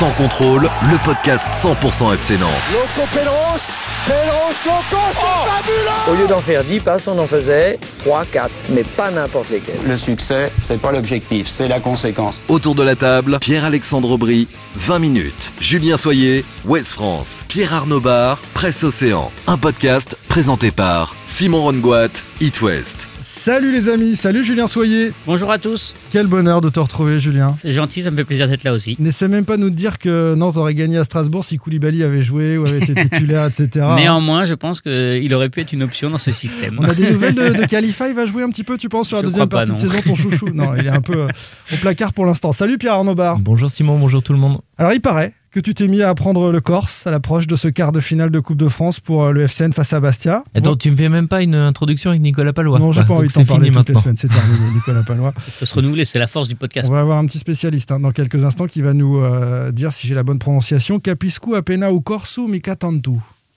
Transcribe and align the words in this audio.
Sans 0.00 0.10
contrôle, 0.12 0.62
le 0.62 1.04
podcast 1.04 1.44
100% 1.62 2.14
FC 2.14 2.38
Nantes. 2.38 2.50
Loco 2.72 3.06
Pedros, 3.12 3.60
Pedros 4.06 4.54
Loco, 4.64 5.02
c'est 5.12 5.50
fabuleux 5.50 6.10
Au 6.10 6.14
lieu 6.14 6.26
d'en 6.26 6.40
faire 6.40 6.64
10 6.64 6.80
passes, 6.80 7.06
on 7.06 7.18
en 7.18 7.26
faisait 7.26 7.78
3, 7.98 8.24
4, 8.32 8.50
mais 8.70 8.82
pas 8.82 9.10
n'importe 9.10 9.50
lesquels. 9.50 9.74
Le 9.86 9.98
succès, 9.98 10.50
c'est 10.58 10.80
pas 10.80 10.90
l'objectif, 10.90 11.46
c'est 11.48 11.68
la 11.68 11.80
conséquence. 11.80 12.40
Autour 12.48 12.74
de 12.76 12.82
la 12.82 12.96
table, 12.96 13.36
Pierre-Alexandre 13.42 14.12
Aubry, 14.12 14.48
20 14.76 15.00
minutes. 15.00 15.52
Julien 15.60 15.98
Soyer, 15.98 16.46
Ouest 16.64 16.92
France. 16.92 17.44
Pierre 17.48 17.74
Arnaud 17.74 18.00
Bar, 18.00 18.38
Presse 18.54 18.82
Océan. 18.84 19.30
Un 19.48 19.58
podcast 19.58 20.16
présenté 20.28 20.70
par 20.70 21.14
Simon 21.26 21.60
Rongoat, 21.60 22.08
It 22.40 22.62
West. 22.62 23.10
Salut 23.22 23.70
les 23.70 23.90
amis, 23.90 24.16
salut 24.16 24.42
Julien 24.42 24.66
Soyer. 24.66 25.12
Bonjour 25.26 25.52
à 25.52 25.58
tous. 25.58 25.94
Quel 26.10 26.26
bonheur 26.26 26.62
de 26.62 26.70
te 26.70 26.80
retrouver 26.80 27.20
Julien. 27.20 27.52
C'est 27.54 27.70
gentil, 27.70 28.00
ça 28.02 28.10
me 28.10 28.16
fait 28.16 28.24
plaisir 28.24 28.48
d'être 28.48 28.64
là 28.64 28.72
aussi. 28.72 28.96
N'essaie 28.98 29.28
même 29.28 29.44
pas 29.44 29.58
de 29.58 29.62
nous 29.62 29.68
dire 29.68 29.98
que 29.98 30.34
Nantes 30.34 30.56
aurait 30.56 30.74
gagné 30.74 30.96
à 30.96 31.04
Strasbourg 31.04 31.44
si 31.44 31.58
Koulibaly 31.58 32.02
avait 32.02 32.22
joué 32.22 32.56
ou 32.56 32.66
avait 32.66 32.78
été 32.78 32.94
titulaire, 32.94 33.44
etc. 33.46 33.86
Néanmoins, 33.96 34.46
je 34.46 34.54
pense 34.54 34.80
qu'il 34.80 35.34
aurait 35.34 35.50
pu 35.50 35.60
être 35.60 35.72
une 35.74 35.82
option 35.82 36.08
dans 36.08 36.16
ce 36.18 36.30
système. 36.30 36.78
On 36.80 36.84
a 36.84 36.94
des 36.94 37.10
nouvelles 37.10 37.34
de, 37.34 37.50
de 37.50 37.66
Khalifa, 37.68 38.08
il 38.08 38.14
va 38.14 38.24
jouer 38.24 38.42
un 38.42 38.48
petit 38.48 38.64
peu, 38.64 38.78
tu 38.78 38.88
penses, 38.88 39.08
sur 39.08 39.18
la 39.18 39.22
Je 39.22 39.26
deuxième 39.26 39.48
pas, 39.50 39.66
partie 39.66 39.72
de 39.72 39.86
non. 39.86 39.92
saison, 39.92 40.02
ton 40.02 40.16
chouchou? 40.16 40.46
Non, 40.54 40.74
il 40.78 40.86
est 40.86 40.90
un 40.90 41.02
peu 41.02 41.18
euh, 41.18 41.28
au 41.74 41.76
placard 41.76 42.14
pour 42.14 42.24
l'instant. 42.24 42.52
Salut 42.52 42.78
Pierre 42.78 42.94
Arnaud 42.94 43.14
Bar. 43.14 43.38
Bonjour 43.38 43.70
Simon, 43.70 43.98
bonjour 43.98 44.22
tout 44.22 44.32
le 44.32 44.38
monde. 44.38 44.58
Alors 44.80 44.94
il 44.94 45.00
paraît 45.02 45.34
que 45.50 45.60
tu 45.60 45.74
t'es 45.74 45.88
mis 45.88 46.00
à 46.00 46.08
apprendre 46.08 46.50
le 46.50 46.60
Corse 46.62 47.06
à 47.06 47.10
l'approche 47.10 47.46
de 47.46 47.54
ce 47.54 47.68
quart 47.68 47.92
de 47.92 48.00
finale 48.00 48.30
de 48.30 48.40
Coupe 48.40 48.56
de 48.56 48.68
France 48.68 48.98
pour 48.98 49.24
euh, 49.24 49.30
le 49.32 49.42
FCN 49.46 49.72
face 49.72 49.92
à 49.92 50.00
Bastia. 50.00 50.42
Attends, 50.54 50.74
tu 50.74 50.90
me 50.90 50.96
fais 50.96 51.10
même 51.10 51.28
pas 51.28 51.42
une 51.42 51.54
introduction 51.54 52.08
avec 52.08 52.22
Nicolas 52.22 52.54
Palois 52.54 52.78
Non, 52.78 52.90
j'ai 52.90 53.02
Bah, 53.02 53.08
pas 53.08 53.14
envie 53.16 53.28
de 53.28 53.32
t'en 53.34 53.44
parler 53.44 53.66
toutes 53.66 53.74
les 53.88 53.92
maintenant. 53.92 54.00
semaines, 54.00 54.16
c'est 54.16 54.28
terminé, 54.28 54.58
Nicolas 54.74 55.02
Palois. 55.02 55.34
Il 55.36 55.52
faut 55.52 55.66
se 55.66 55.74
renouveler, 55.74 56.06
c'est 56.06 56.18
la 56.18 56.28
force 56.28 56.48
du 56.48 56.54
podcast. 56.56 56.88
On 56.88 56.94
va 56.94 57.00
avoir 57.00 57.18
un 57.18 57.26
petit 57.26 57.38
spécialiste 57.38 57.92
hein, 57.92 58.00
dans 58.00 58.10
quelques 58.12 58.42
instants 58.42 58.68
qui 58.68 58.80
va 58.80 58.94
nous 58.94 59.18
euh, 59.18 59.70
dire 59.70 59.92
si 59.92 60.06
j'ai 60.06 60.14
la 60.14 60.22
bonne 60.22 60.38
prononciation. 60.38 60.98
Capiscu 60.98 61.54
appena 61.56 61.92
ou 61.92 62.00
corsu 62.00 62.46
mica 62.48 62.74
tantu? 62.74 63.10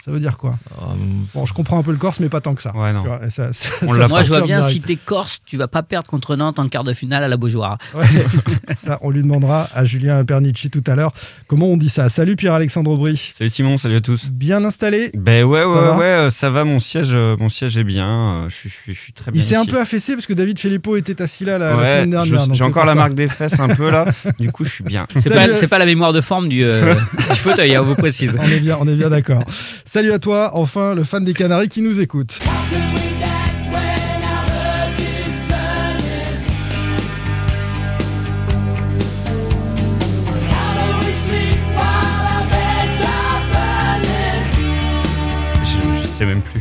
Ça 0.03 0.11
veut 0.11 0.19
dire 0.19 0.35
quoi 0.35 0.55
Euh, 0.81 0.95
Bon, 1.33 1.45
je 1.45 1.53
comprends 1.53 1.79
un 1.79 1.83
peu 1.83 1.91
le 1.91 1.97
corse, 1.97 2.19
mais 2.19 2.27
pas 2.27 2.41
tant 2.41 2.55
que 2.55 2.61
ça. 2.61 2.75
Ouais, 2.75 2.91
non. 2.91 3.03
Vois, 3.03 3.29
ça- 3.29 3.53
ça- 3.53 3.69
On 3.83 3.93
ça 3.93 4.09
Moi, 4.09 4.23
je 4.23 4.27
vois 4.27 4.41
bien, 4.41 4.61
si 4.61 4.81
t'es 4.81 4.97
corse, 4.97 5.39
tu 5.45 5.55
vas 5.55 5.69
pas 5.69 5.81
perdre 5.81 6.07
contre 6.07 6.35
Nantes 6.35 6.59
en 6.59 6.67
quart 6.67 6.83
de 6.83 6.91
finale 6.91 7.23
à 7.23 7.29
la 7.29 7.37
Beaujoire. 7.37 7.77
Ouais, 7.93 8.75
ça, 8.75 8.97
on 9.01 9.11
lui 9.11 9.21
demandera 9.21 9.69
à 9.73 9.85
Julien 9.85 10.25
Pernici 10.25 10.69
tout 10.69 10.83
à 10.87 10.95
l'heure 10.95 11.13
comment 11.47 11.67
on 11.67 11.77
dit 11.77 11.89
ça. 11.89 12.09
Salut 12.09 12.35
Pierre-Alexandre 12.35 12.91
Aubry. 12.91 13.15
Salut 13.33 13.49
Simon, 13.49 13.77
salut 13.77 13.97
à 13.97 14.01
tous. 14.01 14.29
Bien 14.29 14.65
installé 14.65 15.11
Ben 15.13 15.45
ouais, 15.45 15.63
ouais, 15.63 15.73
va 15.73 15.97
ouais, 15.97 16.31
ça 16.31 16.49
va, 16.49 16.65
mon 16.65 16.79
siège, 16.79 17.09
euh, 17.11 17.37
mon 17.39 17.49
siège 17.49 17.77
est 17.77 17.83
bien, 17.83 18.07
euh, 18.07 18.49
je 18.49 18.55
suis, 18.55 18.69
je 18.69 18.75
suis, 18.75 18.93
je 18.93 18.99
suis 18.99 19.13
très 19.13 19.31
bien. 19.31 19.39
Il 19.39 19.43
s'est 19.43 19.55
un 19.55 19.65
peu 19.65 19.79
affaissé 19.79 20.13
parce 20.13 20.25
que 20.25 20.33
David 20.33 20.59
Filippo 20.59 20.97
était 20.97 21.21
assis 21.21 21.45
là 21.45 21.57
la, 21.57 21.71
semaine 21.85 22.09
dernière. 22.09 22.53
j'ai 22.53 22.63
encore 22.63 22.85
la 22.85 22.93
ça. 22.93 22.95
marque 22.99 23.13
des 23.13 23.27
fesses 23.29 23.59
un 23.59 23.69
peu 23.69 23.89
là, 23.89 24.05
du 24.39 24.51
coup 24.51 24.65
je 24.65 24.69
suis 24.69 24.83
bien. 24.83 25.07
C'est 25.21 25.29
pas, 25.33 25.67
pas 25.67 25.77
la 25.77 25.85
mémoire 25.85 26.11
de 26.13 26.21
forme 26.21 26.49
du, 26.49 26.63
euh, 26.63 26.93
du 27.31 27.37
fauteuil, 27.37 27.75
hein, 27.75 27.81
on 27.83 27.85
vous 27.85 27.95
précise. 27.95 28.37
On 28.39 28.47
est 28.49 28.59
bien, 28.59 28.77
on 28.81 28.87
est 28.87 28.95
bien 28.95 29.09
d'accord. 29.09 29.43
Salut 29.93 30.11
à 30.11 30.17
toi, 30.17 30.49
enfin 30.55 30.95
le 30.95 31.03
fan 31.03 31.23
des 31.23 31.35
Canaries 31.35 31.69
qui 31.69 31.83
nous 31.83 31.99
écoute. 31.99 32.39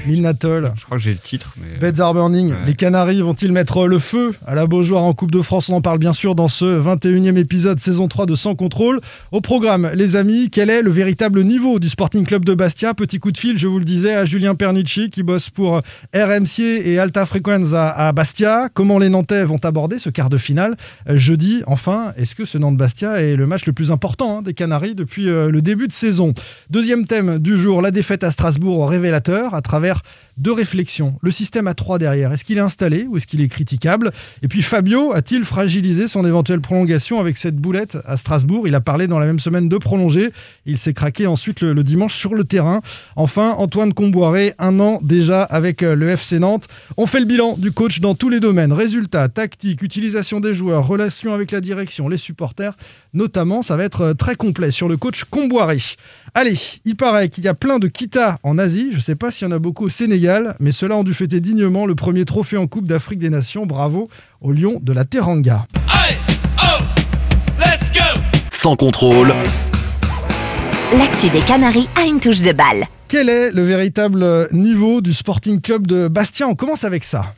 Minatol. 0.07 0.73
Je 0.75 0.85
crois 0.85 0.97
que 0.97 1.03
j'ai 1.03 1.13
le 1.13 1.19
titre, 1.19 1.55
mais. 1.61 1.79
Beds 1.79 2.01
are 2.01 2.15
burning. 2.15 2.51
Ouais. 2.51 2.57
Les 2.67 2.75
Canaries 2.75 3.21
vont-ils 3.21 3.53
mettre 3.53 3.87
le 3.87 3.99
feu 3.99 4.35
à 4.47 4.55
la 4.55 4.67
Beaujoire 4.67 5.05
en 5.05 5.15
Coupe 5.15 5.31
de 5.31 5.43
France? 5.43 5.69
On 5.69 5.75
en 5.75 5.81
parle 5.81 5.99
bien 5.99 6.13
sûr 6.13 6.35
dans 6.35 6.49
ce 6.49 6.65
21e 6.65 7.37
épisode 7.37 7.81
saison 7.81 8.09
3 8.09 8.27
de 8.27 8.35
Sans 8.35 8.55
Contrôle. 8.55 9.01
Au 9.31 9.41
programme, 9.41 9.91
les 9.95 10.17
amis, 10.17 10.51
quel 10.51 10.71
est 10.71 10.83
le 10.83 10.91
véritable 10.91 11.45
niveau 11.45 11.79
du 11.79 11.89
Sporting 11.89 12.25
Club 12.25 12.45
de 12.45 12.55
Bastia? 12.55 12.95
Petit 12.95 13.19
coup 13.19 13.33
de 13.33 13.39
fil, 13.39 13.59
je 13.59 13.67
vous 13.67 13.79
le 13.79 13.85
disais, 13.85 14.15
à 14.15 14.25
Julien 14.25 14.55
Pernici 14.55 15.11
qui 15.11 15.23
bosse 15.23 15.51
pour 15.51 15.83
RMC 16.15 16.61
et 16.85 16.99
Alta 16.99 17.27
Frequenza 17.27 17.89
à 17.89 18.13
Bastia. 18.13 18.69
Comment 18.73 18.99
les 18.99 19.09
Nantais 19.09 19.45
vont 19.45 19.61
aborder 19.65 19.99
ce 19.99 20.11
quart 20.11 20.31
de 20.31 20.39
finale 20.39 20.77
jeudi? 21.09 21.63
Enfin, 21.67 22.13
est-ce 22.17 22.35
que 22.35 22.45
ce 22.45 22.59
Nantes-Bastia 22.59 23.23
est 23.23 23.37
le 23.37 23.47
match 23.47 23.67
le 23.67 23.73
plus 23.73 23.93
important 23.93 24.39
hein, 24.39 24.43
des 24.43 24.55
Canaries 24.55 24.95
depuis 24.95 25.29
euh, 25.29 25.51
le 25.51 25.63
début 25.63 25.89
de 25.89 25.93
saison? 25.93 26.35
Deuxième 26.71 27.07
thème 27.07 27.39
du 27.39 27.59
jour, 27.59 27.83
la 27.83 27.91
défaite 27.91 28.25
à 28.25 28.31
Strasbourg 28.31 28.89
révélateur 28.89 29.55
à 29.55 29.61
travers 29.63 29.92
faire 29.93 30.03
deux 30.37 30.53
réflexions. 30.53 31.17
Le 31.23 31.31
système 31.31 31.67
à 31.67 31.75
3 31.75 31.99
derrière, 31.99 32.33
est-ce 32.33 32.45
qu'il 32.45 32.59
est 32.59 32.63
installé 32.63 33.05
ou 33.09 33.17
est-ce 33.17 33.27
qu'il 33.27 33.41
est 33.41 33.49
critiquable? 33.49 34.13
Et 34.43 34.49
puis 34.49 34.63
Fabio 34.63 35.13
a-t-il 35.13 35.45
fragilisé 35.45 36.07
son 36.07 36.25
éventuelle 36.27 36.61
prolongation 36.61 37.21
avec 37.21 37.37
cette 37.37 37.57
boulette 37.57 37.99
à 38.05 38.17
Strasbourg? 38.17 38.67
Il 38.67 38.75
a 38.75 38.81
parlé 38.81 39.07
dans 39.07 39.19
la 39.19 39.27
même 39.27 39.41
semaine 39.41 39.69
de 39.69 39.79
prolonger. 39.79 40.33
Il 40.67 40.79
s'est 40.79 40.95
craqué 40.95 41.27
ensuite 41.27 41.61
le, 41.61 41.73
le 41.73 41.85
dimanche 41.85 42.17
sur 42.17 42.35
le 42.35 42.45
terrain. 42.45 42.81
Enfin, 43.17 43.55
Antoine 43.59 43.93
Comboiré, 43.93 44.55
un 44.59 44.81
an 44.81 45.01
déjà 45.03 45.43
avec 45.43 45.83
euh, 45.83 45.95
le 45.95 46.09
FC 46.11 46.39
Nantes. 46.39 46.69
On 46.97 47.07
fait 47.07 47.21
le 47.21 47.27
bilan 47.27 47.57
du 47.57 47.73
coach 47.73 48.01
dans 48.01 48.15
tous 48.15 48.29
les 48.29 48.41
domaines. 48.41 48.73
Résultats, 48.73 49.29
tactique, 49.29 49.83
utilisation 49.83 50.41
des 50.41 50.55
joueurs, 50.55 50.87
relations 50.87 51.35
avec 51.35 51.51
la 51.51 51.61
direction, 51.61 52.09
les 52.09 52.17
supporters. 52.17 52.77
Notamment, 53.15 53.63
ça 53.63 53.77
va 53.77 53.85
être 53.85 54.01
euh, 54.01 54.15
très 54.15 54.37
complet 54.37 54.71
sur 54.71 54.89
le 54.89 54.97
coach 54.97 55.25
Comboiré. 55.25 55.79
Allez, 56.35 56.55
il 56.85 56.97
paraît 56.97 57.29
qu'il 57.29 57.45
y 57.45 57.49
a 57.49 57.55
plein 57.55 57.79
de 57.79 57.89
Kita 57.89 58.39
en 58.43 58.59
Asie. 58.59 58.89
Je 58.91 58.97
ne 58.97 59.03
sais 59.03 59.15
pas 59.15 59.31
s'il 59.31 59.47
y 59.47 59.51
en 59.51 59.55
a 59.55 59.59
beaucoup 59.59 59.87
au 59.87 59.89
Sénégal, 59.89 60.22
mais 60.61 60.73
ceux-là 60.73 60.97
ont 60.97 61.05
dû 61.05 61.15
fêter 61.15 61.41
dignement 61.41 61.87
le 61.87 61.95
premier 61.95 62.25
trophée 62.25 62.57
en 62.57 62.67
Coupe 62.67 62.87
d'Afrique 62.87 63.19
des 63.19 63.31
Nations. 63.31 63.67
Bravo 63.67 64.09
aux 64.41 64.53
Lions 64.53 64.79
de 64.81 64.93
la 64.93 65.05
Teranga. 65.05 65.67
Sans 68.51 68.77
contrôle, 68.77 69.35
L'actu 70.97 71.31
des 71.31 71.41
Canaries 71.41 71.89
a 72.01 72.07
une 72.07 72.21
touche 72.21 72.43
de 72.43 72.53
balle. 72.53 72.85
Quel 73.13 73.29
est 73.29 73.51
le 73.51 73.63
véritable 73.63 74.49
niveau 74.53 75.03
du 75.03 75.13
Sporting 75.13 75.61
Club 75.61 75.87
de 75.87 76.09
Bastia? 76.09 76.49
On 76.49 76.55
commence 76.55 76.85
avec 76.85 77.05
ça. 77.05 77.35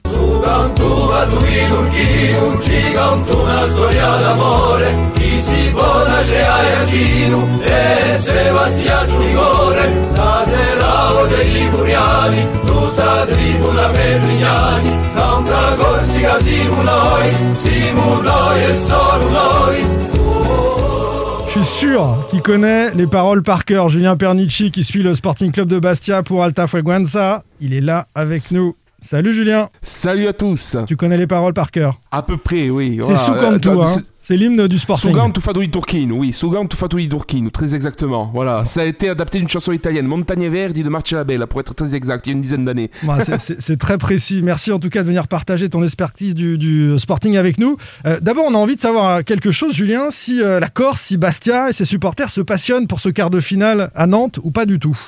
Je 21.55 21.63
suis 21.63 21.87
sûr 21.87 22.27
qu'il 22.29 22.43
connaît 22.43 22.93
les 22.95 23.07
paroles 23.07 23.45
par 23.45 23.65
cœur. 23.65 23.89
Julien 23.89 24.17
Pernici 24.17 24.73
qui 24.73 24.83
suit 24.83 25.05
le 25.05 25.15
Sporting 25.15 25.53
Club 25.53 25.69
de 25.69 25.79
Bastia 25.79 26.25
pour 26.25 26.43
Alta 26.43 26.67
Freguenza. 26.67 27.45
Il 27.61 27.73
est 27.73 27.81
là 27.81 28.09
avec 28.17 28.51
nous. 28.51 28.75
Salut 29.07 29.35
Julien, 29.35 29.69
Salut 29.83 30.27
à 30.29 30.33
tous. 30.33 30.79
tu 30.87 30.97
connais 30.97 31.19
les 31.19 31.27
paroles 31.27 31.53
par 31.53 31.71
cœur. 31.71 32.01
À 32.11 32.23
peu 32.23 32.39
près, 32.39 32.71
oui. 32.71 32.97
C'est 33.01 33.03
Voilà. 33.05 33.19
Sukantu, 33.19 33.69
Euh, 33.69 33.83
hein. 33.83 33.97
c'est- 34.19 34.35
l'hymne 34.35 34.67
du 34.67 34.79
Sporting. 34.79 35.11
Sugan 35.11 35.31
Tufadui 35.31 35.71
Turchino, 35.71 36.17
oui, 36.17 36.33
Sugan 36.33 36.67
Tufadui 36.67 37.07
Turchino, 37.11 37.51
très 37.51 37.75
exactement. 37.75 38.31
Voilà, 38.33 38.65
ça 38.65 38.81
a 38.81 38.85
été 38.85 39.11
adapté 39.11 39.39
d'une 39.41 39.49
chanson 39.51 39.73
italienne, 39.73 40.07
Montagne 40.07 40.49
Verdi 40.49 40.83
de 40.83 40.89
Marcellabella, 40.89 41.47
pour 41.47 41.61
être 41.61 41.75
très 41.75 41.95
exact, 41.95 42.27
il 42.27 42.31
y 42.31 42.33
a 42.33 42.37
une 42.37 42.41
dizaine 42.41 42.65
d'années. 42.65 42.91
Bah, 43.03 43.19
c'est- 43.39 43.77
très 43.77 43.99
précis. 43.99 44.41
Merci 44.43 44.73
en 44.73 44.79
tout 44.79 44.89
cas 44.89 45.03
de 45.03 45.07
venir 45.09 45.29
partager 45.29 45.69
ton 45.69 45.83
expertise 45.83 46.35
du, 46.35 46.57
du 46.57 46.99
Sporting 46.99 47.37
avec 47.37 47.59
nous. 47.59 47.77
Euh, 48.07 48.19
D'abord, 48.23 48.47
on 48.49 48.55
a 48.55 48.59
envie 48.59 48.77
de 48.77 48.81
savoir 48.81 49.23
quelque 49.23 49.51
chose, 49.51 49.75
Julien, 49.75 50.07
si 50.11 50.41
euh, 50.41 50.59
la 50.61 50.69
Corse, 50.71 51.03
si 51.03 51.19
Bastia 51.19 51.69
et 51.69 51.73
ses 51.75 51.85
supporters 51.85 52.31
se 52.31 52.41
passionnent 52.41 52.87
pour 52.87 53.01
ce 53.01 53.11
quart 53.11 53.29
de 53.29 53.41
finale 53.41 53.91
à 53.95 54.07
Nantes 54.07 54.41
ou 54.43 54.51
pas 54.51 54.65
du 54.65 54.79
tout. 54.79 54.99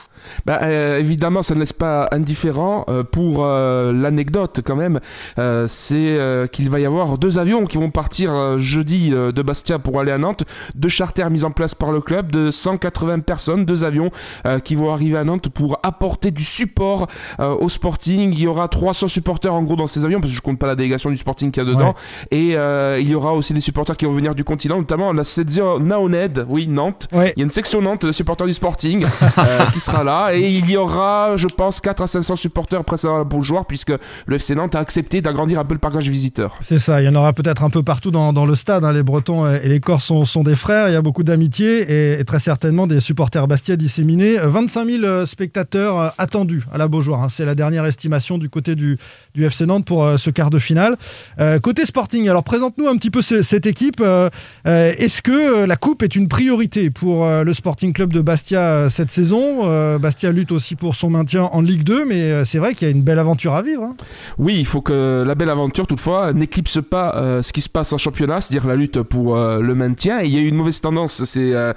Bah, 0.44 0.60
euh, 0.62 0.98
Évidemment, 0.98 1.42
ça 1.42 1.54
ne 1.54 1.60
laisse 1.60 1.72
pas 1.72 2.08
indifférent. 2.12 2.84
Euh, 2.88 3.02
pour 3.02 3.44
euh, 3.44 3.92
l'anecdote, 3.92 4.60
quand 4.64 4.76
même, 4.76 5.00
euh, 5.38 5.66
c'est 5.68 6.18
euh, 6.18 6.46
qu'il 6.46 6.68
va 6.70 6.80
y 6.80 6.86
avoir 6.86 7.18
deux 7.18 7.38
avions 7.38 7.66
qui 7.66 7.78
vont 7.78 7.90
partir 7.90 8.32
euh, 8.32 8.58
jeudi 8.58 9.10
euh, 9.12 9.32
de 9.32 9.42
Bastia 9.42 9.78
pour 9.78 10.00
aller 10.00 10.12
à 10.12 10.18
Nantes. 10.18 10.44
Deux 10.74 10.88
charters 10.88 11.30
mis 11.30 11.44
en 11.44 11.50
place 11.50 11.74
par 11.74 11.92
le 11.92 12.00
club 12.00 12.30
de 12.30 12.50
180 12.50 13.20
personnes, 13.20 13.64
deux 13.64 13.84
avions 13.84 14.10
euh, 14.46 14.58
qui 14.58 14.74
vont 14.74 14.92
arriver 14.92 15.16
à 15.16 15.24
Nantes 15.24 15.48
pour 15.48 15.78
apporter 15.82 16.30
du 16.30 16.44
support 16.44 17.06
euh, 17.40 17.54
au 17.54 17.68
Sporting. 17.68 18.32
Il 18.32 18.40
y 18.40 18.46
aura 18.46 18.68
300 18.68 19.08
supporters 19.08 19.54
en 19.54 19.62
gros 19.62 19.76
dans 19.76 19.86
ces 19.86 20.04
avions, 20.04 20.20
parce 20.20 20.32
que 20.32 20.36
je 20.36 20.42
compte 20.42 20.58
pas 20.58 20.66
la 20.66 20.74
délégation 20.74 21.10
du 21.10 21.16
Sporting 21.16 21.50
qu'il 21.50 21.62
y 21.62 21.66
a 21.66 21.68
dedans. 21.68 21.94
Et 22.30 22.56
euh, 22.56 22.98
il 23.00 23.08
y 23.08 23.14
aura 23.14 23.32
aussi 23.34 23.54
des 23.54 23.60
supporters 23.60 23.96
qui 23.96 24.04
vont 24.04 24.14
venir 24.14 24.34
du 24.34 24.44
continent, 24.44 24.78
notamment 24.78 25.12
la 25.12 25.24
Setzio 25.24 25.78
Naoned, 25.78 26.46
oui, 26.48 26.68
Nantes. 26.68 27.08
Ouais. 27.12 27.32
Il 27.36 27.40
y 27.40 27.42
a 27.42 27.44
une 27.44 27.50
section 27.50 27.80
Nantes 27.82 28.06
de 28.06 28.12
supporters 28.12 28.46
du 28.46 28.54
Sporting 28.54 29.04
euh, 29.38 29.64
qui 29.72 29.80
sera 29.80 30.04
là. 30.04 30.15
Et 30.34 30.50
il 30.50 30.70
y 30.70 30.76
aura, 30.76 31.36
je 31.36 31.46
pense, 31.46 31.80
4 31.80 32.02
à 32.02 32.06
500 32.06 32.36
supporters 32.36 32.84
pour 32.84 33.38
le 33.38 33.44
joueur, 33.44 33.66
puisque 33.66 33.92
le 34.26 34.36
FC 34.36 34.54
Nantes 34.54 34.74
a 34.74 34.80
accepté 34.80 35.20
d'agrandir 35.20 35.58
un 35.58 35.64
peu 35.64 35.74
le 35.74 35.80
parcage 35.80 36.08
visiteur. 36.08 36.56
C'est 36.60 36.78
ça, 36.78 37.00
il 37.02 37.04
y 37.06 37.08
en 37.08 37.14
aura 37.14 37.32
peut-être 37.32 37.62
un 37.64 37.70
peu 37.70 37.82
partout 37.82 38.10
dans, 38.10 38.32
le 38.46 38.54
stade. 38.54 38.84
hein. 38.84 38.92
Les 38.92 39.02
Bretons 39.02 39.46
et 39.52 39.68
les 39.68 39.80
Corses 39.80 40.12
sont, 40.24 40.42
des 40.42 40.54
frères, 40.56 40.88
il 40.88 40.92
y 40.92 40.96
a 40.96 41.02
beaucoup 41.02 41.22
d'amitié 41.24 42.18
et, 42.20 42.24
très 42.24 42.38
certainement 42.38 42.86
des 42.86 43.00
supporters 43.00 43.46
Bastia 43.46 43.76
disséminés. 43.76 44.38
Euh, 44.38 44.48
25 44.48 44.88
000 44.88 45.04
euh, 45.04 45.26
spectateurs 45.26 45.98
euh, 45.98 46.08
attendus 46.18 46.64
à 46.72 46.78
la 46.78 46.88
Beaujoire. 46.88 47.22
hein. 47.22 47.28
C'est 47.28 47.44
la 47.44 47.54
dernière 47.54 47.84
estimation 47.86 48.38
du 48.38 48.48
côté 48.48 48.74
du, 48.74 48.98
du 49.34 49.44
FC 49.44 49.66
Nantes 49.66 49.84
pour 49.84 50.04
euh, 50.04 50.16
ce 50.16 50.30
quart 50.30 50.50
de 50.50 50.58
finale. 50.58 50.96
Euh, 51.40 51.58
côté 51.58 51.84
Sporting, 51.84 52.28
alors 52.28 52.44
présente-nous 52.44 52.88
un 52.88 52.96
petit 52.96 53.10
peu 53.10 53.22
ce- 53.22 53.42
cette 53.42 53.66
équipe. 53.66 54.00
Euh, 54.00 54.30
euh, 54.66 54.92
Est-ce 54.98 55.22
que 55.22 55.62
euh, 55.62 55.66
la 55.66 55.76
Coupe 55.76 56.02
est 56.02 56.14
une 56.16 56.28
priorité 56.28 56.90
pour 56.90 57.24
euh, 57.24 57.44
le 57.44 57.52
Sporting 57.52 57.92
Club 57.92 58.12
de 58.12 58.20
Bastia 58.20 58.60
euh, 58.60 58.88
cette 58.88 59.10
saison 59.10 59.62
Euh, 59.64 59.98
Bastia 60.06 60.30
lutte 60.30 60.52
aussi 60.52 60.76
pour 60.76 60.94
son 60.94 61.10
maintien 61.10 61.42
en 61.50 61.60
Ligue 61.60 61.82
2, 61.82 62.04
mais 62.04 62.30
euh, 62.30 62.44
c'est 62.44 62.58
vrai 62.58 62.76
qu'il 62.76 62.86
y 62.86 62.90
a 62.92 62.94
une 62.94 63.02
belle 63.02 63.18
aventure 63.18 63.54
à 63.54 63.62
vivre. 63.62 63.82
hein. 63.82 63.96
Oui, 64.38 64.54
il 64.56 64.64
faut 64.64 64.80
que 64.80 65.24
la 65.26 65.34
belle 65.34 65.50
aventure, 65.50 65.84
toutefois, 65.88 66.32
n'éclipse 66.32 66.78
pas 66.80 67.16
euh, 67.16 67.42
ce 67.42 67.52
qui 67.52 67.60
se 67.60 67.68
passe 67.68 67.92
en 67.92 67.98
championnat, 67.98 68.40
c'est-à-dire 68.40 68.68
la 68.68 68.76
lutte 68.76 69.02
pour 69.02 69.36
euh, 69.36 69.58
le 69.58 69.74
maintien. 69.74 70.20
Et 70.22 70.26
il 70.26 70.32
y 70.32 70.36
a 70.38 70.40
eu 70.42 70.46
une 70.46 70.54
mauvaise 70.54 70.80
tendance 70.80 71.24
ces 71.24 71.72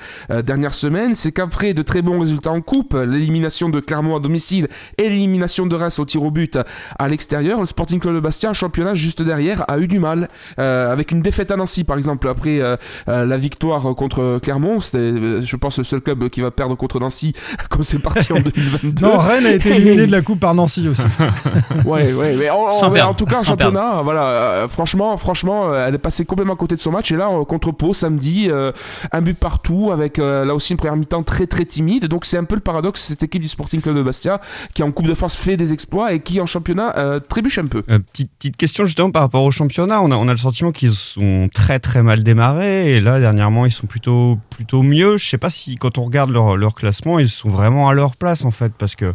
dernières 0.45 0.75
semaines, 0.75 1.15
c'est 1.15 1.31
qu'après 1.31 1.73
de 1.73 1.81
très 1.81 2.03
bons 2.03 2.19
résultats 2.19 2.51
en 2.51 2.61
coupe, 2.61 2.93
l'élimination 2.93 3.69
de 3.69 3.79
Clermont 3.79 4.15
à 4.15 4.19
domicile 4.19 4.67
et 4.99 5.09
l'élimination 5.09 5.65
de 5.65 5.75
Reims 5.75 5.97
au 5.97 6.05
tir 6.05 6.21
au 6.21 6.29
but 6.29 6.59
à 6.99 7.07
l'extérieur, 7.07 7.61
le 7.61 7.65
Sporting 7.65 7.99
Club 7.99 8.13
de 8.13 8.19
Bastia, 8.19 8.51
en 8.51 8.53
championnat 8.53 8.93
juste 8.93 9.23
derrière, 9.23 9.65
a 9.67 9.79
eu 9.79 9.87
du 9.87 9.97
mal. 9.97 10.29
Avec 10.57 11.11
une 11.11 11.21
défaite 11.21 11.49
à 11.49 11.55
Nancy, 11.55 11.83
par 11.83 11.97
exemple, 11.97 12.29
après 12.29 12.61
la 13.07 13.37
victoire 13.37 13.95
contre 13.95 14.37
Clermont, 14.43 14.81
c'était, 14.81 15.41
je 15.41 15.55
pense, 15.55 15.79
le 15.79 15.83
seul 15.83 16.01
club 16.01 16.29
qui 16.29 16.41
va 16.41 16.51
perdre 16.51 16.75
contre 16.75 16.99
Nancy, 16.99 17.33
comme 17.69 17.83
c'est 17.83 17.97
parti 17.99 18.18
en 18.31 18.39
2022. 18.41 19.05
Non, 19.05 19.17
Rennes 19.17 19.45
a 19.45 19.51
été 19.51 19.75
éliminé 19.75 20.07
de 20.07 20.11
la 20.11 20.21
Coupe 20.21 20.39
par 20.39 20.55
Nancy 20.55 20.87
aussi. 20.87 21.01
Ouais, 21.85 22.13
ouais, 22.13 22.35
mais 22.35 22.49
en, 22.49 23.13
tout 23.13 23.25
cas, 23.25 23.39
en 23.39 23.43
championnat, 23.43 24.01
voilà, 24.03 24.23
euh, 24.27 24.67
franchement, 24.67 25.15
franchement, 25.17 25.71
euh, 25.71 25.87
elle 25.87 25.95
est 25.95 25.99
passée 25.99 26.25
complètement 26.25 26.53
à 26.53 26.57
côté 26.57 26.75
de 26.75 26.81
son 26.81 26.91
match. 26.91 27.11
Et 27.11 27.15
là, 27.15 27.29
euh, 27.31 27.45
contre 27.45 27.71
Pau, 27.71 27.93
samedi, 27.93 28.47
euh, 28.49 28.71
un 29.11 29.21
but 29.21 29.37
partout, 29.37 29.89
avec 29.91 30.19
euh, 30.19 30.45
là 30.45 30.53
aussi 30.55 30.73
une 30.73 30.77
première 30.77 30.95
mi-temps 30.95 31.23
très 31.23 31.47
très 31.47 31.65
timide. 31.65 32.07
Donc 32.07 32.25
c'est 32.25 32.37
un 32.37 32.43
peu 32.43 32.55
le 32.55 32.61
paradoxe, 32.61 33.01
cette 33.01 33.23
équipe 33.23 33.41
du 33.41 33.47
Sporting 33.47 33.81
Club 33.81 33.95
de 33.95 34.03
Bastia, 34.03 34.39
qui 34.73 34.83
en 34.83 34.91
Coupe 34.91 35.07
de 35.07 35.13
France 35.13 35.35
fait 35.35 35.57
des 35.57 35.73
exploits 35.73 36.13
et 36.13 36.19
qui 36.19 36.39
en 36.41 36.45
championnat 36.45 36.97
euh, 36.97 37.19
trébuche 37.19 37.57
un 37.57 37.67
peu. 37.67 37.83
Euh, 37.89 37.99
petite, 37.99 38.31
petite 38.37 38.57
question 38.57 38.85
justement 38.85 39.11
par 39.11 39.21
rapport 39.23 39.43
au 39.43 39.51
championnat. 39.51 40.01
On 40.01 40.11
a, 40.11 40.15
on 40.15 40.27
a 40.27 40.31
le 40.31 40.37
sentiment 40.37 40.71
qu'ils 40.71 40.91
sont 40.91 41.49
très 41.53 41.79
très 41.79 42.03
mal 42.03 42.23
démarrés 42.23 42.95
et 42.95 43.01
là 43.01 43.19
dernièrement 43.19 43.65
ils 43.65 43.71
sont 43.71 43.87
plutôt 43.87 44.37
plutôt 44.49 44.83
mieux. 44.83 45.17
Je 45.17 45.27
sais 45.27 45.37
pas 45.37 45.49
si 45.49 45.75
quand 45.75 45.97
on 45.97 46.03
regarde 46.03 46.31
leur, 46.31 46.57
leur 46.57 46.75
classement 46.75 47.19
ils 47.19 47.29
sont 47.29 47.49
vraiment 47.49 47.89
à 47.89 47.93
leur 47.99 48.15
place 48.15 48.45
en 48.45 48.51
fait 48.51 48.73
parce 48.77 48.95
que 48.95 49.13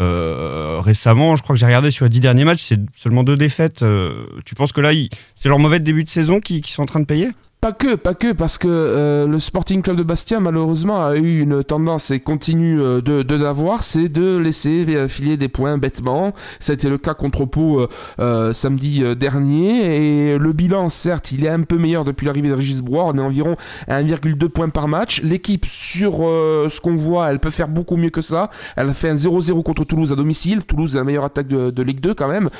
euh, 0.00 0.80
récemment 0.80 1.36
je 1.36 1.42
crois 1.42 1.54
que 1.54 1.60
j'ai 1.60 1.66
regardé 1.66 1.90
sur 1.90 2.04
les 2.04 2.10
dix 2.10 2.20
derniers 2.20 2.44
matchs 2.44 2.62
c'est 2.62 2.80
seulement 2.94 3.22
deux 3.22 3.36
défaites. 3.36 3.82
Euh, 3.82 4.26
tu 4.44 4.54
penses 4.54 4.72
que 4.72 4.80
là 4.80 4.90
c'est 5.34 5.48
leur 5.48 5.58
mauvais 5.58 5.80
début 5.80 6.04
de 6.04 6.10
saison 6.10 6.40
qui 6.40 6.62
sont 6.66 6.82
en 6.82 6.86
train 6.86 7.00
de 7.00 7.06
payer? 7.06 7.30
Pas 7.64 7.72
que, 7.72 7.94
pas 7.94 8.12
que, 8.12 8.32
parce 8.32 8.58
que 8.58 8.68
euh, 8.68 9.26
le 9.26 9.38
Sporting 9.38 9.80
Club 9.80 9.96
de 9.96 10.02
Bastia, 10.02 10.38
malheureusement, 10.38 11.02
a 11.02 11.16
eu 11.16 11.40
une 11.40 11.64
tendance 11.64 12.10
et 12.10 12.20
continue 12.20 12.78
euh, 12.78 13.00
de 13.00 13.34
l'avoir, 13.34 13.82
c'est 13.82 14.10
de 14.10 14.36
laisser 14.36 14.84
euh, 14.90 15.08
filer 15.08 15.38
des 15.38 15.48
points 15.48 15.78
bêtement. 15.78 16.34
Été 16.68 16.90
le 16.90 16.98
cas 16.98 17.14
contre 17.14 17.46
Pau 17.46 17.80
euh, 17.80 17.88
euh, 18.20 18.52
samedi 18.52 19.02
dernier. 19.16 20.32
Et 20.34 20.38
le 20.38 20.52
bilan, 20.52 20.90
certes, 20.90 21.32
il 21.32 21.46
est 21.46 21.48
un 21.48 21.62
peu 21.62 21.78
meilleur 21.78 22.04
depuis 22.04 22.26
l'arrivée 22.26 22.50
de 22.50 22.54
Régis 22.54 22.82
Broir. 22.82 23.06
On 23.06 23.16
est 23.16 23.22
environ 23.22 23.56
à 23.88 24.02
1,2 24.02 24.46
points 24.50 24.68
par 24.68 24.86
match. 24.86 25.22
L'équipe, 25.22 25.64
sur 25.66 26.18
ce 26.18 26.80
qu'on 26.82 26.96
voit, 26.96 27.30
elle 27.30 27.38
peut 27.38 27.48
faire 27.48 27.68
beaucoup 27.68 27.96
mieux 27.96 28.10
que 28.10 28.20
ça. 28.20 28.50
Elle 28.76 28.90
a 28.90 28.92
fait 28.92 29.08
un 29.08 29.14
0-0 29.14 29.62
contre 29.62 29.84
Toulouse 29.84 30.12
à 30.12 30.16
domicile. 30.16 30.64
Toulouse 30.64 30.96
est 30.96 30.98
la 30.98 31.04
meilleure 31.04 31.24
attaque 31.24 31.48
de, 31.48 31.70
de 31.70 31.82
Ligue 31.82 32.00
2 32.00 32.12
quand 32.12 32.28
même. 32.28 32.50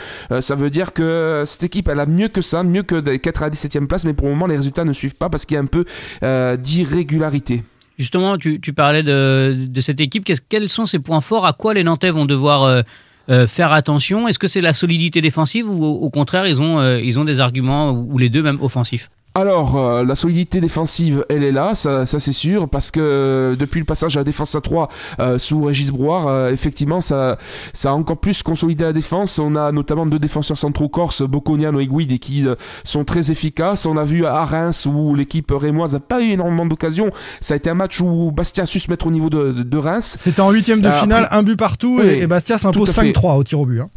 Ça 0.40 0.54
veut 0.54 0.70
dire 0.70 0.94
que 0.94 1.42
cette 1.44 1.64
équipe, 1.64 1.88
elle 1.88 2.00
a 2.00 2.06
mieux 2.06 2.28
que 2.28 2.40
ça, 2.40 2.62
mieux 2.62 2.84
que 2.84 2.94
des 2.94 3.18
4 3.18 3.42
à 3.42 3.50
17e 3.50 3.86
place. 3.86 4.06
Mais 4.06 4.14
pour 4.14 4.28
le 4.28 4.32
moment, 4.32 4.46
les 4.46 4.56
résultats 4.56 4.86
ne 4.86 4.94
suivent 4.94 5.17
pas 5.17 5.29
parce 5.29 5.44
qu'il 5.44 5.56
y 5.56 5.58
a 5.58 5.62
un 5.62 5.67
peu 5.67 5.85
euh, 6.23 6.56
d'irrégularité. 6.56 7.62
Justement, 7.99 8.38
tu, 8.38 8.58
parlais 8.75 9.02
de, 9.02 9.81
cette 9.81 10.00
équipe. 10.00 10.25
Qu'est-ce- 10.25 10.43
quels 10.49 10.69
sont 10.69 10.87
ses 10.87 10.99
points 10.99 11.20
forts? 11.20 11.46
À 11.46 11.52
quoi 11.52 11.75
les 11.75 11.85
Nantais 11.85 12.11
vont 12.11 12.25
devoir 12.25 12.64
euh, 12.64 12.82
euh, 13.31 13.46
faire 13.46 13.73
attention? 13.73 14.26
Est-ce 14.26 14.38
que 14.38 14.49
c'est 14.49 14.61
la 14.61 14.73
solidité 14.73 15.20
défensive 15.20 15.69
ou 15.69 15.85
au, 15.85 16.11
contraire, 16.11 16.46
ils 16.46 16.61
ont, 16.61 16.82
ils 16.96 17.19
ont 17.20 17.25
des 17.25 17.38
arguments, 17.38 17.91
ou 17.93 18.19
les 18.19 18.31
deux 18.31 18.43
même 18.43 18.61
offensifs? 18.61 19.11
Alors, 19.36 19.76
euh, 19.76 20.04
la 20.04 20.14
solidité 20.14 20.60
défensive, 20.60 21.25
elle 21.28 21.42
est 21.42 21.50
là, 21.50 21.75
ça, 21.75 22.06
ça 22.06 22.20
c'est 22.20 22.32
sûr, 22.32 22.69
parce 22.69 22.92
que 22.92 23.00
euh, 23.00 23.56
depuis 23.56 23.81
le 23.81 23.84
passage 23.84 24.16
à 24.16 24.20
la 24.20 24.25
défense 24.25 24.54
à 24.54 24.60
3 24.60 24.88
euh, 25.19 25.38
sous 25.40 25.64
Régis 25.64 25.90
Brouard, 25.90 26.28
euh, 26.28 26.52
effectivement, 26.52 27.00
ça, 27.00 27.36
ça 27.72 27.90
a 27.90 27.92
encore 27.94 28.19
plus 28.19 28.44
consolidé 28.44 28.84
la 28.84 28.92
défense. 28.92 29.40
On 29.40 29.56
a 29.56 29.72
notamment 29.72 30.06
deux 30.06 30.20
défenseurs 30.20 30.56
centraux 30.56 30.88
corse, 30.88 31.22
Boconian 31.22 31.76
et 31.81 31.88
Guide, 31.88 32.20
qui 32.20 32.46
euh, 32.46 32.54
sont 32.84 33.04
très 33.04 33.32
efficaces. 33.32 33.86
On 33.86 33.96
a 33.96 34.04
vu 34.04 34.25
à 34.25 34.44
Reims 34.44 34.86
où 34.86 35.16
l'équipe 35.16 35.50
rémoise 35.50 35.94
n'a 35.94 36.00
pas 36.00 36.22
eu 36.22 36.28
énormément 36.30 36.66
d'occasions. 36.66 37.10
Ça 37.40 37.54
a 37.54 37.56
été 37.56 37.69
un 37.70 37.75
match 37.75 38.00
où 38.00 38.30
Bastia 38.30 38.62
a 38.62 38.66
su 38.66 38.78
se 38.78 38.88
mettre 38.88 39.08
au 39.08 39.10
niveau 39.10 39.30
de, 39.30 39.50
de- 39.50 39.62
de 39.64 39.78
Reims. 39.78 40.14
C'était 40.16 40.42
en 40.42 40.52
huitième 40.52 40.80
de 40.80 40.90
finale, 40.92 41.26
un 41.32 41.42
but 41.42 41.56
partout 41.56 41.98
Oui, 42.00 42.06
et, 42.08 42.26
Bastia 42.28 42.56
s'impose 42.56 42.94
tout 42.94 43.00
à 43.00 43.02
fait. 43.02 43.10
5-3 43.10 43.37
au 43.38 43.42
tir 43.42 43.58
au 43.58 43.66
but. 43.66 43.80
hein. 43.80 43.88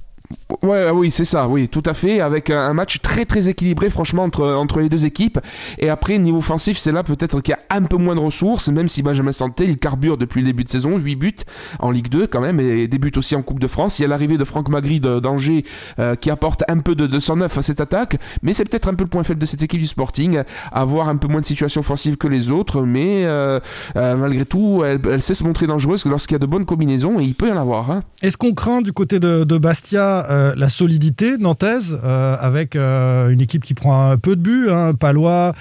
Ouais, 0.63 0.89
oui, 0.91 1.11
c'est 1.11 1.25
ça, 1.25 1.49
oui, 1.49 1.67
tout 1.67 1.83
à 1.85 1.93
fait, 1.93 2.21
avec 2.21 2.49
un, 2.49 2.71
match 2.73 3.01
très 3.01 3.25
très 3.25 3.49
équilibré, 3.49 3.89
franchement, 3.89 4.23
entre, 4.23 4.45
entre 4.45 4.79
les 4.79 4.87
deux 4.87 5.05
équipes. 5.05 5.39
Et 5.77 5.89
après, 5.89 6.17
niveau 6.19 6.37
offensif, 6.37 6.77
c'est 6.77 6.93
là 6.93 7.03
peut-être 7.03 7.41
qu'il 7.41 7.53
y 7.53 7.55
a 7.55 7.77
un 7.77 7.83
peu 7.83 7.97
moins 7.97 8.15
de 8.15 8.21
ressources, 8.21 8.69
même 8.69 8.87
si 8.87 9.03
Benjamin 9.03 9.33
Santé, 9.33 9.65
il 9.65 9.77
carbure 9.77 10.17
depuis 10.17 10.39
le 10.39 10.45
début 10.45 10.63
de 10.63 10.69
saison, 10.69 10.97
8 10.97 11.15
buts 11.15 11.35
en 11.79 11.91
Ligue 11.91 12.07
2 12.07 12.27
quand 12.27 12.39
même, 12.39 12.61
et 12.61 12.87
des 12.87 12.97
buts 12.97 13.11
aussi 13.17 13.35
en 13.35 13.41
Coupe 13.41 13.59
de 13.59 13.67
France. 13.67 13.99
Il 13.99 14.03
y 14.03 14.05
a 14.05 14.07
l'arrivée 14.07 14.37
de 14.37 14.45
Franck 14.45 14.69
Magri 14.69 15.01
d'Angers 15.01 15.65
euh, 15.99 16.15
qui 16.15 16.31
apporte 16.31 16.63
un 16.69 16.79
peu 16.79 16.95
de, 16.95 17.07
de 17.07 17.19
109 17.19 17.57
à 17.57 17.61
cette 17.61 17.81
attaque, 17.81 18.17
mais 18.41 18.53
c'est 18.53 18.63
peut-être 18.63 18.87
un 18.87 18.93
peu 18.93 19.03
le 19.03 19.09
point 19.09 19.23
faible 19.23 19.41
de 19.41 19.45
cette 19.45 19.61
équipe 19.61 19.81
du 19.81 19.87
Sporting, 19.87 20.43
avoir 20.71 21.09
un 21.09 21.17
peu 21.17 21.27
moins 21.27 21.41
de 21.41 21.45
situations 21.45 21.81
offensives 21.81 22.15
que 22.15 22.27
les 22.27 22.51
autres, 22.51 22.83
mais 22.83 23.25
euh, 23.25 23.59
euh, 23.97 24.15
malgré 24.15 24.45
tout, 24.45 24.83
elle, 24.85 25.21
sait 25.21 25.33
se 25.33 25.43
montrer 25.43 25.67
dangereuse 25.67 26.05
lorsqu'il 26.05 26.35
y 26.35 26.37
a 26.37 26.39
de 26.39 26.45
bonnes 26.45 26.65
combinaisons, 26.65 27.19
et 27.19 27.23
il 27.23 27.35
peut 27.35 27.49
y 27.49 27.51
en 27.51 27.59
avoir. 27.59 27.91
Hein. 27.91 28.03
Est-ce 28.21 28.37
qu'on 28.37 28.53
craint 28.53 28.81
du 28.81 28.93
côté 28.93 29.19
de 29.19 29.57
Bastia 29.57 30.36
euh, 30.37 30.53
la 30.55 30.69
solidité 30.69 31.37
nantaise 31.37 31.97
euh, 32.03 32.37
avec 32.39 32.75
euh, 32.75 33.29
une 33.29 33.41
équipe 33.41 33.63
qui 33.63 33.73
prend 33.73 34.11
un 34.11 34.17
peu 34.17 34.35
de 34.35 34.41
buts 34.41 34.67
hein, 34.69 34.93
Palois, 34.93 35.55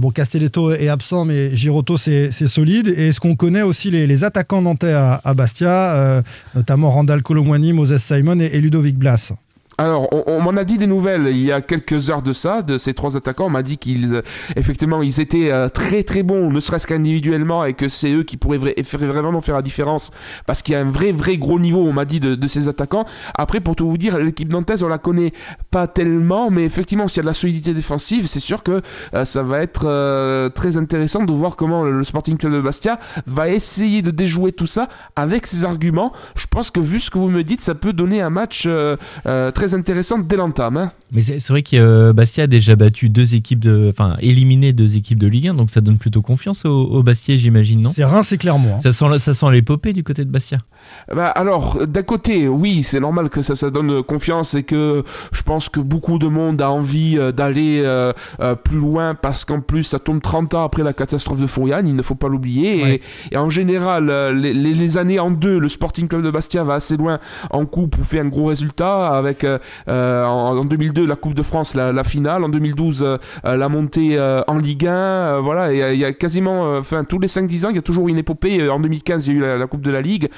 bon 0.00 0.10
Castelletto 0.10 0.72
est 0.72 0.88
absent 0.88 1.24
mais 1.24 1.56
Girotto 1.56 1.96
c'est 1.96 2.30
solide. 2.30 2.88
Et 2.88 3.08
est-ce 3.08 3.20
qu'on 3.20 3.34
connaît 3.34 3.62
aussi 3.62 3.90
les, 3.90 4.24
attaquants 4.24 4.62
nantais 4.62 4.92
à, 4.92 5.34
Bastia, 5.34 6.22
notamment 6.54 6.90
Randall 6.90 7.22
Colomwani, 7.22 7.72
Moses 7.72 7.96
Simon 7.96 8.38
et 8.40 8.60
Ludovic 8.60 8.98
Blas 8.98 9.32
Alors, 9.80 10.10
on, 10.26 10.42
m'en 10.42 10.50
a 10.58 10.64
dit 10.64 10.76
des 10.76 10.86
nouvelles 10.86 11.28
il 11.30 11.42
y 11.42 11.52
a 11.52 11.62
quelques 11.62 12.10
heures 12.10 12.20
de 12.20 12.34
ça, 12.34 12.60
de 12.60 12.76
ces 12.76 12.92
trois 12.92 13.16
attaquants. 13.16 13.46
On 13.46 13.50
m'a 13.50 13.62
dit 13.62 13.78
qu'ils, 13.78 14.16
euh, 14.16 14.22
effectivement, 14.54 15.00
ils 15.00 15.20
étaient 15.20 15.50
euh, 15.50 15.70
très 15.70 16.02
très 16.02 16.22
bons, 16.22 16.50
ne 16.50 16.60
serait-ce 16.60 16.86
qu'individuellement, 16.86 17.64
et 17.64 17.72
que 17.72 17.88
c'est 17.88 18.12
eux 18.12 18.22
qui 18.22 18.36
pourraient 18.36 18.58
vraiment 18.58 19.40
faire 19.40 19.54
la 19.54 19.62
différence, 19.62 20.10
parce 20.44 20.60
qu'il 20.60 20.74
y 20.74 20.76
a 20.76 20.80
un 20.80 20.90
vrai 20.90 21.12
vrai 21.12 21.38
gros 21.38 21.58
niveau, 21.58 21.80
on 21.80 21.94
m'a 21.94 22.04
dit, 22.04 22.20
de, 22.20 22.46
ces 22.46 22.68
attaquants. 22.68 23.06
Après, 23.34 23.60
pour 23.60 23.74
tout 23.74 23.88
vous 23.88 23.96
dire, 23.96 24.18
l'équipe 24.18 24.52
nantaise, 24.52 24.82
on 24.82 24.88
la 24.88 24.98
connaît 24.98 25.32
pas 25.70 25.86
tellement, 25.86 26.50
mais 26.50 26.66
effectivement, 26.66 27.08
s'il 27.08 27.16
y 27.16 27.20
a 27.20 27.22
de 27.22 27.28
la 27.28 27.32
solidité 27.32 27.72
défensive, 27.72 28.26
c'est 28.26 28.38
sûr 28.38 28.62
que 28.62 28.82
euh, 29.14 29.24
ça 29.24 29.42
va 29.42 29.62
être 29.62 30.50
très 30.50 30.76
intéressant 30.76 31.24
de 31.24 31.32
voir 31.32 31.56
comment 31.56 31.84
le, 31.84 32.04
Sporting 32.04 32.36
Club 32.36 32.52
de 32.52 32.60
Bastia 32.60 32.98
va 33.26 33.48
essayer 33.48 34.02
de 34.02 34.10
déjouer 34.10 34.52
tout 34.52 34.66
ça 34.66 34.88
avec 35.16 35.46
ses 35.46 35.64
arguments. 35.64 36.12
Je 36.34 36.46
pense 36.48 36.70
que 36.70 36.80
vu 36.80 37.00
ce 37.00 37.10
que 37.10 37.16
vous 37.16 37.30
me 37.30 37.44
dites, 37.44 37.62
ça 37.62 37.74
peut 37.74 37.94
donner 37.94 38.20
un 38.20 38.28
match 38.28 38.68
très 39.54 39.69
très 39.70 39.78
intéressante 39.78 40.26
dès 40.26 40.36
l'entame. 40.36 40.76
Hein. 40.76 40.92
Mais 41.12 41.22
c'est 41.22 41.46
vrai 41.48 41.62
que 41.62 41.76
euh, 41.76 42.12
Bastia 42.12 42.44
a 42.44 42.46
déjà 42.46 42.76
battu 42.76 43.08
deux 43.08 43.34
équipes 43.34 43.60
de, 43.60 43.88
enfin 43.90 44.16
éliminé 44.20 44.72
deux 44.72 44.96
équipes 44.96 45.18
de 45.18 45.26
Ligue 45.26 45.48
1, 45.48 45.54
donc 45.54 45.70
ça 45.70 45.80
donne 45.80 45.98
plutôt 45.98 46.22
confiance 46.22 46.64
au, 46.64 46.70
au 46.84 47.02
Bastia, 47.02 47.36
j'imagine, 47.36 47.82
non? 47.82 47.92
C'est 47.94 48.04
Reims 48.04 48.30
et 48.32 48.38
Clermont. 48.38 48.74
hein. 48.76 48.78
Ça 48.80 48.92
sent, 48.92 49.18
ça 49.18 49.34
sent 49.34 49.46
l'épopée 49.50 49.92
du 49.92 50.02
côté 50.04 50.24
de 50.24 50.30
Bastia. 50.30 50.58
Bah, 51.14 51.28
alors, 51.28 51.86
d'un 51.86 52.02
côté, 52.02 52.48
oui, 52.48 52.82
c'est 52.82 53.00
normal 53.00 53.28
que 53.28 53.42
ça, 53.42 53.56
ça 53.56 53.70
donne 53.70 54.02
confiance 54.02 54.54
et 54.54 54.62
que 54.62 55.04
je 55.32 55.42
pense 55.42 55.68
que 55.68 55.80
beaucoup 55.80 56.18
de 56.18 56.26
monde 56.26 56.60
a 56.62 56.70
envie 56.70 57.16
euh, 57.18 57.32
d'aller 57.32 57.80
euh, 57.84 58.12
euh, 58.40 58.54
plus 58.54 58.78
loin 58.78 59.14
parce 59.14 59.44
qu'en 59.44 59.60
plus, 59.60 59.84
ça 59.84 59.98
tombe 59.98 60.20
30 60.22 60.54
ans 60.54 60.64
après 60.64 60.82
la 60.82 60.92
catastrophe 60.92 61.40
de 61.40 61.46
Fouriane, 61.46 61.86
il 61.86 61.94
ne 61.96 62.02
faut 62.02 62.14
pas 62.14 62.28
l'oublier. 62.28 62.82
Ouais. 62.82 63.00
Et, 63.30 63.34
et 63.34 63.36
en 63.36 63.50
général, 63.50 64.10
les, 64.36 64.52
les- 64.54 64.74
les 64.74 64.98
années 64.98 65.18
en 65.20 65.30
deux, 65.30 65.58
le 65.58 65.68
Sporting 65.68 66.08
Club 66.08 66.22
de 66.22 66.30
Bastia 66.30 66.64
va 66.64 66.74
assez 66.74 66.96
loin 66.96 67.18
en 67.50 67.66
coupe 67.66 67.98
ou 67.98 68.04
fait 68.04 68.20
un 68.20 68.28
gros 68.28 68.46
résultat 68.46 69.08
avec 69.08 69.44
euh, 69.44 69.58
euh, 69.88 70.24
en, 70.24 70.58
en 70.58 70.64
2002 70.64 71.06
la 71.06 71.16
Coupe 71.16 71.34
de 71.34 71.42
France, 71.42 71.74
la, 71.74 72.04
finale, 72.04 72.44
en 72.44 72.48
2012 72.48 73.02
euh, 73.02 73.16
euh, 73.44 73.56
la 73.56 73.68
montée 73.68 74.18
en 74.46 74.58
Ligue 74.58 74.86
1, 74.86 74.92
euh, 74.92 75.40
voilà, 75.42 75.72
il 75.72 75.98
y 75.98 76.04
a 76.04 76.12
quasiment, 76.12 76.76
enfin 76.78 77.04
tous 77.04 77.18
les 77.18 77.28
5-10 77.28 77.66
ans, 77.66 77.68
il 77.70 77.76
y 77.76 77.78
a 77.78 77.82
toujours 77.82 78.08
une 78.08 78.18
épopée. 78.18 78.68
En 78.68 78.80
2015, 78.80 79.26
il 79.26 79.32
y 79.32 79.36
a 79.36 79.38
eu 79.38 79.58
la, 79.58 79.66
Coupe 79.66 79.82
de 79.82 79.90
la 79.90 80.00
Ligue. 80.00 80.28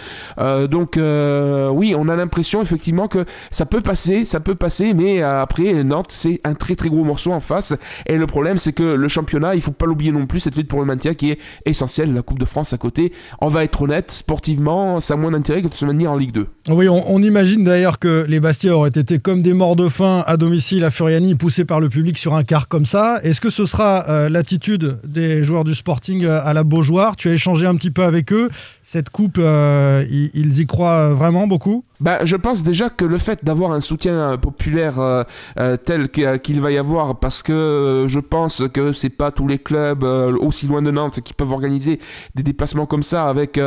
Donc 0.71 0.99
oui, 0.99 1.95
on 1.97 2.09
a 2.09 2.17
l'impression 2.17 2.63
effectivement 2.63 3.09
que 3.09 3.25
ça 3.51 3.67
peut 3.67 3.81
passer, 3.81 4.25
ça 4.25 4.41
peut 4.41 4.55
passer, 4.55 4.95
mais 4.95 5.23
après 5.23 5.85
Nantes 5.85 6.11
c'est 6.11 6.41
un 6.45 6.55
très 6.55 6.75
très 6.75 6.89
gros 6.89 7.05
morceau 7.05 7.33
en 7.33 7.41
face. 7.41 7.75
Et 8.07 8.17
le 8.17 8.27
problème 8.27 8.59
c'est 8.59 8.73
que 8.73 8.83
le 8.83 9.09
championnat, 9.09 9.55
il 9.55 9.61
faut 9.61 9.73
pas 9.73 9.87
l'oublier 9.87 10.13
non 10.13 10.27
plus, 10.27 10.41
cette 10.41 10.57
lutte 10.57 10.69
pour 10.69 10.81
le 10.81 10.87
maintien 10.87 11.15
qui 11.15 11.31
est 11.31 11.39
essentielle. 11.65 12.15
La 12.15 12.23
Coupe 12.23 12.39
de 12.39 12.45
France 12.45 12.73
à 12.73 12.79
côté, 12.79 13.13
on 13.41 13.49
va 13.49 13.65
être 13.65 13.83
honnête, 13.83 14.11
sportivement, 14.11 15.01
ça 15.01 15.15
a 15.15 15.17
moins 15.17 15.31
d'intérêt 15.31 15.63
que 15.63 15.69
de 15.69 15.75
se 15.75 15.85
maintenir 15.85 16.13
en 16.13 16.17
Ligue 16.17 16.33
2. 16.33 16.47
Oui, 16.71 16.89
on, 16.89 17.11
on 17.13 17.23
imagine 17.23 17.65
d'ailleurs 17.65 17.99
que 17.99 18.25
les 18.29 18.41
Bastia 18.41 18.77
auraient 18.77 18.91
été 18.91 19.02
comme 19.23 19.43
des 19.43 19.53
morts 19.53 19.77
de 19.77 19.89
faim 19.89 20.23
à 20.27 20.37
domicile 20.37 20.85
à 20.85 20.91
Furiani, 20.91 21.35
poussés 21.35 21.65
par 21.65 21.81
le 21.81 21.89
public 21.89 22.17
sur 22.17 22.35
un 22.35 22.45
quart 22.45 22.69
comme 22.69 22.87
ça. 22.87 23.21
Est-ce 23.23 23.41
que 23.41 23.51
ce 23.51 23.67
sera 23.67 24.09
euh, 24.09 24.29
l'attitude 24.29 24.99
des 25.05 25.45
joueurs 25.45 25.65
du 25.65 25.75
Sporting 25.75 26.25
euh, 26.25 26.41
à 26.45 26.53
la 26.53 26.63
Beaujoire? 26.63 27.17
Tu 27.17 27.29
as 27.29 27.35
échangé 27.35 27.67
un 27.67 27.75
petit 27.75 27.91
peu 27.91 28.03
avec 28.03 28.33
eux. 28.33 28.51
Cette 28.83 29.11
coupe, 29.11 29.37
euh, 29.39 30.05
ils 30.11 30.61
y 30.61 30.67
croient 30.67 31.13
vraiment 31.15 31.47
beaucoup? 31.47 31.85
Bah, 32.03 32.25
je 32.25 32.35
pense 32.35 32.65
déjà 32.65 32.91
que 32.91 33.05
le 33.05 33.17
fait 33.17 33.45
d'avoir 33.45 33.71
un 33.71 33.81
soutien 33.81 34.13
euh, 34.33 34.37
populaire 34.37 34.99
euh, 34.99 35.23
euh, 35.61 35.77
tel 35.77 36.09
qu'il 36.09 36.61
va 36.61 36.73
y 36.73 36.77
avoir, 36.79 37.15
parce 37.21 37.45
que 37.45 38.07
je 38.09 38.19
pense 38.19 38.65
que 38.75 38.93
c'est 38.93 39.09
pas 39.09 39.31
tous 39.31 39.47
les 39.47 39.59
clubs 39.59 40.03
aussi 40.03 40.67
loin 40.67 40.83
de 40.83 40.91
Nantes 40.91 41.21
qui 41.21 41.33
peuvent 41.33 41.53
organiser 41.53 42.01
des 42.35 42.43
déplacements 42.43 42.87
comme 42.87 43.05
ça 43.05 43.29
avec 43.29 43.61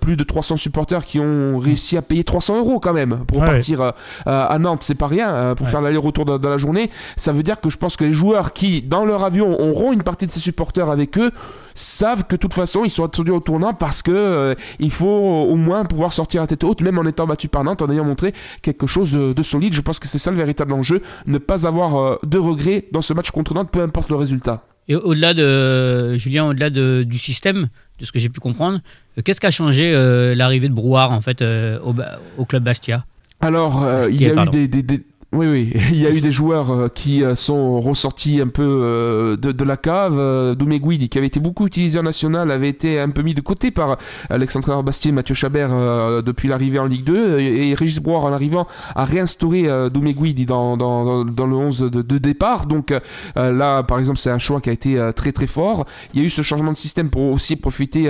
plus 0.00 0.16
de 0.16 0.22
300 0.24 0.56
supporters 0.56 1.04
qui 1.04 1.18
ont 1.18 1.58
réussi 1.58 1.96
à 1.96 2.02
payer 2.02 2.22
300 2.22 2.58
euros 2.58 2.78
quand 2.78 2.92
même 2.92 3.24
pour 3.26 3.38
Ouais. 3.38 3.46
partir 3.46 3.92
à 4.26 4.58
Nantes, 4.58 4.82
c'est 4.84 4.94
pas 4.94 5.06
rien 5.08 5.54
pour 5.56 5.66
Ouais. 5.66 5.72
faire 5.72 5.80
l'aller-retour 5.82 6.24
dans, 6.24 6.38
dans 6.38 6.50
la 6.50 6.56
journée. 6.58 6.90
Ça 7.16 7.32
veut 7.32 7.42
dire 7.42 7.60
que 7.60 7.70
je 7.70 7.78
pense 7.78 7.96
que 7.96 8.04
les 8.04 8.12
joueurs 8.12 8.52
qui 8.52 8.82
dans 8.82 9.04
leur 9.04 9.24
avion 9.24 9.58
auront 9.60 9.92
une 9.92 10.02
partie 10.02 10.26
de 10.26 10.30
ces 10.30 10.40
supporters 10.40 10.90
avec 10.90 11.18
eux 11.18 11.30
savent 11.78 12.24
que 12.24 12.36
de 12.36 12.40
toute 12.40 12.54
façon 12.54 12.84
ils 12.84 12.90
sont 12.90 13.04
attendus 13.04 13.30
au 13.30 13.40
tournant 13.40 13.72
parce 13.72 14.02
que 14.02 14.10
euh, 14.12 14.54
il 14.78 14.90
faut 14.90 15.06
au 15.06 15.56
moins 15.56 15.84
pouvoir 15.84 16.12
sortir 16.12 16.42
à 16.42 16.46
tête 16.46 16.64
haute, 16.64 16.80
même 16.82 16.98
en 16.98 17.04
étant 17.04 17.26
battu 17.26 17.48
par 17.48 17.64
Nantes, 17.64 17.82
en 17.82 17.90
ayant 17.90 18.04
montré 18.04 18.32
quelque 18.62 18.86
chose 18.86 19.12
de, 19.12 19.32
de 19.32 19.42
solide. 19.42 19.72
Je 19.74 19.80
pense 19.80 19.98
que 19.98 20.06
c'est 20.08 20.18
ça 20.18 20.30
le 20.30 20.36
véritable 20.36 20.72
enjeu, 20.72 21.00
ne 21.26 21.38
pas 21.38 21.66
avoir 21.66 21.96
euh, 21.96 22.16
de 22.26 22.38
regrets 22.38 22.86
dans 22.92 23.00
ce 23.02 23.12
match 23.14 23.30
contre 23.30 23.54
Nantes, 23.54 23.70
peu 23.70 23.80
importe 23.80 24.10
le 24.10 24.16
résultat. 24.16 24.62
Et 24.90 24.96
au-delà 24.96 25.34
de 25.34 26.14
Julien, 26.16 26.46
au-delà 26.48 26.70
de- 26.70 27.02
du 27.06 27.18
système, 27.18 27.68
de 27.98 28.04
ce 28.06 28.12
que 28.12 28.18
j'ai 28.18 28.28
pu 28.30 28.40
comprendre, 28.40 28.80
euh, 29.18 29.22
qu'est-ce 29.22 29.40
qu'a 29.40 29.50
changé 29.50 29.92
euh, 29.94 30.34
l'arrivée 30.34 30.68
de 30.68 30.74
Brouard 30.74 31.12
en 31.12 31.20
fait 31.20 31.42
euh, 31.42 31.78
au, 31.84 31.94
au 32.38 32.44
club 32.46 32.64
Bastia? 32.64 33.04
Alors, 33.40 33.82
euh, 33.82 33.98
Bastia, 34.00 34.14
il 34.14 34.22
y 34.22 34.26
a 34.30 34.44
eu 34.44 34.48
des, 34.48 34.66
des- 34.68 34.82
des- 34.82 35.04
Oui, 35.30 35.46
oui, 35.46 35.72
il 35.90 36.00
y 36.00 36.06
a 36.06 36.10
eu 36.10 36.22
des 36.22 36.32
joueurs 36.32 36.70
euh, 36.70 36.88
qui 36.88 37.22
euh, 37.22 37.34
sont 37.34 37.82
ressortis 37.82 38.40
un 38.40 38.48
peu 38.48 38.62
euh, 38.62 39.36
de, 39.36 39.64
la 39.64 39.76
cave. 39.76 40.54
Doumé 40.54 40.80
qui 40.80 41.18
avait 41.18 41.26
été 41.26 41.38
beaucoup 41.38 41.66
utilisé 41.66 41.98
en 41.98 42.04
national, 42.04 42.50
avait 42.50 42.70
été 42.70 42.98
un 42.98 43.10
peu 43.10 43.20
mis 43.20 43.34
de 43.34 43.42
côté 43.42 43.70
par 43.70 43.98
l'ex-entraîneur 44.30 44.82
Bastier, 44.82 45.12
Mathieu 45.12 45.34
Chabert, 45.34 46.22
depuis 46.22 46.48
l'arrivée 46.48 46.78
en 46.78 46.86
Ligue 46.86 47.04
2. 47.04 47.40
Et, 47.40 47.74
Régis 47.74 48.00
Brouard, 48.00 48.24
en 48.24 48.32
arrivant, 48.32 48.66
a 48.94 49.04
réinstauré 49.04 49.68
Doumé 49.90 50.14
dans, 50.46 50.76
dans, 50.76 51.24
le 51.24 51.56
11 51.56 51.90
de, 51.90 52.18
départ. 52.18 52.66
Donc 52.66 52.94
là, 53.36 53.82
par 53.82 53.98
exemple, 53.98 54.18
c'est 54.18 54.30
un 54.30 54.38
choix 54.38 54.60
qui 54.60 54.70
a 54.70 54.72
été 54.72 55.10
très 55.14 55.32
très 55.32 55.46
fort. 55.46 55.84
Il 56.14 56.20
y 56.20 56.22
a 56.22 56.26
eu 56.26 56.30
ce 56.30 56.42
changement 56.42 56.72
de 56.72 56.76
système 56.76 57.10
pour 57.10 57.32
aussi 57.32 57.56
profiter 57.56 58.04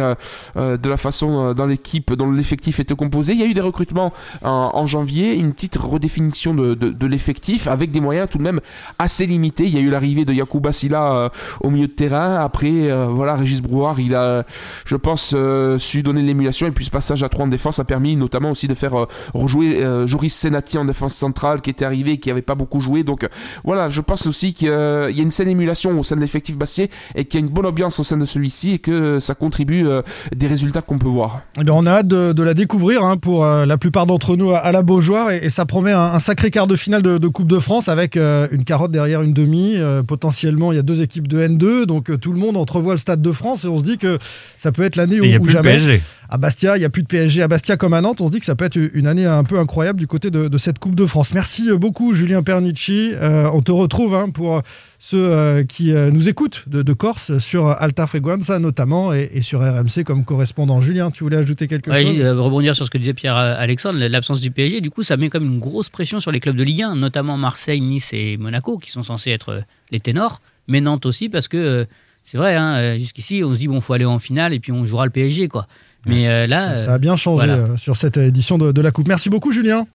de 0.56 0.88
la 0.88 0.96
façon 0.96 1.54
dans 1.54 1.66
l'équipe 1.66 2.12
dont 2.12 2.30
l'effectif 2.30 2.78
était 2.78 2.94
composé. 2.94 3.32
Il 3.32 3.40
y 3.40 3.42
a 3.42 3.46
eu 3.46 3.54
des 3.54 3.60
recrutements 3.60 4.12
en, 4.42 4.86
janvier, 4.86 5.34
une 5.34 5.52
petite 5.52 5.76
redéfinition 5.76 6.54
de, 6.54 6.74
de 6.74 7.07
l'effectif 7.08 7.66
avec 7.66 7.90
des 7.90 8.00
moyens 8.00 8.28
tout 8.28 8.38
de 8.38 8.42
même 8.42 8.60
assez 8.98 9.26
limités. 9.26 9.64
Il 9.64 9.74
y 9.74 9.78
a 9.78 9.80
eu 9.80 9.90
l'arrivée 9.90 10.24
de 10.24 10.32
Yacouba 10.32 10.72
Silla 10.72 11.12
euh, 11.12 11.28
au 11.60 11.70
milieu 11.70 11.86
de 11.86 11.92
terrain. 11.92 12.36
Après, 12.36 12.90
euh, 12.90 13.06
voilà, 13.10 13.36
Régis 13.36 13.60
Brouard, 13.60 14.00
il 14.00 14.14
a, 14.14 14.44
je 14.84 14.96
pense, 14.96 15.32
euh, 15.34 15.78
su 15.78 16.02
donner 16.02 16.22
l'émulation 16.22 16.66
et 16.66 16.70
puis 16.70 16.84
ce 16.84 16.90
passage 16.90 17.22
à 17.22 17.28
3 17.28 17.46
en 17.46 17.48
défense 17.48 17.78
a 17.78 17.84
permis 17.84 18.16
notamment 18.16 18.50
aussi 18.50 18.68
de 18.68 18.74
faire 18.74 19.06
rejouer 19.34 19.84
Joris 20.06 20.34
Senati 20.34 20.78
en 20.78 20.84
défense 20.84 21.14
centrale 21.14 21.60
qui 21.60 21.70
était 21.70 21.84
arrivé 21.84 22.12
et 22.12 22.18
qui 22.18 22.30
avait 22.30 22.42
pas 22.42 22.54
beaucoup 22.54 22.80
joué. 22.80 23.02
Donc 23.04 23.28
voilà, 23.64 23.88
je 23.88 24.00
pense 24.00 24.26
aussi 24.26 24.54
qu'il 24.54 24.68
y 24.68 24.70
a 24.70 25.08
une 25.08 25.30
saine 25.30 25.48
émulation 25.48 25.98
au 25.98 26.02
sein 26.02 26.16
de 26.16 26.20
l'effectif 26.20 26.56
Bastier 26.56 26.90
et 27.14 27.24
qu'il 27.24 27.40
y 27.40 27.42
a 27.42 27.46
une 27.46 27.52
bonne 27.52 27.66
ambiance 27.66 27.98
au 28.00 28.04
sein 28.04 28.16
de 28.16 28.24
celui-ci 28.24 28.72
et 28.72 28.78
que 28.78 29.20
ça 29.20 29.34
contribue 29.34 29.86
des 30.34 30.46
résultats 30.46 30.82
qu'on 30.82 30.98
peut 30.98 31.08
voir. 31.08 31.42
Eh 31.58 31.64
bien, 31.64 31.74
on 31.74 31.86
a 31.86 31.92
hâte 31.92 32.08
de, 32.08 32.42
la 32.42 32.54
découvrir 32.54 33.04
hein, 33.04 33.16
pour 33.16 33.44
la 33.44 33.78
plupart 33.78 34.06
d'entre 34.06 34.36
nous 34.36 34.52
à, 34.52 34.70
la 34.72 34.82
Beaujoire 34.82 35.30
et, 35.30 35.38
et 35.42 35.50
ça 35.50 35.66
promet 35.66 35.92
un 35.92 36.20
sacré 36.20 36.50
quart 36.50 36.66
de 36.66 36.76
finale 36.76 36.97
de, 37.02 37.18
de 37.18 37.28
Coupe 37.28 37.48
de 37.48 37.58
France 37.58 37.88
avec 37.88 38.16
euh, 38.16 38.48
une 38.50 38.64
carotte 38.64 38.90
derrière 38.90 39.22
une 39.22 39.32
demi. 39.32 39.76
Euh, 39.76 40.02
potentiellement, 40.02 40.72
il 40.72 40.76
y 40.76 40.78
a 40.78 40.82
deux 40.82 41.02
équipes 41.02 41.28
de 41.28 41.40
N2, 41.40 41.84
donc 41.84 42.10
euh, 42.10 42.16
tout 42.16 42.32
le 42.32 42.38
monde 42.38 42.56
entrevoit 42.56 42.94
le 42.94 42.98
Stade 42.98 43.22
de 43.22 43.32
France 43.32 43.64
et 43.64 43.68
on 43.68 43.78
se 43.78 43.84
dit 43.84 43.98
que 43.98 44.18
ça 44.56 44.72
peut 44.72 44.82
être 44.82 44.96
l'année 44.96 45.20
où, 45.20 45.24
où 45.24 45.48
jamais. 45.48 46.00
À 46.30 46.36
Bastia, 46.36 46.76
il 46.76 46.80
n'y 46.80 46.84
a 46.84 46.90
plus 46.90 47.02
de 47.02 47.06
PSG 47.08 47.40
à 47.42 47.48
Bastia 47.48 47.78
comme 47.78 47.94
à 47.94 48.02
Nantes. 48.02 48.20
On 48.20 48.26
se 48.26 48.32
dit 48.32 48.38
que 48.38 48.44
ça 48.44 48.54
peut 48.54 48.66
être 48.66 48.76
une 48.76 49.06
année 49.06 49.24
un 49.24 49.44
peu 49.44 49.58
incroyable 49.58 49.98
du 49.98 50.06
côté 50.06 50.30
de, 50.30 50.48
de 50.48 50.58
cette 50.58 50.78
Coupe 50.78 50.94
de 50.94 51.06
France. 51.06 51.32
Merci 51.32 51.70
beaucoup, 51.72 52.12
Julien 52.12 52.42
Pernici. 52.42 53.12
Euh, 53.14 53.48
on 53.54 53.62
te 53.62 53.72
retrouve 53.72 54.14
hein, 54.14 54.28
pour 54.28 54.60
ceux 54.98 55.16
euh, 55.32 55.64
qui 55.64 55.92
euh, 55.94 56.10
nous 56.10 56.28
écoutent 56.28 56.64
de, 56.66 56.82
de 56.82 56.92
Corse 56.92 57.38
sur 57.38 57.68
Alta 57.68 58.06
Freguenza 58.06 58.58
notamment 58.58 59.14
et, 59.14 59.30
et 59.32 59.40
sur 59.40 59.60
RMC 59.60 60.04
comme 60.04 60.24
correspondant. 60.26 60.82
Julien, 60.82 61.10
tu 61.10 61.24
voulais 61.24 61.38
ajouter 61.38 61.66
quelque 61.66 61.90
Ouais, 61.90 62.04
chose? 62.04 62.20
euh, 62.20 62.38
rebondir 62.38 62.74
sur 62.74 62.84
ce 62.84 62.90
que 62.90 62.98
disait 62.98 63.14
Pierre-Alexandre, 63.14 63.98
l'absence 63.98 64.42
du 64.42 64.50
PSG, 64.50 64.82
du 64.82 64.90
coup, 64.90 65.02
ça 65.02 65.16
met 65.16 65.30
comme 65.30 65.44
une 65.46 65.60
grosse 65.60 65.88
pression 65.88 66.20
sur 66.20 66.30
les 66.30 66.40
clubs 66.40 66.56
de 66.56 66.62
Ligue 66.62 66.82
1, 66.82 66.96
notamment 66.96 67.38
Marseille, 67.38 67.80
Nice 67.80 68.10
et 68.12 68.36
Monaco, 68.36 68.76
qui 68.76 68.90
sont 68.90 69.02
censés 69.02 69.30
être 69.30 69.48
euh, 69.48 69.60
les 69.92 70.00
ténors, 70.00 70.42
mais 70.66 70.82
Nantes 70.82 71.06
aussi, 71.06 71.30
parce 71.30 71.48
que 71.48 71.56
euh, 71.56 71.84
c'est 72.22 72.36
vrai, 72.36 72.54
hein, 72.54 72.74
euh, 72.76 72.98
jusqu'ici, 72.98 73.42
on 73.42 73.54
se 73.54 73.58
dit, 73.58 73.68
bon, 73.68 73.80
faut 73.80 73.94
aller 73.94 74.04
en 74.04 74.18
finale 74.18 74.52
et 74.52 74.60
puis 74.60 74.72
on 74.72 74.84
jouera 74.84 75.06
le 75.06 75.10
PSG, 75.10 75.48
quoi. 75.48 75.66
Mais 76.08 76.28
euh, 76.28 76.46
là. 76.46 76.76
ça, 76.76 76.84
ça 76.84 76.94
a 76.94 76.98
bien 76.98 77.16
changé 77.16 77.46
voilà. 77.46 77.62
euh, 77.62 77.76
sur 77.76 77.96
cette 77.96 78.16
édition 78.16 78.58
de, 78.58 78.72
de 78.72 78.80
la 78.80 78.90
Coupe. 78.90 79.08
Merci 79.08 79.28
beaucoup, 79.30 79.52
Julien. 79.52 79.86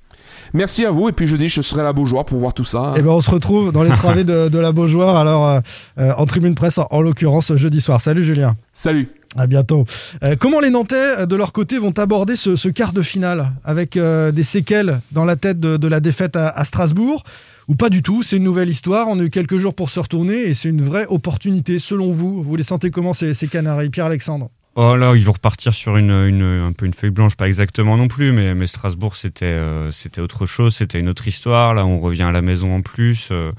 Merci 0.54 0.86
à 0.86 0.92
vous 0.92 1.10
et 1.10 1.14
puis 1.14 1.26
jeudi 1.26 1.50
je 1.50 1.62
serai 1.62 1.82
à 1.82 1.84
la 1.84 1.94
Beaujoire 1.94 2.26
pour 2.26 2.38
voir 2.38 2.54
tout 2.54 2.66
ça. 2.66 2.94
Et 2.98 3.02
ben 3.02 3.10
on 3.10 3.22
se 3.22 3.30
retrouve 3.32 3.72
dans 3.72 3.82
les 3.82 3.92
travées 3.92 4.24
de, 4.24 4.50
de 4.50 4.60
la 4.60 4.72
Beaujoire, 4.72 5.16
alors 5.16 5.48
euh, 5.48 5.60
euh, 5.98 6.12
en 6.16 6.26
tribune 6.28 6.54
presse, 6.54 6.78
en, 6.78 6.88
en 6.92 7.02
l'occurrence 7.02 7.56
jeudi 7.56 7.82
soir. 7.82 8.00
Salut 8.02 8.24
Julien. 8.24 8.56
Salut. 8.74 9.10
À 9.36 9.48
bientôt. 9.48 9.86
Euh, 10.24 10.36
comment 10.40 10.60
les 10.60 10.70
Nantais, 10.70 10.96
euh, 10.96 11.26
de 11.26 11.36
leur 11.36 11.54
côté, 11.54 11.80
vont 11.80 11.98
aborder 11.98 12.36
ce, 12.36 12.56
ce 12.56 12.70
quart 12.70 12.94
de 12.94 13.02
finale 13.02 13.52
avec 13.64 13.98
euh, 13.98 14.32
des 14.32 14.44
séquelles 14.44 15.00
dans 15.12 15.26
la 15.26 15.38
tête 15.38 15.60
de, 15.60 15.76
de 15.78 15.88
la 15.88 16.00
défaite 16.00 16.36
à, 16.36 16.50
à 16.50 16.64
Strasbourg? 16.66 17.24
Ou 17.68 17.76
pas 17.76 17.90
du 17.90 18.04
tout 18.04 18.22
C'est 18.22 18.38
une 18.38 18.44
nouvelle 18.44 18.70
histoire. 18.70 19.08
On 19.10 19.20
a 19.20 19.24
eu 19.24 19.30
quelques 19.32 19.58
jours 19.58 19.74
pour 19.74 19.90
se 19.90 20.00
retourner 20.00 20.36
et 20.36 20.54
c'est 20.54 20.70
une 20.70 20.84
vraie 20.84 21.08
opportunité, 21.08 21.80
selon 21.80 22.12
vous. 22.12 22.44
Vous 22.44 22.56
les 22.56 22.64
sentez 22.64 22.92
comment 22.92 23.14
ces, 23.14 23.34
ces 23.34 23.48
Canaries? 23.48 23.90
Pierre-Alexandre 23.90 24.50
Oh 24.76 24.96
là, 24.96 25.14
ils 25.16 25.24
vont 25.24 25.34
repartir 25.34 25.72
sur 25.74 25.98
une, 25.98 26.10
une, 26.10 26.42
un 26.42 26.72
peu 26.72 26.88
une 26.88 26.96
feuille 26.96 27.12
blanche, 27.12 27.36
pas 27.36 27.46
exactement 27.48 27.96
non 27.96 28.08
plus, 28.08 28.32
mais, 28.32 28.56
mais 28.56 28.66
Strasbourg, 28.66 29.16
c'était 29.16 29.46
euh, 29.46 29.92
c'était 29.92 30.20
autre 30.20 30.48
chose, 30.48 30.76
c'était 30.76 31.00
une 31.00 31.10
autre 31.10 31.28
histoire. 31.28 31.76
Là, 31.76 31.86
on 31.86 32.00
revient 32.00 32.24
à 32.24 32.32
la 32.32 32.42
maison 32.42 32.76
en 32.76 32.82
plus. 32.82 33.28
euh. 33.32 33.52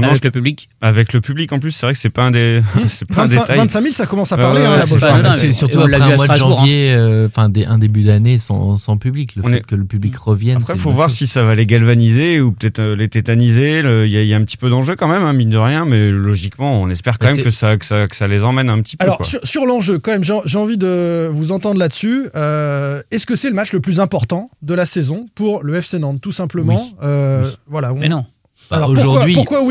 Non, 0.00 0.08
Avec 0.08 0.22
je- 0.22 0.26
le 0.28 0.30
public 0.30 0.68
Avec 0.80 1.12
le 1.12 1.20
public 1.20 1.52
en 1.52 1.58
plus, 1.58 1.70
c'est 1.72 1.86
vrai 1.86 1.92
que 1.92 1.98
c'est 1.98 2.10
pas 2.10 2.24
un 2.24 2.30
des, 2.30 2.60
c'est 2.88 3.04
pas 3.06 3.22
un 3.22 3.26
25, 3.26 3.40
détail. 3.42 3.58
25 3.58 3.80
000, 3.82 3.94
ça 3.94 4.06
commence 4.06 4.32
à 4.32 4.36
parler. 4.36 4.60
hein, 4.64 4.72
ouais, 4.80 4.98
la 5.00 5.08
pas- 5.08 5.22
non, 5.22 5.32
C'est 5.32 5.46
mais 5.48 5.52
surtout 5.52 5.80
après 5.80 5.94
un 6.00 6.06
mois 6.06 6.16
de 6.16 6.22
Strasbourg, 6.22 6.58
janvier, 6.58 6.92
euh, 6.94 7.26
enfin 7.28 7.50
un 7.66 7.78
début 7.78 8.02
d'année 8.02 8.38
sans, 8.38 8.76
sans 8.76 8.96
public. 8.96 9.34
Le 9.36 9.42
On 9.44 9.48
fait 9.48 9.56
est- 9.58 9.66
que 9.66 9.74
le 9.74 9.84
public 9.84 10.16
revienne. 10.16 10.58
Après, 10.58 10.74
il 10.74 10.78
faut 10.80 10.90
voir 10.90 11.10
si 11.10 11.26
ça 11.26 11.44
va 11.44 11.54
les 11.54 11.66
galvaniser 11.66 12.40
ou 12.40 12.52
peut-être 12.52 12.78
euh, 12.80 12.96
les 12.96 13.08
tétaniser. 13.08 13.80
Il 13.80 14.10
y, 14.10 14.16
a- 14.16 14.22
il 14.22 14.28
y 14.28 14.34
a 14.34 14.36
un 14.36 14.44
petit 14.44 14.56
peu 14.56 14.68
d'enjeu 14.70 14.96
quand 14.96 15.08
même, 15.08 15.22
hein, 15.24 15.32
mine 15.32 15.50
de 15.50 15.56
rien, 15.58 15.84
mais 15.84 16.10
logiquement, 16.10 16.80
on 16.82 16.88
espère 16.90 17.18
quand 17.18 17.26
Mais 17.26 17.34
même 17.36 17.44
que 17.44 17.50
ça, 17.50 17.76
que, 17.76 17.84
ça, 17.84 18.06
que 18.06 18.16
ça 18.16 18.28
les 18.28 18.44
emmène 18.44 18.68
un 18.70 18.80
petit 18.82 18.96
peu. 18.96 19.04
Alors, 19.04 19.18
quoi. 19.18 19.26
sur, 19.26 19.40
sur 19.44 19.66
l'enjeu, 19.66 19.98
quand 19.98 20.12
même, 20.12 20.24
j'ai 20.24 20.34
j'ai 20.44 20.58
envie 20.58 20.76
de 20.78 21.30
vous 21.32 21.52
entendre 21.52 21.78
là-dessus. 21.78 22.28
Euh, 22.34 23.02
Est-ce 23.10 23.26
que 23.26 23.36
c'est 23.36 23.48
le 23.48 23.54
match 23.54 23.72
le 23.72 23.80
plus 23.80 24.00
important 24.00 24.50
de 24.62 24.74
la 24.74 24.86
saison 24.86 25.26
pour 25.34 25.62
le 25.62 25.74
FC 25.76 25.98
Nantes, 25.98 26.20
tout 26.20 26.32
simplement? 26.32 26.86
Euh. 27.02 27.50
Voilà. 27.68 27.92
Mais 27.94 28.08
non. 28.08 28.24
Bah, 28.70 28.76
Alors, 28.78 28.90
aujourd'hui, 28.90 29.34
pourquoi 29.34 29.62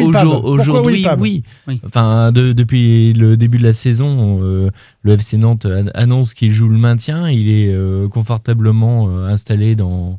Pourquoi 0.42 0.50
aujourd'hui, 0.52 1.04
oui. 1.22 1.44
Enfin, 1.86 2.32
de- 2.32 2.54
depuis 2.54 3.14
le 3.14 3.36
début 3.38 3.58
de 3.58 3.64
la 3.64 3.74
saison, 3.74 4.40
euh, 4.42 4.70
le 5.04 5.14
FC 5.14 5.38
Nantes 5.38 5.66
an- 5.66 5.90
annonce 5.94 6.34
qu'il 6.34 6.52
joue 6.52 6.70
le 6.70 6.78
maintien. 6.78 7.30
Il 7.30 7.50
est 7.50 7.74
euh, 7.74 8.08
confortablement 8.08 9.10
euh, 9.10 9.28
installé 9.28 9.76
dans 9.76 10.18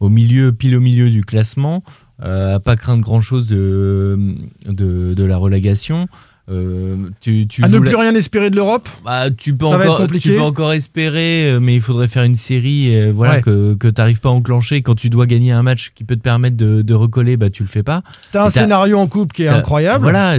au 0.00 0.08
milieu, 0.10 0.52
pile 0.52 0.76
au 0.76 0.80
milieu 0.80 1.10
du 1.10 1.22
classement. 1.22 1.82
euh, 2.22 2.56
à 2.56 2.60
pas 2.60 2.74
craindre 2.76 3.02
grand 3.02 3.20
chose 3.20 3.46
de, 3.48 4.18
de, 4.66 5.14
de 5.14 5.24
la 5.24 5.36
relégation. 5.36 6.08
Euh, 6.50 6.96
tu, 7.20 7.46
tu 7.46 7.62
À 7.62 7.68
ne 7.68 7.78
plus 7.78 7.92
la- 7.92 7.98
rien 8.00 8.14
espérer 8.14 8.48
de 8.48 8.56
l'Europe 8.56 8.88
bah, 9.04 9.30
tu 9.30 9.52
peux 9.54 9.66
Ça 9.68 9.76
va 9.76 9.84
être 9.84 9.92
encore, 10.00 10.06
tu 10.18 10.30
peux 10.30 10.40
encore 10.40 10.72
espérer, 10.72 11.50
euh, 11.50 11.60
mais 11.60 11.74
il 11.74 11.82
faudrait 11.82 12.08
faire 12.08 12.22
une 12.22 12.36
série, 12.36 12.94
euh, 12.96 13.12
voilà, 13.14 13.34
Ouais. 13.34 13.40
que 13.42 13.74
que 13.74 13.86
t'arrives 13.88 14.20
pas 14.20 14.30
à 14.30 14.32
enclencher 14.32 14.80
quand 14.80 14.94
tu 14.94 15.10
dois 15.10 15.26
gagner 15.26 15.52
un 15.52 15.62
match 15.62 15.92
qui 15.94 16.04
peut 16.04 16.16
te 16.16 16.22
permettre 16.22 16.56
de, 16.56 16.80
de 16.80 16.94
recoller, 16.94 17.36
bah 17.36 17.50
tu 17.50 17.62
le 17.62 17.68
fais 17.68 17.82
pas. 17.82 18.02
T'as 18.32 18.44
un 18.44 18.48
Et 18.48 18.52
t'as- 18.52 18.60
scénario 18.62 18.98
en 18.98 19.06
coupe 19.08 19.34
qui 19.34 19.42
est 19.42 19.48
incroyable. 19.48 20.02
Voilà, 20.02 20.38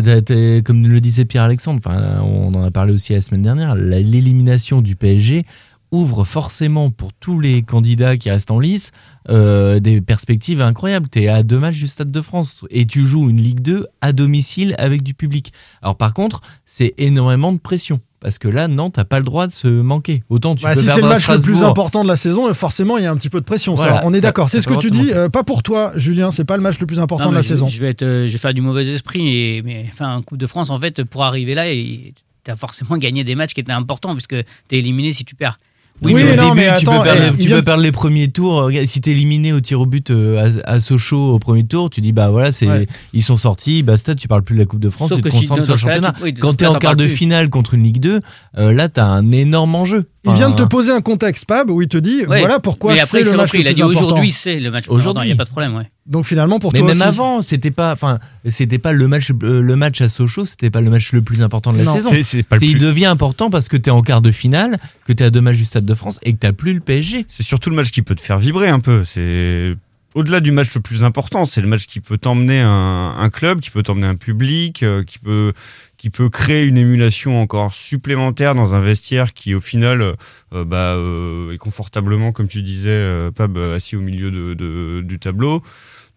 comme 0.66 0.88
le 0.88 1.00
disait 1.00 1.26
Pierre-Alexandre, 1.26 1.80
enfin, 1.86 2.02
on 2.24 2.54
en 2.56 2.64
a 2.64 2.72
parlé 2.72 2.92
aussi 2.94 3.14
la 3.14 3.22
semaine 3.22 3.44
dernière, 3.44 3.76
l'élimination 3.76 4.82
du 4.82 4.96
PSG 4.96 5.44
ouvre 5.92 6.24
forcément 6.24 6.92
pour 6.92 7.14
tous 7.14 7.40
les 7.40 7.64
candidats 7.64 8.16
qui 8.18 8.30
restent 8.30 8.52
en 8.52 8.60
lice 8.60 8.92
euh, 9.30 9.80
des 9.80 10.02
perspectives 10.02 10.62
incroyables. 10.62 11.08
Tu 11.10 11.24
es 11.24 11.28
à 11.28 11.44
deux 11.44 11.58
matchs 11.60 11.78
du 11.80 11.88
Stade 11.88 12.12
de 12.12 12.22
France 12.22 12.64
et 12.70 12.86
tu 12.86 13.06
joues 13.06 13.30
une 13.30 13.42
Ligue 13.42 13.62
2 13.62 13.88
à 14.02 14.12
domicile 14.12 14.76
avec 14.78 15.02
du 15.04 15.14
public. 15.14 15.52
Alors 15.82 15.96
par 15.96 16.14
contre, 16.14 16.42
c'est 16.66 16.94
énormément 16.98 17.52
de 17.54 17.58
pression. 17.60 18.00
Parce 18.22 18.38
que 18.38 18.50
là, 18.50 18.68
Nantes 18.68 18.98
n'a 18.98 19.06
pas 19.06 19.18
le 19.20 19.24
droit 19.24 19.48
de 19.48 19.52
se 19.54 19.68
manquer. 19.70 20.24
Autant 20.28 20.54
tu 20.54 20.64
Bah, 20.64 20.74
peux 20.74 20.82
si 20.82 20.88
c'est 20.88 20.94
perdre 20.96 21.04
le 21.08 21.14
match 21.14 21.30
le 21.30 21.42
plus 21.42 21.64
important 21.64 22.04
de 22.04 22.10
la 22.10 22.18
saison, 22.18 22.54
forcément 22.54 22.98
il 22.98 23.06
y 23.06 23.08
a 23.08 23.12
un 23.12 23.16
petit 23.16 23.30
peu 23.30 23.40
de 23.40 23.46
pression. 23.46 23.78
ça, 23.78 24.02
on 24.04 24.14
est 24.14 24.20
d'accord. 24.20 24.50
Ça- 24.50 24.58
C'est 24.58 24.62
ce 24.64 24.68
que 24.68 24.78
tu 24.80 24.92
dis. 24.92 25.12
euh, 25.14 25.30
pas 25.30 25.44
pour 25.46 25.64
toi, 25.64 25.94
Julien. 25.96 26.30
C'est 26.32 26.44
pas 26.44 26.58
le 26.58 26.62
match 26.64 26.80
le 26.80 26.86
plus 26.86 27.00
important 27.00 27.26
Non, 27.28 27.32
de 27.32 27.36
la 27.38 27.42
je, 27.42 27.48
saison. 27.48 27.68
Je 27.68 27.80
vais, 27.80 27.92
être, 27.92 28.02
euh, 28.04 28.28
je 28.28 28.32
vais 28.34 28.38
faire 28.38 28.54
du 28.54 28.60
mauvais 28.62 28.86
esprit, 28.88 29.26
et, 29.30 29.62
mais 29.64 29.86
enfin, 29.92 30.18
en 30.18 30.22
Coupe 30.22 30.38
de 30.38 30.48
France, 30.48 30.70
en 30.70 30.78
fait, 30.78 31.02
pour 31.06 31.24
arriver 31.24 31.56
là, 31.56 31.64
tu 31.74 32.52
as 32.52 32.58
forcément 32.58 32.98
gagné 32.98 33.24
des 33.24 33.36
matchs 33.36 33.54
qui 33.54 33.62
étaient 33.62 33.72
importants, 33.72 34.14
puisque 34.14 34.36
tu 34.36 34.76
es 34.76 34.80
éliminé 34.80 35.14
si 35.14 35.24
tu 35.24 35.36
perds. 35.36 35.58
Oui, 36.02 36.14
Oui, 36.14 36.24
mais 36.24 36.34
au 36.34 36.36
non, 36.38 36.54
début, 36.56 36.68
mais 36.68 36.78
tu, 36.80 36.86
peux 36.86 36.92
perdre, 36.92 37.08
euh, 37.10 37.30
tu 37.32 37.36
il 37.42 37.48
vient 37.48 37.56
peux 37.58 37.62
de- 37.62 37.66
perdre 37.66 37.84
les 37.84 37.92
premiers 37.92 38.30
tours. 38.30 38.54
Regarde, 38.64 38.86
Si 38.88 39.02
t'es 39.02 39.12
éliminé 39.12 39.52
au 39.52 39.60
tir 39.60 39.82
au 39.82 39.86
but 39.86 40.12
euh, 40.12 40.50
à, 40.66 40.72
à 40.76 40.80
Sochaux 40.80 41.34
au 41.34 41.40
premier 41.40 41.66
tour, 41.66 41.90
tu 41.90 42.00
dis 42.02 42.14
bah 42.14 42.30
voilà, 42.30 42.52
c'est 42.54 42.68
Ouais. 42.68 42.88
ils 43.14 43.22
sont 43.24 43.36
sortis, 43.38 43.84
basta, 43.84 44.16
tu 44.16 44.28
parles 44.30 44.44
plus 44.44 44.56
de 44.56 44.60
la 44.60 44.66
Coupe 44.66 44.80
de 44.80 44.90
France, 44.90 45.10
Sauf 45.10 45.18
tu 45.22 45.24
te 45.24 45.30
si 45.36 45.48
concentres 45.48 45.66
sur 45.66 45.74
le 45.74 45.80
championnat. 45.80 46.14
tu- 46.18 46.24
oui, 46.24 46.34
Quand 46.34 46.54
t'es 46.54 46.68
en 46.68 46.76
quart 46.76 46.96
de 46.96 47.06
plus. 47.06 47.14
finale 47.14 47.50
contre 47.50 47.74
une 47.74 47.84
Ligue 47.84 48.00
2, 48.00 48.22
euh, 48.58 48.72
là 48.74 48.88
t'as 48.90 49.06
un 49.06 49.32
énorme 49.32 49.76
enjeu. 49.76 50.06
Il 50.26 50.34
vient 50.34 50.50
de 50.52 50.56
te 50.56 50.64
poser 50.64 50.92
un 50.92 51.02
contexte, 51.02 51.46
Pab, 51.46 51.70
où 51.70 51.82
il 51.82 51.88
te 51.88 51.98
dit 51.98 52.26
Ouais. 52.26 52.40
voilà 52.40 52.60
pourquoi 52.60 52.96
c'est 53.06 53.24
le 53.24 53.32
match 53.32 53.40
repris. 53.52 53.58
le 53.60 53.64
Il 53.64 53.68
a 53.68 53.74
dit 53.74 53.84
aujourd'hui, 53.84 54.32
c'est 54.32 54.60
le 54.60 54.70
match 54.72 54.86
Aujourd'hui. 54.88 54.96
aujourd'hui. 55.10 55.24
Il 55.26 55.30
n'y 55.30 55.34
a 55.34 55.38
pas 55.38 55.46
de 55.46 55.50
problème, 55.50 55.76
ouais. 55.76 55.90
Donc 56.10 56.26
finalement 56.26 56.58
pour 56.60 56.74
mais 56.74 56.80
toi 56.80 56.88
même 56.90 56.98
aussi. 56.98 57.08
avant, 57.08 57.42
c'était 57.44 57.70
pas, 57.72 57.94
enfin, 57.94 58.18
c'était 58.48 58.80
pas 58.80 58.92
le 58.94 59.08
match, 59.08 59.32
euh, 59.44 59.62
le 59.62 59.76
match 59.76 60.02
à 60.02 60.10
Sochaux, 60.10 60.46
c'était 60.48 60.72
pas 60.72 60.82
le 60.82 60.90
match 60.90 61.14
le 61.14 61.22
plus 61.22 61.42
important 61.44 61.72
de 61.72 61.78
la 61.78 61.84
Non. 61.84 61.94
saison. 61.94 62.10
C'est- 62.10 62.24
c'est 62.24 62.44
pas 62.44 62.56
le 62.56 62.60
C'est- 62.62 62.66
il 62.66 62.72
plus- 62.74 62.82
devient 62.82 63.06
important 63.06 63.50
parce 63.52 63.68
que 63.68 63.78
t'es 63.78 63.92
en 63.92 64.02
quart 64.02 64.22
de 64.24 64.32
finale, 64.32 64.80
que 65.06 65.14
t'es 65.14 65.24
à 65.26 65.30
deux 65.30 65.42
matchs 65.42 65.58
du 65.58 65.66
Stade 65.66 65.86
de 65.86 65.94
France 65.94 66.20
et 66.24 66.34
que 66.34 66.40
t'as 66.40 66.52
plus 66.52 66.74
le 66.74 66.80
PSG. 66.80 67.26
C'est 67.28 67.44
surtout 67.44 67.70
le 67.70 67.76
match 67.76 67.92
qui 67.92 68.02
peut 68.02 68.16
te 68.16 68.22
faire 68.22 68.40
vibrer 68.40 68.70
un 68.70 68.80
peu. 68.80 69.06
C'est 69.06 69.76
au-delà 70.16 70.40
du 70.40 70.52
match 70.52 70.74
le 70.74 70.82
plus 70.82 71.04
important, 71.04 71.46
c'est 71.46 71.62
le 71.62 71.68
match 71.68 71.86
qui 71.86 72.00
peut 72.00 72.18
t'emmener 72.18 72.60
un, 72.60 73.16
un 73.20 73.30
club, 73.30 73.60
qui 73.60 73.70
peut 73.70 73.84
t'emmener 73.84 74.08
un 74.08 74.16
public, 74.16 74.82
euh, 74.82 75.04
qui 75.04 75.20
peut 75.20 75.54
qui 75.98 76.10
peut 76.10 76.30
créer 76.30 76.64
une 76.64 76.78
émulation 76.78 77.40
encore 77.42 77.74
supplémentaire 77.74 78.56
dans 78.56 78.74
un 78.74 78.80
vestiaire 78.80 79.34
qui 79.34 79.54
au 79.54 79.60
final 79.62 80.02
euh, 80.02 80.66
bah, 80.66 80.96
euh, 80.96 81.52
est 81.54 81.58
confortablement, 81.58 82.32
comme 82.32 82.48
tu 82.48 82.62
disais, 82.64 82.90
euh, 82.90 83.30
Pab, 83.32 83.58
assis 83.58 83.96
au 83.98 84.02
milieu 84.02 84.32
de, 84.32 84.54
de- 84.56 85.02
du 85.06 85.20
tableau. 85.20 85.62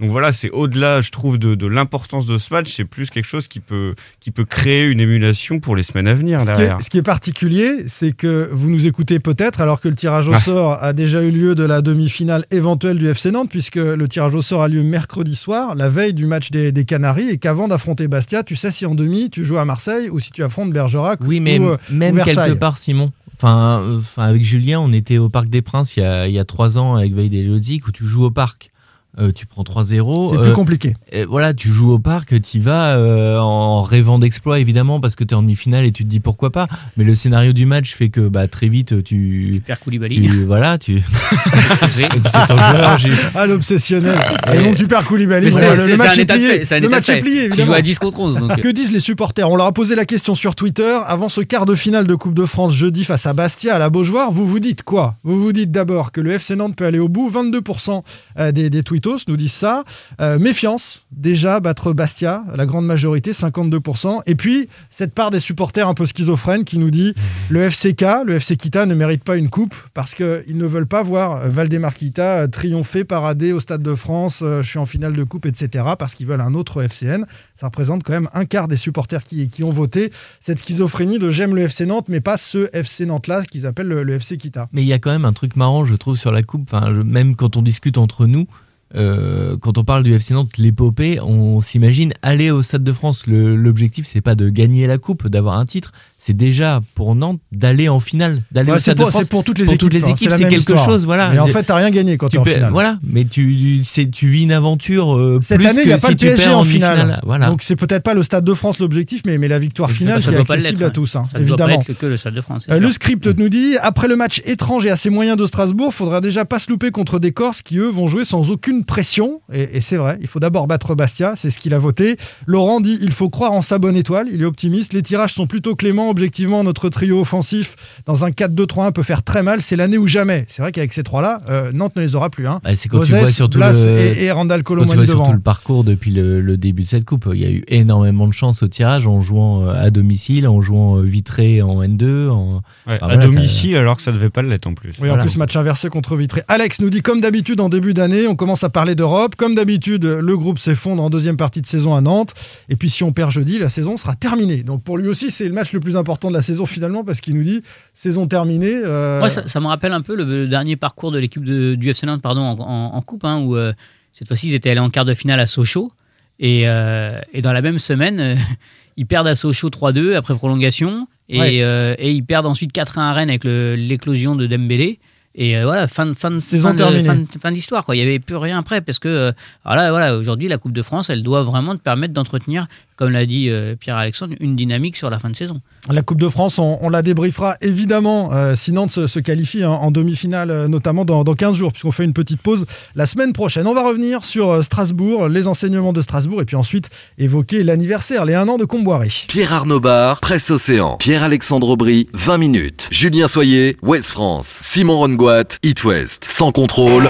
Donc 0.03 0.11
voilà, 0.11 0.33
c'est 0.33 0.51
au-delà, 0.51 1.01
je 1.01 1.11
trouve, 1.11 1.39
de, 1.39 1.55
de 1.55 1.67
l'importance 1.69 2.27
de 2.27 2.37
ce 2.37 2.53
match, 2.53 2.73
c'est 2.75 2.85
plus 2.85 3.09
quelque 3.09 3.25
chose 3.25 3.47
qui 3.47 3.61
peut, 3.61 3.95
qui 4.19 4.33
peut 4.33 4.45
créer 4.45 4.89
une 4.89 4.99
émulation 4.99 5.61
pour 5.61 5.77
les 5.77 5.85
semaines 5.85 6.09
à 6.09 6.15
venir 6.15 6.41
Ce 6.41 6.47
qui, 6.47 6.53
derrière. 6.53 6.77
est, 6.79 6.83
ce 6.83 6.91
qui 6.91 6.99
est 6.99 7.03
particulier, 7.03 7.85
c'est 7.87 8.11
que 8.11 8.51
vous 8.53 8.69
nous 8.69 8.89
écoutez 8.89 9.21
peut-être 9.21 9.61
alors 9.61 9.81
que 9.81 9.89
le 9.89 9.95
tirage 9.95 10.29
au 10.29 10.35
Ah. 10.35 10.41
sort 10.41 10.83
a 10.83 10.93
déjà 10.93 11.23
eu 11.23 11.31
lieu 11.31 11.55
de 11.55 11.63
la 11.63 11.83
demi-finale 11.83 12.45
éventuelle 12.51 12.99
du 12.99 13.07
FC 13.09 13.31
Nantes, 13.31 13.49
puisque 13.49 13.77
le 13.77 14.09
tirage 14.09 14.35
au 14.35 14.43
sort 14.43 14.63
a 14.63 14.69
lieu 14.69 14.83
mercredi 14.83 15.37
soir, 15.37 15.77
la 15.77 15.89
veille 15.89 16.15
du 16.15 16.27
match 16.27 16.51
des, 16.51 16.73
des 16.73 16.85
Canaries, 16.85 17.29
et 17.29 17.39
qu'avant 17.39 17.69
d'affronter 17.69 18.09
Bastia, 18.09 18.43
tu 18.43 18.57
sais 18.57 18.73
si 18.73 18.85
en 18.87 18.97
demi 18.97 19.31
tu 19.31 19.45
joues 19.45 19.59
à 19.59 19.65
Marseille 19.65 20.11
ou 20.11 20.19
si 20.19 20.33
tu 20.33 20.43
affrontes 20.43 20.73
Bergerac 20.73 21.21
Oui, 21.23 21.39
mais 21.39 21.61
ou, 21.61 21.69
euh, 21.69 21.77
même 21.93 22.15
ou 22.15 22.17
Versailles. 22.17 22.49
quelque 22.49 22.59
part, 22.59 22.77
Simon. 22.77 23.13
Enfin, 23.37 23.81
euh, 23.83 23.99
enfin, 24.01 24.25
avec 24.25 24.43
Julien, 24.45 24.81
on 24.81 24.93
était 24.93 25.19
au 25.19 25.29
Parc 25.29 25.49
des 25.49 25.63
Princes 25.63 25.97
il 25.97 26.01
y 26.01 26.03
a, 26.05 26.27
il 26.27 26.35
y 26.35 26.39
a 26.41 26.45
trois 26.45 26.77
ans 26.77 26.97
avec 26.97 27.15
Veille 27.15 27.31
des 27.31 27.43
Lozic 27.45 27.87
où 27.87 27.93
tu 27.93 28.05
joues 28.05 28.25
au 28.25 28.31
parc. 28.33 28.72
Euh, 29.19 29.31
tu 29.31 29.45
prends 29.45 29.63
3-0. 29.63 30.31
C'est 30.31 30.37
euh, 30.39 30.45
plus 30.45 30.53
compliqué. 30.55 30.95
et 31.11 31.27
voilà, 31.27 31.53
tu 31.53 31.69
joues 31.71 31.93
au 31.93 31.99
parc, 31.99 32.41
tu 32.41 32.61
vas 32.61 32.97
euh, 32.97 33.39
en 33.39 33.83
rêvant 33.83 34.19
d'exploit 34.19 34.59
évidemment 34.59 35.01
parce 35.01 35.17
que 35.17 35.25
tu 35.25 35.35
es 35.35 35.37
en 35.37 35.43
demi-finale 35.43 35.85
et 35.85 35.93
tu 35.93 36.05
te 36.05 36.09
dis 36.09 36.19
pourquoi 36.21 36.51
pas. 36.51 36.67
Mais 36.97 37.05
le 37.05 37.15
scénario 37.15 37.53
du 37.53 37.67
match 37.67 37.93
fait 37.95 38.09
que 38.09 38.27
bah, 38.29 38.49
très 38.49 38.69
vite 38.69 39.05
tu. 39.05 39.61
Pierre 39.67 39.81
Koulibaly. 39.81 40.15
tu 40.23 40.45
voilà, 40.45 40.79
tu. 40.79 41.03
C'est- 41.91 42.09
ton 42.49 42.57
joueur, 42.57 42.97
j'ai- 42.99 43.11
Ah, 43.35 43.47
l'obsessionnel. 43.47 44.19
Et- 44.53 44.57
Et 44.57 44.63
donc 44.65 44.77
tu 44.77 44.87
perds 44.87 45.05
Koulibaly. 45.05 45.45
Mais 45.47 45.51
Bon, 45.53 45.59
c'est- 45.59 45.71
le, 45.71 45.77
c'est- 45.77 45.87
le 45.89 45.93
c'est 45.93 45.99
match 45.99 46.19
un 46.19 46.23
est 46.23 46.27
plié. 46.27 46.81
Le 46.81 46.89
match 46.89 47.09
est 47.11 47.19
plié, 47.21 47.51
Tu 47.51 47.63
joues 47.63 47.73
à 47.75 47.83
10 47.83 47.99
contre 47.99 48.21
11. 48.21 48.39
Donc... 48.39 48.61
Que 48.63 48.69
disent 48.69 48.93
les 48.93 49.01
supporters 49.01 49.51
On 49.51 49.57
leur 49.57 49.67
a 49.67 49.73
posé 49.73 49.95
la 49.95 50.07
question 50.07 50.35
sur 50.35 50.55
Twitter 50.55 50.99
avant 51.07 51.29
ce 51.29 51.41
quart 51.43 51.67
de 51.67 51.75
finale 51.75 52.07
de 52.07 52.15
Coupe 52.15 52.35
de 52.35 52.47
France 52.47 52.73
jeudi 52.73 53.05
face 53.05 53.27
à 53.27 53.33
Bastia 53.35 53.75
à 53.75 53.79
la 53.79 53.91
Beaujoire. 53.91 54.33
Vous 54.33 54.47
vous 54.47 54.59
dites 54.61 54.83
quoi? 54.83 55.17
Vous 55.23 55.39
vous 55.41 55.53
dites 55.53 55.71
d'abord 55.71 56.13
que 56.13 56.21
le 56.23 56.31
FC 56.33 56.57
Nantes 56.57 56.77
peut 56.77 56.87
aller 56.87 56.99
au 56.99 57.09
bout. 57.09 57.31
22% 57.31 58.03
euh, 58.39 58.53
des, 58.53 58.71
des 58.71 58.83
nous 59.29 59.37
disent 59.37 59.53
ça. 59.53 59.85
Euh, 60.21 60.39
méfiance, 60.39 61.07
déjà 61.11 61.61
battre 61.61 61.93
Bastia, 61.93 62.45
la 62.55 62.67
grande 62.67 62.87
majorité, 62.87 63.33
52%. 63.33 64.23
Et 64.27 64.35
puis 64.35 64.69
cette 64.91 65.15
part 65.15 65.31
des 65.31 65.41
supporters 65.41 65.89
un 65.89 65.95
peu 65.95 66.07
schizophrènes 66.07 66.65
qui 66.65 66.79
nous 66.79 66.91
dit 66.91 67.15
le 67.51 67.69
FCK, 67.71 68.05
le 68.25 68.35
FC 68.37 68.57
Kita 68.57 68.87
ne 68.87 68.95
mérite 68.95 69.25
pas 69.25 69.37
une 69.37 69.51
coupe 69.51 69.75
parce 69.95 70.15
qu'ils 70.15 70.57
ne 70.57 70.67
veulent 70.67 70.87
pas 70.87 71.03
voir 71.03 71.49
Valdemar 71.49 71.95
Kita 71.95 72.49
triompher, 72.49 73.05
parader 73.05 73.53
au 73.53 73.61
Stade 73.61 73.83
de 73.83 73.95
France, 73.95 74.41
euh, 74.43 74.63
je 74.63 74.69
suis 74.69 74.79
en 74.79 74.87
finale 74.87 75.15
de 75.15 75.25
coupe, 75.25 75.47
etc. 75.47 75.85
parce 75.99 76.15
qu'ils 76.15 76.27
veulent 76.27 76.41
un 76.41 76.55
autre 76.55 76.83
FCN. 76.83 77.25
Ça 77.55 77.67
représente 77.67 78.03
quand 78.05 78.13
même 78.13 78.29
un 78.35 78.45
quart 78.45 78.69
des 78.69 78.77
supporters 78.77 79.23
qui, 79.23 79.49
qui 79.49 79.65
ont 79.65 79.73
voté 79.73 80.13
cette 80.41 80.59
schizophrénie 80.59 81.19
de 81.19 81.31
j'aime 81.31 81.55
le 81.55 81.63
FC 81.63 81.87
Nantes, 81.87 82.07
mais 82.09 82.21
pas 82.21 82.37
ce 82.37 82.69
FC 82.73 83.07
Nantes-là 83.07 83.45
qu'ils 83.45 83.67
appellent 83.67 83.89
le, 83.89 84.13
FC 84.15 84.37
Kita. 84.37 84.69
Mais 84.73 84.83
il 84.83 84.89
y 84.89 84.93
a 84.93 84.99
quand 84.99 85.11
même 85.11 85.25
un 85.25 85.33
truc 85.33 85.57
marrant, 85.57 85.85
je 85.85 85.95
trouve, 85.95 86.17
sur 86.17 86.31
la 86.31 86.43
coupe. 86.43 86.69
Enfin, 86.73 86.91
même 87.05 87.35
quand 87.35 87.57
on 87.57 87.63
discute 87.63 87.99
entre 87.99 88.27
nous, 88.27 88.47
euh, 88.95 89.57
quand 89.61 89.79
on 89.79 89.85
parle 89.85 90.03
du 90.03 90.13
FC 90.15 90.35
Nantes, 90.35 90.59
l'épopée, 90.59 91.19
on 91.21 91.61
s'imagine 91.61 92.13
aller 92.23 92.51
au 92.51 92.63
Stade 92.63 92.85
de 92.85 92.93
France. 92.93 93.25
L'objectif, 93.27 94.07
c'est 94.07 94.21
pas 94.21 94.35
de 94.35 94.49
gagner 94.51 94.87
la 94.87 94.99
coupe, 94.99 95.29
d'avoir 95.29 95.59
un 95.59 95.65
titre. 95.65 95.93
C'est 96.19 96.37
déjà 96.37 96.81
pour 96.95 97.15
Nantes 97.15 97.41
d'aller 97.53 97.89
en 97.89 97.99
finale, 98.01 98.41
d'aller 98.53 98.71
Ouais, 98.71 98.77
au 98.77 98.79
c'est 98.79 98.93
Stade 98.93 98.97
pour, 98.99 99.07
de 99.07 99.11
France. 99.11 99.23
c'est 99.25 99.31
pour 99.31 99.45
toutes 99.45 99.59
les 99.59 99.65
Pour 99.65 99.75
équipes. 99.75 99.81
toutes 99.91 99.93
les 99.95 100.05
hein, 100.05 100.09
équipes, 100.11 100.31
c'est 100.31 100.39
quelque 100.45 100.59
histoire. 100.59 100.85
chose, 100.85 101.05
voilà. 101.05 101.31
Mais 101.31 101.39
en 101.41 101.47
fait, 101.47 101.63
t'as 101.65 101.77
rien 101.77 101.91
gagné 101.91 102.17
quand 102.17 102.29
Tu 102.29 102.39
en 102.39 102.43
peux- 102.43 102.53
finale. 102.53 102.71
Voilà, 102.73 102.99
mais 103.03 103.25
tu, 103.25 103.81
c'est- 103.83 104.11
tu 104.11 104.29
vis 104.29 104.45
une 104.45 104.53
aventure 104.53 105.17
euh, 105.17 105.41
Cette 105.43 105.59
plus 105.59 105.67
année, 105.69 105.79
il 105.81 105.83
que 105.83 105.89
n'y 105.89 105.93
a 105.95 105.99
si 105.99 106.03
pas 106.07 106.11
le 106.11 106.17
tu 106.17 106.27
PSG 106.27 106.45
perds 106.45 106.59
en 106.59 106.65
finale. 106.65 106.97
demi-finale. 106.97 107.21
Voilà. 107.25 107.47
Donc 107.49 107.63
c'est 107.63 107.77
peut-être 107.77 108.03
pas 108.03 108.15
le 108.15 108.23
Stade 108.23 108.45
de 108.45 108.55
France 108.55 108.79
l'objectif, 108.79 109.23
mais, 109.27 109.37
mais 109.39 109.49
la 109.49 109.59
victoire 109.59 109.89
Ça- 109.91 109.97
finale 109.97 110.23
ça 110.23 110.31
qui 110.31 110.37
est 110.37 110.41
accessible 110.41 110.85
à 110.85 110.91
tous, 110.91 111.17
hein, 111.17 111.25
Ça 111.33 111.39
ne 111.41 111.45
doit 111.45 111.57
pas 111.57 111.65
évidemment. 111.65 111.85
être 111.89 111.99
que 111.99 112.07
le 112.07 112.17
Stade 112.17 112.35
de 112.35 112.41
France. 112.41 112.67
Euh, 112.71 112.79
le 112.79 112.93
script 112.93 113.27
nous 113.27 113.49
dit 113.49 113.77
après 113.81 114.07
le 114.07 114.17
match 114.17 114.43
étrange 114.45 114.87
et 114.87 114.91
assez 114.91 115.11
moyen 115.11 115.35
de 115.37 115.47
Strasbourg, 115.47 115.93
faudra 115.93 116.21
déjà 116.21 116.45
pas 116.45 116.59
se 116.61 116.71
louper 116.71 116.91
contre 116.91 117.19
des 117.19 117.33
Corses 117.33 117.63
qui 117.63 117.79
eux 117.79 117.89
vont 117.89 118.07
jouer 118.07 118.25
sans 118.25 118.51
aucune 118.51 118.82
pression. 118.85 119.41
Et, 119.53 119.77
et 119.77 119.81
c'est 119.81 119.97
vrai, 119.97 120.19
il 120.21 120.27
faut 120.27 120.41
d'abord 120.41 120.67
battre 120.67 120.95
Bastia, 120.95 121.35
c'est 121.37 121.51
ce 121.51 121.59
qu'il 121.59 121.75
a 121.75 121.79
voté. 121.79 122.17
Laurent 122.47 122.81
dit 122.81 122.99
il 123.01 123.13
faut 123.13 123.31
croire 123.31 123.53
en 123.53 123.61
sa 123.61 123.79
bonne 123.79 123.97
étoile, 123.97 124.29
il 124.33 124.43
est 124.43 124.45
optimiste. 124.45 124.93
Les 124.93 125.03
tirages 125.03 125.35
sont 125.35 125.47
plutôt 125.47 125.75
cléments. 125.75 126.11
Objectivement, 126.11 126.65
notre 126.65 126.89
trio 126.89 127.21
offensif 127.21 127.77
dans 128.07 128.25
un 128.25 128.31
4-2-3-1 128.31 128.93
peut 128.93 129.03
faire 129.03 129.23
très 129.23 129.43
mal. 129.43 129.63
C'est 129.63 129.77
l'année 129.77 129.99
ou 129.99 130.07
jamais. 130.07 130.45
C'est 130.49 130.63
vrai 130.63 130.73
qu'avec 130.73 130.93
ces 130.93 131.03
trois-là, 131.03 131.41
euh, 131.49 131.73
Nantes 131.73 131.97
ne 131.97 132.03
les 132.03 132.15
aura 132.15 132.31
plus. 132.31 132.47
Hein. 132.47 132.61
Bah, 132.65 132.71
c'est 132.77 132.89
quand 132.89 133.03
tu 133.03 133.15
vois 133.15 133.31
surtout 133.31 133.59
Blas 133.59 133.73
le, 133.73 133.99
et, 133.99 134.25
et 134.25 134.31
Randall 134.31 134.63
quand 134.63 134.75
tu 134.75 134.79
vois 134.79 134.87
Colomani 134.87 135.11
surtout 135.11 135.33
le 135.33 135.41
parcours 135.41 135.85
depuis 135.85 136.11
le, 136.11 136.41
le 136.41 136.57
début 136.57 136.83
de 136.83 136.89
cette 136.89 137.05
coupe. 137.05 137.29
Il 137.33 137.41
y 137.41 137.45
a 137.45 137.51
eu 137.51 137.65
énormément 137.69 138.27
de 138.27 138.33
chance 138.33 138.63
au 138.63 138.69
tirage 138.69 139.07
en 139.07 139.21
jouant 139.21 139.63
euh, 139.63 139.75
à 139.75 139.91
domicile, 139.91 140.49
en 140.49 140.61
jouant 140.61 140.99
euh, 140.99 141.03
vitré 141.03 141.63
en 141.63 141.83
N2. 141.83 142.29
En... 142.29 142.55
Ouais, 142.57 142.63
Ah, 142.87 142.95
à 142.95 142.99
voilà, 143.07 143.17
domicile, 143.27 143.77
alors 143.77 143.97
que 143.97 144.03
ça 144.03 144.13
devait 144.13 144.31
pas 144.31 144.43
l'être 144.43 144.67
en 144.67 144.75
plus. 144.75 144.95
Oui, 145.01 145.11
en 145.11 145.19
plus, 145.19 145.37
match 145.37 145.57
inversé 145.57 145.89
contre 145.89 146.17
Vitré. 146.17 146.43
Alex 146.49 146.81
nous 146.81 146.91
dit, 146.91 147.03
comme 147.03 147.21
d'habitude, 147.21 147.61
en 147.61 147.69
début 147.69 147.95
d'année, 147.95 148.27
on 148.27 148.37
commence 148.37 148.65
à 148.65 148.71
parler 148.73 148.95
d'Europe. 148.95 149.37
Comme 149.37 149.55
d'habitude, 149.55 150.05
le 150.05 150.37
groupe 150.37 150.59
s'effondre 150.59 151.03
en 151.03 151.11
deuxième 151.11 151.37
partie 151.37 151.61
de 151.61 151.67
saison 151.67 151.95
à 151.95 152.01
Nantes. 152.01 152.35
Et 152.69 152.77
puis, 152.77 152.91
si 152.91 153.05
on 153.05 153.13
perd 153.13 153.31
jeudi, 153.31 153.59
la 153.59 153.69
saison 153.69 153.97
sera 153.97 154.15
terminée. 154.17 154.63
Donc, 154.65 154.83
pour 154.83 154.99
lui 154.99 155.09
aussi, 155.09 155.31
c'est 155.31 155.47
le 155.47 155.53
match 155.55 155.73
le 155.73 155.81
plus 155.81 155.97
important 155.97 156.29
de 156.29 156.35
la 156.35 156.43
saison, 156.43 156.67
finalement, 156.67 157.05
parce 157.05 157.21
qu'il 157.21 157.35
nous 157.35 157.43
dit, 157.45 157.63
saison 157.95 158.27
terminée. 158.27 158.75
euh, 158.75 159.19
Moi, 159.21 159.29
ça, 159.29 159.47
ça 159.47 159.61
me 159.61 159.67
rappelle 159.67 159.93
un 159.93 160.03
peu 160.03 160.17
le, 160.17 160.25
le 160.25 160.49
dernier 160.49 160.77
parcours 160.77 161.13
de 161.13 161.19
l'équipe 161.19 161.45
de- 161.45 161.75
du 161.77 161.89
FC 161.91 162.07
Nantes 162.07 162.23
pardon, 162.23 162.43
en, 162.43 162.59
en- 162.61 162.95
en 162.97 163.01
coupe, 163.03 163.25
hein, 163.25 163.39
où 163.41 163.57
euh, 163.57 163.73
cette 164.13 164.27
fois-ci, 164.29 164.49
ils 164.49 164.55
étaient 164.55 164.71
allés 164.71 164.81
en 164.81 164.91
quart 164.91 165.05
de 165.05 165.15
finale 165.15 165.39
à 165.41 165.47
Sochaux. 165.47 165.93
Et, 166.41 166.63
euh, 166.67 167.21
et 167.33 167.43
dans 167.43 167.53
la 167.53 167.63
même 167.63 167.79
semaine, 167.79 168.19
euh, 168.21 168.35
ils 168.97 169.07
perdent 169.07 169.29
à 169.29 169.35
Sochaux 169.35 169.71
3-2 169.71 170.15
après 170.15 170.35
prolongation. 170.35 171.07
Et, 171.29 171.39
Ouais. 171.39 171.97
et 171.99 172.11
ils 172.11 172.23
perdent 172.25 172.47
ensuite 172.47 172.73
4-1 172.75 173.01
à 173.01 173.13
Rennes 173.13 173.31
avec 173.31 173.45
l'éclosion 173.45 174.35
de 174.37 174.47
Dembélé. 174.47 174.99
Et 175.35 175.57
euh, 175.57 175.65
voilà, 175.65 175.89
fin, 175.89 176.05
de- 176.07 176.13
fin, 176.15 176.39
Saison 176.41 176.69
fin 176.69 176.75
de- 176.75 177.27
fin 177.41 177.53
d'histoire. 177.53 177.85
quoi. 177.85 177.97
Il 177.97 177.99
n'y 178.01 178.05
avait 178.07 178.19
plus 178.19 178.37
rien 178.37 178.59
après. 178.59 178.81
Parce 178.83 178.99
que 178.99 179.09
euh, 179.09 179.33
alors 179.65 179.77
là, 179.83 179.91
voilà, 179.91 180.17
aujourd'hui, 180.17 180.49
la 180.49 180.59
Coupe 180.59 180.73
de 180.73 180.83
France, 180.83 181.09
elle 181.09 181.23
doit 181.23 181.43
vraiment 181.43 181.75
te 181.75 181.81
permettre 181.81 182.13
d'entretenir 182.13 182.67
comme 182.97 183.11
l'a 183.11 183.27
dit 183.27 183.49
euh, 183.49 183.75
Pierre-Alexandre, 183.75 184.35
une 184.41 184.57
dynamique 184.57 184.97
sur 184.97 185.11
la 185.11 185.19
fin 185.19 185.31
de 185.31 185.37
saison. 185.37 185.61
La 185.91 186.03
Coupe 186.03 186.21
de 186.21 186.29
France, 186.29 186.59
on, 186.59 186.79
on 186.81 186.89
la 186.89 187.03
débriefera 187.03 187.57
évidemment 187.61 188.31
euh, 188.33 188.55
si 188.55 188.73
Nantes 188.73 188.91
se, 188.91 189.07
se 189.07 189.19
qualifie 189.19 189.63
hein, 189.65 189.71
en 189.71 189.91
demi-finale, 189.91 190.51
euh, 190.51 190.69
notamment 190.69 191.05
dans, 191.05 191.25
dans 191.25 191.35
15 191.35 191.55
jours, 191.57 191.73
puisqu'on 191.73 191.93
fait 191.93 192.05
une 192.05 192.13
petite 192.13 192.41
pause 192.41 192.67
la 192.95 193.07
semaine 193.07 193.33
prochaine. 193.33 193.67
On 193.67 193.75
va 193.75 193.87
revenir 193.87 194.25
sur 194.25 194.63
Strasbourg, 194.63 195.29
les 195.29 195.47
enseignements 195.47 195.93
de 195.93 196.03
Strasbourg, 196.03 196.41
et 196.43 196.45
puis 196.45 196.57
ensuite 196.57 196.91
évoquer 197.19 197.65
l'anniversaire, 197.65 198.25
les 198.25 198.35
1 198.35 198.49
an 198.49 198.59
de 198.59 198.65
Comboiré. 198.65 199.09
Pierre 199.29 199.53
Arnaud 199.53 199.81
Bar, 199.81 200.21
Presse 200.21 200.51
Océan. 200.51 200.97
Pierre-Alexandre 200.99 201.71
Aubry, 201.71 202.07
20 202.13 202.39
minutes. 202.39 202.89
Julien 202.93 203.29
Soyer, 203.29 203.77
Ouest 203.83 204.11
France. 204.11 204.47
Simon 204.47 204.99
Rongoat, 204.99 205.59
It 205.63 205.83
West. 205.85 206.25
Sans 206.25 206.53
contrôle. 206.53 207.09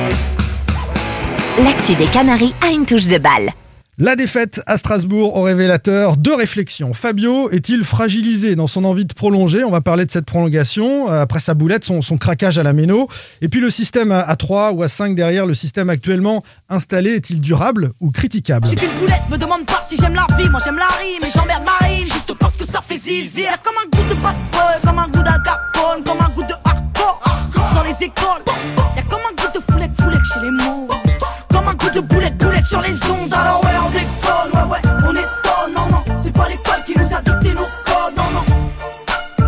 L'actu 1.59 1.95
des 1.97 2.07
Canaries 2.07 2.55
a 2.67 2.73
une 2.73 2.87
touche 2.87 3.09
de 3.09 3.19
balle. 3.19 3.53
La 3.99 4.17
défaite 4.17 4.63
à 4.67 4.79
Strasbourg 4.79 5.37
au 5.37 5.43
révélateur, 5.43 6.17
deux 6.17 6.35
réflexions. 6.35 6.95
Fabio 6.95 7.51
est-il 7.51 7.85
fragilisé 7.85 8.57
dans 8.57 8.67
son 8.67 8.85
envie 8.85 9.05
de 9.05 9.13
prolonger? 9.13 9.65
On 9.65 9.71
va 9.71 9.83
parler 9.83 10.07
de 10.07 10.11
cette 10.11 10.25
prolongation, 10.25 11.13
euh, 11.13 11.21
après 11.21 11.41
sa 11.41 11.53
boulette, 11.53 11.85
son, 11.85 12.01
son 12.01 12.17
craquage 12.17 12.57
à 12.57 12.63
la 12.63 12.73
méno. 12.73 13.09
Et 13.43 13.51
puis 13.51 13.61
le 13.61 13.71
système 13.71 14.11
à, 14.11 14.21
à 14.21 14.35
3 14.37 14.73
ou 14.73 14.83
à 14.83 14.89
5 14.89 15.15
derrière, 15.15 15.45
le 15.45 15.53
système 15.53 15.91
actuellement 15.91 16.43
installé, 16.71 17.11
est-il 17.11 17.43
durable 17.43 17.93
ou 18.01 18.11
critiquable? 18.11 18.67
J'ai 18.67 18.77
qu'une 18.77 18.99
boulette, 18.99 19.29
me 19.31 19.37
demande 19.37 19.67
pas 19.67 19.83
si 19.87 19.99
j'aime 19.99 20.15
la 20.15 20.27
vie, 20.39 20.49
moi 20.49 20.61
j'aime 20.65 20.79
la 20.79 20.87
rime 20.87 21.29
et 21.29 21.31
j'emmerde 21.31 21.63
ma 21.63 21.87
rime 21.87 22.07
juste 22.07 22.33
parce 22.39 22.57
que 22.57 22.65
ça 22.65 22.81
fait 22.81 22.97
zizi. 22.97 23.43
Y'a 23.43 23.59
comme 23.59 23.75
un 23.77 23.95
goût 23.95 24.09
de 24.09 24.15
bad 24.23 24.35
comme 24.87 24.99
un 25.01 25.09
goût 25.09 25.23
d'agapone, 25.23 26.03
comme 26.03 26.19
un 26.19 26.31
goût 26.35 26.45
de 26.45 26.55
hardcore 26.65 27.21
dans 27.75 27.83
les 27.83 28.07
écoles. 28.07 28.43
Y'a 28.97 29.03
comme 29.03 29.21
un 29.21 29.35
goût 29.37 29.53
de 29.55 29.71
foulette, 29.71 30.01
foulette 30.01 30.25
chez 30.33 30.41
les 30.41 30.51
mots, 30.51 30.89
comme 31.65 31.69
un 31.69 31.75
goût 31.75 31.91
de 31.95 32.01
boulette, 32.01 32.37
boulette 32.39 32.65
sur 32.67 32.81
les 32.81 32.91
ondes. 33.11 33.33
Alors 33.33 33.63
ouais, 33.65 33.71
on 33.87 33.91
déconne, 33.91 34.63
ouais, 34.63 34.71
ouais, 34.73 34.91
on 35.07 35.13
étonne, 35.13 35.75
non, 35.75 35.87
non, 35.91 36.03
c'est 36.23 36.33
pas 36.33 36.49
l'école 36.49 36.83
qui 36.87 36.99
nous 36.99 37.05
a 37.17 37.21
dicté 37.21 37.55
nos 37.55 37.63
codes, 37.85 38.17
non, 38.17 38.31
non. 38.35 39.47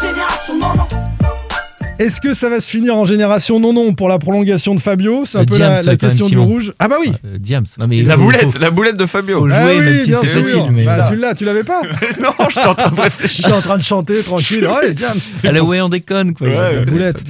Génération, 0.00 0.58
non, 0.58 0.74
non. 0.76 0.86
Est-ce 1.98 2.20
que 2.20 2.34
ça 2.34 2.48
va 2.48 2.58
se 2.58 2.68
finir 2.68 2.96
en 2.96 3.04
génération 3.04 3.60
non 3.60 3.72
non 3.72 3.94
pour 3.94 4.08
la 4.08 4.18
prolongation 4.18 4.74
de 4.74 4.80
Fabio? 4.80 5.22
C'est 5.24 5.38
un 5.38 5.42
Euh, 5.42 5.44
peu 5.44 5.54
Diams, 5.54 5.74
la, 5.74 5.82
la 5.82 5.96
question 5.96 6.26
du 6.26 6.38
rouge. 6.38 6.72
Ah 6.80 6.88
bah 6.88 6.96
oui 7.00 7.12
Euh, 7.24 7.36
Diams. 7.38 7.64
Non, 7.78 7.86
mais 7.86 8.02
La 8.02 8.14
faut- 8.16 8.22
boulette, 8.24 8.50
faut- 8.50 8.58
la 8.58 8.70
boulette 8.70 8.96
de 8.98 9.06
Fabio. 9.06 9.38
faut 9.40 9.46
jouer, 9.46 9.56
Ah 9.56 9.66
oui, 9.68 9.78
même 9.84 9.98
si 9.98 10.12
c'est 10.12 10.26
facile. 10.26 10.62
Mais 10.72 10.84
Bah, 10.84 11.06
tu 11.10 11.16
l'as, 11.16 11.34
tu 11.34 11.44
l'avais 11.44 11.62
pas 11.62 11.82
non, 12.20 12.32
j'étais 12.48 12.66
en 12.66 12.74
train 12.74 12.90
de 12.90 13.00
réfléchir. 13.02 13.44
J'étais 13.44 13.56
en 13.56 13.60
train 13.60 13.78
de 13.78 13.84
chanter 13.84 14.20
tranquille. 14.24 14.66
Oh, 14.68 14.74
les 14.82 14.94
Diams. 14.94 15.16
à 15.44 15.52
la 15.52 15.62
way, 15.62 15.80
on 15.80 15.90
déconne. 15.90 16.34
Quoi. 16.34 16.48
Ouais, 16.48 16.74
La 16.76 16.80
boulette. 16.84 17.22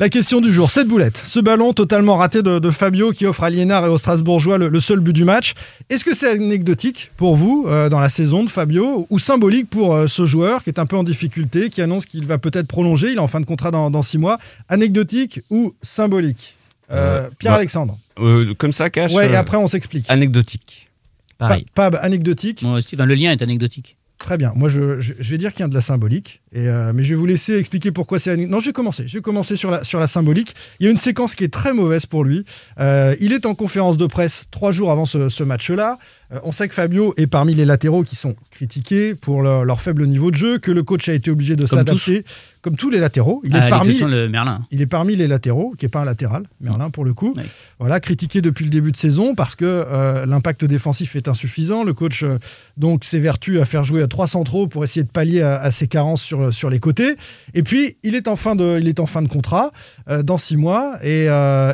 La 0.00 0.08
question 0.08 0.40
du 0.40 0.50
jour, 0.50 0.70
cette 0.70 0.88
boulette, 0.88 1.22
ce 1.26 1.38
ballon 1.40 1.74
totalement 1.74 2.16
raté 2.16 2.42
de, 2.42 2.58
de 2.58 2.70
Fabio 2.70 3.12
qui 3.12 3.26
offre 3.26 3.44
à 3.44 3.50
Liénard 3.50 3.84
et 3.84 3.88
aux 3.90 3.98
Strasbourgeois 3.98 4.56
le, 4.56 4.68
le 4.68 4.80
seul 4.80 4.98
but 5.00 5.12
du 5.12 5.26
match. 5.26 5.52
Est-ce 5.90 6.06
que 6.06 6.14
c'est 6.14 6.30
anecdotique 6.30 7.10
pour 7.18 7.36
vous 7.36 7.66
euh, 7.68 7.90
dans 7.90 8.00
la 8.00 8.08
saison 8.08 8.42
de 8.42 8.48
Fabio 8.48 9.06
ou 9.10 9.18
symbolique 9.18 9.68
pour 9.68 9.94
euh, 9.94 10.06
ce 10.06 10.24
joueur 10.24 10.64
qui 10.64 10.70
est 10.70 10.78
un 10.78 10.86
peu 10.86 10.96
en 10.96 11.04
difficulté, 11.04 11.68
qui 11.68 11.82
annonce 11.82 12.06
qu'il 12.06 12.24
va 12.26 12.38
peut-être 12.38 12.66
prolonger, 12.66 13.08
il 13.10 13.16
est 13.16 13.20
en 13.20 13.28
fin 13.28 13.40
de 13.40 13.44
contrat 13.44 13.70
dans, 13.70 13.90
dans 13.90 14.00
six 14.00 14.16
mois 14.16 14.38
Anecdotique 14.70 15.42
ou 15.50 15.74
symbolique? 15.82 16.56
Euh, 16.90 17.26
Euh, 17.26 17.30
Pierre-Alexandre. 17.38 17.98
Euh, 18.18 18.54
comme 18.54 18.72
ça, 18.72 18.88
cache. 18.88 19.12
Ouais, 19.12 19.30
et 19.30 19.36
après 19.36 19.58
on 19.58 19.68
s'explique. 19.68 20.06
Anecdotique. 20.08 20.88
Pareil. 21.36 21.66
Pa- 21.74 21.90
Pab, 21.90 22.00
anecdotique. 22.02 22.62
Bon, 22.62 22.80
Steve, 22.80 23.02
le 23.02 23.14
lien 23.14 23.32
est 23.32 23.42
anecdotique. 23.42 23.96
Très 24.20 24.36
bien. 24.36 24.52
Moi, 24.54 24.68
je, 24.68 24.80
vais 24.80 25.38
dire 25.38 25.52
qu'il 25.52 25.60
y 25.60 25.64
a 25.64 25.68
de 25.68 25.74
la 25.74 25.80
symbolique, 25.80 26.42
euh, 26.54 26.92
mais 26.94 27.02
je 27.02 27.08
vais 27.08 27.14
vous 27.14 27.24
laisser 27.24 27.56
expliquer 27.56 27.90
pourquoi 27.90 28.18
c'est. 28.18 28.36
Non, 28.36 28.60
je 28.60 28.66
vais 28.66 28.72
commencer. 28.72 29.08
Je 29.08 29.16
vais 29.16 29.22
commencer 29.22 29.56
sur 29.56 29.70
la, 29.70 30.06
symbolique. 30.06 30.54
Il 30.78 30.84
y 30.84 30.88
a 30.88 30.90
une 30.90 30.98
séquence 30.98 31.34
qui 31.34 31.42
est 31.42 31.52
très 31.52 31.72
mauvaise 31.72 32.04
pour 32.04 32.22
lui. 32.22 32.44
Euh, 32.78 33.16
il 33.18 33.32
est 33.32 33.46
en 33.46 33.54
conférence 33.54 33.96
de 33.96 34.06
presse 34.06 34.44
trois 34.50 34.72
jours 34.72 34.90
avant 34.90 35.06
ce 35.06 35.42
match-là. 35.42 35.98
Euh, 36.32 36.38
on 36.44 36.52
sait 36.52 36.68
que 36.68 36.74
Fabio 36.74 37.14
est 37.16 37.26
parmi 37.26 37.54
les 37.54 37.64
latéraux 37.64 38.02
qui 38.02 38.16
sont 38.16 38.36
critiqués 38.50 39.14
pour 39.14 39.42
leur, 39.42 39.64
leur 39.64 39.80
faible 39.80 40.06
niveau 40.06 40.30
de 40.30 40.36
jeu, 40.36 40.58
que 40.58 40.70
le 40.70 40.82
coach 40.82 41.08
a 41.08 41.14
été 41.14 41.30
obligé 41.30 41.56
de 41.56 41.66
s'adapter, 41.66 42.24
comme 42.60 42.76
tous 42.76 42.90
les 42.90 42.98
latéraux. 42.98 43.40
Il 43.44 43.56
est 43.56 43.68
parmi. 43.68 44.00
Merlin. 44.28 44.66
Il 44.70 44.82
est 44.82 44.86
parmi 44.86 45.16
les 45.16 45.26
latéraux, 45.26 45.74
qui 45.78 45.84
n'est 45.84 45.90
pas 45.90 46.00
un 46.00 46.04
latéral, 46.04 46.44
Merlin 46.60 46.90
pour 46.90 47.04
le 47.04 47.14
coup. 47.14 47.34
Oui. 47.36 47.42
Voilà, 47.78 48.00
critiqué 48.00 48.42
depuis 48.42 48.64
le 48.64 48.70
début 48.70 48.92
de 48.92 48.96
saison 48.96 49.34
parce 49.34 49.56
que 49.56 49.64
euh, 49.64 50.26
l'impact 50.26 50.64
défensif 50.64 51.16
est 51.16 51.28
insuffisant. 51.28 51.84
Le 51.84 51.94
coach 51.94 52.22
euh, 52.22 52.38
donc 52.76 53.04
s'évertue 53.04 53.60
à 53.60 53.64
faire 53.64 53.84
jouer 53.84 54.02
à 54.02 54.06
trois 54.08 54.28
centraux 54.28 54.66
pour 54.66 54.84
essayer 54.84 55.02
de 55.02 55.10
pallier 55.10 55.40
à, 55.42 55.60
à 55.60 55.70
ses 55.70 55.88
carences 55.88 56.22
sur, 56.22 56.52
sur 56.52 56.70
les 56.70 56.78
côtés. 56.78 57.16
Et 57.54 57.62
puis 57.62 57.96
il 58.02 58.14
est 58.14 58.28
en 58.28 58.36
fin 58.36 58.54
de, 58.54 58.78
il 58.80 58.88
est 58.88 59.00
en 59.00 59.06
fin 59.06 59.22
de 59.22 59.28
contrat 59.28 59.72
euh, 60.08 60.22
dans 60.22 60.38
six 60.38 60.56
mois 60.56 60.98
et, 61.02 61.24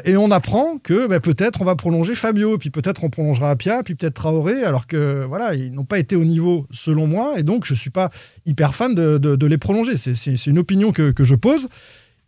et 0.04 0.16
on 0.16 0.30
apprend 0.30 0.78
que 0.82 1.06
bah, 1.08 1.20
peut-être 1.20 1.60
on 1.60 1.64
va 1.64 1.74
prolonger 1.74 2.14
Fabio, 2.14 2.58
puis 2.58 2.70
peut-être 2.70 3.02
on 3.04 3.10
prolongera 3.10 3.50
Apia, 3.50 3.82
puis 3.82 3.94
peut-être 3.94 4.14
Traoré, 4.14 4.45
alors 4.52 4.86
que 4.86 5.24
voilà 5.24 5.54
ils 5.54 5.72
n'ont 5.72 5.84
pas 5.84 5.98
été 5.98 6.16
au 6.16 6.24
niveau 6.24 6.66
selon 6.70 7.06
moi 7.06 7.34
et 7.38 7.42
donc 7.42 7.64
je 7.64 7.74
suis 7.74 7.90
pas 7.90 8.10
hyper 8.44 8.74
fan 8.74 8.94
de, 8.94 9.46
les 9.46 9.58
prolonger. 9.58 9.96
C'est- 9.96 10.46
une 10.46 10.58
opinion 10.58 10.92
que, 10.92 11.12
je 11.18 11.34
pose. 11.34 11.68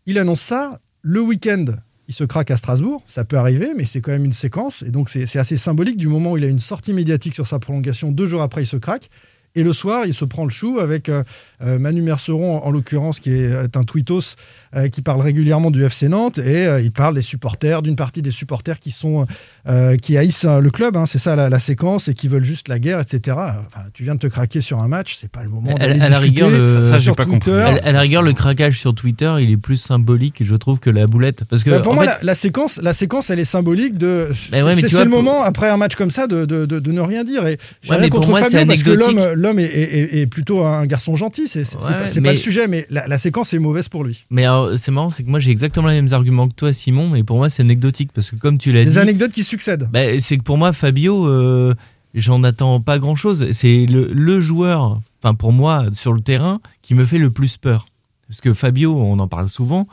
Il 0.06 0.18
annonce 0.18 0.40
ça 0.40 0.80
le 1.02 1.20
week-end. 1.20 1.66
Il 2.08 2.14
se 2.14 2.24
craque 2.24 2.50
à 2.50 2.56
Strasbourg, 2.56 3.02
ça 3.06 3.24
peut 3.24 3.36
arriver, 3.36 3.72
mais 3.76 3.84
c'est 3.84 4.00
quand 4.00 4.12
même 4.12 4.24
une 4.24 4.32
séquence. 4.32 4.82
Et 4.82 4.90
donc 4.90 5.10
c'est 5.10 5.26
c'est 5.26 5.38
assez 5.38 5.58
symbolique 5.58 5.98
du 5.98 6.08
moment 6.08 6.32
où 6.32 6.36
il 6.38 6.44
a 6.44 6.48
une 6.48 6.58
sortie 6.58 6.94
médiatique 6.94 7.34
sur 7.34 7.46
sa 7.46 7.58
prolongation. 7.58 8.10
Deux 8.10 8.26
jours 8.26 8.42
après, 8.42 8.62
il 8.62 8.66
se 8.66 8.76
craque. 8.78 9.10
Et 9.54 9.64
le 9.64 9.72
soir, 9.72 10.04
il 10.06 10.14
se 10.14 10.24
prend 10.24 10.44
le 10.44 10.50
chou 10.50 10.78
avec 10.78 11.08
euh, 11.08 11.24
euh, 11.62 11.78
Manu 11.78 12.02
Merceron, 12.02 12.62
en 12.62 12.70
l'occurrence, 12.70 13.18
qui 13.18 13.32
est, 13.32 13.50
est 13.50 13.76
un 13.76 13.84
tweetos 13.84 14.36
euh, 14.76 14.88
qui 14.88 15.02
parle 15.02 15.20
régulièrement 15.20 15.70
du 15.70 15.84
FC 15.84 16.08
Nantes. 16.08 16.38
Et 16.38 16.66
euh, 16.66 16.80
il 16.80 16.92
parle 16.92 17.14
des 17.14 17.22
supporters, 17.22 17.82
d'une 17.82 17.96
partie 17.96 18.22
des 18.22 18.30
supporters 18.30 18.78
qui, 18.78 18.90
sont, 18.90 19.26
euh, 19.68 19.96
qui 19.96 20.16
haïssent 20.16 20.44
euh, 20.44 20.60
le 20.60 20.70
club. 20.70 20.96
hein, 20.96 21.04
c'est 21.06 21.18
ça 21.18 21.36
la, 21.36 21.48
la 21.48 21.58
séquence, 21.58 22.08
et 22.08 22.14
qui 22.14 22.28
veulent 22.28 22.44
juste 22.44 22.68
la 22.68 22.78
guerre, 22.78 23.00
etc. 23.00 23.36
Enfin, 23.38 23.84
tu 23.94 24.02
viens 24.04 24.14
de 24.14 24.20
te 24.20 24.26
craquer 24.26 24.60
sur 24.60 24.80
un 24.80 24.88
match, 24.88 25.16
c'est 25.20 25.30
pas 25.30 25.42
le 25.42 25.48
moment 25.48 25.74
À- 25.80 25.86
la 26.08 26.18
rigueur, 26.18 26.50
le- 26.50 26.82
Ça, 26.82 26.98
j'ai 26.98 27.04
sur 27.04 27.16
pas 27.16 27.24
Twitter. 27.24 27.50
compris. 27.50 27.80
À, 27.84 27.88
à 27.88 27.92
la 27.92 28.00
rigueur, 28.00 28.22
le 28.22 28.32
craquage 28.32 28.78
sur 28.78 28.94
Twitter, 28.94 29.32
il 29.40 29.50
est 29.50 29.56
plus 29.56 29.76
symbolique, 29.76 30.42
je 30.44 30.54
trouve, 30.56 30.80
que 30.80 30.90
la 30.90 31.06
boulette. 31.06 31.44
Parce 31.44 31.64
que 31.64 31.70
Bah, 31.70 31.80
pour 31.80 31.92
en 31.92 31.94
moi, 31.96 32.04
fait, 32.04 32.10
la, 32.10 32.18
la 32.22 32.34
séquence, 32.34 32.78
la 32.82 32.92
séquence, 32.92 33.30
elle 33.30 33.38
est 33.40 33.44
symbolique 33.44 33.96
de. 33.98 34.28
Ouais, 34.52 34.74
c'est 34.74 34.92
le 35.04 35.10
pour- 35.10 35.22
moment 35.22 35.42
après 35.42 35.68
un 35.68 35.76
match 35.76 35.94
comme 35.94 36.10
ça 36.10 36.26
de, 36.26 36.44
de, 36.44 36.66
de- 36.66 36.78
de 36.78 36.92
ne 36.92 37.00
rien 37.00 37.24
dire. 37.24 37.46
Et 37.46 37.58
Ouais, 37.88 37.98
mais 38.00 38.08
pour 38.08 38.20
contre 38.20 38.30
moi, 38.30 38.40
Fabio 38.42 38.58
c'est 38.58 38.66
parce 38.66 38.82
que 38.82 38.90
anecdotique. 38.90 39.18
l'homme, 39.34 39.58
est, 39.58 39.64
est- 39.64 39.94
est- 40.14 40.20
est 40.22 40.26
plutôt 40.26 40.64
un 40.64 40.86
garçon 40.86 41.16
gentil. 41.16 41.48
C'est 41.48 41.60
Ouais, 41.60 41.80
pas, 41.80 42.08
c'est 42.08 42.20
mais- 42.20 42.28
pas 42.28 42.32
le 42.32 42.38
sujet, 42.38 42.68
mais 42.68 42.86
la, 42.90 43.06
la 43.06 43.18
séquence 43.18 43.52
est 43.54 43.58
mauvaise 43.58 43.88
pour 43.88 44.04
lui. 44.04 44.24
mais 44.30 44.44
alors, 44.44 44.57
c'est 44.76 44.90
marrant, 44.90 45.10
c'est 45.10 45.22
que 45.24 45.30
moi 45.30 45.38
j'ai 45.40 45.50
exactement 45.50 45.88
les 45.88 45.94
mêmes 46.00 46.12
arguments 46.12 46.48
que 46.48 46.54
toi, 46.54 46.72
Simon, 46.72 47.08
mais 47.08 47.22
pour 47.24 47.36
moi 47.36 47.48
c'est 47.50 47.62
anecdotique 47.62 48.10
parce 48.12 48.30
que 48.30 48.36
comme 48.36 48.58
tu 48.58 48.72
l'as 48.72 48.84
Des 48.84 48.92
dit, 48.92 48.98
anecdotes 48.98 49.32
qui 49.32 49.44
succèdent. 49.44 49.88
bah, 49.92 50.18
c'est 50.20 50.36
que 50.38 50.42
pour 50.42 50.58
moi 50.58 50.72
Fabio, 50.72 51.26
euh, 51.26 51.74
j'en 52.14 52.42
attends 52.44 52.80
pas 52.80 52.98
grand 52.98 53.16
chose. 53.16 53.50
C'est 53.52 53.86
le, 53.86 54.10
le 54.12 54.40
joueur, 54.40 55.00
enfin 55.22 55.34
pour 55.34 55.52
moi 55.52 55.86
sur 55.92 56.12
le 56.12 56.20
terrain, 56.20 56.60
qui 56.82 56.94
me 56.94 57.04
fait 57.04 57.18
le 57.18 57.30
plus 57.30 57.56
peur. 57.56 57.86
Parce 58.28 58.40
que 58.40 58.52
Fabio, 58.54 58.94
on 58.96 59.18
en 59.18 59.28
parle 59.28 59.48
souvent, 59.48 59.88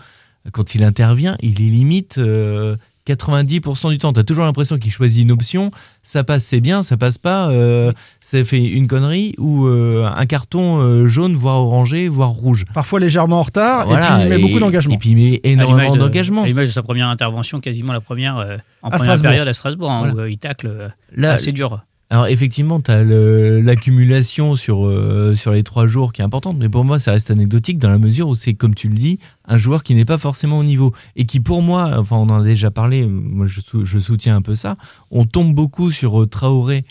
quand 0.51 0.75
il 0.75 0.83
intervient, 0.83 1.37
il 1.41 1.61
est 1.61 1.69
limite 1.69 2.17
euh, 2.17 2.75
90% 3.07 3.89
du 3.89 3.97
temps. 3.97 4.13
Tu 4.13 4.19
as 4.19 4.23
toujours 4.23 4.45
l'impression 4.45 4.77
qu'il 4.77 4.91
choisit 4.91 5.23
une 5.23 5.31
option, 5.31 5.71
ça 6.01 6.23
passe 6.23 6.43
c'est 6.43 6.59
bien, 6.61 6.83
ça 6.83 6.97
passe 6.97 7.17
pas, 7.17 7.49
euh, 7.49 7.91
ça 8.19 8.43
fait 8.43 8.63
une 8.63 8.87
connerie 8.87 9.35
ou 9.37 9.65
euh, 9.67 10.05
un 10.15 10.25
carton 10.25 10.79
euh, 10.81 11.07
jaune, 11.07 11.35
voire 11.35 11.57
orangé, 11.61 12.07
voire 12.07 12.29
rouge. 12.31 12.65
Parfois 12.73 12.99
légèrement 12.99 13.39
en 13.39 13.43
retard, 13.43 13.87
Voilà, 13.87 14.05
et 14.05 14.13
puis 14.15 14.23
il 14.23 14.29
met 14.29 14.39
et- 14.39 14.41
beaucoup 14.41 14.59
d'engagement. 14.59 14.93
Et 14.95 14.97
puis 14.97 15.09
il 15.11 15.15
met 15.15 15.41
énormément 15.43 15.91
de- 15.93 15.99
d'engagement. 15.99 16.43
À 16.43 16.47
l'image 16.47 16.67
de 16.69 16.73
sa 16.73 16.81
première 16.83 17.07
intervention, 17.09 17.59
quasiment 17.59 17.93
la 17.93 18.01
première 18.01 18.37
euh, 18.37 18.57
en 18.81 18.89
À 18.89 18.91
première 18.91 18.99
Strasbourg. 18.99 19.29
période 19.29 19.47
à 19.47 19.53
Strasbourg, 19.53 19.91
hein, 19.91 19.99
Voilà. 19.99 20.13
où 20.15 20.19
euh, 20.21 20.29
il 20.31 20.37
tacle 20.37 20.67
euh, 20.67 20.87
Là, 21.15 21.33
assez 21.33 21.51
dur. 21.51 21.81
Alors 22.11 22.27
effectivement, 22.27 22.79
tu 22.81 22.91
as 22.91 23.03
l'accumulation 23.03 24.55
sur, 24.55 24.85
euh, 24.85 25.33
sur 25.33 25.51
les 25.51 25.63
trois 25.63 25.87
jours 25.87 26.13
qui 26.13 26.21
est 26.21 26.23
importante, 26.23 26.55
mais 26.59 26.69
pour 26.69 26.85
moi, 26.85 26.99
ça 26.99 27.11
reste 27.11 27.31
anecdotique 27.31 27.79
dans 27.79 27.89
la 27.89 27.97
mesure 27.97 28.27
où 28.27 28.35
c'est, 28.35 28.53
comme 28.53 28.75
tu 28.75 28.89
le 28.89 28.95
dis, 28.95 29.17
un 29.47 29.57
joueur 29.57 29.81
qui 29.83 29.95
n'est 29.95 30.05
pas 30.05 30.19
forcément 30.19 30.59
au 30.59 30.63
niveau. 30.63 30.93
Et 31.15 31.25
qui 31.25 31.39
pour 31.39 31.63
moi, 31.63 31.93
enfin 31.97 32.17
on 32.17 32.29
en 32.29 32.41
a 32.41 32.43
déjà 32.43 32.69
parlé, 32.69 33.07
moi 33.07 33.47
je, 33.47 33.59
sou- 33.59 33.85
je 33.85 33.97
soutiens 33.97 34.35
un 34.35 34.43
peu 34.43 34.53
ça, 34.53 34.77
on 35.09 35.25
tombe 35.25 35.55
beaucoup 35.55 35.91
sur 35.91 36.21
euh, 36.21 36.27
Traoré, 36.27 36.85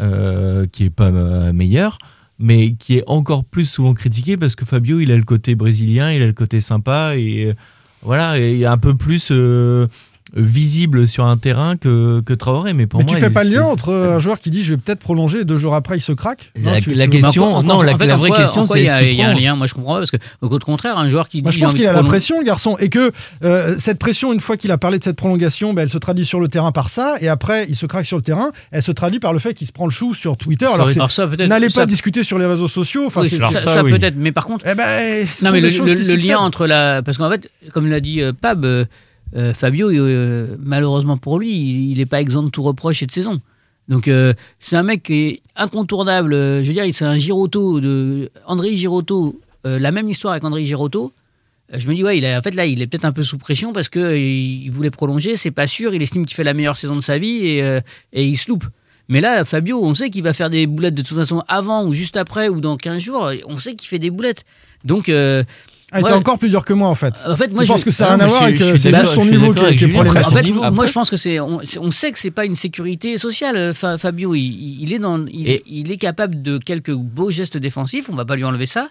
euh, 0.00 0.66
qui 0.66 0.84
est 0.84 0.90
pas 0.90 1.10
meilleur, 1.52 1.98
mais 2.40 2.74
qui 2.74 2.98
est 2.98 3.04
encore 3.06 3.44
plus 3.44 3.66
souvent 3.66 3.94
critiqué 3.94 4.36
parce 4.36 4.56
que 4.56 4.64
Fabio, 4.64 4.98
il 4.98 5.12
a 5.12 5.16
le 5.16 5.22
côté 5.22 5.54
brésilien, 5.54 6.10
il 6.12 6.22
a 6.22 6.26
le 6.26 6.32
côté 6.32 6.60
sympa, 6.60 7.14
et 7.16 7.46
euh, 7.46 7.54
voilà, 8.02 8.38
est 8.38 8.64
un 8.64 8.78
peu 8.78 8.94
plus... 8.96 9.32
euh, 10.36 10.40
visible 10.42 11.06
sur 11.06 11.24
un 11.24 11.36
terrain 11.36 11.76
que, 11.76 12.20
que 12.20 12.32
Traoré 12.34 12.72
mais 12.72 12.86
pour 12.86 12.98
mais 13.00 13.06
moi 13.06 13.14
tu 13.14 13.20
fais 13.20 13.30
pas 13.30 13.44
le 13.44 13.50
lien 13.50 13.62
entre 13.64 13.92
un 13.94 14.18
joueur 14.18 14.40
qui 14.40 14.50
dit 14.50 14.62
je 14.64 14.72
vais 14.74 14.76
peut-être 14.76 14.98
prolonger 14.98 15.40
et 15.40 15.44
deux 15.44 15.56
jours 15.56 15.74
après 15.74 15.96
il 15.98 16.00
se 16.00 16.12
craque? 16.12 16.50
La- 16.56 16.72
Non, 16.74 16.80
tu- 16.80 16.94
la 16.94 17.04
tu- 17.04 17.10
question- 17.10 17.52
quoi- 17.52 17.62
non, 17.62 17.82
la- 17.82 17.94
en 17.94 17.98
fait, 17.98 18.06
la 18.06 18.14
en 18.14 18.18
vraie 18.18 18.30
quoi- 18.30 18.38
question, 18.38 18.66
c'est 18.66 18.80
il 18.80 18.82
y 18.82 18.86
est-ce 18.86 18.94
qu'il 19.04 19.14
y 19.14 19.22
a 19.22 19.28
un 19.28 19.34
lien, 19.34 19.54
moi 19.54 19.66
je 19.66 19.74
comprends 19.74 19.94
pas, 19.94 19.98
parce 20.00 20.10
que 20.10 20.16
au 20.40 20.58
contraire, 20.58 20.98
un 20.98 21.08
joueur 21.08 21.28
qui 21.28 21.42
Moi, 21.42 21.52
dit 21.52 21.58
je 21.58 21.64
pense 21.64 21.74
qu'il 21.74 21.86
a 21.86 21.92
la 21.92 22.02
pression, 22.02 22.38
le 22.40 22.44
garçon, 22.44 22.76
et 22.78 22.88
que 22.88 23.12
euh, 23.44 23.76
cette 23.78 23.98
pression, 23.98 24.32
une 24.32 24.40
fois 24.40 24.56
qu'il 24.56 24.70
a 24.72 24.78
parlé 24.78 24.98
de 24.98 25.04
cette 25.04 25.16
prolongation, 25.16 25.72
ben, 25.74 25.82
elle 25.82 25.90
se 25.90 25.98
traduit 25.98 26.24
sur 26.26 26.40
le 26.40 26.48
terrain 26.48 26.72
par 26.72 26.88
ça, 26.88 27.16
et 27.20 27.28
après, 27.28 27.66
il 27.68 27.76
se 27.76 27.86
craque 27.86 28.06
sur 28.06 28.16
le 28.16 28.22
terrain, 28.22 28.50
elle 28.72 28.82
se 28.82 28.92
traduit 28.92 29.20
par 29.20 29.32
le 29.32 29.38
fait 29.38 29.54
qu'il 29.54 29.66
se 29.66 29.72
prend 29.72 29.84
le 29.86 29.90
chou 29.92 30.12
sur 30.14 30.36
Twitter. 30.36 30.66
Ça 30.66 30.74
Alors, 30.74 30.90
n'allez 31.48 31.68
pas 31.68 31.86
discuter 31.86 32.24
sur 32.24 32.38
les 32.38 32.46
réseaux 32.46 32.68
sociaux. 32.68 33.04
Enfin, 33.06 33.22
ça, 33.24 33.82
peut-être, 33.84 34.16
mais 34.16 34.32
par 34.32 34.44
contre, 34.46 34.64
Eh 34.68 34.74
ben, 34.74 35.24
non 35.42 35.52
mais 35.52 35.60
le, 35.60 36.14
lien 36.16 36.38
entre 36.38 36.66
la, 36.66 37.02
parce 37.02 37.16
qu'en 37.18 37.30
fait, 37.30 37.48
comme 37.72 37.86
l'a 37.86 38.00
dit 38.00 38.20
euh, 38.20 38.32
Pab, 38.32 38.64
euh, 39.34 39.52
Fabio, 39.52 39.90
euh, 39.90 40.56
malheureusement 40.60 41.16
pour 41.16 41.38
lui, 41.38 41.90
il 41.90 41.98
n'est 41.98 42.06
pas 42.06 42.20
exempt 42.20 42.44
de 42.44 42.50
tout 42.50 42.62
reproche 42.62 43.00
cette 43.00 43.12
saison. 43.12 43.40
Donc 43.88 44.08
euh, 44.08 44.34
c'est 44.60 44.76
un 44.76 44.82
mec 44.82 45.04
qui 45.04 45.14
est 45.14 45.42
incontournable. 45.56 46.34
Je 46.34 46.66
veux 46.66 46.72
dire, 46.72 46.84
c'est 46.92 47.04
un 47.04 47.16
Girotto 47.16 47.80
de 47.80 48.30
André 48.46 48.74
Girotto. 48.74 49.40
la 49.64 49.90
même 49.90 50.08
histoire 50.08 50.32
avec 50.32 50.44
André 50.44 50.64
Girotto. 50.64 51.12
Je 51.72 51.88
me 51.88 51.94
dis 51.94 52.04
ouais, 52.04 52.18
il 52.18 52.26
en 52.26 52.40
fait 52.42 52.54
là, 52.54 52.64
il 52.66 52.80
est 52.80 52.86
peut-être 52.86 53.04
un 53.04 53.12
peu 53.12 53.22
sous 53.22 53.38
pression 53.38 53.72
parce 53.72 53.90
euh, 53.96 54.16
il 54.16 54.70
voulait 54.70 54.90
prolonger. 54.90 55.36
C'est 55.36 55.50
pas 55.50 55.66
sûr. 55.66 55.94
Il 55.94 56.02
estime 56.02 56.24
qu'il 56.24 56.36
fait 56.36 56.44
la 56.44 56.54
meilleure 56.54 56.76
saison 56.76 56.94
de 56.94 57.00
sa 57.00 57.18
vie 57.18 57.46
et, 57.46 57.80
et 58.12 58.24
il 58.24 58.36
se 58.36 58.48
loupe. 58.48 58.64
Mais 59.08 59.20
là, 59.20 59.44
Fabio, 59.44 59.84
on 59.84 59.94
sait 59.94 60.10
qu'il 60.10 60.24
va 60.24 60.32
faire 60.32 60.50
des 60.50 60.66
boulettes 60.66 60.94
de 60.94 61.02
toute 61.02 61.16
façon 61.16 61.44
avant 61.46 61.84
ou 61.84 61.92
juste 61.92 62.16
après 62.16 62.48
ou 62.48 62.60
dans 62.60 62.76
15 62.76 63.00
jours. 63.00 63.30
On 63.46 63.56
sait 63.56 63.74
qu'il 63.74 63.88
fait 63.88 64.00
des 64.00 64.10
boulettes. 64.10 64.44
Donc 64.84 65.08
Ah, 65.92 66.02
t'es 66.02 66.08
ouais. 66.08 66.12
encore 66.14 66.36
plus 66.38 66.48
dur 66.48 66.64
que 66.64 66.72
moi 66.72 66.88
en 66.88 66.96
fait. 66.96 67.14
En 67.24 67.36
fait, 67.36 67.52
moi, 67.52 67.62
je 67.62 67.68
pense 67.68 67.80
je- 67.80 67.84
que 67.84 67.90
ça 67.92 68.16
n'a 68.16 68.16
rien 68.16 68.24
à 68.24 68.26
voir 68.26 68.40
d'accord- 68.50 68.76
juste 68.76 69.14
son 69.14 69.24
niveau 69.24 69.52
avec. 69.56 69.80
En 69.84 70.30
fait, 70.32 70.70
moi, 70.72 70.84
je 70.84 70.92
pense 70.92 71.10
que 71.10 71.16
c'est, 71.16 71.38
on, 71.38 71.60
sait 71.92 72.10
que 72.10 72.18
c'est 72.18 72.32
pas 72.32 72.44
une 72.44 72.56
sécurité 72.56 73.18
sociale. 73.18 73.56
euh, 73.56 73.72
Fa- 73.72 73.96
Fabio, 73.96 74.34
il, 74.34 74.80
il 74.80 74.92
est 74.92 74.98
dans, 74.98 75.24
il, 75.26 75.60
il 75.64 75.92
est 75.92 75.96
capable 75.96 76.42
de 76.42 76.58
quelques 76.58 76.92
beaux 76.92 77.30
gestes 77.30 77.56
défensifs. 77.56 78.08
On 78.10 78.16
va 78.16 78.24
pas 78.24 78.34
lui 78.34 78.42
enlever 78.44 78.66
ça, 78.66 78.88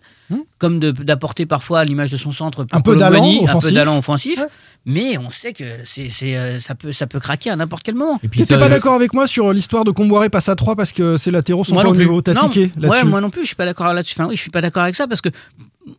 comme 0.57 0.79
de- 0.79 0.91
d'apporter 0.91 1.45
parfois 1.45 1.79
à 1.81 1.83
l'image 1.85 2.11
de 2.11 2.17
son 2.17 2.31
centre 2.31 2.63
Hmm. 2.63 2.67
Un 2.71 2.81
peu 2.81 2.95
d'allant 2.95 3.23
un 3.25 3.43
offensif. 3.43 3.69
peu 3.69 3.75
d'allant 3.75 3.97
offensif. 3.97 4.39
Mais 4.85 5.17
on 5.17 5.29
sait 5.29 5.53
que 5.53 5.63
c'est, 5.83 6.09
c'est, 6.09 6.35
euh, 6.37 6.59
ça 6.59 6.75
peut, 6.75 6.91
ça 6.91 7.07
peut 7.07 7.19
craquer 7.19 7.49
à 7.49 7.55
n'importe 7.55 7.83
quel 7.83 7.95
moment. 7.95 8.19
T'étais 8.19 8.57
pas 8.57 8.69
d'accord 8.69 8.93
avec 8.93 9.13
moi 9.13 9.25
sur 9.27 9.51
l'histoire 9.51 9.83
de 9.83 9.91
Comboiré 9.91 10.29
passe 10.29 10.47
à 10.49 10.55
3 10.55 10.75
parce 10.75 10.91
que 10.91 11.17
ses 11.17 11.31
latéraux 11.31 11.63
sont 11.63 11.73
Moi 11.73 11.83
pas 11.83 11.89
au 11.89 11.93
plus. 11.93 12.01
niveau. 12.05 12.21
T'as 12.21 12.33
Non, 12.33 12.49
tiqué 12.49 12.65
Ouais, 12.77 12.87
là-dessus. 12.87 13.05
moi 13.07 13.19
non 13.21 13.29
plus, 13.31 13.41
je 13.41 13.47
suis 13.47 13.55
pas 13.55 13.65
d'accord 13.65 13.91
là-dessus. 13.93 14.13
Enfin, 14.17 14.29
oui, 14.29 14.35
je 14.35 14.41
suis 14.41 14.51
pas 14.51 14.61
d'accord 14.61 14.83
avec 14.83 14.95
ça 14.95 15.07
parce 15.07 15.21
que, 15.21 15.29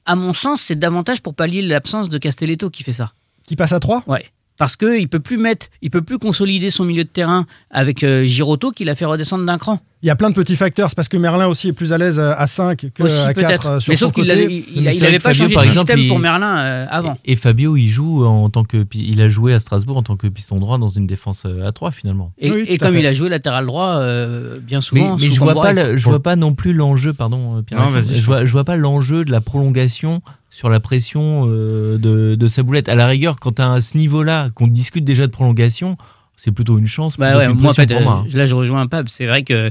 à 0.04 0.14
mon 0.16 0.32
sens, 0.32 0.60
c'est 0.62 0.76
davantage 0.78 1.20
pour 1.20 1.34
pallier 1.34 1.62
l'absence 1.62 2.08
de 2.08 2.18
Castelletto 2.18 2.70
qui 2.70 2.82
fait 2.84 2.92
ça. 2.92 3.12
Qui 3.48 3.56
passe 3.56 3.72
à 3.72 3.80
3 3.80 4.02
Ouais. 4.06 4.24
Parce 4.58 4.76
que 4.76 4.98
il 4.98 5.08
peut 5.08 5.20
plus 5.20 5.36
mettre, 5.38 5.66
il 5.82 5.90
peut 5.90 6.00
plus 6.02 6.18
consolider 6.18 6.70
son 6.70 6.84
milieu 6.84 7.04
de 7.04 7.08
terrain 7.08 7.46
avec 7.70 8.02
euh, 8.02 8.24
Girotto 8.24 8.70
qui 8.70 8.84
l'a 8.84 8.94
fait 8.94 9.04
redescendre 9.04 9.44
d'un 9.44 9.58
cran. 9.58 9.80
Il 10.02 10.06
y 10.06 10.10
a 10.10 10.16
plein 10.16 10.30
de 10.30 10.34
petits 10.34 10.56
facteurs. 10.56 10.88
C'est 10.90 10.94
parce 10.94 11.08
que 11.08 11.16
Merlin 11.16 11.46
aussi 11.46 11.68
est 11.68 11.72
plus 11.72 11.92
à 11.92 11.98
l'aise 11.98 12.18
euh, 12.18 12.32
à 12.36 12.46
5 12.46 12.86
que 12.94 13.02
Aussi 13.02 13.14
à 13.18 13.34
4 13.34 13.34
peut-être. 13.34 13.66
euh, 13.66 13.80
sur 13.80 13.90
Mais 13.90 13.96
sauf 13.96 14.12
qu'il 14.12 14.24
côté. 14.24 14.32
avait- 14.34 14.44
il, 14.54 14.64
il, 14.76 14.94
il 14.94 15.04
avait 15.04 15.18
pas 15.18 15.32
changé 15.34 15.54
de 15.56 15.60
système 15.62 16.06
pour 16.08 16.18
Merlin 16.18 16.58
euh, 16.58 16.86
avant. 16.88 17.18
Et 17.24 17.36
Fabio, 17.36 17.76
il 17.76 17.88
joue 17.88 18.24
en 18.24 18.48
tant 18.48 18.64
que 18.64 18.84
il 18.94 19.20
a 19.20 19.28
joué 19.28 19.52
à 19.52 19.60
Strasbourg 19.60 19.96
en 19.98 20.02
tant 20.02 20.16
que 20.16 20.26
piston 20.28 20.56
droit 20.58 20.78
dans 20.78 20.88
une 20.90 21.06
défense 21.06 21.44
à 21.46 21.72
3 21.72 21.90
finalement. 21.90 22.32
Et, 22.38 22.48
et 22.74 22.78
comme 22.78 22.96
il 22.96 23.06
a 23.06 23.12
joué 23.12 23.28
latéral 23.28 23.66
droit 23.66 23.96
euh, 23.96 24.58
bien 24.60 24.78
Mais, 24.78 24.82
souvent. 24.82 25.16
mais 25.18 25.28
sous 25.28 25.34
je 25.34 25.40
vois 25.40 25.54
pas, 25.60 25.96
je 25.96 26.04
vois 26.08 26.22
pas 26.22 26.36
non 26.36 26.54
plus 26.54 26.72
l'enjeu, 26.72 27.12
pardon, 27.12 27.62
Pierre. 27.66 27.80
Non, 27.80 27.88
je 27.90 28.22
vois, 28.24 28.44
je 28.46 28.52
vois 28.52 28.64
pas 28.64 28.76
l'enjeu 28.76 29.24
de 29.24 29.30
la 29.32 29.40
prolongation 29.40 30.22
sur 30.56 30.70
la 30.70 30.80
pression 30.80 31.44
euh, 31.46 31.98
de, 31.98 32.34
de 32.34 32.48
sa 32.48 32.62
boulette. 32.62 32.88
À 32.88 32.94
la 32.94 33.06
rigueur, 33.06 33.36
quand 33.38 33.60
à 33.60 33.80
ce 33.82 33.98
niveau-là, 33.98 34.48
qu'on 34.54 34.68
discute 34.68 35.04
déjà 35.04 35.26
de 35.26 35.30
prolongation, 35.30 35.98
c'est 36.36 36.50
plutôt 36.50 36.78
une 36.78 36.86
chance. 36.86 37.18
Bah 37.18 37.36
ouais, 37.36 37.48
moi 37.48 37.52
en 37.52 37.56
pression 37.74 37.82
fait, 37.86 37.92
pour 37.94 38.00
moi. 38.02 38.24
euh, 38.26 38.36
là 38.38 38.46
je 38.46 38.54
rejoins 38.54 38.80
un 38.80 38.86
peu. 38.86 39.02
C'est 39.06 39.26
vrai 39.26 39.42
que. 39.42 39.70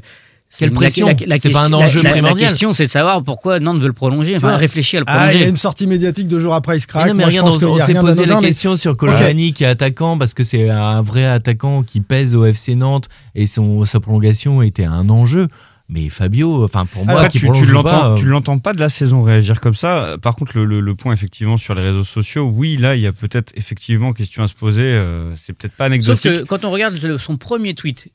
c'est 0.50 0.60
Quelle 0.60 0.70
une- 0.70 0.76
pression 0.76 1.08
C'est 1.08 1.26
pas 1.28 1.40
question- 1.40 1.60
un 1.64 1.74
enjeu 1.74 2.04
la- 2.04 2.10
la- 2.10 2.12
primordial. 2.12 2.44
La 2.46 2.50
question, 2.52 2.72
c'est 2.74 2.86
de 2.86 2.92
savoir 2.92 3.24
pourquoi 3.24 3.60
Nantes 3.60 3.80
veut 3.82 3.88
le 3.88 3.94
prolonger. 3.94 4.36
Enfin, 4.36 4.56
réfléchir 4.58 5.00
à 5.00 5.02
le 5.02 5.06
Ah, 5.08 5.14
il 5.14 5.18
prolonger. 5.30 5.40
y 5.40 5.48
a 5.48 5.50
une 5.50 5.58
sortie 5.58 5.88
médiatique 5.88 6.28
deux 6.28 6.40
jours 6.40 6.54
après, 6.54 6.78
il 6.78 6.82
se 6.82 6.86
Mais 6.86 6.92
craque. 6.92 7.08
non, 7.08 7.14
mais 7.16 7.24
Moi, 7.24 7.30
je 7.32 7.40
pense 7.40 7.56
on, 7.56 7.80
s'est 7.80 7.94
posé 7.96 8.26
la 8.28 8.36
mais- 8.40 8.42
question 8.48 8.76
sur. 8.76 8.96
Colomani 8.96 9.54
qui 9.54 9.64
est 9.64 9.68
attaquant 9.68 10.20
parce 10.20 10.36
que 10.36 10.44
c'est 10.44 10.70
un 10.70 11.02
vrai 11.02 11.26
attaquant 11.26 11.82
qui 11.82 12.00
pèse 12.00 12.36
au 12.36 12.46
FC 12.46 12.76
Nantes 12.76 13.10
et 13.34 13.48
son, 13.48 13.86
sa 13.86 14.00
prolongation 14.00 14.62
était 14.62 14.86
un 14.86 15.10
enjeu. 15.10 15.48
Mais 15.88 16.10
Fabio, 16.10 16.64
enfin 16.64 16.86
pour 16.88 17.06
moi, 17.06 17.14
Après, 17.22 17.30
qui 17.30 17.40
tu, 17.40 17.66
l'entends, 17.66 18.14
euh, 18.14 18.16
tu 18.16 18.26
l'entends 18.26 18.58
pas 18.58 18.74
de 18.74 18.80
la 18.80 18.90
saison 18.90 19.22
réagir 19.22 19.62
comme 19.62 19.76
ça. 19.76 20.18
Par 20.20 20.36
contre, 20.36 20.58
le, 20.58 20.66
le- 20.66 20.80
le 20.80 20.96
point 20.96 21.14
effectivement 21.14 21.58
sur 21.58 21.76
les 21.76 21.84
réseaux 21.84 22.04
sociaux, 22.04 22.52
oui, 22.52 22.76
là, 22.78 22.96
il 22.96 23.02
y 23.02 23.08
a 23.08 23.14
peut-être 23.14 23.52
effectivement 23.56 24.12
question 24.12 24.42
à 24.42 24.48
se 24.48 24.56
poser. 24.56 24.82
euh, 24.82 25.36
c'est 25.36 25.54
peut-être 25.54 25.74
pas 25.76 25.86
Sauf 25.86 25.92
anecdotique. 25.94 26.32
que 26.34 26.44
quand 26.44 26.66
on 26.66 26.72
regarde 26.72 27.18
son 27.18 27.38
premier 27.38 27.76
tweet, 27.76 28.08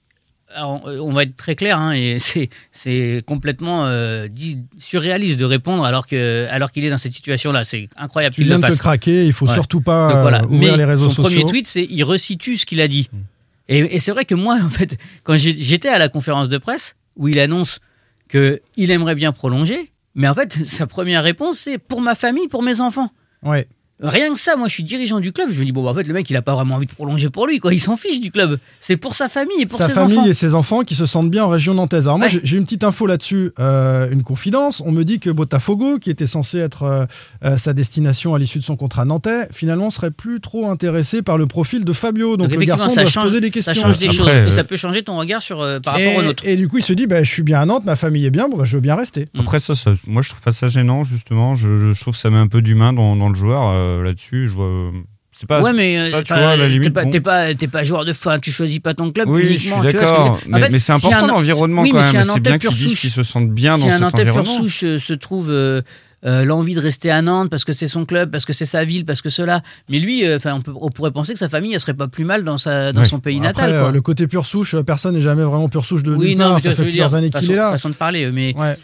alors, 0.52 0.85
on 0.85 1.12
va 1.12 1.22
être 1.22 1.37
très 1.37 1.54
clair, 1.54 1.78
hein, 1.78 1.92
et 1.92 2.18
c'est 2.72 3.22
complètement 3.24 3.87
euh, 3.87 4.26
dit- 4.26 4.59
surréaliste 4.78 5.38
de 5.38 5.44
répondre 5.44 5.85
alors 5.85 6.09
que 6.09 6.48
alors 6.50 6.72
qu'il 6.72 6.85
est 6.85 6.90
dans 6.90 6.98
cette 6.98 7.12
situation-là. 7.12 7.62
C'est 7.62 7.88
incroyable 7.96 8.35
Tu 8.35 8.40
qu'il 8.40 8.48
viens 8.48 8.59
le 8.59 8.62
de 8.68 8.74
te 8.74 8.76
craquer, 8.78 9.26
il 9.26 9.33
faut 9.33 9.46
Ouais. 9.46 9.54
surtout 9.54 9.80
pas 9.80 10.11
Donc 10.12 10.22
voilà. 10.22 10.40
euh, 10.42 10.46
ouvrir 10.46 10.72
Mais 10.72 10.76
les 10.76 10.85
réseaux 10.85 11.09
son 11.09 11.22
sociaux. 11.22 11.22
premier 11.38 11.44
tweet, 11.44 11.68
c'est 11.68 11.87
il 11.88 12.02
resitue 12.02 12.56
ce 12.56 12.66
qu'il 12.66 12.80
a 12.80 12.88
dit. 12.88 13.09
Et, 13.68 13.78
et 13.94 13.98
c'est 14.00 14.11
vrai 14.11 14.24
que 14.24 14.35
moi, 14.35 14.59
en 14.64 14.68
fait, 14.70 14.98
quand 15.22 15.37
j'étais 15.37 15.88
à 15.88 15.98
la 16.00 16.09
conférence 16.09 16.48
de 16.48 16.59
presse 16.59 16.96
où 17.20 17.28
il 17.28 17.38
annonce 17.38 17.78
que 18.28 18.61
il 18.74 18.90
aimerait 18.90 19.14
bien 19.14 19.30
prolonger, 19.30 19.92
mais 20.16 20.26
en 20.26 20.35
fait, 20.35 20.52
sa 20.64 20.88
première 20.88 21.22
réponse 21.22 21.61
c'est 21.61 21.78
pour 21.78 22.00
ma 22.00 22.16
famille, 22.16 22.48
pour 22.48 22.64
mes 22.64 22.80
enfants. 22.80 23.11
Ouais. 23.44 23.68
Rien 24.03 24.33
que 24.33 24.41
ça, 24.41 24.57
moi 24.57 24.67
je 24.69 24.73
suis 24.75 24.83
dirigeant 24.83 25.21
du 25.21 25.33
club, 25.33 25.49
je 25.51 25.61
me 25.61 25.65
dis 25.65 25.73
bon 25.73 25.85
bah, 25.85 25.91
en 25.91 25.95
fait 25.95 26.05
le 26.05 26.15
mec 26.15 26.29
il 26.31 26.37
a 26.37 26.43
pas 26.43 26.55
vraiment 26.55 26.77
envie 26.77 26.87
de 26.87 26.91
prolonger 26.93 27.29
pour 27.31 27.47
lui 27.47 27.59
quoi, 27.59 27.73
il 27.75 27.81
s'en 27.81 27.97
fiche 27.97 28.21
du 28.21 28.31
club. 28.31 28.59
C'est 28.81 28.97
pour 28.97 29.15
sa 29.15 29.29
famille 29.29 29.61
et 29.61 29.67
pour 29.67 29.79
sa 29.79 29.89
ses 29.89 29.93
famille 29.95 30.17
enfants. 30.19 30.27
et 30.29 30.35
ses 30.35 30.55
enfants 30.55 30.81
qui 30.83 30.95
se 30.95 31.05
sentent 31.07 31.31
bien 31.31 31.45
en 31.45 31.49
région 31.49 31.75
nantaise. 31.75 32.07
Alors 32.07 32.19
moi, 32.19 32.27
Ouais. 32.27 32.33
j'ai- 32.33 32.41
j'ai 32.45 32.57
une 32.57 32.65
petite 32.65 32.85
info 32.85 33.07
là-dessus, 33.07 33.51
euh, 33.59 34.09
une 34.11 34.23
confidence. 34.23 34.83
On 34.85 34.93
me 34.93 35.05
dit 35.05 35.19
que 35.21 35.31
Botafogo, 35.31 35.99
qui 35.99 36.11
était 36.11 36.27
censé 36.27 36.59
être 36.59 36.83
euh, 36.85 37.05
euh, 37.45 37.57
sa 37.59 37.73
destination 37.73 38.35
à 38.35 38.39
l'issue 38.39 38.59
de 38.59 38.65
son 38.65 38.77
contrat 38.77 39.05
nantais, 39.05 39.49
finalement 39.53 39.91
serait 39.91 40.11
plus 40.11 40.41
trop 40.41 40.71
intéressé 40.71 41.23
par 41.23 41.37
le 41.39 41.47
profil 41.47 41.85
de 41.85 41.93
Fabio. 41.93 42.37
Donc, 42.37 42.49
Donc, 42.51 42.59
le 42.59 42.65
garçon 42.65 42.89
ça 42.89 43.03
doit 43.03 43.07
se 43.07 43.13
change, 43.13 43.25
poser 43.25 43.41
des 43.41 43.49
ça 43.49 43.53
questions. 43.73 43.75
change 43.83 43.99
des 43.99 44.07
Après, 44.07 44.17
choses 44.17 44.29
euh, 44.29 44.47
et 44.49 44.51
ça 44.53 44.65
peut 44.65 44.77
changer 44.77 45.03
ton 45.03 45.19
regard 45.19 45.43
sur 45.43 45.61
euh, 45.61 45.79
par 45.81 45.99
et, 45.99 46.07
rapport 46.09 46.23
au 46.25 46.27
nôtre. 46.27 46.43
et 46.47 46.57
du 46.57 46.69
coup, 46.69 46.79
il 46.79 46.85
se 46.85 46.93
dit, 46.93 47.07
bah, 47.07 47.23
je 47.23 47.31
suis 47.31 47.43
bien 47.43 47.61
à 47.61 47.67
Nantes, 47.67 47.85
ma 47.85 47.97
famille 47.97 48.25
est 48.27 48.31
bien, 48.31 48.49
bon, 48.49 48.57
bah, 48.57 48.65
je 48.65 48.77
veux 48.77 48.81
bien 48.83 48.95
rester. 48.97 49.29
Après 49.39 49.59
ça, 49.61 49.75
ça- 49.75 49.93
moi 50.07 50.23
je 50.23 50.29
trouve 50.31 50.41
pas 50.41 50.53
ça 50.53 50.69
gênant 50.69 51.05
justement. 51.05 51.55
Je, 51.57 51.93
je 51.93 52.01
trouve 52.01 52.15
que 52.15 52.21
ça 52.21 52.31
met 52.31 52.39
un 52.39 52.49
peu 52.49 52.63
d'humain 52.63 52.93
dans, 52.93 53.15
dans 53.17 53.29
le 53.29 53.35
joueur 53.35 53.71
euh, 53.75 53.89
là-dessus. 54.03 54.48
Je 54.48 54.55
vois. 54.55 54.90
C'est 55.33 55.46
pas. 55.46 55.62
ouais, 55.62 55.72
mais 55.72 55.96
euh, 55.96 56.11
ça, 56.11 56.22
tu 56.24 56.35
vois, 56.35 56.57
la 56.57 56.68
limite, 56.68 56.92
pas, 56.92 57.05
bon. 57.05 57.11
t'es 57.11 57.20
pas, 57.20 57.55
t'es 57.55 57.68
pas 57.68 57.85
joueur 57.85 58.05
de 58.05 58.12
fin, 58.12 58.38
tu 58.40 58.50
choisis 58.50 58.81
pas 58.81 58.94
ton 58.94 59.11
club 59.12 59.29
Oui, 59.29 59.42
je 59.42 59.46
uniquement. 59.48 59.81
suis 59.81 59.90
je 59.90 59.96
veux 59.96 60.03
d'accord. 60.03 60.40
Mais, 60.48 60.70
c'est 60.72 60.79
si 60.81 60.92
important 60.92 61.24
un- 61.24 61.29
l'environnement 61.29 61.83
oui, 61.83 61.90
quand 61.90 61.98
mais 62.00 62.07
si 62.11 62.16
même. 62.16 62.29
un 62.31 62.35
C'est 62.35 62.40
bien 62.40 62.59
pur 62.59 62.70
qu'ils 62.72 62.79
disent 62.88 62.98
qu'ils 63.00 63.11
se 63.11 63.22
sentent 63.22 63.50
bien 63.50 63.76
si 63.76 63.83
dans 63.85 63.88
un 63.88 63.92
cet 63.92 64.00
Nantais 64.00 64.24
pur 64.24 64.37
environnement. 64.37 64.57
souche 64.64 64.83
euh, 64.85 64.98
se 64.98 65.12
trouve 65.14 65.50
euh, 65.53 65.83
euh, 66.26 66.44
l'envie 66.44 66.74
de 66.74 66.81
rester 66.81 67.11
à 67.12 67.22
Nantes 67.22 67.48
parce 67.48 67.64
que 67.64 67.72
c'est 67.72 67.87
son 67.88 68.05
club, 68.05 68.31
parce 68.33 68.44
que 68.44 68.53
c'est 68.53 68.66
sa 68.66 68.83
ville, 68.85 69.05
parce 69.07 69.22
que 69.22 69.31
cela. 69.31 69.62
Mais 69.88 69.98
lui, 70.00 70.26
euh, 70.26 70.37
enfin, 70.37 70.55
on, 70.57 70.61
peut- 70.62 70.74
on 70.79 70.90
pourrait 70.90 71.12
penser 71.12 71.33
que 71.33 71.38
sa 71.38 71.48
famille, 71.48 71.72
elle 71.72 71.81
serait 71.81 71.94
pas 71.94 72.09
plus 72.09 72.24
mal 72.24 72.42
dans 72.42 72.59
sa, 72.59 72.92
dans 72.92 73.05
son 73.05 73.20
pays 73.20 73.38
Après, 73.38 73.48
natal. 73.68 73.72
euh, 73.72 73.92
le 73.92 74.00
côté 74.03 74.26
pure 74.26 74.44
souche, 74.46 74.74
euh, 74.74 74.83
personne 74.83 75.14
n'est 75.14 75.20
jamais 75.22 75.44
vraiment 75.44 75.68
pure 75.68 75.85
souche 75.87 76.03
de 76.03 76.12
Oui, 76.14 76.35
non, 76.35 76.50
part. 76.50 76.61
Ça 76.61 76.61
fait 76.61 76.68
veux 76.70 76.74
dire, 76.76 76.85
plusieurs 76.87 77.14
années 77.14 77.31
qu'il 77.31 77.40
façon- 77.40 77.53
est 77.53 77.57
là. 77.57 77.70
Façon 77.70 77.88
de 77.88 77.94
parler, 77.94 78.24
euh, 78.24 78.33
mais. 78.35 78.53
Ouais. 78.59 78.76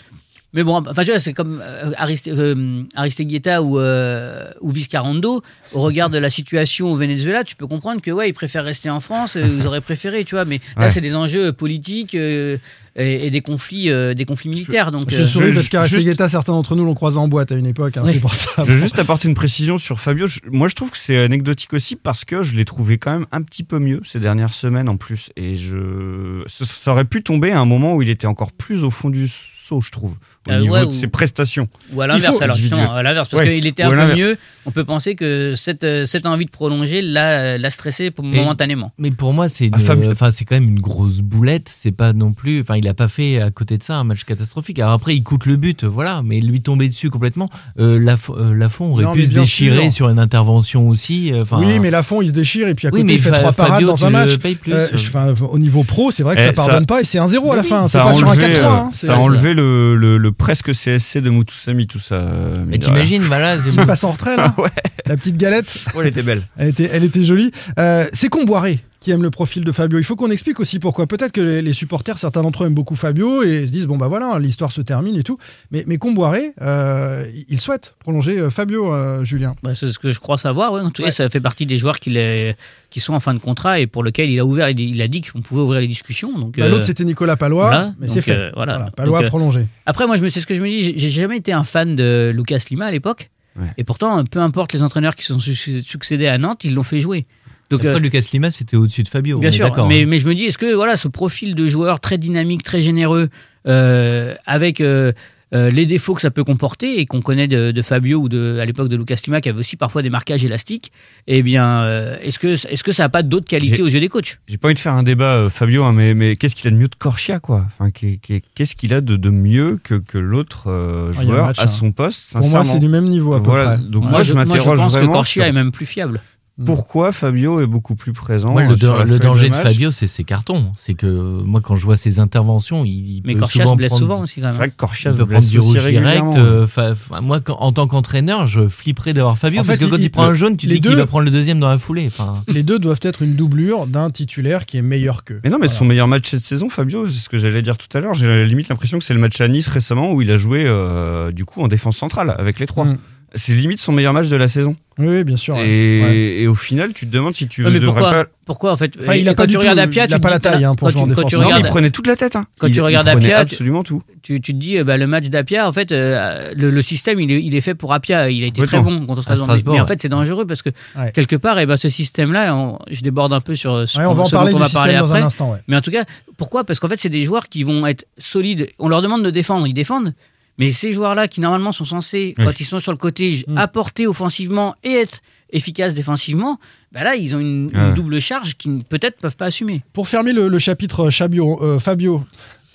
Mais 0.52 0.62
bon, 0.62 0.76
enfin, 0.88 1.04
tu 1.04 1.10
vois, 1.10 1.20
c'est 1.20 1.34
comme 1.34 1.60
euh, 1.62 1.92
Ariste, 1.98 2.28
euh, 2.28 2.82
Aristeguieta 2.94 3.62
ou, 3.62 3.78
euh, 3.78 4.48
ou 4.62 4.70
Viscarando, 4.70 5.42
au 5.72 5.80
regard 5.82 6.08
de 6.08 6.16
la 6.18 6.30
situation 6.30 6.92
au 6.92 6.96
Venezuela, 6.96 7.44
tu 7.44 7.56
peux 7.56 7.66
comprendre 7.66 8.00
que, 8.00 8.10
ouais, 8.10 8.30
ils 8.30 8.32
préfèrent 8.32 8.64
rester 8.64 8.88
en 8.88 9.00
France, 9.00 9.36
euh, 9.36 9.46
ils 9.60 9.66
auraient 9.66 9.82
préféré, 9.82 10.24
tu 10.24 10.34
vois, 10.34 10.44
mais 10.46 10.60
là, 10.76 10.84
Ouais. 10.84 10.90
c'est 10.90 11.02
des 11.02 11.14
enjeux 11.14 11.52
politiques 11.52 12.14
euh, 12.14 12.56
et, 12.94 13.26
et 13.26 13.30
des 13.30 13.42
conflits, 13.42 13.90
euh, 13.90 14.14
des 14.14 14.24
conflits 14.24 14.48
militaires, 14.48 14.92
donc. 14.92 15.10
Je 15.10 15.22
euh, 15.24 15.26
souris 15.26 15.52
parce 15.52 15.92
Guetta, 15.92 16.28
certains 16.30 16.52
d'entre 16.52 16.74
nous 16.74 16.86
l'ont 16.86 16.94
croisé 16.94 17.18
en 17.18 17.28
boîte 17.28 17.52
à 17.52 17.56
une 17.56 17.66
époque, 17.66 17.98
hein, 17.98 18.02
Oui. 18.06 18.12
c'est 18.14 18.20
pour 18.20 18.34
ça. 18.34 18.50
Je 18.64 18.72
veux 18.72 18.78
juste 18.78 18.98
apporter 18.98 19.28
une 19.28 19.34
précision 19.34 19.76
sur 19.76 20.00
Fabio. 20.00 20.26
Je- 20.26 20.40
moi, 20.50 20.68
je 20.68 20.74
trouve 20.74 20.90
que 20.90 20.96
c'est 20.98 21.18
anecdotique 21.18 21.74
aussi 21.74 21.96
parce 21.96 22.24
que 22.24 22.42
je 22.42 22.54
l'ai 22.56 22.64
trouvé 22.64 22.96
quand 22.96 23.10
même 23.12 23.26
un 23.30 23.42
petit 23.42 23.64
peu 23.64 23.78
mieux 23.78 24.00
ces 24.04 24.20
dernières 24.20 24.54
semaines 24.54 24.88
en 24.88 24.96
plus. 24.96 25.28
Et 25.36 25.54
je, 25.54 26.42
ça, 26.46 26.64
ça 26.64 26.92
aurait 26.92 27.04
pu 27.04 27.22
tomber 27.22 27.50
à 27.50 27.60
un 27.60 27.66
moment 27.66 27.94
où 27.94 28.00
il 28.00 28.08
était 28.08 28.26
encore 28.28 28.52
plus 28.52 28.84
au 28.84 28.90
fond 28.90 29.10
du 29.10 29.28
saut, 29.66 29.80
je 29.80 29.90
trouve, 29.90 30.16
au 30.48 30.50
Euh, 30.52 30.60
niveau 30.60 30.74
ouais, 30.74 30.82
de 30.82 30.86
ou- 30.86 30.92
ses 30.92 31.06
prestations. 31.08 31.68
Ou 31.92 32.00
à 32.00 32.06
l'inverse, 32.06 32.40
alors 32.40 32.56
à 32.94 33.02
l'inverse, 33.02 33.28
parce 33.28 33.42
Ouais. 33.42 33.54
qu'il 33.56 33.66
était 33.66 33.82
un 33.82 33.90
peu 33.90 34.14
mieux. 34.14 34.36
On 34.64 34.70
peut 34.70 34.84
penser 34.84 35.14
que 35.14 35.54
cette, 35.56 35.84
euh, 35.84 36.04
cette 36.04 36.26
envie 36.26 36.44
de 36.44 36.50
prolonger 36.50 37.00
l'a, 37.02 37.58
l'a 37.58 37.70
stressé 37.70 38.10
pour- 38.10 38.24
momentanément. 38.24 38.92
Mais 38.98 39.10
pour 39.10 39.32
moi, 39.32 39.48
c'est 39.48 39.70
Ah, 39.72 39.78
enfin, 40.10 40.30
c'est 40.30 40.44
quand 40.44 40.54
même 40.56 40.68
une 40.68 40.80
grosse 40.80 41.20
boulette. 41.20 41.68
C'est 41.72 41.92
pas 41.92 42.12
non 42.12 42.32
plus. 42.32 42.60
Enfin, 42.60 42.76
il 42.76 42.86
a 42.88 42.94
pas 42.94 43.08
fait 43.08 43.40
à 43.40 43.50
côté 43.50 43.78
de 43.78 43.82
ça 43.82 43.96
un 43.96 44.04
match 44.04 44.24
catastrophique. 44.24 44.78
Alors 44.78 44.92
après, 44.92 45.14
il 45.14 45.22
coûte 45.22 45.46
le 45.46 45.56
but, 45.56 45.84
voilà. 45.84 46.22
Mais 46.24 46.40
lui 46.40 46.60
tomber 46.60 46.88
dessus 46.88 47.10
complètement, 47.10 47.48
euh, 47.78 47.98
Laf- 47.98 48.30
euh, 48.36 48.54
Lafont 48.54 48.92
aurait 48.92 49.04
Non, 49.04 49.12
pu 49.12 49.26
se 49.26 49.32
déchirer 49.34 49.82
sûr. 49.84 49.92
sur 49.92 50.08
une 50.08 50.18
intervention 50.18 50.88
aussi. 50.88 51.32
euh, 51.32 51.42
Enfin, 51.42 51.58
oui, 51.60 51.78
mais 51.80 51.90
Lafont, 51.90 52.22
il 52.22 52.28
se 52.28 52.32
déchire 52.32 52.68
et 52.68 52.74
puis 52.74 52.86
à 52.86 52.90
Oui, 52.90 53.00
côté, 53.02 53.04
mais 53.04 53.14
il 53.14 53.20
fait 53.22 53.30
Fa- 53.30 53.38
trois 53.38 53.52
parades 53.52 53.72
Fabio, 53.74 53.88
dans 53.88 54.04
un 54.04 54.10
match. 54.10 54.30
Euh, 54.68 54.88
je- 54.94 55.08
enfin, 55.08 55.34
au 55.50 55.58
niveau 55.58 55.84
pro, 55.84 56.10
c'est 56.10 56.22
vrai 56.22 56.34
que 56.36 56.40
Eh, 56.42 56.44
ça 56.46 56.54
ça- 56.54 56.66
pardonne 56.66 56.86
pas 56.86 57.00
et 57.00 57.04
c'est 57.04 57.18
un 57.18 57.26
0 57.28 57.52
à 57.52 57.56
la 57.56 57.62
Oui, 57.62 57.68
fin. 57.68 57.84
C'est 57.84 57.90
Ça 57.98 58.02
a 58.02 58.06
pas 58.06 58.14
sur 58.14 58.26
un 58.28 58.30
enlevé, 58.32 58.46
4-3. 58.52 58.72
euh, 58.72 58.76
hein, 58.76 58.90
c'est- 58.92 59.06
ça 59.06 59.14
a 59.14 59.18
enlevé 59.18 59.54
le, 59.56 59.96
le- 59.96 60.16
le 60.18 60.32
presque 60.32 60.72
CSC 60.72 61.20
de 61.20 61.30
Moutoussamy, 61.30 61.86
tout 61.88 61.98
ça. 61.98 62.14
euh, 62.16 62.54
mais 62.66 62.78
t'imagines, 62.78 63.22
voilà. 63.22 63.56
c'est- 63.62 63.64
Petite 63.64 63.86
passe 63.86 64.04
en 64.04 64.12
retrait, 64.12 64.36
là. 64.36 64.54
Ouais. 64.58 64.70
La 65.06 65.16
petite 65.16 65.36
galette. 65.36 65.76
Oh, 65.94 66.00
elle 66.02 66.08
était 66.08 66.22
belle. 66.22 66.42
Elle 66.58 66.68
était, 66.68 66.88
elle 66.92 67.04
était 67.04 67.24
jolie. 67.24 67.50
Euh, 67.78 68.06
c'est 68.12 68.28
Comboiré 68.28 68.78
qui 69.06 69.12
aime 69.12 69.22
le 69.22 69.30
profil 69.30 69.64
de 69.64 69.70
Fabio. 69.70 70.00
Il 70.00 70.04
faut 70.04 70.16
qu'on 70.16 70.32
explique 70.32 70.58
aussi 70.58 70.80
pourquoi. 70.80 71.06
Peut-être 71.06 71.30
que 71.30 71.40
les, 71.40 71.62
les 71.62 71.72
supporters, 71.72 72.18
certains 72.18 72.42
d'entre 72.42 72.64
eux 72.64 72.66
aiment 72.66 72.74
beaucoup 72.74 72.96
Fabio 72.96 73.44
et 73.44 73.64
se 73.64 73.70
disent 73.70 73.86
bon 73.86 73.96
bah 73.96 74.08
voilà, 74.08 74.36
l'histoire 74.40 74.72
se 74.72 74.80
termine 74.80 75.16
et 75.16 75.22
tout. 75.22 75.38
Mais, 75.70 75.84
mais 75.86 75.96
Comboiré, 75.96 76.50
euh, 76.60 77.24
il 77.48 77.60
souhaite 77.60 77.94
prolonger 78.00 78.36
euh, 78.40 78.50
Fabio, 78.50 78.92
euh, 78.92 79.22
Julien. 79.22 79.54
Bah, 79.62 79.76
c'est 79.76 79.92
ce 79.92 80.00
que 80.00 80.10
je 80.10 80.18
crois 80.18 80.38
savoir. 80.38 80.72
ouais. 80.72 80.80
En 80.80 80.90
tout 80.90 81.02
cas, 81.02 81.06
Ouais. 81.10 81.12
ça 81.12 81.30
fait 81.30 81.38
partie 81.40 81.66
des 81.66 81.76
joueurs 81.76 82.00
qui, 82.00 82.10
les- 82.10 82.56
qui 82.90 82.98
sont 82.98 83.14
en 83.14 83.20
fin 83.20 83.32
de 83.32 83.38
contrat 83.38 83.78
et 83.78 83.86
pour 83.86 84.02
lequel 84.02 84.28
il 84.28 84.40
a 84.40 84.44
ouvert, 84.44 84.68
il, 84.70 84.80
il 84.80 85.00
a 85.00 85.06
dit 85.06 85.20
qu'on 85.22 85.40
pouvait 85.40 85.60
ouvrir 85.62 85.80
les 85.80 85.86
discussions. 85.86 86.36
Donc, 86.36 86.58
Bah, 86.58 86.64
euh, 86.64 86.68
L'autre 86.68 86.84
c'était 86.84 87.04
Nicolas 87.04 87.36
Palois, 87.36 87.66
voilà. 87.68 87.94
mais 88.00 88.08
c'est 88.08 88.22
fait. 88.22 88.32
euh, 88.32 88.50
voilà. 88.56 88.72
Voilà, 88.72 88.84
Donc, 88.86 88.94
Palois 88.96 89.22
euh, 89.22 89.26
prolongé. 89.28 89.66
Après, 89.86 90.08
moi, 90.08 90.16
je 90.16 90.22
me 90.22 90.28
c'est 90.30 90.40
ce 90.40 90.46
que 90.48 90.56
je 90.56 90.62
me 90.62 90.68
dis. 90.68 90.98
j'ai- 90.98 91.10
jamais 91.10 91.36
été 91.36 91.52
un 91.52 91.62
fan 91.62 91.94
de 91.94 92.32
Lucas 92.34 92.58
Lima 92.70 92.86
à 92.86 92.90
l'époque. 92.90 93.30
Ouais. 93.58 93.68
Et 93.78 93.84
pourtant, 93.84 94.22
peu 94.24 94.40
importe 94.40 94.72
les 94.72 94.82
entraîneurs 94.82 95.14
qui 95.14 95.24
sont 95.24 95.38
su- 95.38 95.54
succédés 95.84 96.26
à 96.26 96.36
Nantes, 96.38 96.64
ils 96.64 96.74
l'ont 96.74 96.82
fait 96.82 97.00
jouer. 97.00 97.24
Donc, 97.70 97.80
Après, 97.84 97.96
euh, 97.96 97.98
Lucas 97.98 98.24
Lima, 98.32 98.50
c'était 98.50 98.76
au-dessus 98.76 99.02
de 99.02 99.08
Fabio. 99.08 99.38
Bien 99.38 99.48
on 99.48 99.52
est 99.52 99.54
sûr, 99.56 99.64
d'accord, 99.68 99.88
mais, 99.88 100.02
hein. 100.02 100.06
mais 100.08 100.18
je 100.18 100.26
me 100.26 100.34
dis, 100.34 100.44
est-ce 100.44 100.58
que 100.58 100.72
voilà, 100.74 100.96
ce 100.96 101.08
profil 101.08 101.54
de 101.54 101.66
joueur 101.66 102.00
très 102.00 102.18
dynamique, 102.18 102.62
très 102.62 102.80
généreux, 102.80 103.28
euh, 103.66 104.34
avec 104.46 104.80
euh, 104.80 105.12
euh, 105.54 105.70
les 105.70 105.86
défauts 105.86 106.14
que 106.14 106.20
ça 106.20 106.30
peut 106.30 106.42
comporter 106.44 106.98
et 107.00 107.06
qu'on 107.06 107.22
connaît 107.22 107.46
de, 107.48 107.70
de 107.70 107.82
Fabio 107.82 108.18
ou 108.18 108.28
de, 108.28 108.58
à 108.60 108.64
l'époque 108.64 108.88
de 108.88 108.96
Lucas 108.96 109.16
Lima, 109.26 109.40
qui 109.40 109.48
avait 109.48 109.58
aussi 109.60 109.76
parfois 109.76 110.02
des 110.02 110.10
marquages 110.10 110.44
élastiques, 110.44 110.90
eh 111.28 111.42
bien, 111.42 111.82
euh, 111.82 112.16
est-ce 112.22 112.38
que, 112.40 112.48
est-ce 112.48 112.82
que 112.84 112.90
ça 112.92 113.04
n'a 113.04 113.08
pas 113.08 113.22
d'autres 113.22 113.46
qualités 113.48 113.80
aux 113.82 113.88
yeux 113.88 114.00
des 114.00 114.08
coachs? 114.08 114.38
J'ai 114.48 114.58
pas 114.58 114.68
envie 114.68 114.74
de 114.74 114.78
faire 114.80 114.94
un 114.94 115.02
débat, 115.04 115.36
euh, 115.36 115.48
Fabio, 115.50 115.84
hein, 115.84 115.92
mais, 115.92 116.14
mais 116.14 116.34
qu'est-ce 116.36 116.54
qu'il 116.56 116.66
a 116.66 116.70
de 116.72 116.76
mieux 116.76 116.88
de 116.88 116.94
Corchia, 116.96 117.38
quoi? 117.40 117.64
Enfin, 117.66 117.90
qu'est-ce 117.90 118.74
qu'il 118.76 118.92
a 118.94 119.00
de, 119.00 119.16
de 119.16 119.30
mieux 119.30 119.78
que, 119.82 119.94
que 119.94 120.18
l'autre 120.18 120.64
euh, 120.68 121.12
Ah, 121.16 121.22
joueur 121.22 121.46
match, 121.46 121.58
à 121.58 121.64
hein. 121.64 121.66
son 121.68 121.92
poste? 121.92 122.32
Pour 122.32 122.48
moi, 122.48 122.64
c'est 122.64 122.78
du 122.80 122.88
même 122.88 123.06
niveau 123.08 123.34
à 123.34 123.38
peu 123.38 123.44
Voilà, 123.44 123.76
près. 123.76 123.84
donc 123.88 124.04
Ouais. 124.04 124.10
moi, 124.10 124.22
je 124.24 124.34
m'interroge 124.34 124.78
pense 124.78 124.94
que 124.94 125.06
Corchia 125.06 125.42
sur 125.44 125.48
est 125.48 125.52
même 125.52 125.70
plus 125.72 125.86
fiable. 125.86 126.20
Pourquoi 126.64 127.12
Fabio 127.12 127.60
est 127.60 127.66
beaucoup 127.66 127.94
plus 127.96 128.12
présent. 128.14 128.56
Euh, 128.56 128.62
le, 128.68 128.76
sur 128.78 128.92
da- 128.92 128.98
la 128.98 129.04
le 129.04 129.10
feuille 129.10 129.18
danger 129.20 129.46
de, 129.48 129.54
match. 129.54 129.62
Fabio, 129.62 129.90
c'est 129.90 130.06
ses 130.06 130.24
cartons. 130.24 130.72
C'est 130.78 130.94
que 130.94 131.06
moi, 131.06 131.60
quand 131.60 131.76
je 131.76 131.84
vois 131.84 131.96
ses 131.98 132.18
interventions, 132.18 132.84
il, 132.84 132.90
il 133.16 133.22
Mais 133.26 133.34
peut 133.34 133.40
Corchia 133.40 133.62
souvent 133.64 133.72
se 133.74 133.76
blesse 133.76 133.90
prendre- 133.90 134.02
souvent 134.02 134.20
aussi, 134.22 134.36
quand 134.40 134.46
même. 134.46 134.52
C'est 134.52 134.58
vrai 134.58 134.70
que 134.70 134.76
Corchia 134.76 135.10
peut 135.12 135.24
blesse 135.24 135.38
prendre 135.38 135.50
du 135.50 135.58
rouge 135.58 135.86
direct. 135.86 136.24
euh, 136.36 136.66
fa- 136.66 136.94
moi, 137.20 137.40
quand- 137.40 137.56
en 137.60 137.72
tant 137.72 137.86
qu'entraîneur, 137.86 138.46
je 138.46 138.66
flipperais 138.68 139.12
d'avoir 139.12 139.36
Fabio 139.36 139.60
En 139.60 139.64
parce 139.64 139.78
fait, 139.78 139.84
que 139.84 139.90
quand 139.90 139.96
il- 139.98 140.04
il, 140.04 140.10
prend 140.10 140.24
le- 140.24 140.30
un 140.30 140.34
jaune, 140.34 140.56
tu 140.56 140.66
dis 140.66 140.80
qu'il 140.80 140.96
va 140.96 141.06
prendre 141.06 141.24
le 141.24 141.30
deuxième 141.30 141.60
dans 141.60 141.68
la 141.68 141.78
foulée. 141.78 142.06
Enfin, 142.06 142.42
Les 142.48 142.62
deux 142.62 142.78
doivent 142.78 143.00
être 143.02 143.22
une 143.22 143.34
doublure 143.34 143.86
d'un 143.86 144.10
titulaire 144.10 144.64
qui 144.66 144.78
est 144.78 144.82
meilleur 144.82 145.24
qu'eux. 145.24 145.40
Mais 145.44 145.50
non, 145.50 145.58
mais 145.58 145.66
Voilà. 145.66 145.78
son 145.78 145.84
meilleur 145.84 146.08
match 146.08 146.30
cette 146.30 146.44
saison, 146.44 146.70
Fabio, 146.70 147.06
c'est 147.06 147.18
ce 147.18 147.28
que 147.28 147.36
j'allais 147.38 147.62
dire 147.62 147.76
tout 147.76 147.88
à 147.96 148.00
l'heure. 148.00 148.14
J'ai 148.14 148.26
à 148.26 148.30
la 148.36 148.44
limite 148.44 148.68
l'impression 148.68 148.98
que 148.98 149.04
c'est 149.04 149.14
le 149.14 149.20
match 149.20 149.40
à 149.40 149.48
Nice 149.48 149.68
récemment 149.68 150.12
où 150.12 150.22
il 150.22 150.30
a 150.30 150.36
joué 150.38 150.64
euh, 150.66 151.32
du 151.32 151.44
coup 151.44 151.60
en 151.60 151.68
défense 151.68 151.96
centrale 151.98 152.34
avec 152.38 152.58
les 152.60 152.66
trois. 152.66 152.86
Mm. 152.86 152.98
C'est 153.34 153.54
limite 153.54 153.78
son 153.80 153.92
meilleur 153.92 154.12
match 154.14 154.28
de 154.28 154.36
la 154.36 154.48
saison. 154.48 154.76
Oui, 154.98 155.22
bien 155.24 155.36
sûr. 155.36 155.56
Et, 155.58 155.60
Ouais. 156.02 156.16
et 156.40 156.46
au 156.46 156.54
final, 156.54 156.94
tu 156.94 157.06
te 157.06 157.12
demandes 157.12 157.34
si 157.34 157.46
tu 157.48 157.62
Ouais, 157.64 157.70
mais 157.70 157.80
devrais 157.80 158.00
pourquoi, 158.00 158.24
pas. 158.24 158.30
pourquoi 158.46 158.72
en 158.72 158.76
fait 158.78 158.92
Enfin, 158.98 159.14
il 159.14 159.28
a 159.28 159.32
quand 159.32 159.42
pas 159.42 159.42
tu 159.44 159.50
du 159.50 159.56
regardes 159.58 159.76
tout- 159.78 159.84
Apia, 159.84 160.04
il 160.04 160.08
tu 160.08 160.14
a 160.14 160.18
pas 160.20 160.30
la 160.30 160.38
taille, 160.38 160.64
hein, 160.64 160.74
pour 160.74 160.86
quand 160.88 160.92
jouer 160.92 161.02
en 161.02 161.04
tu- 161.04 161.10
défense. 161.10 161.26
tu 161.30 161.34
Non, 161.34 161.40
mais 161.42 161.48
il 161.48 161.52
regardes- 161.54 161.66
prenait 161.68 161.90
toute 161.90 162.06
la 162.06 162.16
tête. 162.16 162.34
Hein. 162.36 162.46
Quand 162.58 162.66
Il- 162.68 162.72
tu 162.74 162.80
regardes 162.80 163.08
Apia, 163.08 163.28
tu- 163.28 163.52
absolument 163.52 163.82
tout. 163.82 164.02
tu, 164.22 164.40
tu 164.40 164.54
te 164.54 164.58
dis, 164.58 164.78
euh, 164.78 164.84
bah, 164.84 164.96
le 164.96 165.06
match 165.06 165.26
d'Apia, 165.26 165.68
en 165.68 165.72
fait, 165.72 165.92
euh, 165.92 166.50
le, 166.56 166.70
le 166.70 166.82
système, 166.82 167.20
il 167.20 167.30
est, 167.30 167.42
il 167.42 167.54
est 167.54 167.60
fait 167.60 167.74
pour 167.74 167.92
Apia. 167.92 168.30
Il 168.30 168.42
a 168.42 168.46
été 168.46 168.62
très 168.62 168.80
bon 168.80 169.04
contre 169.04 169.20
Strasbourg. 169.20 169.74
Mais, 169.74 169.80
en 169.80 169.86
fait, 169.86 170.00
c'est 170.00 170.08
dangereux 170.08 170.46
parce 170.46 170.62
que 170.62 170.70
Ouais. 170.96 171.12
quelque 171.12 171.36
part, 171.36 171.58
eh 171.58 171.66
ben, 171.66 171.76
ce 171.76 171.90
système-là, 171.90 172.54
on- 172.56 172.78
je 172.90 173.02
déborde 173.02 173.34
un 173.34 173.40
peu 173.40 173.54
sur 173.54 173.86
ce, 173.86 173.98
Ouais, 173.98 174.06
on 174.06 174.14
va 174.14 174.22
en 174.22 174.30
parler 174.30 174.52
dont 174.52 174.56
on 174.58 174.60
va 174.60 174.68
parler 174.70 174.94
après. 174.94 175.20
un 175.20 175.26
instant. 175.26 175.52
ouais. 175.52 175.58
Mais 175.68 175.76
en 175.76 175.82
tout 175.82 175.90
cas, 175.90 176.04
pourquoi? 176.38 176.64
Parce 176.64 176.80
qu'en 176.80 176.88
fait, 176.88 176.98
c'est 176.98 177.10
des 177.10 177.24
joueurs 177.24 177.48
qui 177.50 177.64
vont 177.64 177.86
être 177.86 178.06
solides. 178.16 178.68
On 178.78 178.88
leur 178.88 179.02
demande 179.02 179.22
de 179.24 179.30
défendre, 179.30 179.66
ils 179.66 179.74
défendent. 179.74 180.14
Mais 180.58 180.72
ces 180.72 180.92
joueurs-là, 180.92 181.28
qui 181.28 181.40
normalement 181.40 181.72
sont 181.72 181.84
censés, 181.84 182.34
Oui. 182.38 182.44
quand 182.44 182.58
ils 182.60 182.64
sont 182.64 182.78
sur 182.78 182.92
le 182.92 182.98
côté, 182.98 183.44
Mm. 183.46 183.58
apporter 183.58 184.06
offensivement 184.06 184.74
et 184.84 184.92
être 184.92 185.18
efficaces 185.52 185.94
défensivement, 185.94 186.58
bah 186.92 187.04
là, 187.04 187.14
ils 187.14 187.36
ont 187.36 187.40
une, 187.40 187.70
double 187.94 188.20
charge 188.20 188.56
qui 188.56 188.68
peut-être 188.88 189.18
peuvent 189.18 189.36
pas 189.36 189.46
assumer. 189.46 189.82
Pour 189.92 190.08
fermer 190.08 190.32
le, 190.32 190.48
le 190.48 190.58
chapitre 190.58 191.10
Chabio, 191.10 191.62
euh, 191.62 191.78
Fabio. 191.78 192.24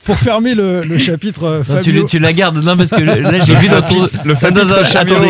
Pour 0.04 0.18
fermer 0.18 0.56
le, 0.56 0.84
le 0.84 0.98
chapitre 0.98 1.44
euh, 1.44 1.58
non, 1.60 1.64
tu, 1.64 1.72
Fabio. 1.92 2.02
le- 2.02 2.08
tu 2.08 2.18
la 2.18 2.34
gardes. 2.34 2.58
Non, 2.64 2.76
parce 2.76 2.90
que 2.90 3.02
là, 3.02 3.40
j'ai 3.44 3.54
vu 3.56 3.68
dans 3.68 3.84
ton. 3.84 4.08
Le 4.26 4.34
attendez, 4.34 5.30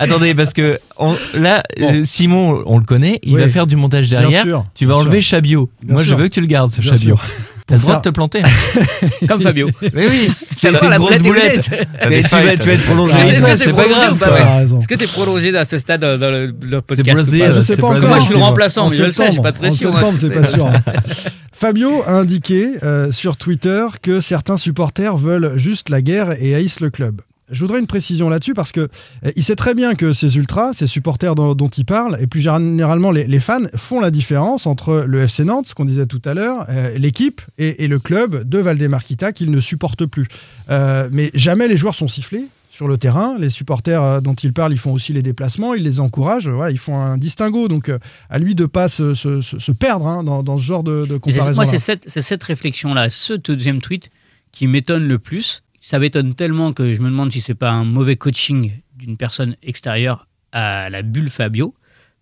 attendez, 0.00 0.34
parce 0.34 0.52
que 0.52 0.80
on- 0.98 1.14
là, 1.34 1.62
Bon. 1.78 1.92
euh, 1.94 2.02
Simon, 2.04 2.60
on 2.66 2.78
le 2.78 2.84
connaît, 2.84 3.20
il 3.22 3.34
Oui. 3.34 3.40
va 3.40 3.48
faire 3.48 3.68
du 3.68 3.76
montage 3.76 4.08
Bien 4.08 4.20
derrière. 4.22 4.42
sûr, 4.42 4.66
tu 4.74 4.84
vas 4.86 4.96
enlever 4.96 5.20
sûr. 5.20 5.30
Chabio. 5.30 5.70
Bien 5.82 5.94
Moi, 5.94 6.02
sûr. 6.04 6.16
je 6.16 6.22
veux 6.22 6.28
que 6.28 6.34
tu 6.34 6.40
le 6.40 6.48
gardes, 6.48 6.72
ce 6.72 6.80
Bien 6.80 6.90
Chabio. 6.90 7.16
sûr. 7.16 7.24
T'as 7.70 7.76
le 7.76 7.82
droit 7.82 7.96
de 7.96 8.02
te 8.02 8.08
planter. 8.08 8.42
Comme 9.28 9.40
Fabio. 9.40 9.68
Mais 9.94 10.08
oui, 10.08 10.30
c'est 10.56 10.70
une 10.70 10.96
grosse 10.96 11.22
boulette 11.22 11.70
Mais 12.08 12.22
tu 12.22 12.28
vas, 12.30 12.56
tu 12.56 12.68
être 12.70 12.84
prolongé. 12.84 13.14
T'es 13.14 13.56
C'est 13.56 13.72
pas 13.72 13.86
grave. 13.86 14.74
Est-ce 14.78 14.88
que 14.88 14.94
tu 14.96 15.04
es 15.04 15.06
prolongé 15.06 15.52
dans 15.52 15.64
ce 15.64 15.78
stade 15.78 16.00
dans 16.00 16.30
le, 16.30 16.80
podcast 16.80 17.06
Bah, 17.38 17.52
je 17.54 17.60
sais 17.60 17.74
c'est 17.76 17.80
pas 17.80 17.88
encore. 17.88 18.08
Moi, 18.08 18.18
je 18.18 18.24
suis 18.24 18.32
le 18.34 18.38
c'est- 18.40 18.44
remplaçant, 18.44 18.90
mais 18.90 18.96
je 18.96 19.02
le 19.04 19.10
sais, 19.12 19.30
j'ai 19.30 19.40
pas 19.40 19.52
de 19.52 19.58
pression, 19.58 19.90
En 19.90 19.92
septembre, 19.92 20.12
hein, 20.14 20.18
c'est 20.18 20.26
c'est- 20.26 20.34
pas 20.34 20.44
sûr. 20.44 20.68
Fabio 21.52 22.02
a 22.06 22.12
indiqué 22.12 22.72
euh, 22.82 23.12
sur 23.12 23.36
Twitter 23.36 23.84
que 24.02 24.20
certains 24.20 24.56
supporters 24.56 25.16
veulent 25.16 25.52
juste 25.56 25.90
la 25.90 26.00
guerre 26.02 26.34
et 26.40 26.54
haïssent 26.54 26.80
le 26.80 26.90
club. 26.90 27.20
Je 27.50 27.60
voudrais 27.60 27.78
une 27.80 27.86
précision 27.86 28.28
là-dessus 28.28 28.54
parce 28.54 28.72
que 28.72 28.80
euh, 28.80 29.32
il 29.36 29.42
sait 29.42 29.56
très 29.56 29.74
bien 29.74 29.94
que 29.94 30.12
ces 30.12 30.36
ultras, 30.36 30.72
ces 30.72 30.86
supporters 30.86 31.34
dont, 31.34 31.54
dont 31.54 31.68
il 31.68 31.84
parle, 31.84 32.16
et 32.20 32.26
plus 32.26 32.40
généralement 32.40 33.10
les, 33.10 33.26
les 33.26 33.40
fans, 33.40 33.62
font 33.76 34.00
la 34.00 34.10
différence 34.10 34.66
entre 34.66 35.04
le 35.06 35.22
FC 35.22 35.44
Nantes, 35.44 35.66
ce 35.66 35.74
qu'on 35.74 35.84
disait 35.84 36.06
tout 36.06 36.22
à 36.24 36.34
l'heure, 36.34 36.66
euh, 36.68 36.96
l'équipe 36.98 37.40
et, 37.58 37.84
et 37.84 37.88
le 37.88 37.98
club 37.98 38.48
de 38.48 38.58
Valdemarquita 38.58 39.32
qu'ils 39.32 39.50
ne 39.50 39.60
supportent 39.60 40.06
plus. 40.06 40.26
Euh, 40.70 41.08
mais 41.12 41.30
jamais 41.34 41.68
les 41.68 41.76
joueurs 41.76 41.94
sont 41.94 42.08
sifflés 42.08 42.44
sur 42.70 42.86
le 42.88 42.96
terrain. 42.96 43.36
Les 43.38 43.50
supporters 43.50 44.22
dont 44.22 44.34
il 44.34 44.52
parle, 44.52 44.72
ils 44.72 44.78
font 44.78 44.92
aussi 44.92 45.12
les 45.12 45.22
déplacements, 45.22 45.74
ils 45.74 45.82
les 45.82 46.00
encouragent, 46.00 46.48
voilà, 46.48 46.70
ils 46.70 46.78
font 46.78 46.96
un 46.98 47.18
distinguo. 47.18 47.68
Donc 47.68 47.90
à 48.30 48.38
lui 48.38 48.54
de 48.54 48.64
pas 48.66 48.88
se, 48.88 49.14
se- 49.14 49.40
se- 49.42 49.58
se 49.58 49.72
perdre 49.72 50.06
hein, 50.06 50.22
dans, 50.22 50.42
dans 50.42 50.56
ce 50.56 50.62
genre 50.62 50.82
de, 50.82 51.04
de 51.04 51.16
comparaison. 51.18 51.50
Moi, 51.56 51.64
c'est 51.66 51.78
cette, 51.78 52.08
c'est 52.08 52.22
cette 52.22 52.42
réflexion-là, 52.42 53.10
ce 53.10 53.34
deuxième 53.34 53.80
tweet, 53.80 54.10
qui 54.52 54.66
m'étonne 54.66 55.06
le 55.06 55.18
plus. 55.18 55.62
Ça 55.90 55.98
m'étonne 55.98 56.36
tellement 56.36 56.72
que 56.72 56.92
je 56.92 57.00
me 57.00 57.10
demande 57.10 57.32
si 57.32 57.40
c'est 57.40 57.56
pas 57.56 57.72
un 57.72 57.82
mauvais 57.82 58.14
coaching 58.14 58.70
d'une 58.94 59.16
personne 59.16 59.56
extérieure 59.60 60.28
à 60.52 60.88
la 60.88 61.02
bulle 61.02 61.30
Fabio. 61.30 61.74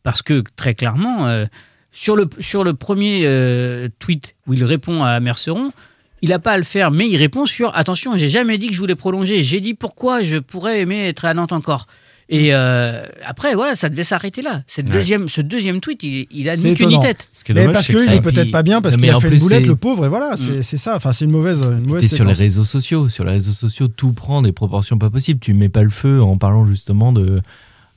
Parce 0.03 0.23
que 0.23 0.43
très 0.57 0.73
clairement, 0.73 1.27
euh, 1.27 1.45
sur, 1.93 2.17
le, 2.17 2.31
sur 2.39 2.65
le 2.65 2.73
premier 2.73 3.27
euh, 3.27 3.91
tweet 3.99 4.37
où 4.47 4.55
il 4.55 4.65
répond 4.65 5.03
à 5.05 5.21
Merceron, 5.21 5.71
il 6.23 6.31
n'a 6.31 6.39
pas 6.39 6.53
à 6.53 6.57
le 6.57 6.65
faire, 6.65 6.91
mais 6.91 7.11
il 7.11 7.19
répond 7.19 7.45
sur 7.45 7.77
Attention, 7.77 8.17
j'ai 8.17 8.29
jamais 8.29 8.57
dit 8.57 8.69
que 8.69 8.73
je 8.73 8.79
voulais 8.79 8.95
prolonger. 8.95 9.43
J'ai 9.43 9.61
dit 9.61 9.75
pourquoi 9.75 10.23
je 10.23 10.39
pourrais 10.39 10.81
aimer 10.81 11.07
être 11.07 11.27
à 11.27 11.35
Nantes 11.35 11.53
encore. 11.53 11.89
Et 12.31 12.53
euh, 12.53 13.07
après, 13.25 13.55
voilà, 13.55 13.75
ça 13.75 13.89
devait 13.89 14.05
s'arrêter 14.05 14.43
là. 14.43 14.63
Cette 14.67 14.89
Ouais. 14.89 14.97
deuxième, 14.97 15.29
ce 15.29 15.41
deuxième 15.41 15.81
tweet, 15.81 16.03
il, 16.03 16.27
il 16.31 16.49
a 16.51 16.57
C'est 16.57 16.69
ni 16.69 16.75
queue 16.75 16.85
ni 16.85 16.93
étonnant. 16.93 17.01
tête. 17.03 17.29
Ce 17.33 17.43
qui 17.43 17.53
est 17.53 17.55
Mais 17.55 17.73
parce 17.73 17.87
qu'il 17.87 17.97
est 17.97 18.21
peut-être 18.21 18.51
pas 18.51 18.63
bien, 18.63 18.83
parce 18.83 18.97
qu'il 18.97 19.09
a 19.09 19.19
fait 19.19 19.29
une 19.31 19.39
boulette, 19.39 19.67
le 19.67 19.77
pauvre, 19.77 20.05
et 20.05 20.09
voilà, 20.09 20.37
c'est 20.37 20.63
c'est 20.63 20.77
ça. 20.77 20.95
Enfin, 20.97 21.13
c'est 21.13 21.25
une 21.25 21.31
mauvaise, 21.31 21.63
une 21.63 21.87
mauvaise 21.87 22.13
sur 22.13 22.25
les 22.27 22.35
réseaux 22.35 22.65
sociaux. 22.65 23.09
Sur 23.09 23.25
les 23.25 23.33
réseaux 23.33 23.53
sociaux, 23.53 23.89
tout 23.89 24.13
prend 24.13 24.43
des 24.43 24.53
proportions 24.53 24.99
pas 24.99 25.09
possibles. 25.11 25.41
Tu 25.41 25.55
mets 25.55 25.71
pas 25.71 25.83
le 25.83 25.91
feu 25.91 26.23
en 26.23 26.37
parlant 26.37 26.67
justement 26.67 27.13
de, 27.13 27.41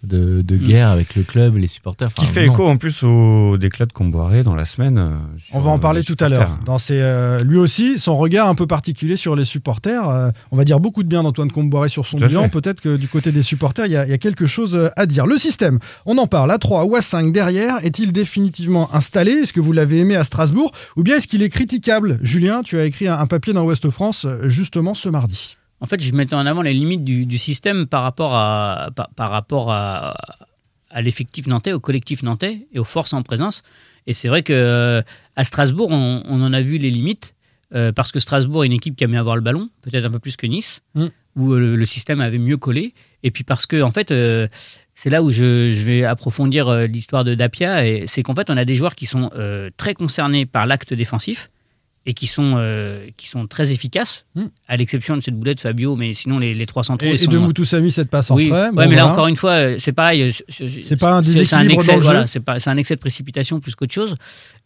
de, 0.03 0.41
de 0.41 0.55
guerre 0.57 0.89
avec 0.89 1.15
le 1.15 1.23
club, 1.23 1.57
les 1.57 1.67
supporters. 1.67 2.09
Ce 2.09 2.15
qui 2.15 2.21
Enfin, 2.21 2.33
fait 2.33 2.45
non. 2.47 2.53
écho 2.53 2.67
en 2.67 2.77
plus 2.77 3.03
au 3.03 3.57
déclat 3.57 3.85
de 3.85 3.93
Comboiré 3.93 4.43
dans 4.43 4.55
la 4.55 4.65
semaine. 4.65 4.97
euh, 4.97 5.09
sur, 5.37 5.55
On 5.55 5.59
va 5.59 5.71
en 5.71 5.79
parler 5.79 6.03
tout 6.03 6.17
à 6.19 6.29
l'heure. 6.29 6.57
Dans 6.65 6.77
ses, 6.79 6.99
euh, 7.01 7.37
lui 7.39 7.57
aussi, 7.57 7.99
son 7.99 8.17
regard 8.17 8.47
un 8.47 8.55
peu 8.55 8.65
particulier 8.67 9.15
sur 9.15 9.35
les 9.35 9.45
supporters. 9.45 10.09
Euh, 10.09 10.31
on 10.51 10.57
va 10.57 10.63
dire 10.63 10.79
beaucoup 10.79 11.03
de 11.03 11.07
bien 11.07 11.21
d'Antoine 11.23 11.51
Comboiré 11.51 11.87
sur 11.89 12.05
son 12.05 12.17
Tout 12.17 12.25
bilan. 12.27 12.49
Peut-être 12.49 12.81
que 12.81 12.97
du 12.97 13.07
côté 13.07 13.31
des 13.31 13.43
supporters, 13.43 13.85
il 13.85 13.91
y, 13.91 13.95
a, 13.97 14.05
il 14.05 14.09
y 14.09 14.13
a 14.13 14.17
quelque 14.17 14.45
chose 14.47 14.89
à 14.95 15.05
dire. 15.05 15.27
Le 15.27 15.37
système, 15.37 15.77
on 16.05 16.17
en 16.17 16.27
parle. 16.27 16.51
À 16.51 16.57
3 16.57 16.85
ou 16.85 16.95
à 16.95 17.01
5 17.01 17.31
derrière, 17.31 17.77
est-il 17.85 18.11
définitivement 18.11 18.93
installé? 18.95 19.31
Est-ce 19.33 19.53
que 19.53 19.59
vous 19.59 19.71
l'avez 19.71 19.99
aimé 19.99 20.15
à 20.15 20.23
Strasbourg? 20.23 20.71
Ou 20.97 21.03
bien 21.03 21.17
est-ce 21.17 21.27
qu'il 21.27 21.43
est 21.43 21.49
critiquable? 21.49 22.17
Julien, 22.23 22.61
tu 22.63 22.77
as 22.79 22.85
écrit 22.85 23.07
un, 23.07 23.19
un 23.19 23.27
papier 23.27 23.53
dans 23.53 23.63
Ouest 23.65 23.89
France 23.89 24.25
justement 24.43 24.93
ce 24.93 25.09
mardi. 25.09 25.57
En 25.81 25.87
fait, 25.87 26.01
je 26.01 26.13
mettais 26.13 26.35
en 26.35 26.45
avant 26.45 26.61
les 26.61 26.73
limites 26.73 27.03
du, 27.03 27.25
du 27.25 27.37
système 27.37 27.87
par 27.87 28.03
rapport 28.03 28.33
à, 28.35 28.89
par, 28.95 29.09
par 29.15 29.29
rapport 29.31 29.71
à, 29.71 30.15
à 30.89 31.01
l'effectif 31.01 31.47
nantais, 31.47 31.73
au 31.73 31.79
collectif 31.79 32.23
nantais 32.23 32.67
et 32.71 32.79
aux 32.79 32.83
forces 32.83 33.13
en 33.13 33.23
présence. 33.23 33.63
Et 34.07 34.13
c'est 34.13 34.27
vrai 34.29 34.43
que 34.43 34.53
euh, 34.53 35.01
à 35.35 35.43
Strasbourg, 35.43 35.89
on, 35.91 36.23
on 36.25 36.41
en 36.41 36.53
a 36.53 36.61
vu 36.61 36.77
les 36.77 36.89
limites 36.89 37.33
euh, 37.73 37.91
parce 37.91 38.11
que 38.11 38.19
Strasbourg 38.19 38.63
est 38.63 38.67
une 38.67 38.73
équipe 38.73 38.95
qui 38.95 39.03
aimait 39.03 39.17
avoir 39.17 39.35
le 39.35 39.41
ballon, 39.41 39.69
peut-être 39.81 40.05
un 40.05 40.09
peu 40.09 40.19
plus 40.19 40.35
que 40.35 40.47
Nice, 40.47 40.81
Mm. 40.95 41.05
où 41.35 41.53
euh, 41.53 41.59
le, 41.59 41.75
le 41.75 41.85
système 41.85 42.19
avait 42.19 42.37
mieux 42.39 42.57
collé. 42.57 42.93
Et 43.23 43.31
puis 43.31 43.43
parce 43.43 43.65
que 43.67 43.81
en 43.81 43.91
fait, 43.91 44.11
euh, 44.11 44.47
c'est 44.93 45.09
là 45.09 45.21
où 45.23 45.29
je, 45.29 45.69
je 45.71 45.85
vais 45.85 46.03
approfondir 46.03 46.67
euh, 46.67 46.87
l'histoire 46.87 47.23
de 47.23 47.35
Dapia. 47.35 47.87
Et 47.87 48.07
c'est 48.07 48.23
qu'en 48.23 48.35
fait, 48.35 48.49
on 48.49 48.57
a 48.57 48.65
des 48.65 48.73
joueurs 48.73 48.95
qui 48.95 49.05
sont 49.05 49.29
très 49.77 49.93
concernés 49.93 50.45
par 50.45 50.65
l'acte 50.65 50.93
défensif 50.93 51.50
et 52.07 52.13
qui 52.15 52.25
sont, 52.27 52.55
euh, 52.57 53.05
qui 53.17 53.27
sont 53.29 53.45
très 53.47 53.71
efficaces, 53.71 54.25
Mm. 54.35 54.45
à 54.67 54.77
l'exception 54.77 55.15
de 55.15 55.21
cette 55.21 55.35
boulette 55.35 55.59
Fabio, 55.59 55.95
mais 55.95 56.13
sinon 56.13 56.39
les, 56.39 56.53
les 56.55 56.65
trois 56.65 56.83
centraux 56.83 57.05
Et, 57.07 57.13
et 57.13 57.17
sont... 57.19 57.29
de 57.31 57.37
Moutoussamy, 57.37 57.91
cette 57.91 58.09
passe 58.09 58.31
en 58.31 58.35
oui, 58.35 58.45
retrait. 58.45 58.61
ouais, 58.61 58.67
Bon, 58.69 58.75
mais 58.77 58.81
là 58.95 59.01
voilà. 59.03 59.07
encore 59.11 59.27
une 59.27 59.35
fois, 59.35 59.51
euh, 59.51 59.75
c'est 59.77 59.91
pareil. 59.93 60.23
euh, 60.23 60.31
C'est 60.81 60.97
pas 60.97 61.11
un 61.13 61.21
déséquilibre 61.21 61.73
excès, 61.75 61.91
dans 61.91 61.97
le 61.97 62.01
jeu. 62.01 62.07
voilà, 62.07 62.27
c'est 62.27 62.39
pas, 62.39 62.57
c'est 62.59 62.69
un 62.71 62.77
excès 62.77 62.95
de 62.95 62.99
précipitation 62.99 63.59
plus 63.59 63.75
qu'autre 63.75 63.93
chose. 63.93 64.15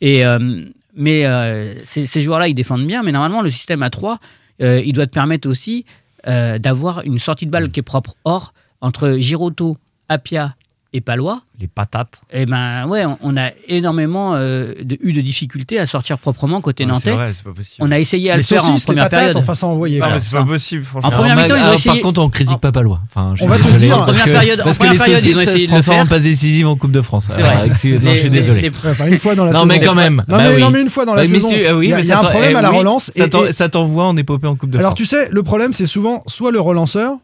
Et 0.01 0.25
euh, 0.25 0.63
mais 0.95 1.25
euh, 1.25 1.73
ces, 1.83 2.05
ces 2.05 2.21
joueurs-là, 2.21 2.47
ils 2.47 2.53
défendent 2.53 2.87
bien, 2.87 3.03
mais 3.03 3.11
normalement 3.11 3.41
le 3.41 3.49
système 3.49 3.83
à 3.83 3.89
3 3.89 4.19
euh, 4.61 4.81
il 4.85 4.93
doit 4.93 5.05
te 5.07 5.11
permettre 5.13 5.49
aussi 5.49 5.85
d'avoir 6.25 7.01
une 7.05 7.19
sortie 7.19 7.45
de 7.45 7.51
balle 7.51 7.69
qui 7.69 7.81
est 7.81 7.83
propre. 7.83 8.15
Or, 8.23 8.53
entre 8.81 9.17
Giroto, 9.19 9.77
Apia 10.09 10.55
et 10.95 11.01
Palois, 11.01 11.41
Les 11.59 11.67
patates. 11.67 12.21
eh 12.31 12.45
ben 12.45 12.87
ouais, 12.87 13.05
on, 13.05 13.17
on 13.21 13.35
a 13.37 13.49
énormément 13.67 14.33
euh, 14.35 14.73
de- 14.81 14.97
eu 15.01 15.11
de 15.11 15.19
difficultés 15.19 15.77
à 15.77 15.85
sortir 15.85 16.17
proprement 16.17 16.61
côté 16.61 16.85
Ouais, 16.85 16.91
c'est 16.93 17.09
nantais. 17.09 17.11
vrai, 17.11 17.33
c'est 17.33 17.43
pas 17.43 17.51
possible. 17.51 17.85
On 17.85 17.91
a 17.91 17.99
essayé 17.99 18.31
à 18.31 18.35
Les 18.35 18.41
le 18.41 18.43
faire 18.45 18.63
en 18.63 18.67
saucisses, 18.67 18.83
les 18.83 18.93
première 18.93 19.03
patates, 19.09 19.19
période. 19.19 19.37
enfin 19.37 19.55
ça 19.55 19.67
envoyé. 19.67 19.99
Non, 19.99 20.05
quoi. 20.05 20.13
mais 20.13 20.19
c'est 20.21 20.31
pas 20.31 20.43
possible, 20.45 20.85
franchement. 20.85 21.09
En 21.09 21.11
première 21.11 21.33
Alors, 21.37 21.43
mi-temps, 21.43 21.55
ils 21.55 21.59
ont 21.59 21.63
alors, 21.63 21.73
essayé- 21.73 21.95
Par 21.95 22.01
contre, 22.01 22.21
on 22.21 22.29
critique 22.29 22.55
en- 22.55 22.59
pas 22.59 22.71
Palois. 22.71 23.01
Enfin, 23.13 23.33
je 23.35 23.43
On 23.43 23.47
va 23.47 23.57
désolé, 23.57 23.77
dire. 23.79 23.89
parce 23.97 24.01
En 24.01 24.05
première 24.11 24.25
que- 24.25 24.31
période- 24.31 24.61
parce 24.63 24.77
que 24.77 24.85
première 24.87 25.07
les 25.07 25.15
saucisses 25.15 25.63
se 25.63 25.67
transforment 25.67 25.99
en 25.99 26.05
passe 26.05 26.23
décisive 26.23 26.67
en 26.67 26.75
Coupe 26.77 26.91
de 26.91 27.01
France. 27.01 27.25
C'est 27.27 27.43
Alors, 27.43 27.65
non, 27.67 27.73
je 27.73 28.17
suis 28.17 28.29
désolé. 28.29 28.71
une 29.07 29.17
fois 29.19 29.35
dans 29.35 29.43
la 29.45 29.51
Non, 29.51 29.65
mais 29.65 29.81
quand 29.81 29.95
même. 29.95 30.23
Non, 30.29 30.37
Bah 30.37 30.43
mais, 30.49 30.59
non, 30.59 30.69
mais 30.71 30.81
une 30.81 30.89
fois 30.89 31.05
dans 31.05 31.13
la 31.13 31.25
saison. 31.25 31.49
ah 31.51 31.75
oui, 31.75 31.93
il 31.97 32.05
y 32.05 32.11
a, 32.11 32.19
un 32.19 32.23
problème 32.23 32.51
eh 32.53 32.55
à 32.57 32.61
la 32.61 32.71
oui, 32.71 32.77
relance. 32.77 33.11
Ça 33.51 33.67
t'envoie 33.69 34.05
en 34.05 34.15
épopée 34.15 34.47
en 34.47 34.55
Coupe 34.55 34.69
de 34.69 34.77
Alors 34.77 34.91
France. 34.91 34.97
tu 34.99 35.05
sais, 35.05 35.27
le 35.29 35.43
problème 35.43 35.73
c'est 35.73 35.87
souvent 35.87 36.23
soit 36.27 36.51
le 36.51 36.61
relanceur, 36.61 37.17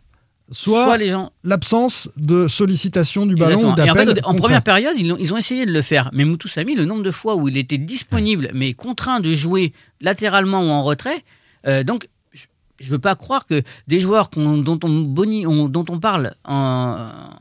soit, 0.51 0.85
Soit 0.85 0.97
les 0.97 1.09
gens. 1.09 1.31
l'absence 1.43 2.09
de 2.17 2.47
sollicitation 2.47 3.25
du 3.25 3.35
ballon 3.35 3.63
ou 3.63 3.67
en, 3.69 3.73
d'appel. 3.73 4.15
fait, 4.15 4.23
en 4.25 4.35
première 4.35 4.61
période, 4.63 4.95
ils 4.97 5.11
ont, 5.13 5.17
ils 5.19 5.33
ont 5.33 5.37
essayé 5.37 5.65
de 5.65 5.71
le 5.71 5.81
faire. 5.81 6.09
Mais 6.13 6.25
Moutou 6.25 6.47
Samy, 6.47 6.75
le 6.75 6.85
nombre 6.85 7.03
de 7.03 7.11
fois 7.11 7.35
où 7.35 7.47
il 7.47 7.57
était 7.57 7.77
disponible, 7.77 8.49
mais 8.53 8.73
contraint 8.73 9.19
de 9.21 9.33
jouer 9.33 9.73
latéralement 10.01 10.61
ou 10.61 10.69
en 10.69 10.83
retrait, 10.83 11.23
euh, 11.67 11.83
donc 11.83 12.07
je 12.33 12.87
ne 12.87 12.91
veux 12.91 12.99
pas 12.99 13.15
croire 13.15 13.45
que 13.45 13.61
des 13.87 13.99
joueurs 13.99 14.29
dont, 14.35 14.79
on 14.83 14.89
boni- 15.01 15.45
on- 15.45 15.69
dont 15.69 15.85
on 15.89 15.99
parle 15.99 16.33
en, 16.45 16.97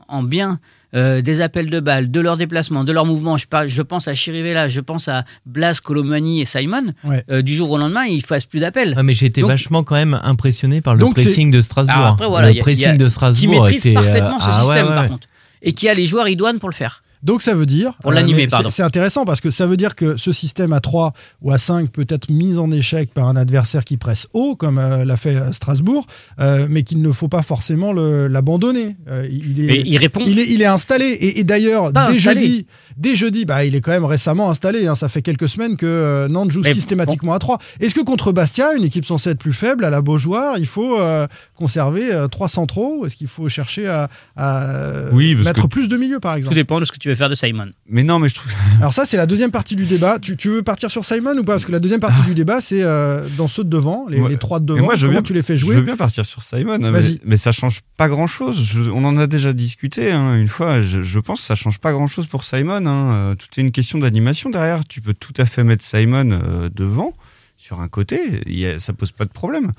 en 0.07 0.23
bien 0.23 0.59
euh, 0.95 1.21
des 1.21 1.41
appels 1.41 1.69
de 1.69 1.79
balles, 1.79 2.11
de 2.11 2.19
leurs 2.19 2.37
déplacements, 2.37 2.83
de 2.83 2.91
leurs 2.91 3.05
mouvements, 3.05 3.37
je, 3.37 3.47
parle- 3.47 3.67
je 3.67 3.81
pense 3.81 4.07
à 4.07 4.13
Chirivella, 4.13 4.67
je 4.67 4.81
pense 4.81 5.07
à 5.07 5.23
Blas, 5.45 5.79
Colomani 5.81 6.41
et 6.41 6.45
Simon, 6.45 6.93
Ouais. 7.03 7.23
euh, 7.31 7.41
du 7.41 7.53
jour 7.53 7.71
au 7.71 7.77
lendemain, 7.77 8.05
ils 8.05 8.23
fassent 8.25 8.45
plus 8.45 8.59
d'appels. 8.59 8.93
Ouais, 8.97 9.03
mais 9.03 9.13
j'ai 9.13 9.27
été 9.27 9.41
Donc- 9.41 9.51
vachement 9.51 9.83
quand 9.83 9.95
même 9.95 10.19
impressionné 10.23 10.81
par 10.81 10.95
le 10.95 11.05
pressing 11.09 11.51
de 11.51 11.61
Strasbourg. 11.61 11.95
Alors 11.97 12.13
après, 12.13 12.27
voilà, 12.27 12.47
le 12.47 12.53
il 12.53 12.57
y 12.57 12.59
a- 12.59 12.63
pressing 12.63 12.83
il 12.83 12.87
y 12.87 12.89
a- 12.93 12.97
de 12.97 13.05
qui 13.05 13.11
Strasbourg 13.11 13.63
maîtrise 13.63 13.79
était, 13.85 13.91
euh, 13.91 14.01
parfaitement 14.01 14.39
ce 14.39 14.45
ah 14.47 14.49
ouais, 14.49 14.63
système, 14.65 14.87
ouais, 14.87 14.95
par 14.95 15.07
contre. 15.07 15.27
Et 15.61 15.73
qui 15.73 15.87
a 15.87 15.93
les 15.93 16.05
joueurs 16.05 16.27
idoines 16.27 16.59
pour 16.59 16.69
le 16.69 16.73
faire. 16.75 17.03
Donc 17.23 17.41
ça 17.41 17.53
veut 17.53 17.65
dire. 17.65 17.93
Pour 18.01 18.11
l'animer, 18.11 18.43
mais 18.43 18.47
pardon. 18.47 18.69
c'est- 18.69 18.81
intéressant 18.83 19.25
parce 19.25 19.41
que 19.41 19.51
ça 19.51 19.67
veut 19.67 19.77
dire 19.77 19.95
que 19.95 20.17
ce 20.17 20.31
système 20.31 20.73
à 20.73 20.79
3 20.79 21.13
ou 21.41 21.51
à 21.51 21.57
5 21.57 21.89
peut 21.91 22.05
être 22.09 22.29
mis 22.29 22.57
en 22.57 22.71
échec 22.71 23.13
par 23.13 23.27
un 23.27 23.35
adversaire 23.35 23.85
qui 23.85 23.97
presse 23.97 24.27
haut, 24.33 24.55
comme 24.55 24.77
euh, 24.79 25.05
l'a 25.05 25.17
fait 25.17 25.35
euh, 25.35 25.51
Strasbourg, 25.51 26.05
euh, 26.39 26.65
mais 26.69 26.83
qu'il 26.83 27.01
ne 27.01 27.11
faut 27.11 27.27
pas 27.27 27.43
forcément 27.43 27.93
l'abandonner. 27.93 28.95
Euh, 29.09 29.27
il, 29.29 29.69
est, 29.69 29.81
il 29.85 29.97
répond. 29.97 30.21
il, 30.25 30.39
est, 30.39 30.49
il 30.49 30.61
est 30.61 30.65
installé. 30.65 31.05
Et, 31.05 31.39
et 31.39 31.43
d'ailleurs, 31.43 31.91
dès 31.91 32.19
jeudi, 32.19 32.65
dès 32.97 33.15
jeudi 33.15 33.45
bah, 33.45 33.65
il 33.65 33.75
est 33.75 33.81
quand 33.81 33.91
même 33.91 34.05
récemment 34.05 34.49
installé. 34.49 34.87
hein. 34.87 34.95
ça 34.95 35.09
fait 35.09 35.21
quelques 35.21 35.49
semaines 35.49 35.77
que 35.77 35.85
euh, 35.85 36.27
Nantes 36.27 36.51
joue 36.51 36.61
Mais 36.63 36.73
systématiquement 36.73 37.33
à 37.33 37.39
3. 37.39 37.59
Est-ce 37.79 37.93
que 37.95 38.01
contre 38.01 38.31
Bastia, 38.31 38.73
une 38.75 38.83
équipe 38.83 39.05
censée 39.05 39.29
être 39.31 39.39
plus 39.39 39.53
faible, 39.53 39.85
à 39.85 39.89
la 39.89 40.01
Beaujoire, 40.01 40.57
il 40.57 40.65
faut 40.65 40.99
euh, 40.99 41.27
conserver 41.55 42.11
euh, 42.13 42.27
trois 42.27 42.47
centraux? 42.49 42.99
Ou 43.01 43.05
Est-ce 43.05 43.15
qu'il 43.15 43.27
faut 43.27 43.47
chercher 43.49 43.87
à, 43.87 44.09
à, 44.35 44.63
euh, 44.69 45.09
Oui, 45.13 45.35
parce 45.35 45.45
mettre 45.47 45.63
que- 45.63 45.67
plus 45.67 45.87
de 45.87 45.97
milieu, 45.97 46.19
par 46.19 46.33
Tout 46.33 46.39
exemple? 46.39 46.55
dépend 46.55 46.79
de 46.79 46.85
ce 46.85 46.91
que 46.91 46.97
tu 46.97 47.10
veux 47.11 47.17
faire 47.17 47.29
de 47.29 47.35
Simon. 47.35 47.71
Mais 47.87 48.03
non, 48.03 48.19
mais 48.19 48.29
je 48.29 48.35
trouve. 48.35 48.51
alors 48.79 48.93
ça, 48.93 49.05
c'est 49.05 49.17
la 49.17 49.25
deuxième 49.25 49.51
partie 49.51 49.75
du 49.75 49.85
débat. 49.85 50.17
Tu, 50.19 50.35
tu 50.37 50.49
veux 50.49 50.63
partir 50.63 50.89
sur 50.91 51.05
Simon 51.05 51.37
ou 51.37 51.43
pas? 51.43 51.53
Parce 51.53 51.65
que 51.65 51.71
la 51.71 51.79
deuxième 51.79 51.99
partie 51.99 52.21
du 52.23 52.33
débat, 52.33 52.61
c'est 52.61 52.81
euh, 52.83 53.27
dans 53.37 53.47
ceux 53.47 53.63
de 53.63 53.69
devant, 53.69 54.05
les, 54.09 54.19
Ouais. 54.19 54.29
les 54.29 54.37
trois 54.37 54.59
de 54.59 54.65
Mais 54.73 54.77
devant. 54.77 54.85
moi, 54.87 54.95
je 54.95 55.05
veux 55.07 55.11
bien- 55.13 55.21
tu 55.21 55.33
les 55.33 55.43
fais 55.43 55.55
Je 55.55 55.61
jouer 55.65 55.75
veux 55.75 55.81
bien 55.81 55.95
partir 55.97 56.25
sur 56.25 56.41
Simon, 56.43 56.77
mais, 56.79 56.91
Vas-y. 56.91 57.19
mais 57.23 57.37
ça 57.37 57.51
change 57.51 57.81
pas 57.97 58.07
grand-chose. 58.07 58.63
Je- 58.63 58.89
On 58.89 59.03
en 59.05 59.17
a 59.17 59.27
déjà 59.27 59.53
discuté 59.53 60.11
hein, 60.11 60.35
une 60.35 60.47
fois. 60.47 60.81
Je, 60.81 61.01
je 61.03 61.19
pense 61.19 61.39
que 61.41 61.45
ça 61.47 61.55
change 61.55 61.79
pas 61.79 61.91
grand-chose 61.91 62.27
pour 62.27 62.43
Simon. 62.43 62.85
hein. 62.85 63.13
Euh, 63.13 63.35
Tout 63.35 63.47
est 63.57 63.61
une 63.61 63.71
question 63.71 63.97
d'animation 63.99 64.49
derrière. 64.49 64.81
Tu 64.87 65.01
peux 65.01 65.13
tout 65.13 65.33
à 65.37 65.45
fait 65.45 65.63
mettre 65.63 65.83
Simon 65.83 66.29
euh, 66.31 66.69
devant, 66.73 67.13
sur 67.57 67.79
un 67.81 67.87
côté. 67.87 68.41
Y 68.47 68.65
a- 68.65 68.79
ça 68.79 68.93
pose 68.93 69.11
pas 69.11 69.25
de 69.25 69.31
problème. 69.31 69.71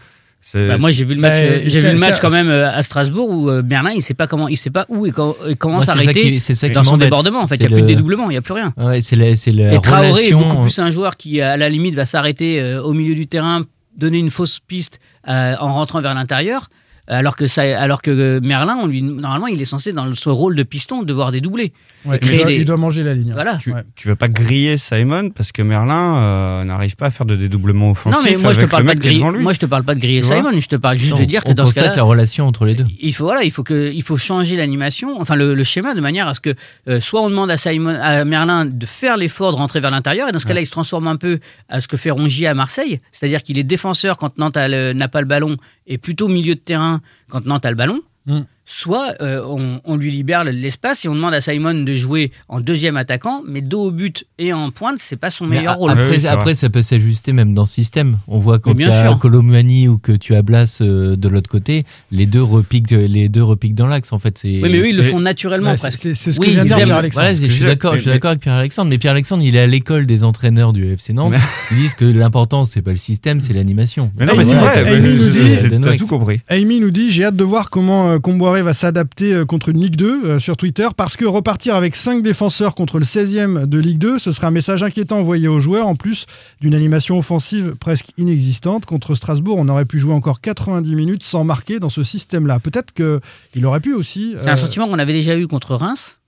Bah, 0.54 0.76
moi 0.78 0.90
j'ai 0.90 1.04
vu 1.04 1.14
le 1.14 1.20
match, 1.20 1.38
euh, 1.38 1.60
j'ai 1.64 1.78
vu 1.80 1.86
le 1.92 1.98
match 2.00 2.20
quand 2.20 2.30
même 2.30 2.48
euh, 2.50 2.68
à 2.70 2.82
Strasbourg 2.82 3.30
où 3.30 3.48
euh, 3.48 3.62
Merlin 3.62 3.92
il 3.92 4.02
sait 4.02 4.12
pas 4.14 4.26
comment, 4.26 4.48
il 4.48 4.56
sait 4.56 4.70
pas 4.70 4.86
où 4.88 5.06
et, 5.06 5.12
quand, 5.12 5.36
et 5.48 5.54
comment 5.54 5.74
Moi, 5.76 5.80
c'est 5.82 5.92
ça 5.92 5.98
s'arrêter 5.98 6.20
qui- 6.32 6.40
c'est 6.40 6.54
ça 6.54 6.68
qui 6.68 6.74
dans 6.74 6.82
son 6.84 6.96
débordement. 6.96 7.40
En 7.42 7.46
fait, 7.46 7.54
il 7.56 7.62
y 7.62 7.66
a 7.66 7.68
plus 7.68 7.76
de 7.76 7.80
le- 7.82 7.86
dédoublement, 7.86 8.28
il 8.28 8.34
y 8.34 8.36
a 8.36 8.42
plus 8.42 8.54
rien. 8.54 8.74
Ouais, 8.76 9.00
c'est 9.00 9.14
la, 9.16 9.36
c'est 9.36 9.52
la 9.52 9.74
Et 9.74 9.80
Traoré 9.80 10.08
est 10.26 10.32
beaucoup 10.32 10.62
plus 10.62 10.78
un 10.80 10.90
joueur 10.90 11.16
qui 11.16 11.40
à 11.40 11.56
la 11.56 11.68
limite 11.68 11.94
va 11.94 12.06
s'arrêter 12.06 12.74
au 12.82 12.92
milieu 12.92 13.14
du 13.14 13.26
terrain, 13.28 13.64
donner 13.96 14.18
une 14.18 14.30
fausse 14.30 14.58
piste 14.58 14.98
euh, 15.28 15.54
en 15.60 15.72
rentrant 15.72 16.00
vers 16.00 16.14
l'intérieur. 16.14 16.68
Alors 17.08 17.34
que, 17.34 17.48
ça, 17.48 17.62
alors 17.80 18.00
que 18.00 18.10
euh, 18.12 18.40
Merlin, 18.42 18.78
on 18.80 18.86
lui, 18.86 19.02
normalement, 19.02 19.48
il 19.48 19.60
est 19.60 19.64
censé, 19.66 19.92
dans 19.92 20.12
ce 20.14 20.28
rôle 20.28 20.54
de 20.54 20.62
piston, 20.62 21.02
devoir 21.02 21.32
dédoubler. 21.32 21.72
Ouais, 22.04 22.18
il, 22.22 22.26
créer 22.26 22.36
doit, 22.38 22.46
des- 22.46 22.54
il 22.56 22.64
doit 22.64 22.76
manger 22.76 23.02
la 23.02 23.12
ligne. 23.14 23.30
hein. 23.32 23.34
Voilà. 23.34 23.56
tu, 23.56 23.72
Ouais. 23.72 23.82
tu 23.96 24.06
vas 24.08 24.14
pas 24.16 24.28
griller 24.28 24.76
Simon 24.76 25.30
parce 25.30 25.50
que 25.52 25.62
Merlin 25.62 26.16
euh, 26.16 26.64
n'arrive 26.64 26.94
pas 26.96 27.06
à 27.06 27.10
faire 27.10 27.26
de 27.26 27.34
dédoublement 27.36 27.90
offensif 27.90 28.16
Non, 28.24 28.24
mais 28.38 28.42
moi 28.42 28.52
je, 28.52 28.60
te 28.60 28.66
parle 28.66 28.82
le 28.84 28.88
pas 28.88 28.94
de 28.94 29.00
griller, 29.00 29.24
moi 29.40 29.52
je 29.52 29.58
te 29.58 29.66
parle 29.66 29.82
pas 29.84 29.94
de 29.94 30.00
griller 30.00 30.20
Tu 30.20 30.28
Simon, 30.28 30.50
je 30.58 30.66
te 30.68 30.76
parle 30.76 30.96
juste 30.96 31.18
de 31.18 31.24
dire 31.24 31.42
que 31.44 31.52
dans 31.52 31.66
ce 31.66 31.74
cas-là, 31.74 31.92
la 31.94 32.02
relation 32.04 32.46
entre 32.46 32.64
les 32.66 32.74
deux. 32.74 32.86
il 33.00 33.14
faut 33.14 33.24
voilà, 33.24 33.42
il 33.44 33.50
faut 33.50 33.62
que 33.64 33.90
il 33.92 34.02
faut 34.02 34.16
changer 34.16 34.56
l'animation, 34.56 35.20
enfin 35.20 35.34
le, 35.36 35.54
le 35.54 35.64
schéma 35.64 35.94
de 35.94 36.00
manière 36.00 36.28
à 36.28 36.34
ce 36.34 36.40
que 36.40 36.54
euh, 36.88 37.00
soit 37.00 37.20
on 37.22 37.30
demande 37.30 37.50
à 37.50 37.56
Simon 37.56 37.96
à 38.00 38.24
Merlin 38.24 38.64
de 38.64 38.86
faire 38.86 39.16
l'effort 39.16 39.50
de 39.52 39.56
rentrer 39.56 39.80
vers 39.80 39.90
l'intérieur 39.90 40.28
et 40.28 40.32
dans 40.32 40.38
ce 40.38 40.46
cas-là 40.46 40.60
il 40.60 40.66
se 40.66 40.70
transforme 40.72 41.06
un 41.08 41.16
peu 41.16 41.38
à 41.68 41.80
ce 41.80 41.88
que 41.88 41.96
fait 41.96 42.10
Rongier 42.10 42.46
à 42.46 42.54
Marseille, 42.54 43.00
c'est-à-dire 43.12 43.42
qu'il 43.42 43.58
est 43.58 43.64
défenseur 43.64 44.18
quand 44.18 44.38
Nantes 44.38 44.56
n'a 44.56 45.08
pas 45.08 45.20
le 45.20 45.26
ballon 45.26 45.56
et 45.86 45.98
plutôt 45.98 46.28
milieu 46.28 46.54
de 46.54 46.60
terrain 46.60 47.00
quand 47.28 47.46
Nantes 47.46 47.64
a 47.64 47.70
le 47.70 47.76
ballon. 47.76 48.00
Mm. 48.26 48.42
Soit 48.74 49.16
euh, 49.20 49.42
on, 49.46 49.82
on 49.84 49.96
lui 49.96 50.10
libère 50.10 50.44
l'espace 50.44 51.04
et 51.04 51.08
on 51.08 51.14
demande 51.14 51.34
à 51.34 51.42
Simon 51.42 51.74
de 51.74 51.94
jouer 51.94 52.32
en 52.48 52.58
deuxième 52.60 52.96
attaquant, 52.96 53.42
mais 53.46 53.60
dos 53.60 53.84
au 53.84 53.90
but 53.90 54.24
et 54.38 54.54
en 54.54 54.70
pointe, 54.70 54.96
c'est 54.98 55.16
pas 55.16 55.28
son 55.28 55.46
Mais 55.46 55.56
meilleur 55.58 55.76
rôle. 55.76 55.90
Après, 55.90 56.08
oui, 56.08 56.18
c'est 56.20 56.28
après 56.28 56.54
ça 56.54 56.70
peut 56.70 56.80
s'ajuster 56.80 57.34
même 57.34 57.52
dans 57.52 57.66
ce 57.66 57.74
système. 57.74 58.16
On 58.28 58.38
voit 58.38 58.58
quand 58.58 58.70
il 58.70 58.80
y 58.80 58.84
bien 58.86 58.90
a. 59.10 59.14
Colomani 59.16 59.88
ou 59.88 59.98
que 59.98 60.12
tu 60.12 60.34
as 60.34 60.40
Blas 60.40 60.78
euh, 60.80 61.16
de 61.16 61.28
l'autre 61.28 61.50
côté, 61.50 61.84
les 62.12 62.24
deux 62.24 62.42
repiquent, 62.42 62.92
les 62.92 63.28
deux 63.28 63.42
repiquent 63.42 63.74
dans 63.74 63.86
l'axe 63.86 64.10
en 64.10 64.18
fait. 64.18 64.38
C'est- 64.38 64.48
Oui, 64.62 64.70
mais 64.72 64.78
eux 64.78 64.88
ils 64.88 64.96
le 64.96 65.02
font 65.02 65.20
naturellement 65.20 65.72
Ouais, 65.72 65.76
c'est 65.76 65.82
presque. 65.88 65.98
c'est- 66.00 66.14
c'est 66.14 66.32
ce 66.32 66.40
Oui, 66.40 66.46
que 66.46 66.52
vient 66.52 66.64
dire 66.64 66.78
aiment- 66.78 66.84
Pierre-Alexandre. 66.86 67.26
voilà, 67.28 67.46
je 67.46 67.52
suis 67.52 67.64
d'accord, 67.66 67.94
je 67.96 67.98
suis 68.00 68.08
mais- 68.08 68.14
d'accord 68.16 68.30
avec 68.30 68.40
Pierre-Alexandre, 68.42 68.88
mais 68.88 68.96
Pierre-Alexandre, 68.98 69.42
il 69.44 69.54
est 69.54 69.60
à 69.60 69.66
l'école 69.66 70.06
des 70.06 70.24
entraîneurs 70.24 70.72
du 70.72 70.90
FC 70.90 71.12
Nantes. 71.12 71.32
Mais- 71.32 71.38
Ils 71.72 71.76
disent 71.76 71.94
que 71.94 72.06
l'important, 72.06 72.64
c'est 72.64 72.80
pas 72.80 72.92
le 72.92 72.96
système, 72.96 73.42
c'est 73.42 73.52
l'animation. 73.52 74.10
Mais 74.16 74.24
non, 74.24 74.32
mais 74.34 74.44
c'est 74.44 74.54
vrai. 74.54 74.96
Amy 74.96 75.14
nous 75.14 75.28
dit- 75.28 75.48
c'est- 75.50 75.64
de 75.64 75.68
T'as 75.72 75.78
Noëx. 75.78 75.98
tout 75.98 76.06
compris. 76.08 76.40
Amy 76.48 76.80
nous 76.80 76.90
dit 76.90 77.10
J'ai 77.10 77.24
hâte 77.26 77.36
de 77.36 77.44
voir 77.44 77.68
comment 77.68 78.08
euh, 78.12 78.18
Comboiré 78.62 78.64
va 78.64 78.74
s'adapter 78.74 79.34
euh, 79.34 79.44
contre 79.44 79.70
une 79.70 79.80
Ligue 79.80 79.96
2 79.96 80.24
euh, 80.24 80.38
sur 80.38 80.56
Twitter 80.56 80.88
parce 80.96 81.16
que 81.16 81.24
repartir 81.24 81.74
avec 81.74 81.96
5 81.96 82.22
défenseurs 82.22 82.74
contre 82.74 82.98
le 82.98 83.04
16e 83.04 83.66
de 83.66 83.78
Ligue 83.78 83.98
2, 83.98 84.18
ce 84.18 84.32
serait 84.32 84.46
un 84.46 84.52
message 84.52 84.82
inquiétant 84.82 85.18
envoyé 85.18 85.48
aux 85.48 85.58
joueurs 85.58 85.86
en 85.86 85.96
plus 85.96 86.26
d'une 86.60 86.74
animation 86.74 87.18
offensive 87.18 87.74
presque 87.78 88.12
inexistante. 88.18 88.86
Contre 88.86 89.14
Strasbourg, 89.14 89.58
on 89.58 89.68
aurait 89.68 89.84
pu 89.84 89.98
jouer 89.98 90.14
encore 90.14 90.40
90 90.40 90.94
minutes 90.94 91.24
sans 91.24 91.44
marquer 91.44 91.80
dans 91.80 91.88
ce 91.88 92.02
système-là. 92.02 92.60
Peut-être 92.60 92.92
qu'il 92.92 93.66
aurait 93.66 93.80
pu 93.80 93.94
aussi. 93.94 94.34
C'est 94.40 94.48
un 94.48 94.52
euh, 94.52 94.56
sentiment 94.56 94.88
qu'on 94.88 94.98
avait 94.98 95.12
déjà 95.12 95.36
eu 95.36 95.46
contre 95.46 95.74
Reims. 95.74 96.18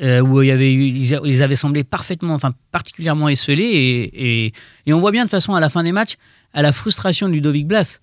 Euh, 0.00 0.20
où 0.20 0.42
il 0.42 0.48
y 0.48 0.52
avait 0.52 0.72
eu, 0.72 0.84
ils, 0.84 1.42
avaient 1.42 1.56
semblé 1.56 1.82
parfaitement, 1.82 2.34
enfin 2.34 2.54
particulièrement 2.70 3.28
esselés, 3.28 3.64
et, 3.64 4.44
et, 4.46 4.52
et 4.86 4.92
on 4.92 5.00
voit 5.00 5.10
bien 5.10 5.24
de 5.24 5.30
façon 5.30 5.54
à 5.54 5.60
la 5.60 5.68
fin 5.68 5.82
des 5.82 5.90
matchs, 5.90 6.14
à 6.52 6.62
la 6.62 6.70
frustration 6.70 7.28
de 7.28 7.32
Ludovic 7.32 7.66
Blas. 7.66 8.00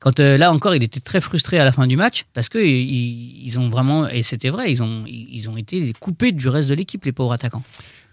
Quand 0.00 0.20
euh, 0.20 0.36
là 0.36 0.52
encore, 0.52 0.74
il 0.74 0.82
était 0.82 1.00
très 1.00 1.20
frustré 1.20 1.58
à 1.58 1.64
la 1.64 1.72
fin 1.72 1.86
du 1.86 1.96
match 1.96 2.24
parce 2.34 2.48
que 2.48 2.58
ils, 2.58 3.46
ils 3.46 3.58
ont 3.58 3.68
vraiment, 3.70 4.08
et 4.08 4.22
c'était 4.22 4.50
vrai, 4.50 4.70
ils 4.70 4.82
ont, 4.82 5.04
ils 5.06 5.48
ont 5.48 5.56
été 5.56 5.92
coupés 5.98 6.32
du 6.32 6.48
reste 6.48 6.68
de 6.68 6.74
l'équipe, 6.74 7.04
les 7.04 7.12
pauvres 7.12 7.32
attaquants. 7.32 7.62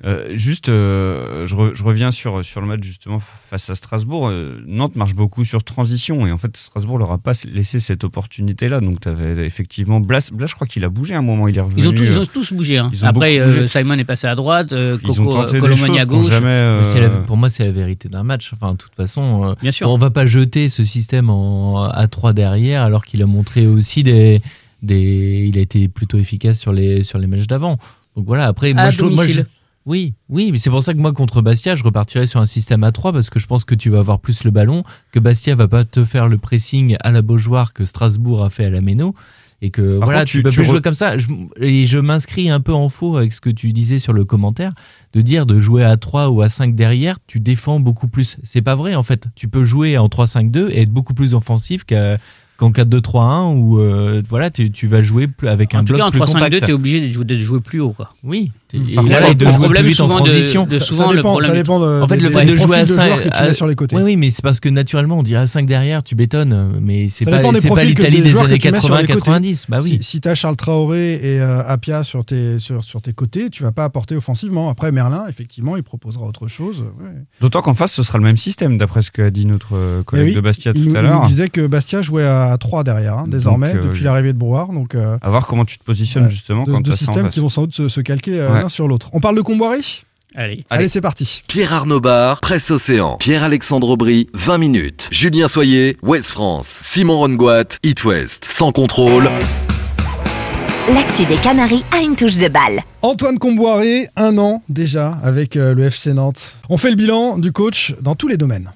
Euh, 0.03 0.29
juste, 0.31 0.67
euh, 0.69 1.45
je, 1.45 1.55
re- 1.55 1.75
je 1.75 1.83
reviens 1.83 2.09
sur, 2.09 2.43
sur 2.43 2.59
le 2.59 2.65
match 2.65 2.81
justement 2.83 3.19
face 3.19 3.69
à 3.69 3.75
Strasbourg. 3.75 4.27
Euh, 4.29 4.59
Nantes 4.65 4.95
marche 4.95 5.13
beaucoup 5.13 5.45
sur 5.45 5.63
transition 5.63 6.25
et 6.25 6.31
en 6.31 6.39
fait 6.39 6.57
Strasbourg 6.57 6.97
leur 6.97 7.11
a 7.11 7.19
pas 7.19 7.33
laissé 7.53 7.79
cette 7.79 8.03
opportunité-là. 8.03 8.79
Donc 8.79 9.01
tu 9.01 9.09
avais 9.09 9.45
effectivement 9.45 9.99
Blas. 9.99 10.29
Blas, 10.33 10.47
je 10.47 10.55
crois 10.55 10.65
qu'il 10.65 10.83
a 10.83 10.89
bougé 10.89 11.13
à 11.13 11.19
un 11.19 11.21
moment. 11.21 11.47
Il 11.47 11.57
est 11.57 11.61
revenu. 11.61 11.81
Ils 11.81 11.87
ont, 11.87 11.93
tous- 11.93 12.03
ils 12.03 12.17
ont 12.17 12.25
tous 12.25 12.51
bougé. 12.53 12.79
hein. 12.79 12.89
ils 12.93 13.05
ont 13.05 13.07
Après, 13.09 13.39
bougé. 13.43 13.59
euh, 13.59 13.67
Simon 13.67 13.93
est 13.99 14.03
passé 14.03 14.25
à 14.25 14.33
droite, 14.33 14.71
euh, 14.73 14.97
Coco, 14.97 15.37
à 15.39 16.05
gauche. 16.05 16.29
jamais. 16.31 16.47
euh, 16.47 16.81
la- 16.99 17.09
pour 17.09 17.37
moi, 17.37 17.51
c'est 17.51 17.65
la 17.65 17.71
vérité 17.71 18.09
d'un 18.09 18.23
match. 18.23 18.51
Enfin, 18.53 18.71
de 18.71 18.77
toute 18.77 18.95
façon, 18.95 19.51
euh, 19.51 19.53
Bien 19.61 19.71
sûr. 19.71 19.87
on 19.87 19.97
va 19.97 20.09
pas 20.09 20.25
jeter 20.25 20.67
ce 20.69 20.83
système 20.83 21.29
en, 21.29 21.83
à 21.83 22.07
3 22.07 22.33
derrière 22.33 22.81
alors 22.81 23.05
qu'il 23.05 23.21
a 23.21 23.27
montré 23.27 23.67
aussi 23.67 24.01
des, 24.01 24.41
des. 24.81 25.45
Il 25.47 25.57
a 25.57 25.61
été 25.61 25.87
plutôt 25.87 26.17
efficace 26.17 26.59
sur 26.59 26.73
les, 26.73 27.03
sur 27.03 27.19
les 27.19 27.27
matchs 27.27 27.45
d'avant. 27.47 27.77
Donc 28.15 28.25
voilà, 28.25 28.47
après, 28.47 28.73
moi, 28.73 28.89
je 28.89 28.97
trouve. 28.97 29.11
moi, 29.13 29.25
je- 29.27 29.33
domicile. 29.33 29.45
Oui, 29.85 30.13
oui, 30.29 30.51
mais 30.51 30.59
c'est 30.59 30.69
pour 30.69 30.83
ça 30.83 30.93
que 30.93 30.99
moi, 30.99 31.11
contre 31.13 31.41
Bastia, 31.41 31.75
je 31.75 31.83
repartirais 31.83 32.27
sur 32.27 32.39
un 32.39 32.45
système 32.45 32.83
à 32.83 32.91
3 32.91 33.13
parce 33.13 33.29
que 33.29 33.39
je 33.39 33.47
pense 33.47 33.65
que 33.65 33.73
tu 33.75 33.89
vas 33.89 33.99
avoir 33.99 34.19
plus 34.19 34.43
le 34.43 34.51
ballon, 34.51 34.83
que 35.11 35.19
Bastia 35.19 35.55
va 35.55 35.67
pas 35.67 35.83
te 35.85 36.05
faire 36.05 36.27
le 36.27 36.37
pressing 36.37 36.95
à 37.01 37.11
la 37.11 37.21
Beaujoire 37.21 37.73
que 37.73 37.85
Strasbourg 37.85 38.43
a 38.43 38.49
fait 38.49 38.65
à 38.65 38.69
la 38.69 38.81
Méno. 38.81 39.13
Et 39.63 39.69
que 39.69 39.99
Par 39.99 40.05
voilà, 40.07 40.19
contre, 40.21 40.31
tu, 40.31 40.37
tu- 40.37 40.43
peux 40.43 40.49
tu 40.49 40.55
plus 40.61 40.65
re- 40.67 40.71
jouer 40.71 40.81
comme 40.81 40.95
ça. 40.95 41.19
Je- 41.19 41.27
et 41.59 41.85
je 41.85 41.99
m'inscris 41.99 42.49
un 42.49 42.59
peu 42.61 42.73
en 42.73 42.89
faux 42.89 43.17
avec 43.17 43.31
ce 43.31 43.39
que 43.39 43.51
tu 43.51 43.71
disais 43.73 43.99
sur 43.99 44.11
le 44.11 44.25
commentaire, 44.25 44.73
de 45.13 45.21
dire 45.21 45.45
de 45.45 45.59
jouer 45.59 45.83
à 45.83 45.97
3 45.97 46.29
ou 46.29 46.41
à 46.41 46.49
5 46.49 46.73
derrière, 46.73 47.17
tu 47.27 47.39
défends 47.39 47.79
beaucoup 47.79 48.07
plus. 48.07 48.37
C'est 48.41 48.63
pas 48.63 48.73
vrai 48.75 48.95
en 48.95 49.03
fait. 49.03 49.27
Tu 49.35 49.47
peux 49.47 49.63
jouer 49.63 49.99
en 49.99 50.07
3-5-2 50.07 50.69
et 50.71 50.81
être 50.81 50.89
beaucoup 50.89 51.13
plus 51.13 51.35
offensif 51.35 51.83
qu'à- 51.83 52.17
qu'en 52.57 52.71
4-2-3-1 52.71 53.53
où 53.55 53.79
euh, 53.79 54.23
voilà, 54.27 54.49
tu, 54.49 54.71
tu 54.71 54.87
vas 54.87 55.03
jouer 55.03 55.27
plus 55.27 55.47
avec 55.47 55.75
un 55.75 55.79
En 55.81 55.85
tout 55.85 55.93
bloc 55.93 55.99
cas, 55.99 56.05
en 56.07 56.11
plus 56.11 56.19
3-5-2, 56.21 56.33
compact. 56.33 56.59
tu 56.65 56.71
es 56.71 56.73
obligé 56.73 57.01
de 57.07 57.11
jouer, 57.11 57.25
de 57.25 57.37
jouer 57.37 57.59
plus 57.59 57.81
haut. 57.81 57.91
Quoi. 57.91 58.09
Oui. 58.23 58.51
Et 58.73 58.93
Par 58.95 59.03
voilà, 59.03 59.17
contre, 59.19 59.31
et 59.31 59.35
de 59.35 59.45
le 59.45 59.51
jouer 59.51 59.59
problème 59.59 59.83
plus 59.83 59.91
vite 59.91 60.01
en 60.01 60.07
de- 60.07 60.13
transition. 60.13 60.65
de 60.65 60.79
Ça- 60.79 60.85
souvent, 60.85 61.03
ça 61.05 61.09
le 61.11 61.15
dépend, 61.17 61.29
problème 61.31 61.51
ça 61.51 61.55
dépend 61.57 61.79
de, 61.79 62.01
En 62.01 62.07
fait, 62.07 62.17
des- 62.17 62.23
le 62.23 62.29
fait 62.29 62.45
de 62.45 62.55
jouer 62.55 62.77
à 62.77 62.81
de 62.81 62.85
5 62.87 63.05
joueurs 63.07 63.21
que 63.23 63.29
tu 63.29 63.43
mets 63.43 63.53
sur 63.53 63.67
les 63.67 63.75
côtés. 63.75 63.95
Oui, 63.95 64.01
oui, 64.03 64.15
mais 64.15 64.29
c'est 64.31 64.41
parce 64.43 64.59
que 64.59 64.69
naturellement, 64.69 65.19
on 65.19 65.23
dirait 65.23 65.41
à 65.41 65.47
5 65.47 65.65
derrière, 65.65 66.03
tu 66.03 66.15
bétonnes. 66.15 66.79
Mais 66.81 67.09
c'est 67.09 67.25
pas, 67.25 67.39
pas 67.39 67.51
l'Italie 67.83 68.21
des 68.21 68.31
des 68.31 68.39
années 68.39 68.57
que 68.59 68.67
tu 68.67 68.71
mets 68.71 68.79
sur 68.81 68.95
les 68.95 69.07
côtés. 69.07 69.13
80-90. 69.31 69.65
Bah 69.69 69.79
oui. 69.81 69.97
Si, 70.01 70.03
si 70.11 70.21
tu 70.21 70.27
as 70.29 70.35
Charles 70.35 70.55
Traoré 70.55 71.13
et 71.15 71.39
euh, 71.41 71.61
Apia 71.67 72.03
sur 72.03 72.23
tes, 72.25 72.59
sur, 72.59 72.83
sur 72.83 73.01
tes 73.01 73.13
côtés, 73.13 73.49
tu 73.49 73.63
vas 73.63 73.71
pas 73.71 73.83
apporter 73.83 74.15
offensivement. 74.15 74.69
Après, 74.69 74.91
Merlin, 74.91 75.25
effectivement, 75.29 75.75
il 75.77 75.83
proposera 75.83 76.25
autre 76.25 76.47
chose. 76.47 76.79
ouais. 77.01 77.11
D'autant 77.41 77.61
qu'en 77.61 77.73
face, 77.73 77.91
ce 77.91 78.03
sera 78.03 78.17
le 78.17 78.23
même 78.23 78.37
système, 78.37 78.77
d'après 78.77 79.01
ce 79.01 79.11
qu'a 79.11 79.29
dit 79.29 79.45
notre 79.45 79.75
euh, 79.75 80.03
collègue 80.03 80.27
oui, 80.29 80.35
de 80.35 80.41
Bastia 80.41 80.71
il, 80.75 80.83
tout 80.83 80.95
à 80.95 80.99
il 80.99 81.05
nous 81.05 81.09
l'heure. 81.09 81.27
disait 81.27 81.49
que 81.49 81.65
Bastia 81.67 82.01
jouait 82.01 82.23
à 82.25 82.55
3 82.59 82.83
derrière, 82.83 83.17
hein, 83.17 83.25
désormais, 83.27 83.73
euh, 83.75 83.83
depuis 83.89 84.03
l'arrivée 84.03 84.33
de 84.33 84.37
Brouard. 84.37 84.69
Donc, 84.73 84.95
euh, 84.95 85.17
À 85.21 85.29
voir 85.29 85.47
comment 85.47 85.65
tu 85.65 85.77
te 85.77 85.83
positionnes 85.83 86.29
justement 86.29 86.63
deux, 86.63 86.71
quand 86.71 86.81
deux 86.81 86.91
tu 86.91 86.93
as 86.93 86.97
ça 86.97 87.03
en 87.11 87.13
systèmes 87.13 87.29
qui 87.29 87.39
vont 87.39 87.49
sans 87.49 87.63
doute 87.63 87.87
se, 87.87 88.01
calquer. 88.01 88.39
L'un 88.61 88.69
sur 88.69 88.87
l'autre. 88.87 89.09
On 89.13 89.19
parle 89.19 89.35
de 89.35 89.41
Comboiré? 89.41 89.79
Allez. 90.33 90.63
Allez, 90.69 90.87
c'est 90.87 91.01
parti. 91.01 91.43
Pierre 91.47 91.73
Arnaud 91.73 91.99
Bar, 91.99 92.39
Presse 92.39 92.71
Océan. 92.71 93.17
Pierre-Alexandre 93.17 93.89
Aubry, 93.89 94.27
20 94.33 94.57
minutes. 94.59 95.09
Julien 95.11 95.49
Soyer, 95.49 95.97
Ouest 96.03 96.29
France. 96.29 96.67
Simon 96.67 97.17
Rongoat, 97.17 97.77
It 97.83 98.05
West. 98.05 98.45
Sans 98.45 98.71
contrôle. 98.71 99.29
L'actu 100.93 101.25
des 101.25 101.35
Canaries 101.37 101.83
a 101.91 102.01
une 102.01 102.15
touche 102.15 102.37
de 102.37 102.47
balle. 102.47 102.81
Antoine 103.01 103.39
Comboiré, 103.39 104.07
un 104.15 104.37
an 104.37 104.63
déjà 104.69 105.17
avec 105.23 105.57
euh, 105.57 105.73
le 105.73 105.85
FC 105.85 106.13
Nantes. 106.13 106.55
On 106.69 106.77
fait 106.77 106.89
le 106.89 106.95
bilan 106.95 107.37
du 107.37 107.51
coach 107.51 107.93
dans 108.01 108.15
tous 108.15 108.27
les 108.27 108.37
domaines. 108.37 108.71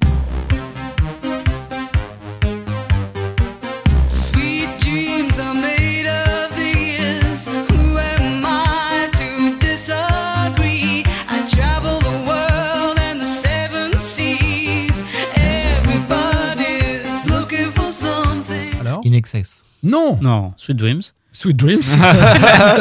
Excess. 19.15 19.63
Non 19.83 20.17
Non, 20.21 20.53
Sweet 20.57 20.77
Dreams. 20.77 21.01
Sweet 21.37 21.57
Dreams. 21.57 21.81
Tout 21.83 22.01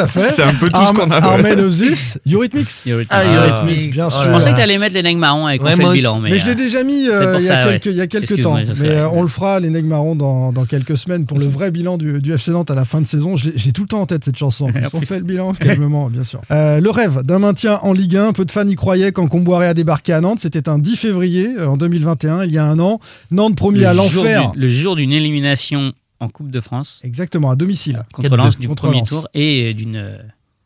à 0.01 0.07
fait. 0.07 0.19
C'est 0.21 0.41
un 0.41 0.53
peu 0.53 0.69
tout 0.69 0.79
ce 0.87 0.93
qu'on 0.93 1.11
a. 1.11 1.17
Armel 1.17 1.59
of 1.59 1.75
This, 1.75 2.17
Eurythmics. 2.25 2.69
Eurythmics. 2.87 3.07
Ah, 3.09 3.23
Eurythmics, 3.25 3.91
bien 3.91 4.09
sûr. 4.09 4.23
Je 4.23 4.29
pensais 4.29 4.51
que 4.51 4.55
t'allais 4.55 4.77
mettre 4.77 4.93
les 4.93 5.03
nègres 5.03 5.19
marrons 5.19 5.45
avec 5.45 5.61
Ouais, 5.61 5.73
on 5.73 5.75
fait 5.75 5.81
moi 5.81 5.89
le 5.89 5.89
aussi. 5.95 5.97
bilan. 5.99 6.19
Mais, 6.21 6.29
Mais 6.29 6.39
je 6.39 6.45
l'ai 6.45 6.51
euh, 6.51 6.55
déjà 6.55 6.83
mis 6.85 7.03
c'est 7.03 7.13
euh, 7.13 7.31
pour 7.33 7.41
il 7.41 7.45
y 7.47 7.49
a 7.49 7.65
ouais. 7.65 7.71
quelques, 7.71 7.85
il 7.87 7.95
y 7.97 8.01
a 8.01 8.07
quelques 8.07 8.41
temps. 8.41 8.57
Excuse-moi, 8.57 8.89
Mais 8.89 8.95
euh, 8.95 9.09
on 9.09 9.21
le 9.23 9.27
fera, 9.27 9.59
les 9.59 9.69
Nègres 9.69 9.89
Marrons, 9.89 10.15
dans, 10.15 10.53
dans 10.53 10.63
quelques 10.63 10.97
semaines 10.97 11.25
pour 11.25 11.37
le 11.37 11.47
vrai 11.47 11.69
bilan 11.69 11.97
du, 11.97 12.21
du 12.21 12.31
FC 12.31 12.51
Nantes 12.51 12.71
à 12.71 12.75
la 12.75 12.85
fin 12.85 13.01
de 13.01 13.07
saison. 13.07 13.35
Je 13.35 13.49
l'ai- 13.49 13.57
J'ai 13.57 13.73
tout 13.73 13.81
le 13.81 13.87
temps 13.89 13.99
en 13.99 14.05
tête 14.05 14.23
cette 14.23 14.37
chanson. 14.37 14.69
Ils 14.73 14.85
ont 14.95 14.99
plus. 14.99 15.05
fait 15.05 15.19
le 15.19 15.25
bilan 15.25 15.51
calmement, 15.53 16.07
bien 16.09 16.23
sûr. 16.23 16.39
Euh, 16.49 16.79
le 16.79 16.89
rêve 16.91 17.23
d'un 17.23 17.39
maintien 17.39 17.79
en 17.83 17.91
Ligue 17.91 18.15
1. 18.15 18.31
Peu 18.31 18.45
de 18.45 18.51
fans 18.53 18.65
y 18.65 18.75
croyaient 18.75 19.11
quand 19.11 19.27
Comboiré 19.27 19.67
a 19.67 19.73
débarqué 19.73 20.13
à 20.13 20.21
Nantes. 20.21 20.39
C'était 20.41 20.69
un 20.69 20.79
10 20.79 20.95
février 20.95 21.49
euh, 21.59 21.67
en 21.67 21.75
2021, 21.75 22.45
il 22.45 22.51
y 22.51 22.57
a 22.57 22.63
un 22.63 22.79
an. 22.79 23.01
Nantes 23.31 23.57
promis 23.57 23.79
le 23.79 23.87
à 23.87 23.93
jour 23.93 24.03
l'enfer. 24.23 24.51
du- 24.51 24.59
Le 24.61 24.69
jour 24.69 24.95
d'une 24.95 25.11
élimination 25.11 25.91
en 26.19 26.29
Coupe 26.29 26.51
de 26.51 26.61
France 26.61 27.01
Exactement, 27.03 27.49
à 27.51 27.55
domicile. 27.55 28.03
contre 28.13 28.29
4-2. 28.29 28.35
Lens 28.37 28.57
du 28.57 28.67
Contre 28.67 28.83
premier 28.83 28.99
Lens. 28.99 29.09
tour 29.09 29.27
et 29.33 29.73
d'une 29.73 29.95
euh, 29.97 30.17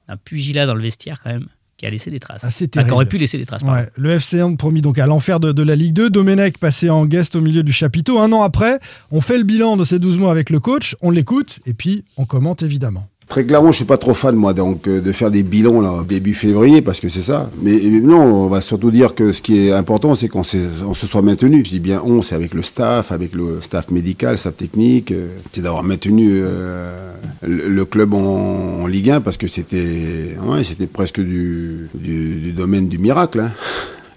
d'un 0.07 0.17
pugilat 0.17 0.65
dans 0.65 0.75
le 0.75 0.81
vestiaire 0.81 1.21
quand 1.23 1.29
même 1.31 1.47
qui 1.77 1.85
a 1.85 1.89
laissé 1.89 2.11
des 2.11 2.19
traces. 2.19 2.41
Ah, 2.43 2.51
c'est 2.51 2.75
Enfin, 2.77 2.85
qui 2.85 2.91
aurait 2.93 3.05
pu 3.05 3.17
laisser 3.17 3.37
des 3.37 3.45
traces. 3.45 3.61
Ouais, 3.63 3.89
le 3.95 4.09
FC 4.11 4.37
Nantes 4.37 4.57
promis 4.57 4.81
donc 4.81 4.97
à 4.99 5.05
l'enfer 5.05 5.39
de, 5.39 5.53
de 5.53 5.63
la 5.63 5.77
Ligue 5.77 5.93
2. 5.93 6.09
Domenech 6.09 6.57
passé 6.57 6.89
en 6.89 7.05
guest 7.05 7.37
au 7.37 7.41
milieu 7.41 7.63
du 7.63 7.71
chapiteau. 7.71 8.19
Un 8.19 8.33
an 8.33 8.43
après, 8.43 8.79
on 9.11 9.21
fait 9.21 9.37
le 9.37 9.45
bilan 9.45 9.77
de 9.77 9.85
ces 9.85 9.97
12 9.97 10.17
mois 10.17 10.29
avec 10.31 10.49
le 10.49 10.59
coach, 10.59 10.97
on 11.01 11.09
l'écoute 11.09 11.59
et 11.65 11.73
puis 11.73 12.03
on 12.17 12.25
commente 12.25 12.63
évidemment. 12.63 13.07
Très 13.29 13.45
clairement, 13.45 13.69
je 13.69 13.75
suis 13.75 13.85
pas 13.85 13.99
trop 13.99 14.15
fan 14.15 14.35
moi 14.35 14.53
donc 14.53 14.87
euh, 14.87 15.01
de 15.01 15.11
faire 15.11 15.29
des 15.29 15.43
bilans 15.43 15.81
là 15.81 16.03
début 16.07 16.33
février 16.33 16.81
parce 16.81 16.99
que 16.99 17.09
c'est 17.09 17.21
ça. 17.21 17.51
Mais 17.61 17.73
euh, 17.73 18.01
non, 18.01 18.23
on 18.23 18.47
va 18.47 18.59
surtout 18.59 18.89
dire 18.89 19.13
que 19.13 19.31
ce 19.31 19.43
qui 19.43 19.67
est 19.67 19.71
important, 19.71 20.15
c'est 20.15 20.27
qu'on 20.27 20.41
on 20.41 20.93
se 20.95 21.05
soit 21.05 21.21
maintenu. 21.21 21.63
Je 21.63 21.69
dis 21.69 21.79
bien 21.79 22.01
on, 22.03 22.23
c'est 22.23 22.33
avec 22.33 22.55
le 22.55 22.63
staff, 22.63 23.11
avec 23.11 23.35
le 23.35 23.61
staff 23.61 23.91
médical, 23.91 24.35
staff 24.35 24.57
technique, 24.57 25.11
euh, 25.11 25.27
c'est 25.51 25.61
d'avoir 25.61 25.83
maintenu 25.83 26.39
euh, 26.41 27.13
le, 27.43 27.69
le 27.69 27.85
club 27.85 28.15
en, 28.15 28.81
en 28.81 28.87
Ligue 28.87 29.11
1 29.11 29.21
parce 29.21 29.37
que 29.37 29.47
c'était 29.47 30.35
ouais, 30.43 30.63
c'était 30.63 30.87
presque 30.87 31.21
du, 31.21 31.87
du, 31.93 32.35
du 32.37 32.51
domaine 32.51 32.87
du 32.87 32.97
miracle. 32.97 33.41
Hein 33.41 33.51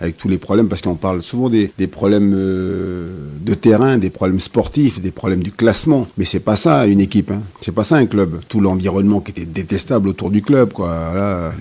avec 0.03 0.16
tous 0.16 0.28
les 0.28 0.38
problèmes, 0.38 0.68
parce 0.68 0.82
qu'on 0.82 0.96
parle 0.96 1.22
souvent 1.22 1.48
des, 1.48 1.70
problèmes 1.86 2.32
euh, 2.34 3.09
de 3.40 3.55
terrain, 3.55 3.98
des 3.98 4.11
problèmes 4.11 4.40
sportifs, 4.40 5.00
des 5.00 5.12
problèmes 5.12 5.44
du 5.44 5.53
classement. 5.53 6.09
Mais 6.18 6.24
c'est 6.24 6.40
pas 6.40 6.57
ça 6.57 6.86
une 6.86 7.00
équipe, 7.00 7.30
hein. 7.30 7.40
c'est 7.61 7.72
pas 7.72 7.84
ça 7.84 7.96
un 7.96 8.07
club. 8.07 8.40
Tout 8.48 8.61
l'environnement 8.61 9.20
qui 9.20 9.30
était 9.30 9.44
détestable 9.44 10.09
autour 10.09 10.30
du 10.30 10.42
club, 10.42 10.72
quoi. 10.72 11.12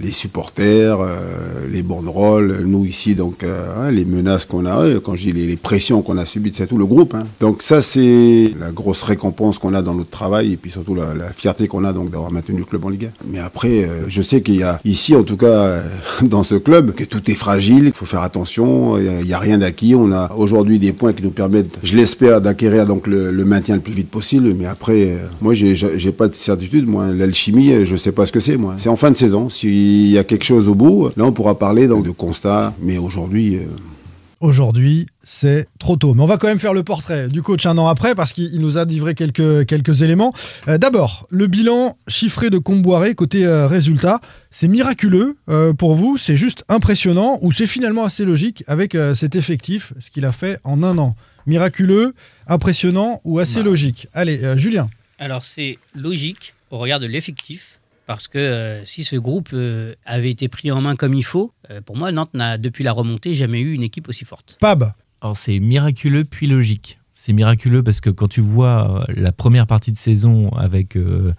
Les 0.01 0.09
supporters, 0.09 0.99
euh, 1.01 1.67
les 1.71 1.83
banderoles, 1.83 2.63
nous 2.65 2.83
ici, 2.85 3.13
donc 3.13 3.43
euh, 3.43 3.67
hein, 3.77 3.91
les 3.91 4.05
menaces 4.05 4.45
qu'on 4.45 4.65
a, 4.65 4.99
quand 4.99 5.15
je 5.15 5.29
dis 5.29 5.33
les, 5.33 5.55
pressions 5.55 6.01
qu'on 6.01 6.17
a 6.17 6.25
subies, 6.25 6.51
c'est 6.53 6.65
tout 6.65 6.79
le 6.79 6.87
groupe. 6.87 7.13
Hein. 7.13 7.27
Donc 7.39 7.61
ça, 7.61 7.81
c'est 7.81 8.51
la 8.59 8.71
grosse 8.71 9.03
récompense 9.03 9.59
qu'on 9.59 9.75
a 9.75 9.83
dans 9.83 9.93
notre 9.93 10.09
travail 10.09 10.53
et 10.53 10.57
puis 10.57 10.71
surtout 10.71 10.95
la, 10.95 11.13
la 11.13 11.31
fierté 11.31 11.67
qu'on 11.67 11.83
a 11.83 11.93
donc 11.93 12.09
d'avoir 12.09 12.31
maintenu 12.31 12.57
le 12.57 12.65
club 12.65 12.83
en 12.85 12.89
Ligue 12.89 13.05
1. 13.05 13.09
Mais 13.27 13.39
après, 13.39 13.87
je 14.07 14.21
sais 14.23 14.41
qu'il 14.41 14.55
y 14.55 14.63
a 14.63 14.79
ici, 14.83 15.15
en 15.15 15.23
tout 15.23 15.37
cas, 15.37 15.81
dans 16.23 16.41
ce 16.43 16.55
club, 16.55 16.93
que 16.95 17.03
tout 17.03 17.29
est 17.29 17.35
fragile. 17.35 17.85
Il 17.85 17.93
faut 17.93 18.07
faire 18.07 18.21
attention. 18.21 18.30
Il 18.35 19.25
n'y 19.25 19.33
a, 19.33 19.39
rien 19.39 19.57
d'acquis. 19.57 19.95
On 19.95 20.11
a 20.11 20.31
aujourd'hui 20.35 20.79
des 20.79 20.93
points 20.93 21.13
qui 21.13 21.23
nous 21.23 21.31
permettent, 21.31 21.77
je 21.83 21.95
l'espère, 21.95 22.41
d'acquérir 22.41 22.85
donc 22.85 23.07
le, 23.07 23.31
maintien 23.45 23.75
le 23.75 23.81
plus 23.81 23.93
vite 23.93 24.09
possible. 24.09 24.53
Mais 24.57 24.65
après, 24.65 25.11
euh, 25.11 25.17
moi, 25.41 25.53
j'ai 25.53 25.75
j'ai 25.75 26.11
pas 26.11 26.27
de 26.27 26.35
certitude. 26.35 26.87
Moi, 26.87 27.07
l'alchimie, 27.13 27.71
euh, 27.71 27.85
je 27.85 27.95
sais 27.95 28.11
pas 28.11 28.25
ce 28.25 28.31
que 28.31 28.39
c'est. 28.39 28.57
Moi, 28.57 28.75
c'est 28.77 28.89
en 28.89 28.95
fin 28.95 29.11
de 29.11 29.17
saison. 29.17 29.49
S'il 29.49 30.09
y 30.09 30.17
a 30.17 30.23
quelque 30.23 30.45
chose 30.45 30.67
au 30.67 30.75
bout, 30.75 31.09
là, 31.17 31.25
on 31.25 31.31
pourra 31.31 31.57
parler 31.57 31.87
donc 31.87 32.05
de 32.05 32.11
constat. 32.11 32.73
Mais 32.81 32.97
aujourd'hui. 32.97 33.57
euh, 33.57 33.65
Aujourd'hui, 34.41 35.05
c'est 35.23 35.67
trop 35.79 35.95
tôt. 35.97 36.13
Mais 36.15 36.23
on 36.23 36.25
va 36.25 36.37
quand 36.37 36.47
même 36.47 36.59
faire 36.59 36.73
le 36.73 36.81
portrait 36.83 37.29
du 37.29 37.41
coach 37.43 37.65
un 37.67 37.77
an 37.77 37.87
après 37.87 38.15
parce 38.15 38.33
qu'il 38.33 38.53
il 38.53 38.59
nous 38.59 38.77
a 38.79 38.85
livré 38.85 39.13
quelques, 39.13 39.67
quelques 39.67 40.01
éléments. 40.01 40.33
Euh, 40.67 40.77
D'abord, 40.79 41.27
le 41.29 41.45
bilan 41.45 41.95
chiffré 42.07 42.49
de 42.49 42.57
Comboiré 42.57 43.13
côté 43.13 43.45
euh, 43.45 43.67
résultat. 43.67 44.19
C'est 44.49 44.67
miraculeux 44.67 45.37
euh, 45.47 45.73
pour 45.73 45.93
vous, 45.95 46.17
c'est 46.17 46.37
juste 46.37 46.65
impressionnant 46.69 47.37
ou 47.41 47.51
c'est 47.51 47.67
finalement 47.67 48.03
assez 48.03 48.25
logique 48.25 48.63
avec 48.67 48.95
euh, 48.95 49.13
cet 49.13 49.35
effectif, 49.35 49.93
ce 49.99 50.09
qu'il 50.09 50.25
a 50.25 50.31
fait 50.31 50.59
en 50.63 50.81
un 50.83 50.97
an? 50.97 51.15
Miraculeux, 51.45 52.13
impressionnant 52.47 53.21
ou 53.23 53.39
assez 53.39 53.59
Bah. 53.59 53.65
logique? 53.65 54.07
Allez, 54.13 54.41
Julien. 54.57 54.89
Alors 55.19 55.43
c'est 55.43 55.77
logique 55.95 56.55
au 56.71 56.79
regard 56.79 56.99
de 56.99 57.05
l'effectif. 57.05 57.79
Parce 58.15 58.27
que 58.27 58.37
euh, 58.37 58.85
si 58.85 59.03
ce 59.03 59.15
groupe 59.15 59.49
euh, 59.53 59.95
avait 60.05 60.31
été 60.31 60.49
pris 60.49 60.69
en 60.71 60.81
main 60.81 60.95
comme 60.95 61.13
il 61.13 61.23
faut, 61.23 61.53
euh, 61.69 61.79
pour 61.81 61.95
moi, 61.95 62.11
Nantes 62.11 62.33
n'a, 62.33 62.57
depuis 62.57 62.83
la 62.83 62.91
remontée, 62.91 63.33
jamais 63.33 63.61
eu 63.61 63.73
une 63.73 63.83
équipe 63.83 64.09
aussi 64.09 64.25
forte. 64.25 64.57
Pab. 64.59 64.93
Alors 65.21 65.37
c'est 65.37 65.59
miraculeux 65.59 66.23
puis 66.23 66.47
logique. 66.47 66.99
C'est 67.15 67.31
miraculeux 67.31 67.83
parce 67.83 68.01
que 68.01 68.09
quand 68.09 68.27
tu 68.27 68.41
vois 68.41 69.05
la 69.15 69.31
première 69.31 69.67
partie 69.67 69.91
de 69.91 69.97
saison 69.97 70.49
avec 70.49 70.97
euh, 70.97 71.33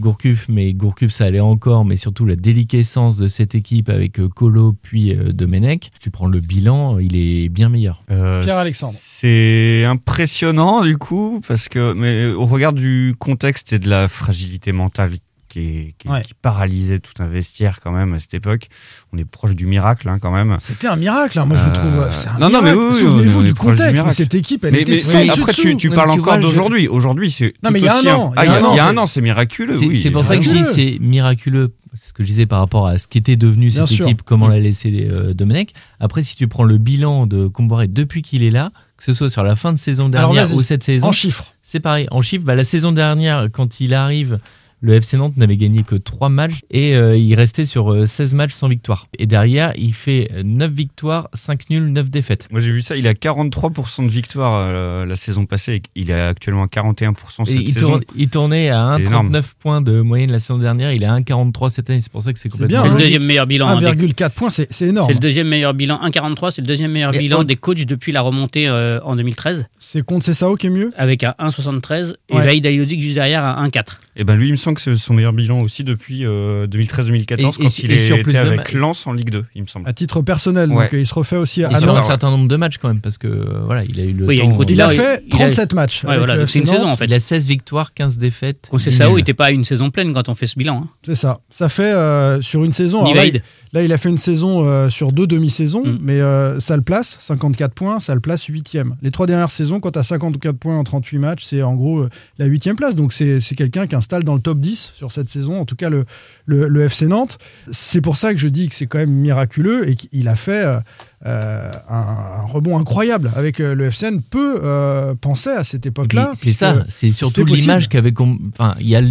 Gourcuff, 0.00 0.48
mais 0.48 0.74
Gourcuff 0.74 1.10
ça 1.10 1.24
allait 1.24 1.40
encore, 1.40 1.84
mais 1.84 1.96
surtout 1.96 2.24
la 2.24 2.36
déliquescence 2.36 3.16
de 3.16 3.26
cette 3.26 3.54
équipe 3.54 3.88
avec 3.88 4.20
euh, 4.20 4.28
Colo 4.28 4.74
puis 4.80 5.12
euh, 5.12 5.32
Domenech, 5.32 5.90
tu 6.00 6.10
prends 6.10 6.28
le 6.28 6.40
bilan, 6.40 6.98
il 6.98 7.16
est 7.16 7.48
bien 7.48 7.68
meilleur. 7.68 8.04
Euh, 8.10 8.44
Pierre-Alexandre. 8.44 8.94
C'est 8.96 9.84
impressionnant 9.84 10.82
du 10.82 10.98
coup, 10.98 11.40
parce 11.46 11.68
que 11.68 11.94
mais 11.94 12.26
au 12.26 12.46
regard 12.46 12.72
du 12.72 13.16
contexte 13.18 13.72
et 13.72 13.80
de 13.80 13.88
la 13.88 14.06
fragilité 14.06 14.70
mentale 14.70 15.14
qui, 15.48 15.60
est- 15.60 15.94
qui- 15.98 16.08
Ouais. 16.08 16.22
qui 16.22 16.34
paralysait 16.34 16.98
tout 16.98 17.12
un 17.20 17.26
vestiaire 17.26 17.80
quand 17.82 17.90
même 17.92 18.14
à 18.14 18.18
cette 18.18 18.34
époque, 18.34 18.68
on 19.12 19.18
est 19.18 19.24
proche 19.24 19.54
du 19.56 19.66
miracle 19.66 20.08
hein, 20.08 20.18
quand 20.20 20.30
même. 20.30 20.56
C'était 20.60 20.86
un 20.88 20.96
miracle, 20.96 21.38
hein. 21.38 21.44
moi 21.46 21.56
je 21.56 21.64
le 21.64 21.70
Euh, 21.70 21.74
trouve. 21.74 22.08
C'est 22.12 22.28
un 22.28 22.38
non, 22.38 22.50
non, 22.50 22.62
mais 22.62 22.72
oui, 22.72 22.98
Souvenez-vous 23.00 23.42
du 23.42 23.54
contexte, 23.54 24.10
cette 24.10 24.34
équipe, 24.34 24.64
elle 24.64 24.72
Mais, 24.72 24.82
était 24.82 24.92
mais- 24.92 24.96
sans 24.98 25.18
mais 25.18 25.28
dessus 25.28 25.40
après, 25.40 25.52
tu, 25.76 25.90
parles 25.90 26.10
encore 26.10 26.38
d'aujourd'hui. 26.38 26.88
Aujourd'hui, 26.88 27.30
c'est 27.30 27.54
Non, 27.62 27.70
mais 27.70 27.80
il 27.80 27.84
y 27.84 27.88
a 27.88 27.94
un 27.96 28.06
an, 28.14 28.32
il 28.36 28.44
y 28.44 28.46
a 28.48 28.54
un 28.56 28.64
an, 28.64 28.72
il 28.72 28.76
y 28.76 28.80
a 28.80 28.82
c'est- 28.84 28.88
un 28.88 28.96
an, 28.98 29.06
c'est 29.06 29.20
miraculeux. 29.20 29.76
C'est 29.78 29.94
c'est 29.94 30.10
pour 30.10 30.24
ça 30.24 30.36
que 30.36 30.42
je 30.42 30.48
dis 30.50 30.54
miraculeux. 30.56 30.74
c'est 30.92 30.98
miraculeux, 31.00 31.74
ce 31.94 32.12
que 32.12 32.22
je 32.22 32.28
disais 32.28 32.46
par 32.46 32.60
rapport 32.60 32.86
à 32.86 32.98
ce 32.98 33.08
qu'était 33.08 33.36
devenu 33.36 33.68
Bien 33.68 33.86
cette 33.86 33.94
sûr. 33.96 34.06
équipe, 34.06 34.22
comment 34.22 34.48
l'a 34.48 34.60
laissé 34.60 35.08
euh, 35.10 35.32
Domenech. 35.34 35.70
Après, 36.00 36.22
si 36.22 36.36
tu 36.36 36.46
prends 36.48 36.64
le 36.64 36.78
bilan 36.78 37.26
de 37.26 37.48
Comboiré 37.48 37.88
depuis 37.88 38.22
qu'il 38.22 38.42
est 38.42 38.50
là, 38.50 38.70
que 38.98 39.04
ce 39.04 39.12
soit 39.14 39.30
sur 39.30 39.42
la 39.42 39.56
fin 39.56 39.72
de 39.72 39.78
saison 39.78 40.08
dernière 40.08 40.52
ou 40.54 40.60
cette 40.62 40.82
saison, 40.82 41.08
En 41.08 41.12
chiffres. 41.12 41.54
c'est 41.62 41.80
pareil. 41.80 42.06
En 42.10 42.20
chiffres, 42.20 42.44
bah, 42.44 42.54
la 42.56 42.64
saison 42.64 42.92
dernière, 42.92 43.48
quand 43.52 43.80
il 43.80 43.94
arrive, 43.94 44.38
le 44.80 44.94
FC 44.94 45.16
Nantes 45.16 45.36
n'avait 45.36 45.56
gagné 45.56 45.82
que 45.82 45.94
3 45.96 46.28
matchs 46.28 46.60
et 46.70 46.94
euh, 46.94 47.16
il 47.16 47.34
restait 47.34 47.66
sur 47.66 47.92
euh, 47.92 48.06
16 48.06 48.34
matchs 48.34 48.52
sans 48.52 48.68
victoire. 48.68 49.06
Et 49.18 49.26
derrière, 49.26 49.72
il 49.76 49.92
fait 49.94 50.30
9 50.44 50.70
victoires, 50.70 51.28
5 51.34 51.70
nuls, 51.70 51.92
9 51.92 52.10
défaites. 52.10 52.48
Moi 52.50 52.60
j'ai 52.60 52.70
vu 52.70 52.82
ça, 52.82 52.96
il 52.96 53.06
a 53.06 53.12
43% 53.12 54.04
de 54.06 54.10
victoire 54.10 54.54
euh, 54.68 55.04
la 55.04 55.16
saison 55.16 55.46
passée, 55.46 55.74
et 55.76 55.82
il 55.94 56.10
est 56.10 56.20
actuellement 56.20 56.64
à 56.64 56.66
41% 56.66 57.14
cette 57.44 57.48
Et 57.48 57.60
il, 57.60 57.72
saison. 57.72 57.88
tourne- 57.88 58.04
il 58.16 58.28
tournait 58.28 58.70
à 58.70 58.94
C'est 58.98 59.04
énorme. 59.04 59.28
1,39 59.32 59.52
points 59.58 59.80
de 59.80 60.00
moyenne 60.00 60.30
la 60.32 60.38
saison 60.40 60.58
dernière. 60.58 60.92
Il 60.92 61.02
est 61.02 61.06
à 61.06 61.14
1,43 61.18 61.70
cette 61.70 61.90
année. 61.90 62.00
C'est 62.00 62.12
pour 62.12 62.22
ça 62.22 62.32
que 62.32 62.38
c'est 62.38 62.48
complètement 62.48 62.82
bien, 62.82 62.82
C'est 62.82 62.88
le 62.88 62.94
hein. 62.94 62.98
deuxième 63.04 63.24
meilleur 63.24 63.46
bilan. 63.46 63.68
hein, 63.68 63.80
des- 63.80 63.86
1,4 63.86 64.30
points, 64.30 64.50
c'est 64.50 64.68
énorme. 64.82 65.08
C'est 65.08 65.14
le 65.14 65.20
deuxième 65.20 65.48
meilleur 65.48 65.74
bilan. 65.74 65.98
1,43, 66.02 66.50
c'est 66.52 66.60
le 66.62 66.66
deuxième 66.66 66.92
meilleur 66.92 67.14
Et 67.14 67.18
bilan 67.18 67.44
des 67.44 67.56
coachs 67.56 67.84
depuis 67.84 68.12
la 68.12 68.20
remontée 68.20 68.68
euh, 68.68 69.00
en 69.02 69.16
2013, 69.16 69.66
C'est 69.78 70.02
contre 70.04 70.24
Cessao 70.24 70.56
qui 70.56 70.66
est 70.66 70.70
mieux? 70.70 70.92
Avec 70.96 71.24
un 71.24 71.34
1,73 71.38 72.14
et 72.28 72.34
Ouais. 72.34 72.44
Vaïd 72.44 72.66
Aliodic 72.66 73.00
juste 73.00 73.14
derrière 73.14 73.42
à 73.44 73.62
1,4. 73.66 73.98
Et 74.20 74.24
ben 74.24 74.34
lui, 74.34 74.48
il 74.48 74.52
me 74.52 74.56
semble 74.56 74.76
que 74.76 74.82
c'est 74.82 74.94
son 74.96 75.14
meilleur 75.14 75.32
bilan 75.32 75.60
aussi 75.60 75.84
depuis 75.84 76.26
euh, 76.26 76.66
2013-2014 76.66 77.38
Et- 77.38 77.42
quand 77.42 77.50
et- 77.50 77.84
il 77.84 77.92
était 77.92 78.22
de 78.32 78.36
avec 78.36 78.72
Lens 78.72 79.06
en 79.06 79.12
Ligue 79.12 79.30
2, 79.30 79.44
il 79.54 79.62
me 79.62 79.66
semble. 79.68 79.88
à 79.88 79.92
titre 79.92 80.22
personnel. 80.22 80.70
Ouais. 80.70 80.84
Donc 80.86 80.94
euh, 80.94 80.98
il 81.00 81.06
se 81.06 81.14
refait 81.14 81.36
aussi 81.36 81.62
à 81.64 81.70
Et 81.70 81.74
sur 81.76 81.96
un 81.96 82.02
certain 82.02 82.30
nombre 82.30 82.48
de 82.48 82.56
matchs 82.56 82.78
quand 82.78 82.88
même, 82.88 83.00
parce 83.00 83.16
que 83.16 83.28
euh, 83.28 83.60
voilà, 83.64 83.84
il 83.84 84.00
a 84.00 84.04
eu 84.04 84.12
le 84.12 84.26
Oui, 84.26 84.40
a 84.40 84.42
temps. 84.44 84.58
Il 84.68 84.80
a 84.80 84.88
fait 84.88 85.22
il 85.24 85.34
a- 85.34 85.36
37 85.36 85.72
matchs. 85.74 86.04
Ouais, 86.04 86.18
voilà, 86.18 86.46
c'est 86.46 86.58
une 86.58 86.66
saison 86.66 86.88
en 86.88 86.96
fait. 86.96 87.04
Il 87.04 87.14
a 87.14 87.20
16 87.20 87.46
victoires, 87.48 87.94
15 87.94 88.18
défaites. 88.18 88.68
Concessao 88.70 89.16
n'était 89.16 89.34
pas 89.34 89.50
une 89.52 89.62
saison 89.64 89.90
pleine 89.90 90.12
quand 90.12 90.28
on 90.28 90.34
fait 90.34 90.46
ce 90.46 90.58
bilan. 90.58 90.82
hein. 90.84 90.88
C'est 91.06 91.14
ça. 91.14 91.38
Ça 91.48 91.68
fait 91.68 91.82
euh, 91.84 92.42
sur 92.42 92.64
une 92.64 92.72
saison. 92.72 93.04
Là, 93.14 93.24
il, 93.24 93.40
là, 93.72 93.82
il 93.84 93.92
a 93.92 93.98
fait 93.98 94.08
une 94.08 94.18
saison 94.18 94.66
euh, 94.66 94.88
sur 94.90 95.12
deux 95.12 95.26
demi-saisons, 95.28 95.84
Mm. 95.86 95.98
mais 96.00 96.20
euh, 96.20 96.58
ça 96.58 96.74
le 96.76 96.82
place, 96.82 97.16
54 97.20 97.72
points, 97.72 98.00
ça 98.00 98.14
le 98.14 98.20
place 98.20 98.44
8 98.44 98.76
Les 99.02 99.10
trois 99.12 99.26
dernières 99.28 99.50
saisons, 99.52 99.78
quand 99.78 99.92
tu 99.92 99.98
as 100.00 100.02
54 100.02 100.56
points 100.58 100.76
en 100.76 100.82
38 100.84 101.18
matchs, 101.18 101.44
c'est 101.44 101.62
en 101.62 101.74
gros 101.76 102.00
euh, 102.00 102.10
la 102.38 102.46
8 102.46 102.74
place. 102.74 102.96
Donc 102.96 103.12
c'est 103.12 103.38
c'est 103.40 103.54
quelqu'un 103.54 103.86
qui 103.86 103.94
installe 104.08 104.24
dans 104.24 104.34
le 104.34 104.40
top 104.40 104.48
top 104.48 104.60
10 104.60 104.92
sur 104.96 105.12
cette 105.12 105.28
saison, 105.28 105.60
en 105.60 105.66
tout 105.66 105.76
cas 105.76 105.90
le, 105.90 106.06
le, 106.46 106.68
le 106.68 106.80
FC 106.84 107.06
Nantes. 107.06 107.36
C'est 107.70 108.00
pour 108.00 108.16
ça 108.16 108.32
que 108.32 108.40
je 108.40 108.48
dis 108.48 108.70
que 108.70 108.74
c'est 108.74 108.86
quand 108.86 108.96
même 108.96 109.10
miraculeux 109.10 109.86
et 109.86 109.94
qu'il 109.94 110.26
a 110.26 110.36
fait 110.36 110.64
euh, 110.64 110.80
euh, 111.26 111.70
un, 111.90 112.40
un 112.40 112.42
rebond 112.46 112.78
incroyable 112.78 113.30
avec 113.36 113.60
euh, 113.60 113.74
le 113.74 113.90
FCN. 113.90 114.20
Peu 114.30 114.60
euh, 114.62 115.14
pensaient 115.20 115.54
à 115.54 115.64
cette 115.64 115.84
époque-là. 115.84 116.32
C'est 116.34 116.52
ça, 116.52 116.86
c'est 116.88 117.12
surtout 117.12 117.44
l'image 117.44 117.90
qu'avait. 117.90 118.14
Enfin, 118.18 118.74
il 118.80 118.88
y 118.88 118.96
a 118.96 119.02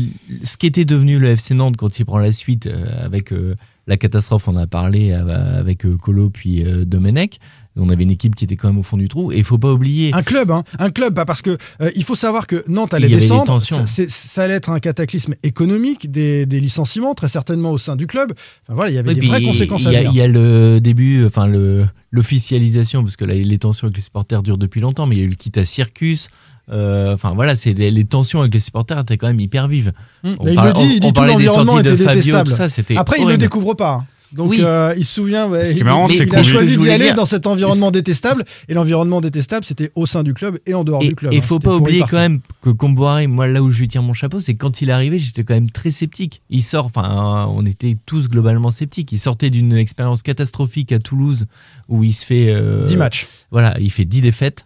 ce 0.44 0.58
qui 0.58 0.66
était 0.66 0.86
devenu 0.86 1.20
le 1.20 1.28
FC 1.28 1.54
Nantes 1.54 1.78
quand 1.78 2.00
il 2.00 2.06
prend 2.06 2.18
la 2.18 2.32
suite 2.32 2.68
avec 3.04 3.32
euh, 3.32 3.54
la 3.86 3.98
catastrophe. 3.98 4.48
On 4.48 4.56
a 4.56 4.66
parlé 4.66 5.14
avec 5.14 5.86
Colo 6.02 6.32
puis 6.32 6.66
Domenech. 6.86 7.40
On 7.80 7.90
avait 7.90 8.04
une 8.04 8.12
équipe 8.12 8.36
qui 8.36 8.44
était 8.46 8.56
quand 8.56 8.68
même 8.68 8.78
au 8.80 8.84
fond 8.84 8.98
du 8.98 9.08
trou. 9.08 9.32
Et 9.32 9.38
il 9.38 9.44
faut 9.44 9.58
pas 9.58 9.72
oublier. 9.72 10.12
Un 10.14 10.24
club, 10.24 10.52
hein, 10.52 10.64
un 10.80 10.90
club, 10.90 11.14
bah, 11.14 11.26
parce 11.26 11.42
que 11.42 11.58
euh, 11.82 11.90
il 11.96 12.04
faut 12.04 12.16
savoir 12.16 12.48
que 12.48 12.64
Nantes 12.68 12.94
allait 12.94 13.08
descendre. 13.10 13.46
tensions. 13.46 13.86
Ça, 13.86 14.04
ça 14.08 14.44
allait 14.44 14.56
être 14.56 14.70
un 14.72 14.80
cataclysme 14.80 15.36
économique, 15.44 16.10
des, 16.12 16.46
des 16.46 16.60
licenciements 16.60 17.14
très 17.14 17.28
certainement 17.28 17.72
au 17.72 17.78
sein 17.78 17.96
du 17.96 18.08
club. 18.08 18.34
Enfin, 18.64 18.74
voilà, 18.76 18.92
il 18.92 18.96
y 18.96 18.98
avait 18.98 19.10
Oui, 19.14 19.20
des 19.20 19.28
vraies 19.28 19.42
conséquences 19.44 19.84
il 19.84 19.88
à 19.90 19.92
y, 19.92 19.96
a, 19.96 20.00
venir. 20.00 20.12
il 20.14 20.18
y 20.18 20.22
a 20.22 20.28
le 20.28 20.80
début, 20.82 21.26
enfin 21.26 21.46
le 21.48 21.86
l'officialisation, 22.12 23.04
parce 23.04 23.16
que 23.16 23.26
là, 23.26 23.34
les 23.34 23.58
tensions 23.58 23.86
avec 23.88 23.96
les 23.98 24.02
supporters 24.02 24.44
durent 24.44 24.58
depuis 24.58 24.82
longtemps, 24.82 25.06
mais 25.08 25.16
il 25.16 25.20
y 25.20 25.22
a 25.22 25.26
eu 25.26 25.30
le 25.30 25.36
kit 25.36 25.52
à 25.56 25.66
circus. 25.66 26.30
Euh, 26.72 27.14
Enfin 27.14 27.34
voilà, 27.34 27.56
c'est 27.56 27.74
les, 27.74 27.92
les 27.92 28.04
tensions 28.06 28.42
avec 28.42 28.54
les 28.54 28.60
supporters 28.60 29.00
étaient 29.00 29.18
quand 29.18 29.28
même 29.28 29.40
hyper 29.40 29.68
vives. 29.68 29.94
Hum, 30.24 30.36
On 30.40 30.46
mais 30.46 30.52
il 30.52 30.56
parle- 30.56 30.68
le 30.68 30.74
dit, 30.74 30.80
on- 30.82 30.84
il 30.90 31.00
dit 31.00 31.06
on 31.06 31.10
tout 31.10 31.14
parlait 31.14 31.36
des 31.36 31.44
l'environnement 31.46 31.74
sorties 31.76 31.90
de 31.90 31.96
Fabio, 31.96 32.44
tout 32.44 32.52
ça, 32.52 32.64
Après, 32.98 33.18
il 33.18 33.22
ne 33.22 33.26
horrible. 33.26 33.38
découvre 33.42 33.74
pas. 33.74 34.04
Donc 34.34 34.50
Oui. 34.52 34.60
euh, 34.62 34.94
il 34.98 35.06
se 35.06 35.14
souvient, 35.14 35.48
ouais, 35.48 35.72
il, 35.72 35.84
marrant, 35.86 36.08
il- 36.10 36.16
il 36.28 36.36
a 36.36 36.44
choisi 36.44 36.76
d'y 36.78 36.90
aller 36.90 37.06
dire- 37.06 37.16
dans 37.16 37.26
cet 37.26 37.48
environnement 37.48 37.92
détestable, 37.92 38.44
et 38.68 38.74
l'environnement 38.74 39.22
détestable, 39.22 39.64
c'était 39.64 39.90
au 39.96 40.06
sein 40.06 40.22
du 40.24 40.34
club 40.34 40.60
et 40.66 40.74
en 40.74 40.84
dehors 40.84 41.02
Et 41.02 41.08
du 41.10 41.16
club. 41.16 41.32
il 41.34 41.40
hein. 41.40 41.42
faut 41.42 41.60
pas 41.60 41.76
oublier 41.76 42.02
quand 42.10 42.18
même 42.18 42.42
que 42.62 42.70
Comboiré, 42.70 43.28
moi 43.28 43.48
là 43.48 43.64
où 43.64 43.72
je 43.72 43.80
lui 43.80 43.88
tire 43.88 44.04
mon 44.04 44.14
chapeau, 44.14 44.40
c'est 44.42 44.56
quand 44.56 44.82
il 44.82 44.90
est 44.90 44.94
arrivé, 44.94 45.18
j'étais 45.18 45.44
quand 45.46 45.54
même 45.54 45.72
très 45.72 45.92
sceptique. 45.92 46.42
Il 46.50 46.62
sort, 46.62 46.86
enfin, 46.86 47.48
on 47.50 47.66
était 47.66 47.98
tous 48.06 48.28
globalement 48.28 48.70
sceptiques. 48.72 49.12
Il 49.14 49.20
sortait 49.20 49.50
d'une 49.50 49.74
expérience 49.74 50.24
catastrophique 50.24 50.92
à 50.92 51.00
Toulouse 51.00 51.46
où 51.88 52.04
il 52.04 52.12
se 52.14 52.26
fait 52.26 52.48
euh, 52.50 52.86
10 52.86 52.98
matchs. 52.98 53.28
Voilà, 53.52 53.78
il 53.80 53.92
fait 53.92 54.06
10 54.06 54.20
défaites. 54.22 54.66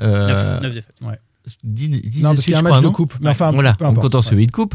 Euh, 0.00 0.58
9 0.60 0.72
défaites. 0.74 0.94
Ouais. 1.02 1.18
10, 1.64 1.88
10 1.88 2.22
Non, 2.22 2.30
parce 2.30 2.44
qu'il 2.44 2.52
y 2.52 2.54
a 2.54 2.60
un 2.60 2.62
match 2.62 2.74
crois, 2.74 2.88
de 2.88 2.94
coupe. 2.94 3.14
Mais 3.20 3.30
enfin, 3.30 3.50
voilà, 3.50 3.74
peu 3.74 3.84
en 3.84 3.88
importe. 3.90 4.04
comptant 4.04 4.22
celui 4.22 4.46
de 4.46 4.52
coupe. 4.52 4.74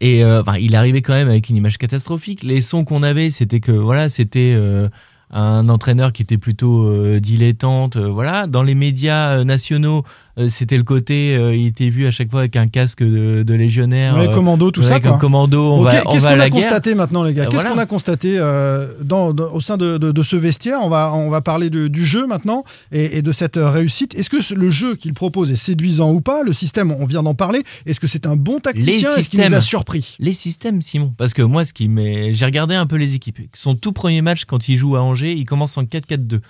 Et 0.00 0.24
euh, 0.24 0.42
enfin, 0.42 0.58
il 0.58 0.74
arrivait 0.76 1.02
quand 1.02 1.14
même 1.14 1.28
avec 1.28 1.48
une 1.48 1.56
image 1.56 1.78
catastrophique. 1.78 2.42
Les 2.42 2.60
sons 2.60 2.84
qu'on 2.84 3.02
avait, 3.02 3.30
c'était 3.30 3.60
que 3.60 3.72
voilà, 3.72 4.08
c'était 4.08 4.52
euh, 4.54 4.88
un 5.30 5.68
entraîneur 5.68 6.12
qui 6.12 6.22
était 6.22 6.38
plutôt 6.38 6.86
euh, 6.86 7.20
dilettante. 7.20 7.96
voilà, 7.96 8.46
dans 8.46 8.62
les 8.62 8.74
médias 8.74 9.44
nationaux, 9.44 10.04
c'était 10.48 10.76
le 10.76 10.82
côté, 10.82 11.34
euh, 11.34 11.56
il 11.56 11.66
était 11.66 11.88
vu 11.88 12.06
à 12.06 12.10
chaque 12.10 12.30
fois 12.30 12.40
avec 12.40 12.56
un 12.56 12.68
casque 12.68 13.02
de, 13.02 13.42
de 13.42 13.54
légionnaire, 13.54 14.16
Ouais, 14.16 14.28
euh, 14.28 14.34
commando, 14.34 14.70
tout 14.70 14.82
ça. 14.82 14.92
avec 14.92 15.04
quoi. 15.04 15.12
un 15.12 15.18
commando. 15.18 15.72
On 15.72 15.76
Bon, 15.78 15.82
va, 15.84 15.92
qu'est- 15.92 16.02
on 16.06 16.10
Qu'est-ce 16.12 16.24
va 16.24 16.34
qu'on 16.34 16.40
a 16.40 16.48
guerre. 16.50 16.60
constaté 16.62 16.94
maintenant, 16.94 17.22
les 17.22 17.32
gars 17.32 17.44
Euh, 17.44 17.46
Qu'est-ce 17.46 17.54
voilà. 17.62 17.70
qu'on 17.70 17.78
a 17.78 17.86
constaté 17.86 18.34
euh, 18.38 18.92
dans, 19.02 19.32
dans- 19.32 19.50
au 19.52 19.60
sein 19.62 19.76
de, 19.78 19.96
de- 19.96 20.12
de 20.12 20.22
ce 20.22 20.36
vestiaire 20.36 20.78
on 20.82 20.88
va, 20.90 21.12
on 21.14 21.30
va 21.30 21.40
parler 21.40 21.70
de- 21.70 21.88
du 21.88 22.04
jeu 22.04 22.26
maintenant 22.26 22.64
et, 22.92 23.18
et 23.18 23.22
de 23.22 23.32
cette 23.32 23.56
euh, 23.56 23.70
réussite. 23.70 24.14
Est-ce 24.14 24.28
que 24.28 24.36
le 24.54 24.70
jeu 24.70 24.94
qu'il 24.96 25.14
propose 25.14 25.50
est 25.50 25.56
séduisant 25.56 26.12
ou 26.12 26.20
pas? 26.20 26.42
Le 26.42 26.52
système, 26.52 26.92
on 26.92 27.06
vient 27.06 27.22
d'en 27.22 27.34
parler. 27.34 27.62
Est-ce 27.86 28.00
que 28.00 28.06
c'est 28.06 28.26
un 28.26 28.36
bon 28.36 28.60
tacticien? 28.60 29.14
Est-ce 29.16 29.30
qu'il 29.30 29.40
nous 29.40 29.54
a 29.54 29.60
surpris? 29.62 30.16
Les 30.18 30.32
systèmes, 30.34 30.82
Simon. 30.82 31.14
Parce 31.16 31.32
que 31.32 31.42
moi, 31.42 31.64
ce 31.64 31.72
qui 31.72 31.88
m'est, 31.88 32.34
j'ai 32.34 32.44
regardé 32.44 32.74
un 32.74 32.86
peu 32.86 32.96
les 32.96 33.14
équipes. 33.14 33.38
Son 33.54 33.74
tout 33.74 33.92
premier 33.92 34.20
match 34.22 34.44
quand 34.44 34.68
il 34.68 34.76
joue 34.76 34.96
à 34.96 35.02
Angers, 35.02 35.32
il 35.32 35.44
commence 35.46 35.78
en 35.78 35.84
4-4-2. 35.84 36.40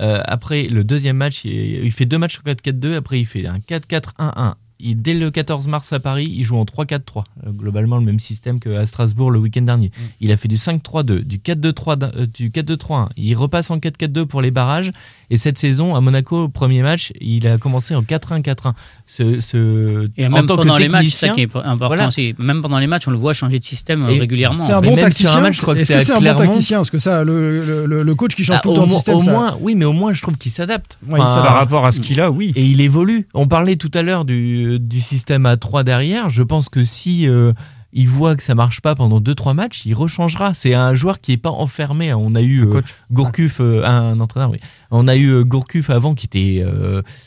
Euh, 0.00 0.20
après 0.24 0.64
le 0.64 0.84
deuxième 0.84 1.16
match, 1.16 1.44
il, 1.44 1.92
fait 1.92 2.04
deux 2.04 2.18
matchs 2.18 2.38
en 2.38 2.48
4-4-2. 2.48 2.94
Après, 2.94 3.20
il 3.20 3.26
fait 3.26 3.46
un 3.46 3.58
4-4-1-1. 3.58 4.54
Il, 4.84 5.00
dès 5.02 5.14
le 5.14 5.30
14 5.30 5.66
mars 5.66 5.92
à 5.92 5.98
Paris, 5.98 6.30
il 6.36 6.44
joue 6.44 6.56
en 6.56 6.64
3-4-3. 6.64 7.24
Euh, 7.46 7.50
globalement, 7.50 7.96
le 7.96 8.04
même 8.04 8.18
système 8.18 8.60
qu'à 8.60 8.84
Strasbourg 8.86 9.30
le 9.30 9.38
week-end 9.38 9.62
dernier. 9.62 9.90
Il 10.20 10.30
a 10.30 10.36
fait 10.36 10.46
du 10.48 10.56
5-3-2, 10.56 11.20
du 11.24 11.38
4-2-3, 11.38 11.96
d'un- 11.96 12.10
euh, 12.16 12.26
du 12.26 12.50
4-2-3-1. 12.50 13.08
Il 13.16 13.34
repasse 13.34 13.70
en 13.70 13.78
4-4-2 13.78 14.26
pour 14.26 14.42
les 14.42 14.50
barrages. 14.50 14.90
Et 15.30 15.36
cette 15.36 15.58
saison, 15.58 15.96
à 15.96 16.00
Monaco, 16.00 16.44
au 16.44 16.48
premier 16.48 16.82
match, 16.82 17.12
il 17.20 17.46
a 17.48 17.58
commencé 17.58 17.94
en 17.94 18.02
4-1-4-1. 18.02 18.74
Ce, 19.06 19.40
ce, 19.40 20.08
Et 20.16 20.26
en 20.26 20.30
même 20.30 20.46
que 20.46 20.52
pendant 20.54 20.76
les 20.76 20.88
matchs, 20.88 21.08
ça 21.08 21.30
qui 21.30 21.40
est 21.40 21.56
important 21.56 21.86
voilà. 21.86 22.08
aussi. 22.08 22.34
Même 22.38 22.60
pendant 22.62 22.78
les 22.78 22.86
matchs, 22.86 23.08
on 23.08 23.10
le 23.10 23.16
voit 23.16 23.32
changer 23.32 23.58
de 23.58 23.64
système 23.64 24.04
euh, 24.04 24.08
Et 24.10 24.18
régulièrement. 24.20 24.64
C'est 24.66 24.74
en 24.74 24.78
un 24.78 24.82
fait. 24.82 24.90
bon 24.90 24.96
tacticien 24.96 25.32
un 25.36 25.40
match, 25.40 25.56
je 25.56 25.62
crois 25.62 25.74
que 25.74 25.80
Est-ce 25.80 26.00
c'est 26.00 26.12
un 26.12 26.20
bon 26.20 26.34
tacticien? 26.34 26.78
Parce 26.78 26.90
que 26.90 26.98
ça, 26.98 27.24
le, 27.24 27.86
le- 27.86 28.02
le 28.02 28.14
coach 28.14 28.34
qui 28.34 28.44
change 28.44 28.56
Ah, 28.58 28.62
tout 28.62 28.68
le 28.68 28.74
au, 28.74 28.78
temps 28.80 28.86
de 28.86 28.92
système, 28.92 29.16
au 29.16 29.22
ça- 29.22 29.32
moins, 29.32 29.56
oui, 29.60 29.74
mais 29.74 29.84
au 29.86 29.92
moins, 29.92 30.12
je 30.12 30.20
trouve 30.22 30.36
qu'il 30.36 30.52
s'adapte. 30.52 30.98
Ouais, 31.08 31.18
il 31.18 31.22
Enfin, 31.22 31.30
s'adapte. 31.30 31.46
Par 31.48 31.54
rapport 31.56 31.86
à 31.86 31.90
ce 31.92 32.00
qu'il 32.00 32.20
a, 32.20 32.30
oui. 32.30 32.52
Et 32.56 32.64
il 32.64 32.80
évolue. 32.80 33.26
On 33.34 33.46
parlait 33.48 33.76
tout 33.76 33.90
à 33.94 34.02
l'heure 34.02 34.24
du, 34.24 34.73
du 34.78 35.00
système 35.00 35.46
à 35.46 35.56
3 35.56 35.84
derrière. 35.84 36.30
Je 36.30 36.42
pense 36.42 36.68
que 36.68 36.84
si 36.84 37.28
euh, 37.28 37.52
il 37.94 38.08
voit 38.08 38.34
que 38.34 38.42
ça 38.42 38.56
marche 38.56 38.80
pas 38.80 38.96
pendant 38.96 39.20
2-3 39.20 39.54
matchs, 39.54 39.86
il 39.86 39.94
rechangera. 39.94 40.52
C'est 40.52 40.74
un 40.74 40.94
joueur 40.94 41.20
qui 41.20 41.32
est 41.32 41.36
pas 41.36 41.50
enfermé. 41.50 42.12
On 42.12 42.34
a 42.34 42.42
eu 42.42 42.66
euh. 42.66 42.80
Gourcuff, 43.12 43.58
euh, 43.60 43.84
un 43.84 44.18
entraîneur, 44.18 44.50
oui. 44.50 44.58
On 44.90 45.06
a 45.06 45.14
eu 45.14 45.28
euh, 45.28 45.44
Gourcuff 45.44 45.90
avant 45.90 46.14
qui 46.14 46.26
était 46.26 46.64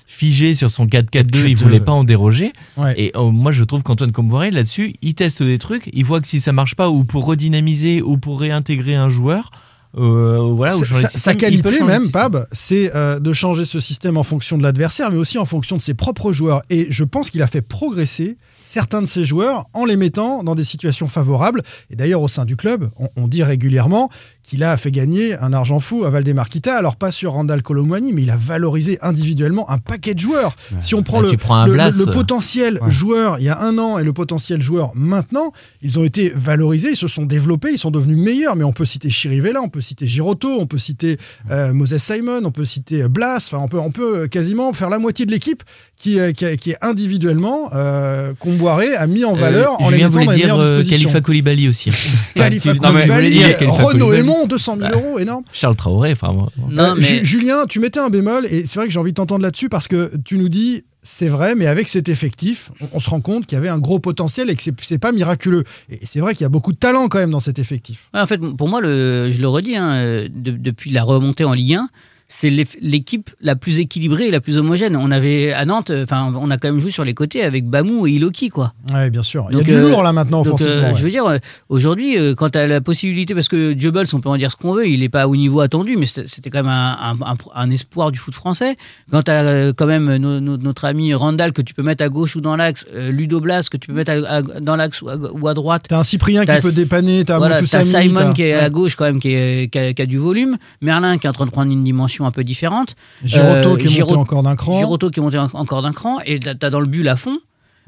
figé 0.05 0.55
sur 0.55 0.69
son 0.69 0.85
4-4-2. 0.85 1.47
Il 1.47 1.55
voulait 1.55 1.79
pas 1.79 1.93
en 1.93 2.03
déroger. 2.03 2.51
Ouais. 2.75 2.93
Et 2.97 3.11
euh, 3.15 3.31
moi, 3.31 3.53
je 3.53 3.63
trouve 3.63 3.81
qu'Antoine 3.81 4.11
Comboiré, 4.11 4.51
là-dessus, 4.51 4.93
il 5.01 5.15
teste 5.15 5.41
des 5.41 5.57
trucs. 5.57 5.89
Il 5.93 6.03
voit 6.03 6.19
que 6.19 6.27
si 6.27 6.41
ça 6.41 6.51
marche 6.51 6.75
pas, 6.75 6.89
ou 6.89 7.05
pour 7.05 7.25
redynamiser, 7.25 8.01
ou 8.01 8.17
pour 8.17 8.41
réintégrer 8.41 8.95
un 8.95 9.09
joueur, 9.09 9.51
euh, 9.97 10.37
voilà, 10.55 10.73
Sa- 10.73 11.09
système, 11.09 11.37
qualité 11.37 11.81
même. 11.83 12.09
Pab, 12.11 12.47
c'est 12.51 12.91
euh, 12.95 13.19
de 13.19 13.33
changer 13.33 13.65
ce 13.65 13.79
système 13.79 14.17
en 14.17 14.23
fonction 14.23 14.57
de 14.57 14.63
l'adversaire, 14.63 15.11
mais 15.11 15.17
aussi 15.17 15.37
en 15.37 15.45
fonction 15.45 15.77
de 15.77 15.81
ses 15.81 15.93
propres 15.93 16.33
joueurs. 16.33 16.61
Et 16.69 16.87
je 16.89 17.03
pense 17.03 17.29
qu'il 17.29 17.41
a 17.41 17.47
fait 17.47 17.61
progresser 17.61 18.37
certains 18.67 19.01
de 19.01 19.07
ses 19.07 19.23
joueurs 19.23 19.65
en 19.73 19.85
les 19.85 19.95
mettant 19.95 20.43
dans 20.43 20.53
des 20.55 20.65
situations 20.65 21.07
favorables. 21.07 21.61
Et 21.89 21.95
d'ailleurs, 21.95 22.21
au 22.21 22.27
sein 22.27 22.43
du 22.43 22.57
club, 22.57 22.89
on, 22.99 23.07
on 23.15 23.27
dit 23.29 23.41
régulièrement 23.41 24.09
qu'il 24.43 24.63
a 24.63 24.75
fait 24.77 24.91
gagner 24.91 25.35
un 25.39 25.53
argent 25.53 25.79
fou 25.79 26.03
à 26.05 26.09
Valdemarquita. 26.09 26.75
Alors 26.75 26.95
pas 26.97 27.11
sur 27.11 27.31
Randall 27.33 27.61
Colomwani, 27.61 28.11
mais 28.13 28.23
il 28.23 28.29
a 28.29 28.35
valorisé 28.37 28.97
individuellement 29.01 29.69
un 29.69 29.77
paquet 29.77 30.13
de 30.13 30.19
joueurs. 30.19 30.55
Si 30.81 30.95
on 30.95 31.03
prend 31.03 31.21
le, 31.21 31.29
tu 31.29 31.37
prends 31.37 31.55
un 31.55 31.67
le- 31.67 31.73
Blas, 31.73 31.91
le- 31.97 32.05
le 32.05 32.09
euh, 32.09 32.13
potentiel 32.13 32.79
ouais. 32.81 32.91
joueur 32.91 33.39
il 33.39 33.45
y 33.45 33.49
a 33.49 33.59
un 33.61 33.77
an 33.77 33.97
et 33.99 34.03
le 34.03 34.13
potentiel 34.13 34.61
joueur 34.61 34.91
maintenant, 34.95 35.51
ils 35.81 35.97
ont 35.99 36.03
été 36.03 36.29
valorisés, 36.35 36.91
ils 36.91 36.95
se 36.97 37.07
sont 37.07 37.25
développés, 37.25 37.71
ils 37.71 37.77
sont 37.77 37.91
devenus 37.91 38.17
meilleurs. 38.17 38.55
Mais 38.55 38.63
on 38.63 38.71
peut 38.73 38.85
citer 38.85 39.09
Chirivella, 39.09 39.61
on 39.61 39.69
peut 39.69 39.81
citer 39.81 40.07
Giroto, 40.07 40.49
on 40.59 40.65
peut 40.65 40.77
citer 40.77 41.17
euh, 41.51 41.73
Moses 41.73 41.97
Simon, 41.97 42.41
on 42.43 42.51
peut 42.51 42.65
citer 42.65 43.03
euh, 43.03 43.07
Blas. 43.09 43.37
Enfin, 43.37 43.57
on 43.59 43.67
peut, 43.67 43.79
on 43.79 43.91
peut 43.91 44.27
quasiment 44.27 44.71
faire 44.73 44.89
la 44.89 44.99
moitié 44.99 45.25
de 45.25 45.31
l'équipe 45.31 45.63
qui, 45.97 46.19
euh, 46.19 46.31
qui, 46.31 46.45
est- 46.45 46.57
qui 46.57 46.71
est 46.71 46.77
individuellement 46.81 47.69
euh, 47.73 48.33
Comboiré 48.57 48.95
a 48.95 49.07
mis 49.07 49.23
en 49.23 49.33
valeur 49.33 49.73
Euh, 49.79 49.83
en 49.85 49.89
les 49.89 49.97
Julien 49.97 50.09
voulait 50.09 50.35
dire 50.35 50.55
euh. 50.59 50.83
Khalifa 50.83 51.21
Koulibaly 51.21 51.67
aussi. 51.69 51.91
Khalifa 52.35 52.73
je 52.73 52.77
voulais 52.77 52.89
Koulibaly, 52.91 53.39
Khalifa 53.39 53.71
Renaud 53.71 54.05
Koulibaly. 54.07 54.19
Aymon, 54.19 54.47
200 54.47 54.77
000 54.77 54.89
Bah, 54.89 54.95
euros, 54.95 55.19
énorme. 55.19 55.43
Charles 55.53 55.75
Traoré, 55.75 56.11
enfin. 56.11 56.35
Euh, 56.77 56.95
Julien, 56.99 57.65
tu 57.67 57.79
mettais 57.79 57.99
un 57.99 58.09
bémol 58.09 58.45
et 58.49 58.65
c'est 58.65 58.79
vrai 58.79 58.87
que 58.87 58.93
j'ai 58.93 58.99
envie 58.99 59.11
de 59.11 59.15
t'entendre 59.15 59.43
là-dessus 59.43 59.69
parce 59.69 59.87
que 59.87 60.11
tu 60.25 60.37
nous 60.37 60.49
dis 60.49 60.83
c'est 61.03 61.29
vrai, 61.29 61.55
mais 61.55 61.67
avec 61.67 61.87
cet 61.87 62.09
effectif, 62.09 62.69
on, 62.81 62.87
on 62.93 62.99
se 62.99 63.09
rend 63.09 63.21
compte 63.21 63.45
qu'il 63.45 63.55
y 63.55 63.59
avait 63.59 63.69
un 63.69 63.77
gros 63.79 63.99
potentiel 63.99 64.49
et 64.49 64.55
que 64.55 64.61
c'est- 64.63 64.73
c'est 64.81 64.97
pas 64.97 65.13
miraculeux. 65.13 65.63
Et 65.89 65.99
c'est 66.03 66.19
vrai 66.19 66.33
qu'il 66.33 66.41
y 66.41 66.45
a 66.45 66.49
beaucoup 66.49 66.73
de 66.73 66.77
talent 66.77 67.07
quand 67.07 67.19
même 67.19 67.31
dans 67.31 67.39
cet 67.39 67.59
effectif. 67.59 68.09
Ouais, 68.13 68.19
en 68.19 68.25
fait, 68.25 68.37
pour 68.39 68.67
moi, 68.67 68.81
le, 68.81 69.31
je 69.31 69.39
le 69.39 69.47
redis, 69.47 69.77
hein, 69.77 70.25
de- 70.29 70.51
depuis 70.51 70.91
la 70.91 71.03
remontée 71.03 71.45
en 71.45 71.53
Ligue 71.53 71.75
1, 71.75 71.89
c'est 72.29 72.49
l'équipe 72.81 73.29
la 73.41 73.55
plus 73.55 73.79
équilibrée 73.79 74.27
et 74.27 74.31
la 74.31 74.41
plus 74.41 74.57
homogène. 74.57 74.95
On 74.97 75.11
avait 75.11 75.53
à 75.53 75.65
Nantes, 75.65 75.89
euh, 75.91 76.03
enfin, 76.03 76.33
on 76.37 76.51
a 76.51 76.57
quand 76.57 76.67
même 76.69 76.79
joué 76.79 76.91
sur 76.91 77.03
les 77.05 77.13
côtés 77.13 77.41
avec 77.43 77.65
Bamou 77.65 78.05
et 78.07 78.11
Iloki, 78.11 78.49
quoi. 78.49 78.73
Ouais, 78.93 79.09
bien 79.09 79.23
sûr. 79.23 79.47
Il 79.51 79.57
y 79.57 79.61
a 79.61 79.63
du 79.63 79.71
euh, 79.73 79.81
lourd 79.89 80.03
là 80.03 80.11
maintenant 80.13 80.43
Donc, 80.43 80.55
offensivement. 80.55 80.73
euh, 80.75 80.87
ouais. 80.89 80.95
Je 80.95 81.03
veux 81.03 81.09
dire, 81.09 81.25
aujourd'hui, 81.69 82.15
quand 82.35 82.49
tu 82.51 82.57
as 82.57 82.67
la 82.67 82.81
possibilité, 82.81 83.33
parce 83.33 83.47
que 83.47 83.77
Jubbles, 83.77 84.05
on 84.13 84.19
peut 84.19 84.29
en 84.29 84.37
dire 84.37 84.51
ce 84.51 84.55
qu'on 84.57 84.73
veut, 84.73 84.87
il 84.87 84.99
n'est 85.01 85.09
pas 85.09 85.27
au 85.27 85.35
niveau 85.35 85.61
attendu, 85.61 85.95
mais 85.97 86.05
c'était 86.05 86.49
quand 86.49 86.59
même 86.59 86.67
un, 86.71 86.97
un- 87.21 87.31
un- 87.31 87.37
un 87.55 87.69
espoir 87.69 88.11
du 88.11 88.19
foot 88.19 88.33
français. 88.33 88.75
Quand 89.11 89.23
tu 89.23 89.31
as 89.31 89.73
quand 89.73 89.85
même 89.87 90.15
no- 90.17 90.39
no- 90.39 90.57
notre 90.57 90.85
ami 90.85 91.13
Randall 91.13 91.53
que 91.53 91.61
tu 91.61 91.73
peux 91.73 91.83
mettre 91.83 92.03
à 92.03 92.09
gauche 92.09 92.35
ou 92.35 92.41
dans 92.41 92.55
l'axe, 92.55 92.85
Ludo 92.93 93.39
Blas 93.39 93.67
que 93.71 93.77
tu 93.77 93.87
peux 93.87 93.93
mettre 93.93 94.11
à- 94.11 94.35
à- 94.37 94.41
dans 94.41 94.75
l'axe 94.75 95.01
ou 95.01 95.09
à, 95.09 95.15
ou 95.17 95.47
à 95.47 95.53
droite. 95.53 95.85
T'as 95.89 95.99
un 95.99 96.03
Cyprien 96.03 96.45
qui 96.45 96.61
peut 96.61 96.71
dépanner, 96.71 97.23
voilà, 97.27 97.61
t'as 97.61 97.83
Samy, 97.83 98.09
Simon 98.09 98.33
qui 98.33 98.43
est 98.43 98.53
à 98.53 98.69
gauche 98.69 98.95
quand 98.95 99.05
même, 99.05 99.19
qui, 99.19 99.29
est- 99.29 99.71
qui 99.71 99.77
a, 99.79 99.93
qui 99.93 100.01
a 100.01 100.05
du 100.05 100.17
volume. 100.17 100.57
Merlin 100.81 101.17
qui 101.17 101.27
est 101.27 101.29
en 101.29 101.33
train 101.33 101.45
de 101.45 101.51
prendre 101.51 101.71
une 101.71 101.81
dimension 101.83 102.16
un 102.25 102.31
peu 102.31 102.43
différente. 102.43 102.95
Giroto 103.23 103.73
Euh, 103.73 103.77
qui 103.77 103.85
est 103.85 103.89
Giro- 103.89 104.07
monté 104.09 104.19
encore 104.19 104.43
d'un 104.43 104.55
cran. 104.55 104.77
Giroto 104.79 105.09
qui 105.09 105.19
est 105.19 105.23
monté 105.23 105.37
en- 105.37 105.45
encore 105.53 105.81
d'un 105.81 105.93
cran. 105.93 106.19
Et 106.25 106.39
t'as 106.39 106.55
t'as 106.55 106.69
dans 106.69 106.79
le 106.79 106.87
but 106.87 107.03
Lafont. 107.03 107.37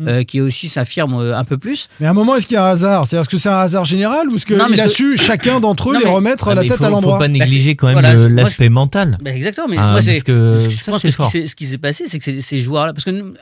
Hmm. 0.02 0.08
euh, 0.08 0.24
qui 0.24 0.40
aussi 0.40 0.70
s'affirme 0.70 1.16
euh, 1.16 1.38
un 1.38 1.44
peu 1.44 1.58
plus. 1.58 1.90
Mais 2.00 2.08
à 2.08 2.12
un 2.12 2.14
moment, 2.14 2.38
est-ce 2.38 2.48
qu'il 2.48 2.54
y 2.54 2.58
a 2.58 2.66
un 2.66 2.70
hasard? 2.70 3.06
C'est-à-dire 3.06 3.24
est-ce 3.24 3.30
que 3.30 3.38
c'est 3.38 3.50
un 3.50 3.60
hasard 3.60 3.84
général 3.84 4.30
ou 4.30 4.36
est-ce 4.38 4.46
qu'il 4.46 4.56
a 4.80 4.88
su 4.88 5.18
chacun 5.18 5.60
d'entre 5.60 5.90
eux 5.90 5.94
Non, 5.96 6.00
les 6.00 6.06
mais- 6.06 6.12
remettre 6.14 6.48
Ah, 6.48 6.56
la 6.56 6.62
tête 6.62 6.76
faut, 6.76 6.86
à 6.86 6.90
l'endroit 6.90 7.16
faut 7.16 7.20
pas 7.20 7.28
négliger 7.28 7.76
quand 7.76 7.88
même 7.88 7.96
voilà, 8.00 8.14
l'aspect 8.30 8.70
mental. 8.70 9.18
Ben, 9.22 9.36
exactement, 9.36 9.68
mais 9.68 9.76
Ah, 9.78 9.92
moi, 9.92 10.02
parce 10.02 10.24
que 10.24 10.68
je 10.70 10.78
ça, 10.78 10.94
pense 10.94 11.02
c'est 11.02 11.10
ce 11.12 11.18
qui 11.18 11.18
fort. 11.18 11.30
s'est- 11.30 11.48
ce 11.48 11.56
qui 11.58 11.66
s'est 11.66 11.78
passé, 11.78 12.06
c'est 12.08 12.18
que 12.18 12.40
ces, 12.40 12.60
joueurs-là, 12.62 12.94
parce 12.94 13.04
que 13.04 13.10
nous, 13.12 13.34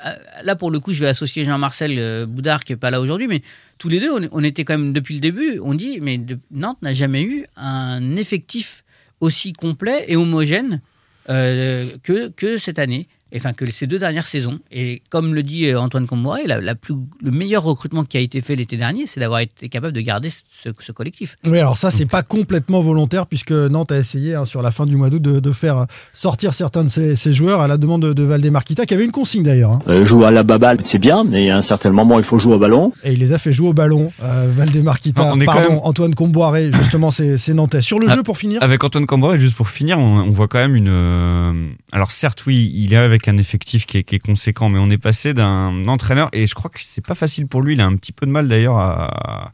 là, 0.44 0.56
pour 0.56 0.72
le 0.72 0.80
coup, 0.80 0.94
je 0.94 1.00
vais 1.02 1.08
associer 1.08 1.46
Jean-Marcel 1.46 2.26
Boudard, 2.28 2.64
qui 2.64 2.74
est 2.74 2.76
pas 2.76 2.90
là 2.90 3.02
aujourd'hui, 3.02 3.28
mais 3.28 3.44
tous 3.78 3.90
les 3.90 4.00
deux, 4.00 4.10
on, 4.12 4.28
on 4.32 4.44
était 4.44 4.64
quand 4.64 4.80
même, 4.80 4.94
depuis 4.94 5.14
le 5.14 5.22
début, 5.22 5.60
on 5.64 5.76
dit, 5.76 6.00
mais 6.02 6.18
de- 6.18 6.40
Nantes 6.50 6.80
n'a 6.82 6.92
jamais 6.92 7.22
eu 7.22 7.46
un 7.56 8.16
effectif 8.16 8.84
aussi 9.20 9.54
complet 9.54 10.06
et 10.08 10.16
homogène 10.16 10.82
euh, 11.30 11.90
que, 12.04 12.30
que 12.30 12.58
cette 12.58 12.80
année. 12.80 13.08
Et, 13.32 13.38
enfin 13.38 13.54
que 13.54 13.70
ces 13.70 13.88
deux 13.88 14.00
dernières 14.00 14.28
saisons. 14.28 14.60
Et 14.72 15.02
comme 15.10 15.34
le 15.34 15.44
dit 15.44 15.68
euh, 15.68 15.80
Antoine 15.80 16.08
Comboiré, 16.08 16.44
la, 16.46 16.60
la 16.62 16.76
plus, 16.76 16.96
le 17.24 17.32
meilleur 17.32 17.64
recrutement 17.64 18.04
qui 18.04 18.18
a 18.18 18.20
été 18.20 18.42
fait 18.42 18.56
l'été 18.56 18.78
dernier, 18.78 19.06
c'est 19.08 19.20
d'avoir 19.20 19.40
été 19.42 19.70
capable 19.70 19.94
de 19.94 20.02
garder 20.02 20.30
ce, 20.30 20.70
ce 20.80 20.92
collectif. 20.92 21.38
Oui, 21.46 21.58
alors 21.60 21.78
ça, 21.78 21.92
c'est 21.92 22.06
pas 22.06 22.24
complètement 22.24 22.82
volontaire 22.82 23.28
puisque 23.28 23.52
Nantes 23.52 23.92
a 23.92 23.98
essayé 23.98 24.36
hein, 24.36 24.46
sur 24.46 24.62
la 24.62 24.72
fin 24.72 24.86
du 24.86 24.96
mois 24.96 25.10
d'août 25.10 25.22
de, 25.22 25.40
de 25.40 25.52
faire 25.52 25.86
sortir 26.14 26.54
certains 26.54 26.84
de 26.84 26.90
ses, 26.90 27.16
ses 27.16 27.34
joueurs 27.34 27.62
à 27.62 27.68
la 27.68 27.78
demande 27.78 28.02
de, 28.04 28.14
de 28.14 28.24
Valdemarquita, 28.24 28.86
qui 28.86 28.94
avait 28.94 29.06
une 29.06 29.12
consigne 29.12 29.44
d'ailleurs. 29.44 29.72
hein. 29.72 29.80
Euh, 29.88 30.06
jouer 30.06 30.26
à 30.26 30.32
la 30.32 30.44
baballe, 30.44 30.80
c'est 30.84 31.00
bien, 31.00 31.24
mais 31.24 31.50
à 31.50 31.58
un 31.58 31.62
certain 31.62 31.92
moment, 31.92 32.18
il 32.20 32.26
faut 32.26 32.40
jouer 32.40 32.54
au 32.56 32.60
ballon. 32.60 32.94
Et 33.04 33.14
il 33.14 33.20
les 33.20 33.34
a 33.34 33.38
fait 33.38 33.52
jouer 33.52 33.70
au 33.70 33.74
ballon, 33.74 34.12
euh, 34.24 34.50
Valdemarquita. 34.56 35.24
Non, 35.36 35.40
quand 35.40 35.46
Pardon, 35.46 35.70
même- 35.70 35.80
Antoine 35.84 36.16
Comboiré, 36.16 36.72
justement, 36.74 37.12
c'est 37.12 37.38
Nantais. 37.54 37.82
Sur 37.82 38.00
le 38.00 38.08
Ah, 38.10 38.16
jeu, 38.16 38.24
pour 38.24 38.38
finir 38.38 38.62
Avec 38.64 38.84
Antoine 38.84 39.06
Camboré, 39.06 39.38
juste 39.40 39.56
pour 39.56 39.70
finir, 39.70 39.98
on, 40.00 40.20
on 40.22 40.30
voit 40.32 40.48
quand 40.48 40.60
même 40.60 40.76
une. 40.76 40.90
euh, 40.90 41.54
alors 41.92 42.12
certes, 42.12 42.44
oui, 42.46 42.72
il 42.76 42.94
est 42.94 42.98
avec 42.98 43.17
un 43.28 43.38
effectif 43.38 43.86
qui 43.86 44.00
est, 44.00 44.04
qui 44.04 44.16
est 44.16 44.20
conséquent, 44.20 44.70
mais 44.70 44.80
on 44.80 44.90
est 44.90 44.98
passé 44.98 45.34
d'un 45.34 45.88
entraîneur 45.88 46.30
et 46.34 46.46
je 46.46 46.54
crois 46.56 46.70
que 46.70 46.80
c'est 46.82 47.06
pas 47.06 47.16
facile 47.16 47.48
pour 47.48 47.62
lui. 47.62 47.74
Il 47.74 47.82
a 47.82 47.86
un 47.86 47.96
petit 47.96 48.12
peu 48.12 48.26
de 48.26 48.32
mal 48.32 48.48
d'ailleurs 48.48 48.78
à, 48.78 49.52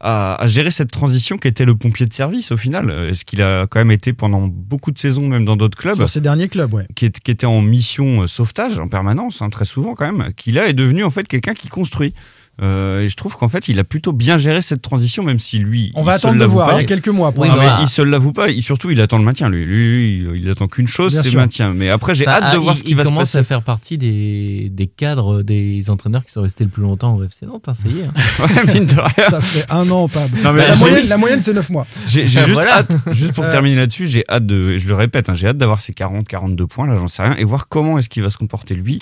à, 0.00 0.34
à 0.42 0.46
gérer 0.46 0.70
cette 0.70 0.90
transition 0.90 1.36
qui 1.38 1.48
était 1.48 1.64
le 1.64 1.74
pompier 1.74 2.06
de 2.06 2.12
service 2.12 2.52
au 2.52 2.56
final. 2.56 2.90
Est-ce 3.10 3.24
qu'il 3.24 3.42
a 3.42 3.66
quand 3.66 3.78
même 3.80 3.90
été 3.90 4.12
pendant 4.12 4.46
beaucoup 4.48 4.92
de 4.92 4.98
saisons, 4.98 5.28
même 5.28 5.44
dans 5.44 5.56
d'autres 5.56 5.78
clubs, 5.78 5.96
Sur 5.96 6.08
ces 6.08 6.20
derniers 6.20 6.48
clubs, 6.48 6.72
ouais. 6.74 6.86
qui, 6.94 7.06
est- 7.06 7.20
qui 7.20 7.30
était 7.30 7.46
en 7.46 7.60
mission 7.62 8.22
euh, 8.22 8.26
sauvetage 8.26 8.78
en 8.78 8.88
permanence, 8.88 9.42
hein, 9.42 9.50
très 9.50 9.64
souvent 9.64 9.94
quand 9.94 10.10
même, 10.10 10.32
qui 10.36 10.52
là 10.52 10.68
est 10.68 10.72
devenu 10.74 11.04
en 11.04 11.10
fait 11.10 11.26
quelqu'un 11.28 11.54
qui 11.54 11.68
construit. 11.68 12.14
Euh, 12.62 13.00
et 13.04 13.08
je 13.08 13.16
trouve 13.16 13.34
qu'en 13.38 13.48
fait, 13.48 13.68
il 13.68 13.78
a 13.78 13.84
plutôt 13.84 14.12
bien 14.12 14.36
géré 14.36 14.60
cette 14.60 14.82
transition, 14.82 15.22
même 15.22 15.38
si 15.38 15.58
lui. 15.58 15.92
On 15.94 16.02
va 16.02 16.12
il 16.12 16.16
attendre 16.16 16.38
de 16.38 16.44
voir, 16.44 16.68
pas. 16.68 16.74
il 16.74 16.80
y 16.82 16.84
a 16.84 16.86
quelques 16.86 17.08
mois. 17.08 17.32
Pour 17.32 17.44
Oui, 17.44 17.48
mais 17.58 17.66
il 17.80 17.88
se 17.88 18.02
l'avoue 18.02 18.34
pas. 18.34 18.50
Il, 18.50 18.62
surtout, 18.62 18.90
il 18.90 19.00
attend 19.00 19.16
le 19.16 19.24
maintien. 19.24 19.48
Lui, 19.48 19.64
lui, 19.64 20.18
lui, 20.18 20.40
il 20.42 20.50
attend 20.50 20.68
qu'une 20.68 20.86
chose, 20.86 21.18
c'est 21.22 21.30
le 21.30 21.38
maintien. 21.38 21.72
Mais 21.72 21.88
après, 21.88 22.14
j'ai 22.14 22.28
Enfin, 22.28 22.36
hâte 22.36 22.52
de 22.52 22.58
ah, 22.58 22.60
voir 22.60 22.74
il- 22.74 22.78
ce 22.78 22.84
qui 22.84 22.90
il 22.90 22.96
va 22.96 23.04
se 23.04 23.08
commence 23.08 23.22
passer. 23.28 23.38
à 23.38 23.44
faire 23.44 23.62
partie 23.62 23.96
des, 23.96 24.68
des 24.70 24.86
cadres 24.88 25.40
des 25.42 25.88
entraîneurs 25.88 26.22
qui 26.22 26.32
sont 26.32 26.42
restés 26.42 26.64
le 26.64 26.70
plus 26.70 26.82
longtemps 26.82 27.16
au 27.16 27.24
FC 27.24 27.46
Nantes, 27.46 27.64
hein, 27.66 27.72
ça 27.72 27.88
y 27.88 28.00
est. 28.00 28.04
hein. 28.04 28.12
Ouais, 28.66 28.74
mine 28.74 28.84
de 28.84 28.94
rien. 29.00 29.28
Ça 29.30 29.40
fait 29.40 29.64
un 29.72 29.90
an, 29.90 30.06
Pab. 30.08 30.28
Non, 30.44 30.52
mais 30.52 30.68
la, 30.68 30.76
moyenne, 30.76 31.08
la 31.08 31.16
moyenne, 31.16 31.42
c'est 31.42 31.54
9 31.54 31.70
mois. 31.70 31.86
J'ai 32.06 32.26
juste 32.28 32.46
Voilà. 32.50 32.78
hâte, 32.80 32.94
juste 33.12 33.32
pour 33.32 33.44
Euh, 33.44 33.50
terminer 33.50 33.76
là-dessus, 33.76 34.06
j'ai 34.06 34.22
hâte 34.28 34.44
de, 34.44 34.76
je 34.76 34.86
le 34.86 34.94
répète, 34.94 35.30
hein, 35.30 35.34
j'ai 35.34 35.48
hâte 35.48 35.56
d'avoir 35.56 35.80
ces 35.80 35.94
40, 35.94 36.28
42 36.28 36.66
points, 36.66 36.86
là, 36.86 36.96
j'en 36.96 37.08
sais 37.08 37.22
rien, 37.22 37.36
et 37.38 37.44
voir 37.44 37.68
comment 37.68 37.96
est-ce 37.98 38.10
qu'il 38.10 38.22
va 38.22 38.28
se 38.28 38.36
comporter 38.36 38.74
lui. 38.74 38.98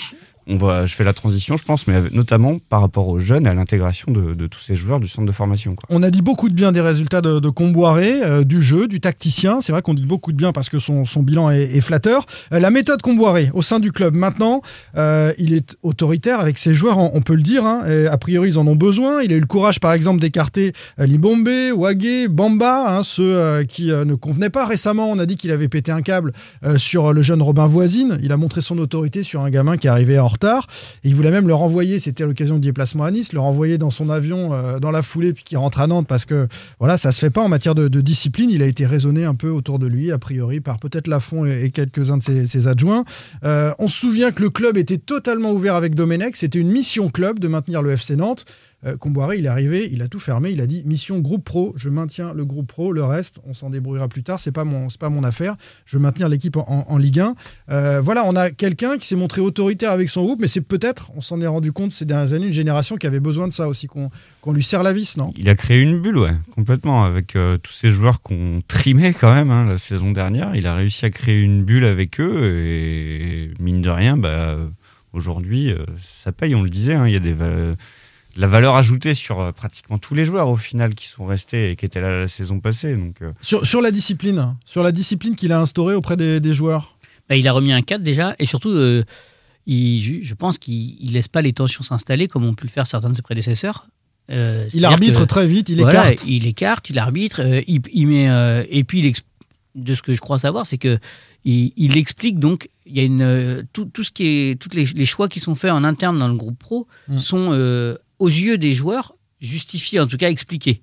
On 0.51 0.57
va, 0.57 0.87
je 0.87 0.95
fais 0.95 1.05
la 1.05 1.13
transition, 1.13 1.59
je 1.59 1.65
pense, 1.65 1.87
mais 1.87 2.01
notamment 2.11 2.59
par 2.71 2.81
rapport 2.81 3.07
aux 3.09 3.19
jeunes 3.19 3.47
et 3.47 3.51
à 3.51 3.55
l'intégration 3.55 4.11
de, 4.11 4.47
tous 4.47 4.61
ces 4.61 4.77
joueurs 4.77 4.99
du 4.99 5.07
centre 5.07 5.27
de 5.27 5.33
formation. 5.33 5.77
On 5.91 6.03
a 6.03 6.11
dit 6.11 6.23
beaucoup 6.23 6.49
de 6.49 6.55
bien 6.55 6.73
des 6.73 6.81
résultats 6.81 7.21
de, 7.21 7.39
de 7.39 7.49
Comboiré, 7.51 8.23
euh, 8.23 8.45
du 8.45 8.63
jeu, 8.63 8.89
du 8.89 8.99
tacticien. 8.99 9.61
C'est 9.61 9.73
vrai 9.73 9.83
qu'on 9.83 9.93
dit 9.93 10.07
beaucoup 10.07 10.33
de 10.33 10.39
bien 10.39 10.53
parce 10.53 10.71
que 10.71 10.79
son, 10.79 11.05
bilan 11.19 11.51
est, 11.51 11.81
flatteur. 11.83 12.25
Euh, 12.55 12.61
la 12.61 12.71
méthode 12.71 13.03
Comboiré 13.03 13.51
au 13.53 13.61
sein 13.61 13.79
du 13.79 13.93
club 13.93 14.15
maintenant, 14.15 14.63
euh, 14.97 15.33
il 15.37 15.53
est 15.53 15.77
autoritaire 15.83 16.41
avec 16.41 16.57
ses 16.57 16.73
joueurs, 16.73 16.97
on, 16.97 17.21
peut 17.21 17.35
le 17.35 17.43
dire. 17.43 17.67
hein. 17.67 17.83
A 18.11 18.17
priori, 18.17 18.49
ils 18.49 18.59
en 18.59 18.67
ont 18.67 18.77
besoin. 18.77 19.21
Il 19.23 19.33
a 19.35 19.37
eu 19.37 19.41
le 19.41 19.47
courage, 19.47 19.81
par 19.81 19.93
exemple, 19.93 20.19
d'écarter 20.21 20.73
Libombe, 20.97 21.51
Wagé, 21.77 22.29
Bamba, 22.29 22.97
hein, 22.97 23.03
ceux 23.03 23.65
qui 23.65 23.87
ne 23.89 24.15
convenaient 24.15 24.49
pas. 24.49 24.67
Récemment, 24.67 25.11
on 25.11 25.19
a 25.19 25.27
dit 25.27 25.37
qu'il 25.37 25.51
avait 25.51 25.69
pété 25.69 25.93
un 25.93 26.01
câble 26.01 26.33
sur 26.79 27.13
le 27.13 27.21
jeune 27.21 27.43
Robin 27.43 27.67
Voisine. 27.67 28.19
Il 28.23 28.33
a 28.33 28.39
montré 28.39 28.63
son 28.63 28.79
autorité 28.79 29.23
sur 29.23 29.43
un 29.43 29.51
gamin 29.51 29.77
qui 29.77 29.89
arrivait 29.89 30.19
en 30.19 30.29
Et 30.45 31.09
il 31.09 31.15
voulait 31.15 31.31
même 31.31 31.49
le 31.49 31.55
renvoyer, 31.55 31.99
c'était 31.99 32.25
l'occasion 32.25 32.57
du 32.57 32.69
déplacement 32.69 33.05
à 33.05 33.11
Nice, 33.11 33.33
le 33.33 33.41
renvoyer 33.41 33.79
dans 33.79 33.91
son 33.91 34.11
avion 34.11 34.53
euh, 34.53 34.79
dans 34.79 34.91
la 34.91 35.03
foulée 35.03 35.33
puis 35.33 35.45
qu'il 35.45 35.59
rentre 35.59 35.81
à 35.81 35.87
Nantes 35.87 36.07
parce 36.07 36.25
que 36.25 36.49
voilà, 36.79 36.99
ça 36.99 37.13
se 37.13 37.21
fait 37.21 37.31
pas 37.31 37.43
en 37.43 37.49
matière 37.49 37.75
de, 37.75 37.89
discipline. 38.01 38.51
Il 38.51 38.63
a 38.63 38.67
été 38.67 38.87
raisonné 38.87 39.25
un 39.25 39.35
peu 39.35 39.51
autour 39.51 39.79
de 39.79 39.87
lui, 39.87 40.13
a 40.13 40.19
priori, 40.19 40.61
par 40.61 40.79
peut-être 40.79 41.09
Lafont 41.09 41.45
et, 41.45 41.65
et 41.65 41.71
quelques-uns 41.71 42.19
de 42.19 42.23
ses, 42.23 42.47
ses 42.47 42.69
adjoints. 42.69 43.05
Euh, 43.45 43.73
on 43.79 43.89
se 43.89 43.99
souvient 43.99 44.31
que 44.31 44.43
le 44.43 44.51
club 44.51 44.77
était 44.77 44.99
totalement 44.99 45.53
ouvert 45.53 45.75
avec 45.75 45.95
Domenech. 45.95 46.37
C'était 46.37 46.61
une 46.61 46.71
mission 46.71 47.09
club 47.09 47.39
de 47.39 47.49
maintenir 47.49 47.83
le 47.83 47.91
FC 47.93 48.17
Nantes. 48.17 48.45
Euh, 48.87 48.97
Comboiré, 48.97 49.39
il 49.39 49.47
est 49.47 49.49
arrivé, 49.49 49.89
il 49.91 50.03
a 50.03 50.09
tout 50.09 50.21
fermé, 50.21 50.51
il 50.51 50.61
a 50.61 50.67
dit 50.67 50.85
mission 50.87 51.19
groupe 51.19 51.45
pro, 51.45 51.73
je 51.77 51.89
maintiens 51.89 52.33
le 52.33 52.45
groupe 52.45 52.69
pro, 52.69 52.93
le 52.93 53.03
reste, 53.03 53.41
on 53.45 53.53
s'en 53.53 53.71
débrouillera 53.71 54.07
plus 54.07 54.23
tard, 54.23 54.39
c'est 54.39 54.53
pas 54.53 54.65
pas 55.01 55.11
mon 55.11 55.25
affaire, 55.25 55.57
je 55.85 55.97
veux 55.97 56.03
maintenir 56.03 56.29
l'équipe 56.29 56.57
en, 56.57 56.97
Ligue 56.97 57.21
1. 57.21 57.35
Euh, 57.71 58.01
voilà, 58.01 58.25
on 58.25 58.37
a 58.37 58.51
quelqu'un 58.51 58.97
qui 58.99 59.09
s'est 59.09 59.17
montré 59.17 59.41
autoritaire 59.41 59.91
avec 59.91 60.09
son 60.09 60.25
groupe, 60.25 60.41
mais 60.41 60.47
c'est 60.47 60.61
peut-être, 60.61 61.11
on 61.17 61.21
s'en 61.21 61.41
est 61.41 61.47
rendu 61.47 61.73
compte 61.73 61.91
ces 61.91 62.05
dernières 62.05 62.33
années, 62.35 62.47
une 62.47 62.53
génération 62.53 62.97
qui 62.97 63.07
avait 63.07 63.21
besoin 63.21 63.49
de 63.49 63.53
ça 63.53 63.67
aussi, 63.67 63.89
qu'on 63.89 64.11
lui 64.53 64.63
serre 64.63 64.85
la 64.85 64.93
vis, 64.93 65.17
non? 65.17 65.33
Il 65.37 65.49
a 65.49 65.57
créé 65.57 65.81
une 65.81 66.01
bulle, 66.01 66.19
ouais, 66.19 66.35
complètement, 66.55 67.05
avec 67.05 67.35
euh, 67.35 67.59
tous 67.59 67.73
ces 67.73 67.91
joueurs 67.91 68.23
qu'on 68.23 68.63
trimait 68.67 69.13
quand 69.13 69.35
même 69.35 69.51
hein, 69.51 69.65
la 69.65 69.79
saison 69.79 70.13
dernière. 70.13 70.55
Il 70.55 70.69
a 70.69 70.75
réussi 70.77 71.05
à 71.05 71.11
créer 71.11 71.41
une 71.41 71.65
bulle 71.65 71.85
avec 71.85 72.21
eux 72.21 72.63
et 72.65 73.51
mine 73.59 73.83
de 73.83 73.91
rien, 73.91 74.17
bah, 74.17 74.57
aujourd'hui, 75.13 75.75
ça 76.01 76.31
paye, 76.31 76.55
on 76.55 76.63
le 76.63 76.71
disait, 76.71 76.95
hein, 76.95 77.09
il 77.09 77.13
y 77.13 77.17
a 77.17 77.21
des 77.21 77.35
de 78.39 78.43
la 78.43 78.47
valeur 78.49 78.77
ajoutée 78.77 79.15
sur 79.15 79.41
euh, 79.41 79.51
pratiquement 79.53 79.99
tous 79.99 80.15
les 80.15 80.25
joueurs 80.25 80.49
au 80.49 80.57
final 80.57 80.95
qui 80.95 81.09
sont 81.09 81.27
restés 81.27 81.71
et 81.73 81.77
qui 81.77 81.85
étaient 81.85 82.01
là 82.01 82.21
la 82.21 82.29
saison 82.29 82.61
passée. 82.61 82.97
Donc, 82.97 83.21
euh, 83.21 83.33
sur, 83.41 83.67
sur 83.67 83.81
la 83.83 83.91
discipline, 83.91 84.55
sur 84.65 84.83
la 84.85 84.93
discipline 84.93 85.35
qu'il 85.35 85.51
a 85.53 85.61
instaurée 85.61 85.95
auprès 85.95 86.17
des, 86.17 86.39
des 86.41 86.53
joueurs. 86.55 86.97
Bah, 87.29 87.35
il 87.37 87.47
a 87.49 87.53
remis 87.53 87.73
un 87.73 87.83
cadre 87.83 88.05
déjà, 88.05 88.37
et 88.39 88.47
surtout, 88.47 88.71
euh, 88.71 89.05
il- 89.67 90.23
je, 90.25 90.35
pense 90.35 90.57
qu'il 90.57 90.97
ne 91.05 91.11
laisse 91.13 91.29
pas 91.29 91.43
les 91.43 91.53
tensions 91.53 91.83
s'installer 91.83 92.29
comme 92.29 92.45
ont 92.45 92.55
pu 92.55 92.65
le 92.65 92.71
faire 92.71 92.87
certains 92.87 93.11
de 93.11 93.15
ses 93.17 93.23
prédécesseurs. 93.23 93.89
Euh, 94.31 94.69
Il 94.73 94.85
arbitre 94.85 95.21
que- 95.21 95.25
très 95.27 95.47
vite, 95.47 95.69
il 95.69 95.81
Voilà, 95.81 96.11
écarte. 96.13 96.25
il 96.29 96.47
écarte, 96.47 96.91
il 96.91 96.99
arbitre, 96.99 97.41
euh, 97.43 97.61
il, 97.67 97.81
il 97.93 98.07
met, 98.07 98.31
euh, 98.31 98.63
et 98.71 98.85
puis 98.85 99.01
il 99.01 99.13
de 99.75 99.95
ce 99.95 100.03
que 100.03 100.13
je 100.15 100.21
crois 100.21 100.39
savoir, 100.39 100.65
c'est 100.65 100.79
que 100.79 100.99
il, 101.45 101.73
il 101.77 101.97
explique 101.97 102.39
donc 102.39 102.69
il 102.87 102.97
y 102.97 103.01
a 103.01 103.05
une 103.05 103.65
tout, 103.73 103.85
tout 103.87 104.03
ce 104.03 104.11
qui 104.11 104.27
est 104.27 104.61
tous 104.61 104.71
les, 104.77 104.85
les 104.87 105.05
choix 105.05 105.29
qui 105.29 105.39
sont 105.41 105.55
faits 105.55 105.71
en 105.71 105.85
interne 105.85 106.19
dans 106.19 106.29
le 106.29 106.35
groupe 106.37 106.59
pro 106.59 106.87
Mm. 107.09 107.19
sont 107.19 107.49
euh, 107.53 107.97
aux 108.19 108.29
yeux 108.29 108.59
des 108.59 108.73
joueurs 108.73 109.15
justifiés, 109.41 110.01
en 110.01 110.07
tout 110.07 110.17
cas 110.17 110.29
expliqués. 110.31 110.83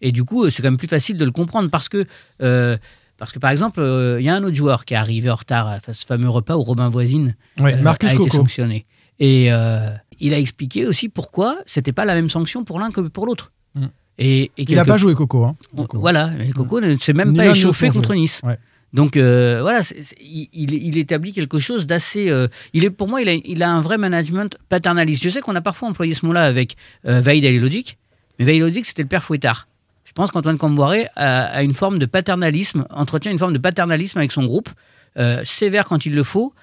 Et 0.00 0.12
du 0.12 0.24
coup, 0.24 0.44
euh, 0.44 0.50
c'est 0.50 0.62
quand 0.62 0.68
même 0.68 0.76
plus 0.76 0.88
facile 0.88 1.16
de 1.16 1.24
le 1.24 1.30
comprendre 1.32 1.70
parce 1.70 1.88
que 1.88 2.04
euh, 2.42 2.76
parce 3.18 3.32
que 3.32 3.38
par 3.38 3.50
exemple, 3.50 3.80
euh, 3.80 4.20
il 4.20 4.24
y 4.26 4.28
a 4.28 4.34
un 4.34 4.42
autre 4.44 4.54
joueur 4.54 4.84
qui 4.84 4.92
est 4.94 4.96
arrivé 4.98 5.30
en 5.30 5.34
retard 5.36 5.66
à 5.68 5.78
ce 5.92 6.04
fameux 6.04 6.28
repas 6.28 6.54
où 6.56 6.62
Robin 6.62 6.88
Voisine 6.90 7.34
euh, 7.60 7.80
Marcus 7.82 8.10
a 8.10 8.14
été 8.14 8.22
Coco. 8.24 8.36
sanctionné. 8.36 8.84
Et 9.18 9.50
euh, 9.50 9.88
il 10.20 10.34
a 10.34 10.38
expliqué 10.38 10.86
aussi 10.86 11.08
pourquoi 11.08 11.56
c'était 11.64 11.92
pas 11.92 12.04
la 12.04 12.14
même 12.14 12.28
sanction 12.28 12.62
pour 12.64 12.78
l'un 12.78 12.90
que 12.90 13.00
pour 13.00 13.24
l'autre. 13.26 13.52
Mm. 13.74 13.86
Et, 14.18 14.42
et 14.44 14.50
Il 14.68 14.74
n'a 14.76 14.84
pas 14.84 14.98
joué 14.98 15.14
Coco. 15.14 15.44
Hein. 15.44 15.56
on- 15.76 15.86
Voilà, 15.98 16.28
mais 16.28 16.50
Coco 16.50 16.80
ne 16.80 16.96
s'est 16.98 17.12
même 17.14 17.30
Ni 17.32 17.38
pas 17.38 17.46
échauffé 17.46 17.88
contre 17.88 18.10
joué. 18.10 18.20
Nice. 18.20 18.40
Ouais. 18.44 18.58
Donc 18.96 19.16
euh, 19.16 19.58
voilà, 19.60 19.80
il, 20.20 20.48
il- 20.52 20.72
il 20.88 20.96
établit 20.98 21.32
quelque 21.34 21.58
chose 21.58 21.86
d'assez. 21.86 22.28
euh, 22.30 22.48
il 22.72 22.84
est 22.84 22.90
pour 22.90 23.08
moi, 23.08 23.20
il 23.20 23.28
a, 23.28 23.34
il 23.34 23.62
a 23.62 23.70
un 23.70 23.80
vrai 23.82 23.98
management 23.98 24.56
paternaliste. 24.68 25.22
Je 25.22 25.28
sais 25.28 25.40
qu'on 25.42 25.54
a 25.54 25.60
parfois 25.60 25.88
employé 25.90 26.14
ce 26.14 26.24
mot-là 26.26 26.44
avec 26.44 26.76
euh, 27.06 27.20
Vaïd 27.20 27.44
Alilogic, 27.44 27.98
mais 28.38 28.44
Vaïd 28.46 28.62
Alilogic 28.62 28.86
c'était 28.86 29.02
le 29.02 29.08
père 29.08 29.22
Fouettard. 29.22 29.68
Je 30.04 30.12
pense 30.12 30.30
qu'Antoine 30.30 30.56
Camboiré 30.56 31.08
a, 31.14 31.44
a 31.44 31.62
une 31.62 31.74
forme 31.74 31.98
de 31.98 32.06
paternalisme, 32.06 32.86
entretient 32.90 33.30
une 33.30 33.38
forme 33.38 33.52
de 33.52 33.58
paternalisme 33.58 34.18
avec 34.18 34.32
son 34.32 34.44
groupe, 34.46 34.70
euh, 35.18 35.42
sévère 35.44 35.84
quand 35.86 36.06
il 36.06 36.14
le 36.14 36.22
faut. 36.24 36.54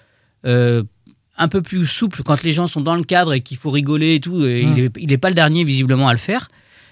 un 1.38 1.48
peu 1.50 1.62
plus 1.62 1.86
souple 1.88 2.22
quand 2.24 2.42
les 2.44 2.52
gens 2.52 2.68
sont 2.68 2.82
dans 2.82 2.96
le 2.96 3.04
cadre 3.04 3.34
et 3.34 3.42
qu'il 3.42 3.58
faut 3.58 3.70
rigoler 3.70 4.16
et 4.16 4.20
tout. 4.20 4.44
et. 4.46 4.62
Il, 4.62 4.80
est, 4.86 4.92
il 4.98 5.12
est 5.12 5.18
pas 5.18 5.30
le 5.30 5.36
dernier 5.36 5.64
visiblement 5.64 6.08
à 6.08 6.14
le 6.14 6.20
faire. 6.20 6.48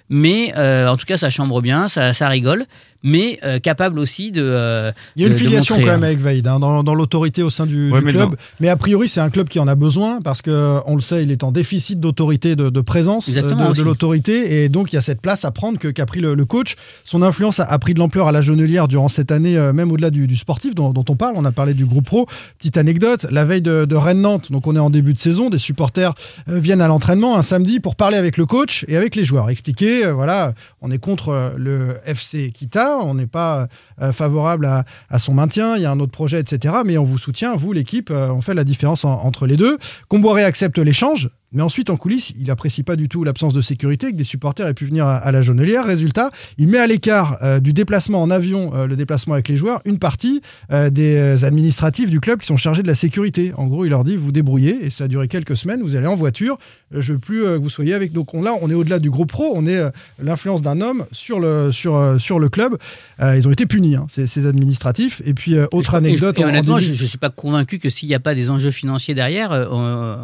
Mais 0.09 0.53
en 0.57 0.97
tout 0.97 1.05
cas, 1.05 1.15
ça 1.17 1.29
chambre 1.29 1.61
bien, 1.61 1.87
ça, 1.87 2.13
ça 2.13 2.27
rigole, 2.27 2.65
mais 3.03 3.39
euh, 3.43 3.59
capable 3.59 3.99
aussi 3.99 4.31
de. 4.31 4.41
euh, 4.43 4.91
Il 5.15 5.21
y 5.21 5.25
a 5.25 5.27
une 5.27 5.33
de- 5.33 5.37
de 5.39 5.43
filiation 5.43 5.75
montrer, 5.75 5.85
quand 5.87 5.91
même 5.93 6.03
hein. 6.03 6.07
avec 6.07 6.19
Vaïd, 6.19 6.47
hein, 6.47 6.59
dans, 6.59 6.83
dans 6.83 6.93
l'autorité 6.93 7.41
au 7.43 7.49
sein 7.49 7.65
du, 7.65 7.91
Ouais, 7.91 7.99
du 7.99 8.05
mais 8.05 8.11
club. 8.11 8.29
non. 8.31 8.35
Mais 8.59 8.69
a 8.69 8.75
priori, 8.77 9.09
c'est 9.09 9.19
un 9.21 9.29
club 9.29 9.47
qui 9.47 9.59
en 9.59 9.67
a 9.67 9.75
besoin 9.75 10.21
parce 10.21 10.41
que 10.41 10.79
on 10.85 10.95
le 10.95 11.01
sait, 11.01 11.23
il 11.23 11.31
est 11.31 11.43
en 11.43 11.51
déficit 11.51 11.99
d'autorité, 11.99 12.55
de, 12.55 12.69
de 12.69 12.81
présence 12.81 13.27
euh, 13.27 13.31
Exactement, 13.31 13.71
de, 13.71 13.81
l'autorité, 13.83 14.63
et 14.63 14.69
donc 14.69 14.91
il 14.93 14.95
y 14.95 14.99
a 14.99 15.01
cette 15.01 15.21
place 15.21 15.45
à 15.45 15.51
prendre 15.51 15.79
que 15.79 15.87
qu'a 15.87 16.05
pris 16.05 16.19
le, 16.21 16.33
le 16.35 16.45
coach. 16.45 16.75
Son 17.03 17.21
influence 17.23 17.59
a, 17.59 17.63
a 17.65 17.79
pris 17.79 17.93
de 17.93 17.99
l'ampleur 17.99 18.27
à 18.27 18.31
la 18.31 18.41
Genelière 18.41 18.87
durant 18.87 19.07
cette 19.07 19.31
année, 19.31 19.57
euh, 19.57 19.73
même 19.73 19.91
au-delà 19.91 20.09
du, 20.09 20.27
du 20.27 20.35
sportif 20.35 20.75
dont, 20.75 20.91
dont 20.91 21.05
on 21.09 21.15
parle. 21.15 21.33
On 21.37 21.45
a 21.45 21.51
parlé 21.51 21.73
du 21.73 21.85
groupe 21.85 22.05
pro. 22.05 22.27
Petite 22.57 22.77
anecdote, 22.77 23.25
la 23.31 23.45
veille 23.45 23.61
de, 23.61 23.85
de 23.85 23.95
Rennes-Nantes, 23.95 24.51
donc 24.51 24.67
on 24.67 24.75
est 24.75 24.79
en 24.79 24.89
début 24.89 25.13
de 25.13 25.19
saison, 25.19 25.49
des 25.49 25.57
supporters 25.57 26.13
euh, 26.49 26.59
viennent 26.59 26.81
à 26.81 26.87
l'entraînement 26.87 27.37
un 27.37 27.41
samedi 27.41 27.79
pour 27.79 27.95
parler 27.95 28.17
avec 28.17 28.37
le 28.37 28.45
coach 28.45 28.85
et 28.87 28.97
avec 28.97 29.15
les 29.15 29.25
joueurs, 29.25 29.49
expliquer, 29.49 30.05
euh, 30.05 30.13
voilà, 30.13 30.53
on 30.81 30.91
est 30.91 30.97
contre 30.99 31.29
euh, 31.29 31.49
le 31.57 31.95
FC 32.05 32.51
Kita, 32.51 32.90
on 32.97 33.13
n'est 33.15 33.27
pas 33.27 33.67
euh, 34.01 34.11
favorable 34.11 34.65
à, 35.09 35.19
son 35.19 35.33
maintien, 35.33 35.75
il 35.77 35.83
y 35.83 35.85
a 35.85 35.91
un 35.91 35.99
autre 35.99 36.11
projet, 36.11 36.39
etc. 36.39 36.75
Mais 36.85 36.97
on 36.97 37.03
vous 37.03 37.17
soutient, 37.17 37.55
vous, 37.55 37.73
l'équipe, 37.73 38.09
euh, 38.11 38.29
on 38.29 38.41
fait 38.41 38.53
la 38.53 38.63
différence 38.63 39.05
en- 39.05 39.21
entre 39.23 39.47
les 39.47 39.57
deux. 39.57 39.77
Comboiré 40.07 40.43
accepte 40.43 40.77
l'échange. 40.77 41.29
Mais 41.53 41.61
ensuite, 41.61 41.89
en 41.89 41.97
coulisses, 41.97 42.33
il 42.39 42.49
apprécie 42.49 42.83
pas 42.83 42.95
du 42.95 43.09
tout 43.09 43.23
l'absence 43.23 43.53
de 43.53 43.61
sécurité, 43.61 44.11
que 44.11 44.15
des 44.17 44.23
supporters 44.23 44.67
aient 44.67 44.73
pu 44.73 44.85
venir 44.85 45.05
à, 45.05 45.17
à 45.17 45.31
la 45.31 45.41
Jaunelière. 45.41 45.85
Résultat, 45.85 46.31
il 46.57 46.67
met 46.69 46.77
à 46.77 46.87
l'écart 46.87 47.37
euh, 47.43 47.59
du 47.59 47.73
déplacement 47.73 48.21
en 48.21 48.29
avion, 48.31 48.71
euh, 48.73 48.87
le 48.87 48.95
déplacement 48.95 49.33
avec 49.33 49.49
les 49.49 49.57
joueurs, 49.57 49.81
une 49.85 49.99
partie 49.99 50.41
euh, 50.71 50.89
des 50.89 51.43
administratifs 51.43 52.09
du 52.09 52.19
club 52.21 52.39
qui 52.39 52.47
sont 52.47 52.55
chargés 52.57 52.83
de 52.83 52.87
la 52.87 52.95
sécurité. 52.95 53.51
En 53.57 53.67
gros, 53.67 53.83
il 53.85 53.89
leur 53.89 54.03
dit 54.03 54.15
vous 54.15 54.31
débrouillez, 54.31 54.85
et 54.85 54.89
ça 54.89 55.03
a 55.05 55.07
duré 55.07 55.27
quelques 55.27 55.57
semaines. 55.57 55.81
Vous 55.81 55.95
allez 55.97 56.07
en 56.07 56.15
voiture. 56.15 56.57
Je 56.95 57.13
veux 57.13 57.19
plus 57.19 57.41
que 57.43 57.57
vous 57.57 57.69
soyez 57.69 57.93
avec. 57.93 58.13
Donc 58.13 58.33
on, 58.33 58.41
là, 58.41 58.53
on 58.61 58.69
est 58.69 58.73
au-delà 58.73 58.99
du 58.99 59.09
groupe 59.09 59.29
pro. 59.31 59.51
On 59.55 59.65
est 59.65 59.81
l'influence 60.23 60.61
d'un 60.61 60.79
homme 60.81 61.05
sur 61.11 61.39
le 61.39 61.71
sur 61.71 62.15
sur 62.19 62.39
le 62.39 62.49
club. 62.49 62.77
Ils 63.21 63.47
ont 63.47 63.51
été 63.51 63.65
punis, 63.65 63.95
hein, 63.95 64.05
ces, 64.09 64.25
ces 64.27 64.45
administratifs. 64.45 65.21
Et 65.25 65.33
puis 65.33 65.55
autre 65.71 65.93
Et- 65.95 65.97
anecdote. 65.97 66.39
et 66.39 66.43
en- 66.43 66.47
en 66.47 66.49
honnêtement, 66.49 66.79
je 66.79 66.91
ne 66.91 66.95
suis 66.95 67.17
pas 67.17 67.29
convaincu 67.29 67.79
que 67.79 67.89
s'il 67.89 68.07
n'y 68.09 68.15
a 68.15 68.19
pas 68.19 68.35
des 68.35 68.49
enjeux 68.49 68.71
financiers 68.71 69.13
derrière, 69.15 69.51
on, 69.71 70.17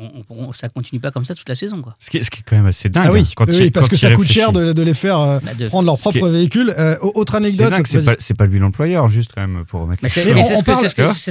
on- 0.00 0.24
on- 0.48 0.52
ça 0.52 0.68
continue 0.68 1.00
pas 1.00 1.10
comme 1.10 1.24
ça 1.24 1.34
toute 1.34 1.48
la 1.48 1.54
saison. 1.54 1.80
Quoi. 1.82 1.96
Ce 1.98 2.10
qui, 2.10 2.18
est, 2.18 2.22
ce 2.22 2.30
qui 2.30 2.40
est 2.40 2.42
quand 2.46 2.56
même 2.56 2.66
assez 2.66 2.88
dingue. 2.88 3.04
Ah 3.08 3.12
oui, 3.12 3.20
hein, 3.20 3.32
quand 3.36 3.48
oui, 3.48 3.56
il- 3.66 3.72
parce 3.72 3.86
quand 3.86 3.90
que 3.90 3.96
ça 3.96 4.12
coûte 4.12 4.26
cher 4.26 4.52
de, 4.52 4.72
de 4.72 4.82
les 4.82 4.94
faire 4.94 5.18
euh, 5.20 5.38
Bah, 5.42 5.54
de- 5.54 5.68
prendre 5.68 5.86
leur 5.86 5.98
propre 5.98 6.18
est- 6.28 6.30
véhicule. 6.32 6.74
Euh, 6.78 6.96
autre 7.00 7.34
anecdote. 7.34 7.72
c'est 7.84 8.04
pas, 8.04 8.14
c'est 8.18 8.34
pas 8.36 8.46
lui 8.46 8.58
l'employeur, 8.58 9.08
juste 9.08 9.30
quand 9.34 9.40
même, 9.46 9.64
pour 9.66 9.82
remettre 9.82 10.02
Mais 10.02 10.08
les 10.08 10.12
c'est 10.12 10.24
mais 10.24 10.32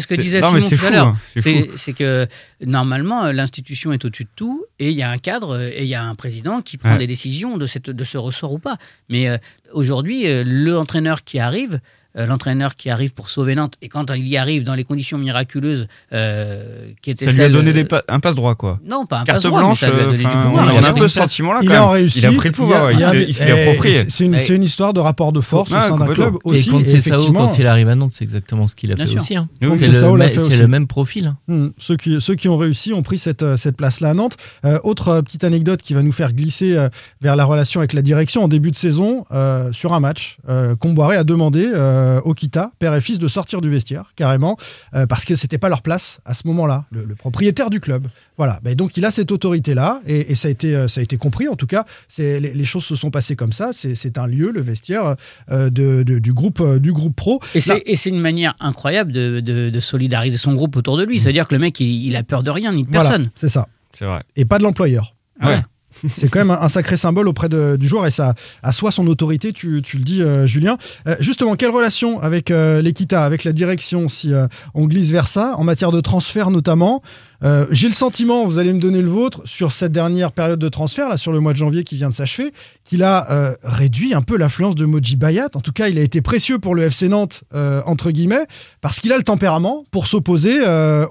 ce 0.01 0.07
que, 0.07 0.15
disait 0.21 0.39
non, 0.41 0.51
mais 0.51 0.61
Simon 0.61 0.69
c'est 0.69 0.77
tout 0.77 0.83
à 0.83 0.87
fou, 0.87 0.93
l'heure. 0.93 1.07
hein, 1.07 1.17
c'est 1.25 1.41
fou. 1.41 1.71
c'est 1.77 1.93
que 1.93 2.27
normalement, 2.65 3.25
euh, 3.25 3.31
l'institution 3.33 3.93
est 3.93 4.03
au-dessus 4.05 4.23
de 4.25 4.29
tout 4.35 4.65
et 4.79 4.89
il 4.89 4.97
y 4.97 5.03
a 5.03 5.09
un 5.09 5.17
cadre 5.17 5.59
et 5.61 5.83
il 5.83 5.87
y 5.89 5.95
a 5.95 6.03
un 6.03 6.15
président 6.15 6.61
qui 6.61 6.77
prend 6.77 6.91
Ouais. 6.93 6.97
des 6.97 7.07
décisions 7.07 7.57
de, 7.57 7.65
cette, 7.65 7.89
de 7.89 8.03
ce 8.03 8.17
ressort 8.17 8.51
ou 8.53 8.59
pas. 8.59 8.77
Mais 9.09 9.27
euh, 9.29 9.37
aujourd'hui, 9.73 10.27
euh, 10.27 10.43
l'entraîneur 10.45 11.23
qui 11.23 11.39
arrive, 11.39 11.79
euh, 12.17 12.25
l'entraîneur 12.25 12.75
qui 12.75 12.89
arrive 12.89 13.13
pour 13.13 13.29
sauver 13.29 13.55
Nantes, 13.55 13.75
et 13.81 13.89
quand 13.89 14.09
il 14.11 14.27
y 14.27 14.37
arrive 14.37 14.63
dans 14.63 14.75
les 14.75 14.83
conditions 14.83 15.17
miraculeuses 15.17 15.87
euh, 16.13 16.87
qui 17.01 17.11
étaient 17.11 17.25
Ça 17.25 17.31
lui 17.31 17.43
a 17.43 17.49
donné 17.49 17.71
euh, 17.71 17.73
des 17.73 17.83
pa- 17.85 18.03
un 18.07 18.19
passe 18.19 18.35
droit, 18.35 18.55
quoi. 18.55 18.79
Non, 18.85 19.05
pas 19.05 19.19
un 19.19 19.23
Carte 19.25 19.37
passe 19.37 19.43
droit, 19.43 19.59
mais 19.59 19.65
blanche, 19.67 19.79
ça 19.79 19.89
lui 19.89 19.99
a 19.99 20.03
donné 20.05 20.17
du 20.17 20.23
pouvoir. 20.23 20.65
on 20.67 20.77
Il 20.79 20.83
a 20.83 20.87
a 20.87 20.91
un 20.91 20.93
peu 20.93 21.07
ce 21.07 21.15
sentiment-là, 21.19 21.59
Il 21.61 21.69
quand 21.69 21.75
en 21.75 21.79
même. 21.87 21.89
réussite. 21.93 22.23
Il 22.23 22.25
a 22.27 22.31
pris 22.33 22.49
le 22.49 22.53
pouvoir, 22.55 22.91
il 22.91 22.99
il 22.99 23.03
a- 23.03 23.11
s'est- 23.11 23.25
il 23.29 23.41
a- 23.41 23.45
il 23.45 23.67
approprié. 23.69 23.99
C'est 24.09 24.25
une, 24.25 24.35
une 24.49 24.63
histoire 24.63 24.93
de 24.93 24.99
rapport 24.99 25.31
de 25.33 25.41
force 25.41 25.71
Ouais, 25.71 25.77
au 25.77 25.81
sein 25.81 25.95
d'un 25.97 26.07
club 26.13 26.35
aussi. 26.43 26.69
et 26.69 26.71
quand 26.71 26.85
c'est 26.85 27.01
Sao, 27.01 27.31
quand 27.33 27.57
il 27.59 27.67
arrive 27.67 27.89
à 27.89 27.95
Nantes, 27.95 28.11
c'est 28.13 28.23
exactement 28.23 28.67
ce 28.67 28.75
qu'il 28.75 28.91
a 28.91 28.95
Bien 28.95 29.05
fait 29.05 29.11
sûr. 29.11 29.21
aussi. 29.21 29.35
hein. 29.35 29.47
C'est 29.77 29.93
Sao 29.93 30.15
le, 30.15 30.67
même 30.67 30.87
profil. 30.87 31.27
hein. 31.27 31.37
Hmm, 31.47 31.67
ceux, 31.77 31.97
qui, 31.97 32.19
ceux 32.21 32.35
qui 32.35 32.47
ont 32.49 32.57
réussi 32.57 32.93
ont 32.93 33.03
pris 33.03 33.17
cette, 33.19 33.43
place-là 33.77 34.11
à 34.11 34.13
Nantes. 34.13 34.37
Euh, 34.63 34.79
autre 34.83 35.21
petite 35.21 35.43
anecdote 35.43 35.81
qui 35.81 35.93
va 35.93 36.01
nous 36.01 36.11
faire 36.11 36.33
glisser 36.33 36.77
vers 37.21 37.35
la 37.35 37.43
relation 37.45 37.81
avec 37.81 37.93
la 37.93 38.01
direction 38.01 38.43
en 38.43 38.47
début 38.47 38.71
de 38.71 38.75
saison, 38.75 39.25
sur 39.71 39.93
un 39.93 39.99
match, 39.99 40.37
Comboiré 40.79 41.15
a 41.17 41.23
demandé 41.23 41.67
euh, 41.73 42.04
au 42.23 42.33
Kita, 42.33 42.71
père 42.79 42.93
et 42.93 43.01
fils, 43.01 43.19
de 43.19 43.27
sortir 43.27 43.61
du 43.61 43.69
vestiaire, 43.69 44.11
carrément, 44.15 44.57
euh, 44.93 45.05
parce 45.05 45.25
que 45.25 45.35
c'était 45.35 45.57
pas 45.57 45.69
leur 45.69 45.81
place 45.81 46.19
à 46.25 46.33
ce 46.33 46.47
moment-là, 46.47 46.85
le, 46.91 47.05
le 47.05 47.15
propriétaire 47.15 47.69
du 47.69 47.79
club. 47.79 48.07
Voilà, 48.37 48.59
Ben, 48.63 48.75
donc 48.75 48.97
il 48.97 49.05
a 49.05 49.11
cette 49.11 49.31
autorité-là, 49.31 50.01
et, 50.07 50.31
et 50.31 50.35
ça, 50.35 50.47
a 50.47 50.51
été, 50.51 50.75
euh, 50.75 50.87
ça 50.87 50.99
a 51.01 51.03
été 51.03 51.17
compris, 51.17 51.47
en 51.47 51.55
tout 51.55 51.67
cas, 51.67 51.85
les, 52.17 52.39
les 52.39 52.63
choses 52.63 52.85
se 52.85 52.95
sont 52.95 53.11
passées 53.11 53.35
comme 53.35 53.53
ça, 53.53 53.71
c'est, 53.73 54.17
un 54.17 54.27
lieu, 54.27 54.51
le 54.51 54.61
vestiaire 54.61 55.15
euh, 55.51 55.69
de, 55.69 56.03
de- 56.03 56.19
du, 56.19 56.33
groupe, 56.33 56.61
euh, 56.61 56.79
du 56.79 56.93
groupe 56.93 57.15
pro. 57.15 57.39
Et 57.53 57.61
c'est, 57.61 58.09
une 58.09 58.19
manière 58.19 58.55
incroyable 58.59 59.11
de, 59.11 59.39
de- 59.39 59.69
de 59.69 59.79
solidariser 59.79 60.37
son 60.37 60.53
groupe 60.53 60.75
autour 60.75 60.97
de 60.97 61.03
lui. 61.03 61.19
C'est-à-dire 61.19 61.47
que 61.47 61.55
le 61.55 61.59
mec, 61.59 61.79
il, 61.79 62.05
il 62.05 62.15
a 62.15 62.23
peur 62.23 62.43
de 62.43 62.51
rien 62.51 62.71
ni 62.71 62.83
de 62.83 62.89
voilà, 62.89 63.03
personne. 63.09 63.29
c'est 63.35 63.49
ça. 63.49 63.67
C'est 63.97 64.05
vrai. 64.05 64.23
Et 64.35 64.45
pas 64.45 64.57
de 64.57 64.63
l'employeur. 64.63 65.15
Ah 65.39 65.47
ouais. 65.49 65.61
C'est 66.07 66.29
quand 66.29 66.39
même 66.39 66.57
un, 66.59 66.69
sacré 66.69 66.97
symbole 66.97 67.27
auprès 67.27 67.49
du 67.49 67.87
joueur 67.87 68.05
et 68.05 68.11
ça 68.11 68.35
assoit 68.63 68.91
son 68.91 69.07
autorité, 69.07 69.53
tu, 69.53 69.81
le 69.81 70.03
dis, 70.03 70.21
euh, 70.21 70.45
Julien. 70.47 70.77
Euh, 71.07 71.15
justement, 71.19 71.55
quelle 71.55 71.71
relation 71.71 72.21
avec 72.21 72.51
euh, 72.51 72.81
l'Equita, 72.81 73.23
avec 73.23 73.43
la 73.43 73.51
direction, 73.51 74.07
si 74.07 74.33
on 74.73 74.85
glisse 74.87 75.11
vers 75.11 75.27
ça, 75.27 75.53
en 75.57 75.63
matière 75.63 75.91
de 75.91 76.01
transfert 76.01 76.51
notamment? 76.51 77.01
Euh, 77.45 77.67
J'ai 77.69 77.87
le 77.87 77.93
sentiment, 77.93 78.45
vous 78.45 78.57
allez 78.57 78.73
me 78.73 78.79
donner 78.79 79.01
le 79.01 79.09
vôtre, 79.09 79.41
sur 79.45 79.71
cette 79.71 79.91
dernière 79.91 80.31
période 80.31 80.57
de 80.57 80.67
transfert, 80.67 81.09
là, 81.09 81.17
sur 81.17 81.31
le 81.31 81.39
mois 81.39 81.53
de 81.53 81.57
janvier 81.57 81.83
qui 81.83 81.95
vient 81.95 82.09
de 82.09 82.15
s'achever, 82.15 82.51
qu'il 82.83 83.03
a 83.03 83.31
euh, 83.31 83.55
réduit 83.63 84.15
un 84.15 84.23
peu 84.23 84.35
l'influence 84.35 84.73
de 84.73 84.85
Moji 84.85 85.15
Bayat. 85.15 85.49
En 85.53 85.59
tout 85.59 85.71
cas, 85.71 85.87
il 85.87 85.99
a 85.99 86.01
été 86.01 86.21
précieux 86.21 86.57
pour 86.57 86.73
le 86.73 86.83
FC 86.83 87.07
Nantes, 87.07 87.43
euh, 87.53 87.83
entre 87.85 88.09
guillemets, 88.09 88.47
parce 88.81 88.99
qu'il 88.99 89.13
a 89.13 89.17
le 89.17 89.23
tempérament 89.23 89.85
pour 89.91 90.07
s'opposer 90.07 90.55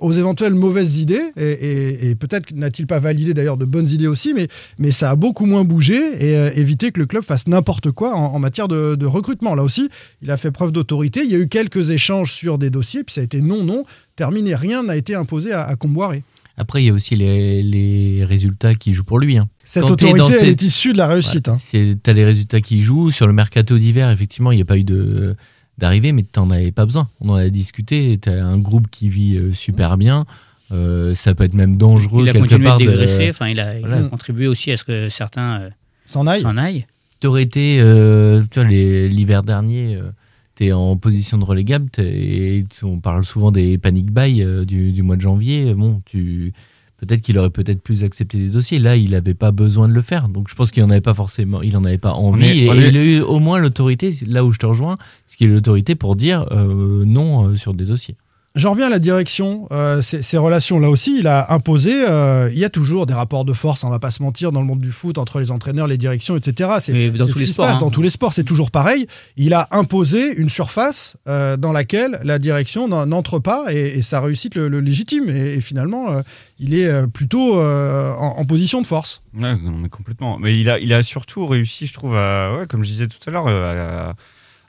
aux 0.01 0.13
éventuelles 0.13 0.55
mauvaises 0.55 0.99
idées. 0.99 1.33
Et, 1.37 2.15
peut-être 2.19 2.53
n'a-t-il 2.55 2.87
pas 2.87 2.99
validé 2.99 3.35
d'ailleurs 3.35 3.57
de 3.57 3.65
bonnes 3.65 3.89
idées 3.89 4.07
aussi, 4.07 4.35
mais, 4.35 4.91
ça 4.91 5.11
a 5.11 5.17
beaucoup 5.17 5.47
moins 5.47 5.65
bougé 5.65 5.99
et 6.21 6.61
évité 6.61 6.93
que 6.93 7.01
le 7.01 7.07
club 7.07 7.25
fasse 7.25 7.49
n'importe 7.49 7.91
quoi 7.91 8.15
en, 8.15 8.35
en 8.35 8.39
matière 8.39 8.69
de, 8.69 8.95
de 8.95 9.07
recrutement. 9.07 9.55
Là 9.55 9.65
aussi, 9.65 9.89
il 10.23 10.31
a 10.31 10.37
fait 10.37 10.53
preuve 10.53 10.71
d'autorité. 10.71 11.23
Il 11.25 11.33
y 11.33 11.35
a 11.35 11.39
eu 11.39 11.49
quelques 11.49 11.91
échanges 11.91 12.33
sur 12.33 12.59
des 12.59 12.71
dossiers, 12.71 13.03
puis 13.03 13.15
ça 13.15 13.21
a 13.23 13.25
été 13.25 13.41
non, 13.41 13.65
non, 13.65 13.85
terminé. 14.17 14.55
Rien 14.55 14.83
n'a 14.83 14.97
été 14.97 15.15
imposé 15.15 15.53
à, 15.53 15.65
à 15.65 15.77
Comboiré. 15.77 16.23
Après, 16.57 16.83
il 16.83 16.87
y 16.87 16.91
a 16.91 16.93
aussi 16.93 17.17
les, 17.17 17.63
les 17.65 18.25
résultats 18.25 18.75
qui 18.77 18.93
jouent 18.93 19.03
pour 19.05 19.19
lui. 19.19 19.37
hein. 19.39 19.49
Cette 19.65 19.83
Quand 19.85 19.91
autorité, 19.93 20.35
elle 20.41 20.49
est 20.51 20.63
issue 20.63 20.93
de 20.93 20.99
la 20.99 21.09
réussite. 21.09 21.49
hein. 21.49 21.57
C'est- 21.61 21.97
T'as 22.03 22.13
les 22.13 22.25
résultats 22.25 22.61
qui 22.61 22.81
jouent. 22.81 23.11
Sur 23.11 23.27
le 23.27 23.33
mercato 23.33 23.77
d'hiver, 23.77 24.09
effectivement, 24.11 24.53
il 24.53 24.57
n'y 24.57 24.63
a 24.63 24.67
pas 24.67 24.77
eu 24.79 24.85
de 24.85 25.35
d'arrivée, 25.79 26.13
mais 26.13 26.23
t'en 26.23 26.49
avais 26.51 26.71
pas 26.71 26.85
besoin. 26.87 27.09
On 27.21 27.31
en 27.31 27.35
a 27.35 27.49
discuté. 27.49 28.17
T'as 28.23 28.41
un 28.45 28.59
groupe 28.59 28.87
qui 28.89 29.09
vit 29.09 29.37
euh, 29.37 29.53
super 29.53 29.97
bien. 29.97 30.25
Euh, 30.71 31.15
ça 31.17 31.35
peut 31.35 31.43
être 31.43 31.55
même 31.55 31.77
dangereux 31.77 32.23
Il 32.25 32.29
a 32.29 32.33
quelque 32.33 32.43
continué 32.45 32.65
part. 32.67 32.79
de 32.79 32.85
dégraisser. 32.87 33.33
Il 33.41 33.59
a, 33.59 33.77
il 33.79 33.85
a 33.85 33.89
Voilà. 33.89 34.09
contribué 34.09 34.47
aussi 34.47 34.71
à 34.71 34.77
ce 34.77 34.85
que 34.85 35.09
certains 35.09 35.61
euh, 35.63 35.71
S'en 36.07 36.29
aille. 36.29 36.43
s'en 36.43 36.57
aillent. 36.57 36.87
T'aurais 37.19 37.43
été, 37.43 37.79
euh, 37.81 38.45
tu 38.51 38.65
l'hiver 38.65 39.43
dernier, 39.43 39.99
t'es 40.55 40.73
en 40.73 40.97
position 40.97 41.39
de 41.39 41.45
relégable. 41.45 41.87
et 41.99 42.65
tu- 42.69 42.85
on 42.85 42.99
parle 43.01 43.25
souvent 43.25 43.51
des 43.51 43.79
panic 43.79 44.11
buy 44.13 44.43
euh, 44.43 44.65
du, 44.65 44.93
du 44.93 45.03
mois 45.03 45.17
de 45.17 45.21
janvier. 45.21 45.75
Bon, 45.75 46.01
tu 46.07 46.53
peut-être 46.97 47.21
qu'il 47.23 47.37
aurait 47.39 47.51
peut-être 47.51 47.83
plus 47.83 48.05
accepté 48.05 48.39
des 48.39 48.49
dossiers. 48.49 48.79
Là, 48.79 48.97
il 48.97 49.11
n'avait 49.11 49.35
pas 49.35 49.51
besoin 49.51 49.89
de 49.89 49.93
le 49.93 50.01
faire. 50.01 50.29
Donc, 50.29 50.49
je 50.49 50.55
pense 50.55 50.71
qu'il 50.71 50.83
en 50.85 50.91
avait 50.91 51.01
pas 51.03 51.13
forcément, 51.13 51.61
il 51.61 51.77
en 51.77 51.85
avait 51.85 51.99
pas 51.99 52.13
envie. 52.13 52.45
est- 52.47 52.67
et, 52.85 52.89
il 52.89 52.97
a 52.97 53.05
eu 53.05 53.21
au 53.21 53.41
moins 53.41 53.59
l'autorité. 53.59 54.13
Là 54.27 54.45
où 54.45 54.53
je 54.53 54.59
te 54.59 54.65
rejoins, 54.67 54.97
ce 55.27 55.37
qui 55.37 55.45
est 55.45 55.49
l'autorité 55.49 55.97
pour 55.97 56.17
dire 56.17 56.47
euh, 56.53 57.05
non 57.05 57.49
euh, 57.49 57.57
sur 57.57 57.75
des 57.75 57.85
dossiers. 57.85 58.17
J'en 58.57 58.71
reviens 58.71 58.87
à 58.87 58.91
la 58.91 59.01
direction, 59.01 59.67
euh, 59.73 60.01
ces, 60.01 60.23
ces 60.23 60.39
relations 60.39 60.79
là 60.79 60.89
aussi, 60.89 61.17
il 61.19 61.27
a 61.27 61.53
imposé, 61.53 61.93
euh, 62.09 62.49
il 62.53 62.59
y 62.61 62.65
a 62.65 62.69
toujours 62.71 63.05
des 63.05 63.13
rapports 63.13 63.45
de 63.45 63.53
force, 63.53 63.83
on 63.83 63.91
va 63.91 63.99
pas 63.99 64.13
se 64.13 64.23
mentir, 64.23 64.53
dans 64.53 64.61
le 64.61 64.67
monde 64.67 64.79
du 64.81 64.93
foot, 64.93 65.19
entre 65.19 65.41
les 65.41 65.51
entraîneurs, 65.51 65.89
les 65.89 65.99
directions, 65.99 66.37
etc. 66.37 66.71
C'est 66.79 67.11
dans 67.11 67.27
tous 67.27 67.33
ce 67.33 67.39
les 67.41 67.47
sports, 67.47 67.67
passe, 67.67 67.77
hein. 67.77 67.81
Dans 67.81 67.91
tous 67.91 68.01
les 68.03 68.11
sports, 68.11 68.33
c'est 68.33 68.45
toujours 68.45 68.71
pareil. 68.71 69.09
Il 69.37 69.55
a 69.55 69.67
imposé 69.73 70.33
une 70.37 70.51
surface 70.51 71.17
euh, 71.27 71.57
dans 71.57 71.73
laquelle 71.73 72.21
la 72.23 72.39
direction 72.39 72.87
n'en- 72.87 73.07
n'entre 73.07 73.41
pas 73.41 73.65
et, 73.73 73.99
et 73.99 74.03
sa 74.03 74.21
réussite 74.21 74.55
le, 74.55 74.69
le 74.69 74.79
légitime. 74.79 75.29
Et, 75.31 75.55
et 75.55 75.61
finalement, 75.61 76.11
euh, 76.13 76.23
il 76.61 76.75
est 76.79 76.87
euh, 76.87 77.09
plutôt 77.09 77.59
euh, 77.59 78.13
en, 78.15 78.37
en 78.39 78.45
position 78.45 78.81
de 78.81 78.87
force. 78.87 79.25
Ouais, 79.37 79.57
non, 79.57 79.73
mais 79.73 79.89
complètement. 79.89 80.39
Mais 80.39 80.57
il 80.57 80.71
a, 80.71 80.79
il 80.79 80.93
a 80.93 81.03
surtout 81.03 81.45
réussi, 81.49 81.89
je 81.89 81.93
trouve, 81.95 82.15
à, 82.15 82.57
ouais, 82.57 82.67
comme 82.69 82.85
je 82.85 82.89
disais 82.91 83.09
tout 83.09 83.19
à 83.27 83.33
l'heure, 83.33 83.49
euh, 83.49 84.11
à, 84.11 84.15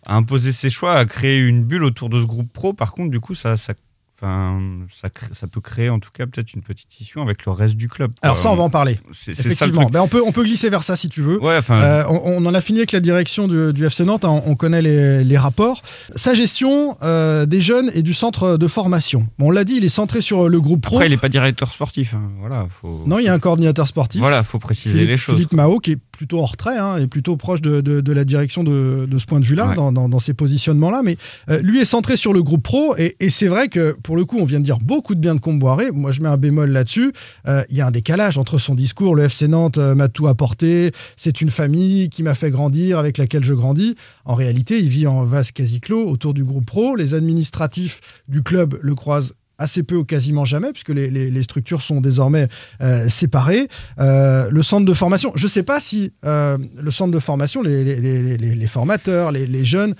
à 0.05 0.15
imposer 0.15 0.51
ses 0.51 0.69
choix, 0.69 0.93
à 0.95 1.05
créer 1.05 1.39
une 1.39 1.63
bulle 1.63 1.83
autour 1.83 2.09
de 2.09 2.19
ce 2.21 2.25
groupe 2.25 2.51
pro. 2.51 2.73
Par 2.73 2.91
contre, 2.93 3.11
du 3.11 3.19
coup, 3.19 3.33
ça, 3.35 3.57
ça, 3.57 3.73
enfin, 4.17 4.61
ça, 4.89 5.09
crée- 5.09 5.27
ça 5.33 5.45
peut 5.47 5.59
créer 5.59 5.89
en 5.89 5.99
tout 5.99 6.09
cas 6.13 6.25
peut-être 6.25 6.53
une 6.53 6.61
petite 6.61 6.89
scission 6.91 7.21
avec 7.21 7.45
le 7.45 7.51
reste 7.51 7.75
du 7.75 7.89
club. 7.89 8.11
quoi. 8.11 8.19
Alors 8.23 8.39
ça, 8.39 8.49
on 8.51 8.55
va 8.55 8.63
en 8.63 8.69
parler. 8.69 8.97
C'est 9.11 9.33
ça 9.33 9.49
Effectivement. 9.49 9.89
Ben, 9.89 9.99
on, 10.01 10.07
peut, 10.07 10.21
on 10.25 10.31
peut 10.31 10.43
glisser 10.43 10.69
vers 10.69 10.83
ça 10.83 10.95
si 10.95 11.09
tu 11.09 11.21
veux. 11.21 11.41
Ouais, 11.43 11.57
enfin, 11.57 11.81
Euh, 11.81 12.03
on, 12.07 12.21
on 12.43 12.45
en 12.45 12.53
a 12.53 12.61
fini 12.61 12.79
avec 12.79 12.91
la 12.93 13.01
direction 13.01 13.47
du, 13.49 13.73
du 13.73 13.85
FC 13.85 14.05
Nantes, 14.05 14.23
hein, 14.23 14.41
on 14.45 14.55
connaît 14.55 14.81
les, 14.81 15.23
les 15.23 15.37
rapports. 15.37 15.81
Sa 16.15 16.33
gestion 16.33 16.97
euh, 17.03 17.45
des 17.45 17.59
jeunes 17.59 17.91
et 17.93 18.03
du 18.03 18.13
centre 18.13 18.55
de 18.57 18.67
formation. 18.67 19.27
Bon, 19.37 19.47
on 19.47 19.51
l'a 19.51 19.63
dit, 19.65 19.75
il 19.77 19.83
est 19.83 19.89
centré 19.89 20.21
sur 20.21 20.47
le 20.47 20.61
groupe 20.61 20.81
pro. 20.81 20.95
après, 20.97 21.07
il 21.07 21.11
n'est 21.11 21.17
pas 21.17 21.29
directeur 21.29 21.71
sportif. 21.73 22.13
hein. 22.13 22.31
Voilà, 22.39 22.67
faut, 22.69 23.03
Non, 23.05 23.19
il 23.19 23.25
y 23.25 23.27
a 23.27 23.33
un 23.33 23.39
coordinateur 23.39 23.87
sportif. 23.87 24.21
Voilà, 24.21 24.43
faut 24.43 24.59
préciser 24.59 24.93
Philippe, 24.93 25.09
les 25.09 25.17
choses. 25.17 25.35
Philippe 25.35 25.53
Mao, 25.53 25.79
qui 25.79 25.91
est 25.93 25.99
plutôt 26.15 26.39
en 26.41 26.45
retrait 26.45 26.77
hein, 26.77 26.97
et 26.97 27.07
plutôt 27.07 27.37
proche 27.37 27.61
de, 27.61 27.81
de- 27.81 28.01
de 28.01 28.11
la 28.13 28.23
direction 28.23 28.63
de, 28.63 29.05
de 29.09 29.17
ce 29.19 29.25
point 29.25 29.39
de 29.39 29.45
vue-là, 29.45 29.69
Ouais. 29.69 29.75
dans, 29.75 29.91
dans- 29.91 30.09
dans 30.09 30.19
ces 30.19 30.33
positionnements-là. 30.33 31.01
Mais 31.03 31.17
euh, 31.49 31.59
lui 31.61 31.79
est 31.79 31.85
centré 31.85 32.17
sur 32.17 32.33
le 32.33 32.41
groupe 32.43 32.63
pro. 32.63 32.95
Et, 32.97 33.15
et 33.19 33.29
c'est 33.29 33.47
vrai 33.47 33.67
que, 33.67 33.95
pour 34.03 34.15
le 34.15 34.25
coup, 34.25 34.37
on 34.39 34.45
vient 34.45 34.59
de 34.59 34.65
dire 34.65 34.79
beaucoup 34.79 35.15
de 35.15 35.19
bien 35.19 35.35
de 35.35 35.39
Comboiré. 35.39 35.91
Moi, 35.91 36.11
je 36.11 36.21
mets 36.21 36.29
un 36.29 36.37
bémol 36.37 36.69
là-dessus. 36.71 37.11
Euh, 37.47 37.63
Il 37.69 37.75
y 37.77 37.81
a 37.81 37.87
un 37.87 37.91
décalage 37.91 38.37
entre 38.37 38.57
son 38.59 38.75
discours. 38.75 39.15
Le 39.15 39.23
FC 39.25 39.47
Nantes 39.47 39.77
euh, 39.77 39.95
m'a 39.95 40.07
tout 40.07 40.27
apporté. 40.27 40.91
C'est 41.17 41.41
une 41.41 41.49
famille 41.49 42.09
qui 42.09 42.23
m'a 42.23 42.35
fait 42.35 42.51
grandir, 42.51 42.97
avec 42.99 43.17
laquelle 43.17 43.43
je 43.43 43.53
grandis. 43.53 43.95
En 44.25 44.33
réalité, 44.35 44.79
il 44.79 44.89
vit 44.89 45.07
en 45.07 45.23
vase 45.25 45.51
quasi 45.51 45.79
clos 45.81 46.07
autour 46.07 46.33
du 46.33 46.43
groupe 46.43 46.65
pro. 46.65 46.95
Les 46.95 47.13
administratifs 47.13 48.01
du 48.27 48.41
club 48.43 48.77
le 48.81 48.95
croisent 48.95 49.33
assez 49.57 49.83
peu 49.83 49.95
ou 49.95 50.03
quasiment 50.03 50.45
jamais, 50.45 50.71
puisque 50.71 50.89
les, 50.89 51.09
les- 51.09 51.31
les 51.31 51.43
structures 51.43 51.81
sont 51.81 52.01
désormais 52.01 52.47
euh, 52.81 53.07
séparées. 53.09 53.67
Euh, 53.99 54.49
le 54.49 54.63
centre 54.63 54.85
de 54.85 54.93
formation, 54.93 55.31
je 55.35 55.45
ne 55.45 55.49
sais 55.49 55.63
pas 55.63 55.79
si 55.79 56.11
euh, 56.25 56.57
le 56.81 56.91
centre 56.91 57.11
de 57.11 57.19
formation, 57.19 57.61
les, 57.61 57.83
les- 57.83 58.67
formateurs, 58.67 59.31
les, 59.31 59.45
les 59.47 59.63
jeunes, 59.63 59.93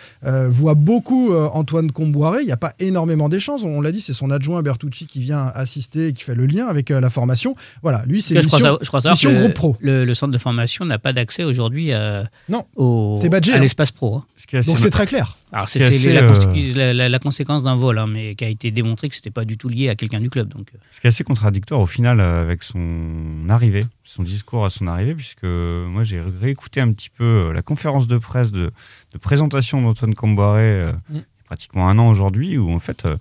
voient 0.50 0.74
beaucoup 0.76 1.34
Antoine 1.34 1.92
Comboiré. 1.92 2.40
Il 2.42 2.46
n'y 2.48 2.52
a 2.52 2.58
pas 2.58 2.74
énormément 2.80 3.30
d'échanges. 3.30 3.64
On 3.64 3.80
l'a 3.82 3.92
dit, 3.92 4.02
c'est 4.02 4.14
son 4.14 4.32
adjoint 4.32 4.62
Bertucci 4.62 5.06
qui 5.06 5.20
vient 5.20 5.52
assister 5.56 6.08
et 6.08 6.14
qui 6.14 6.24
fait 6.24 6.36
le 6.36 6.46
lien 6.46 6.68
avec 6.68 6.90
la 6.90 7.10
formation. 7.10 7.56
Voilà, 7.84 8.04
lui, 8.08 8.22
c'est 8.22 8.34
mission, 8.36 8.58
crois, 8.58 8.78
je 8.82 8.88
crois 8.88 9.02
savoir 9.02 9.14
mission 9.16 9.32
que 9.32 9.36
groupe 9.40 9.54
pro. 9.54 9.78
Le, 9.80 10.04
le 10.06 10.14
centre 10.14 10.32
de 10.34 10.38
formation 10.38 10.84
n'a 10.86 10.98
pas 11.00 11.14
d'accès 11.14 11.44
aujourd'hui 11.44 11.94
à, 11.94 12.28
Non, 12.50 12.66
au, 12.76 13.16
à 13.54 13.58
hein. 13.58 13.62
l'espace 13.62 13.92
pro. 13.92 14.16
hein. 14.16 14.26
Ce 14.38 14.48
qui 14.48 14.56
est 14.58 14.60
assez 14.60 14.70
Donc 14.72 14.80
c'est 14.80 14.90
très 14.90 15.06
clair. 15.06 15.38
Alors, 15.54 15.66
c'est 15.68 15.80
la, 15.80 16.22
euh, 16.24 16.74
la- 16.76 16.94
la- 16.94 17.08
la 17.10 17.20
conséquence 17.20 17.64
d'un 17.64 17.76
vol, 17.76 17.98
hein, 17.98 18.06
mais 18.08 18.36
qui 18.36 18.44
a 18.44 18.50
été 18.50 18.70
démontré 18.70 19.08
que 19.08 19.16
c'était 19.16 19.32
pas 19.32 19.46
du 19.46 19.58
tout 19.58 19.70
lié 19.70 19.88
à 19.88 19.96
quelqu'un 19.96 20.20
du 20.20 20.30
club. 20.30 20.50
Donc, 20.50 20.68
euh, 20.74 20.78
Ce 20.92 21.00
qui 21.00 21.08
est 21.08 21.10
assez 21.10 21.24
contradictoire 21.24 21.80
au 21.80 21.86
final 21.86 22.20
euh, 22.20 22.42
avec 22.42 22.62
son 22.64 23.48
arrivée, 23.50 23.86
son 24.04 24.24
discours 24.24 24.66
à 24.66 24.70
son 24.70 24.88
arrivée, 24.88 25.16
puisque 25.16 25.44
moi 25.44 26.04
j'ai 26.04 26.20
réécouté 26.42 26.82
un 26.82 26.92
petit 26.92 27.10
peu 27.10 27.52
la 27.54 27.62
conférence 27.62 28.08
de 28.08 28.18
presse 28.18 28.52
de, 28.52 28.72
de 29.14 29.18
présentation 29.18 29.82
d'Antoine 29.82 30.14
Camboiré, 30.16 30.62
euh, 30.64 30.92
Mm. 30.92 30.98
il 31.12 31.18
y 31.18 31.20
a 31.22 31.24
pratiquement 31.46 31.88
un 31.90 31.98
an 31.98 32.10
aujourd'hui, 32.10 32.58
où 32.58 32.72
en 32.74 32.80
fait, 32.80 33.06
euh, 33.06 33.16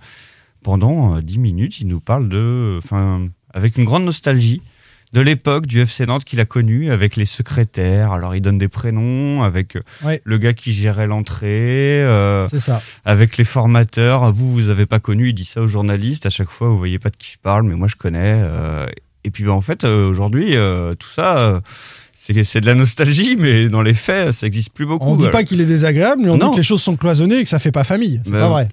pendant 0.63 1.19
10 1.21 1.37
minutes, 1.39 1.79
il 1.79 1.87
nous 1.87 1.99
parle 2.01 2.27
de. 2.27 2.79
Enfin, 2.83 3.27
avec 3.53 3.77
une 3.77 3.85
grande 3.85 4.03
nostalgie 4.03 4.61
de 5.15 5.21
l'époque 5.21 5.65
du 5.65 5.79
FC 5.79 6.05
Nantes 6.05 6.25
qu'il 6.25 6.41
a 6.41 6.45
connu 6.45 6.91
avec 6.91 7.15
les 7.15 7.23
secrétaires. 7.25 8.11
Alors 8.11 8.35
il 8.35 8.41
donne 8.41 8.57
des 8.57 8.67
prénoms, 8.67 9.43
avec 9.43 9.77
euh, 9.77 9.81
Ouais. 10.03 10.21
le 10.25 10.37
gars 10.37 10.51
qui 10.53 10.73
gérait 10.73 11.07
l'entrée. 11.07 12.03
euh, 12.03 12.45
C'est 12.49 12.59
ça. 12.59 12.81
avec 13.05 13.37
les 13.37 13.45
formateurs. 13.45 14.33
Vous, 14.33 14.51
vous 14.51 14.67
avez 14.67 14.85
pas 14.85 14.99
connu, 14.99 15.29
il 15.29 15.33
dit 15.33 15.45
ça 15.45 15.61
aux 15.61 15.67
journalistes. 15.67 16.25
À 16.25 16.29
chaque 16.29 16.49
fois, 16.49 16.67
vous 16.67 16.77
voyez 16.77 16.99
pas 16.99 17.09
de 17.09 17.15
qui 17.15 17.31
je 17.31 17.37
parle, 17.41 17.63
mais 17.63 17.75
moi, 17.75 17.87
je 17.87 17.95
connais. 17.95 18.33
euh, 18.35 18.85
et 19.23 19.31
puis, 19.31 19.43
ben, 19.45 19.51
en 19.51 19.61
fait, 19.61 19.85
aujourd'hui, 19.85 20.51
tout 20.99 21.09
ça, 21.09 21.59
c'est 22.13 22.43
c'est 22.43 22.61
de 22.61 22.65
la 22.67 22.75
nostalgie, 22.75 23.35
mais 23.39 23.67
dans 23.69 23.81
les 23.81 23.93
faits, 23.95 24.33
ça 24.33 24.45
existe 24.45 24.71
plus 24.71 24.85
beaucoup. 24.85 25.07
On 25.07 25.15
dit 25.15 25.23
Alors, 25.23 25.31
pas 25.31 25.43
qu'il 25.43 25.61
est 25.61 25.65
désagréable, 25.65 26.21
mais 26.23 26.29
on 26.29 26.37
Non. 26.37 26.47
dit 26.47 26.51
que 26.51 26.57
les 26.57 26.63
choses 26.63 26.83
sont 26.83 26.95
cloisonnées 26.95 27.39
et 27.39 27.43
que 27.43 27.49
ça 27.49 27.57
fait 27.57 27.71
pas 27.71 27.83
famille. 27.83 28.21
C'est 28.23 28.31
Bah, 28.31 28.39
pas 28.41 28.49
vrai. 28.49 28.67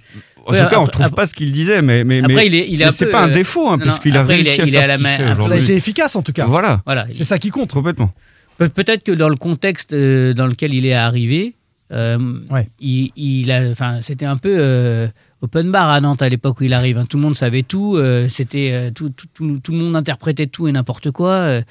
En 0.47 0.53
Ouais, 0.53 0.62
tout 0.62 0.68
cas, 0.68 0.80
on 0.80 0.84
après- 0.84 1.05
trouve 1.05 1.14
pas 1.14 1.26
ce 1.26 1.34
qu'il 1.34 1.53
disait, 1.53 1.82
mais, 1.82 2.05
mais, 2.05 2.18
Après, 2.20 2.34
mais, 2.34 2.47
il 2.47 2.55
est- 2.55 2.66
il 2.68 2.74
est 2.74 2.84
mais 2.84 2.88
un 2.88 2.90
c'est 2.90 3.07
peu, 3.07 3.11
pas 3.12 3.22
un 3.24 3.28
euh, 3.28 3.32
défaut, 3.32 3.68
hein, 3.70 3.78
puisqu'il 3.78 4.16
a 4.16 4.22
il 4.22 4.26
réussi 4.26 4.61
est- 4.61 4.62
à 4.62 4.66
il 4.66 4.74
est 4.74 4.80
faire 4.80 4.90
à 4.90 4.93
ce 4.93 4.95
qu'il 4.97 5.03
main- 5.05 5.16
fait 5.16 5.24
après- 5.24 5.45
Ça 5.49 5.55
a 5.55 5.59
été 5.59 5.74
efficace 5.76 6.16
en 6.16 6.22
tout 6.22 6.32
cas. 6.32 6.47
Voilà, 6.47 6.80
voilà. 6.84 7.07
C'est 7.12 7.24
ça 7.24 7.38
qui 7.38 7.51
compte. 7.51 7.72
complètement. 7.72 8.11
Pe- 8.59 8.68
Peut-être 8.68 9.03
que 9.05 9.12
dans 9.12 9.28
le 9.28 9.36
contexte 9.36 9.93
euh, 9.93 10.34
dans 10.34 10.47
lequel 10.47 10.74
il 10.74 10.84
est 10.86 10.95
arrivé, 10.95 11.55
euh, 11.93 12.18
Ouais. 12.51 12.68
il, 12.80 13.12
il 13.16 13.51
a, 13.53 13.70
enfin, 13.70 14.01
c'était 14.01 14.26
un 14.26 14.36
peu 14.36 14.55
euh, 14.59 15.07
open 15.43 15.70
bar 15.70 15.90
à 15.90 16.01
Nantes 16.01 16.22
à 16.22 16.28
l'époque 16.28 16.61
où 16.61 16.64
il 16.64 16.74
arrive. 16.74 16.99
hein. 16.99 17.07
Tout 17.09 17.16
le 17.18 17.22
monde 17.22 17.36
savait 17.36 17.62
tout. 17.62 17.97
euh, 17.97 18.28
c'était 18.28 18.70
euh, 18.72 18.90
tout, 18.90 19.11
tout, 19.11 19.26
tout- 19.34 19.61
tout 19.62 19.72
le 19.72 19.78
monde 19.78 19.95
interprétait 19.97 20.47
tout 20.47 20.66
et 20.68 20.72
n'importe 20.72 21.11
quoi. 21.12 21.30
euh. 21.32 21.62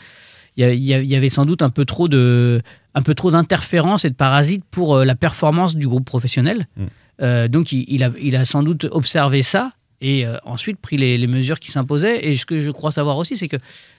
Il 0.58 0.66
y, 0.68 0.70
il 0.92 1.06
il 1.06 1.16
avait 1.16 1.30
sans 1.30 1.46
doute 1.46 1.62
un 1.62 1.70
peu 1.70 1.86
trop 1.86 2.08
de, 2.10 2.62
un 2.94 3.02
peu 3.02 3.16
trop 3.16 3.32
d'interférences 3.32 4.04
et 4.04 4.10
de 4.10 4.16
parasites 4.16 4.66
pour 4.70 4.98
euh, 4.98 5.06
la 5.06 5.16
performance 5.16 5.76
du 5.78 5.88
groupe 5.88 6.04
professionnel. 6.06 6.68
Mm. 6.78 6.84
Euh, 7.22 7.48
donc 7.48 7.72
il, 7.72 7.86
il 7.88 8.04
a, 8.04 8.12
il 8.22 8.36
a 8.36 8.46
sans 8.46 8.64
doute 8.64 8.88
observé 8.92 9.42
ça 9.42 9.74
et 10.02 10.26
euh, 10.26 10.38
ensuite 10.44 10.80
pris 10.80 10.98
les, 10.98 11.18
les 11.18 11.28
mesures 11.28 11.60
qui 11.60 11.72
s'imposaient. 11.72 12.26
Et 12.28 12.36
ce 12.38 12.46
que 12.46 12.60
je 12.60 12.72
crois 12.72 12.92
savoir 12.92 13.18
aussi, 13.18 13.38
c'est 13.38 13.48
que 13.48 13.58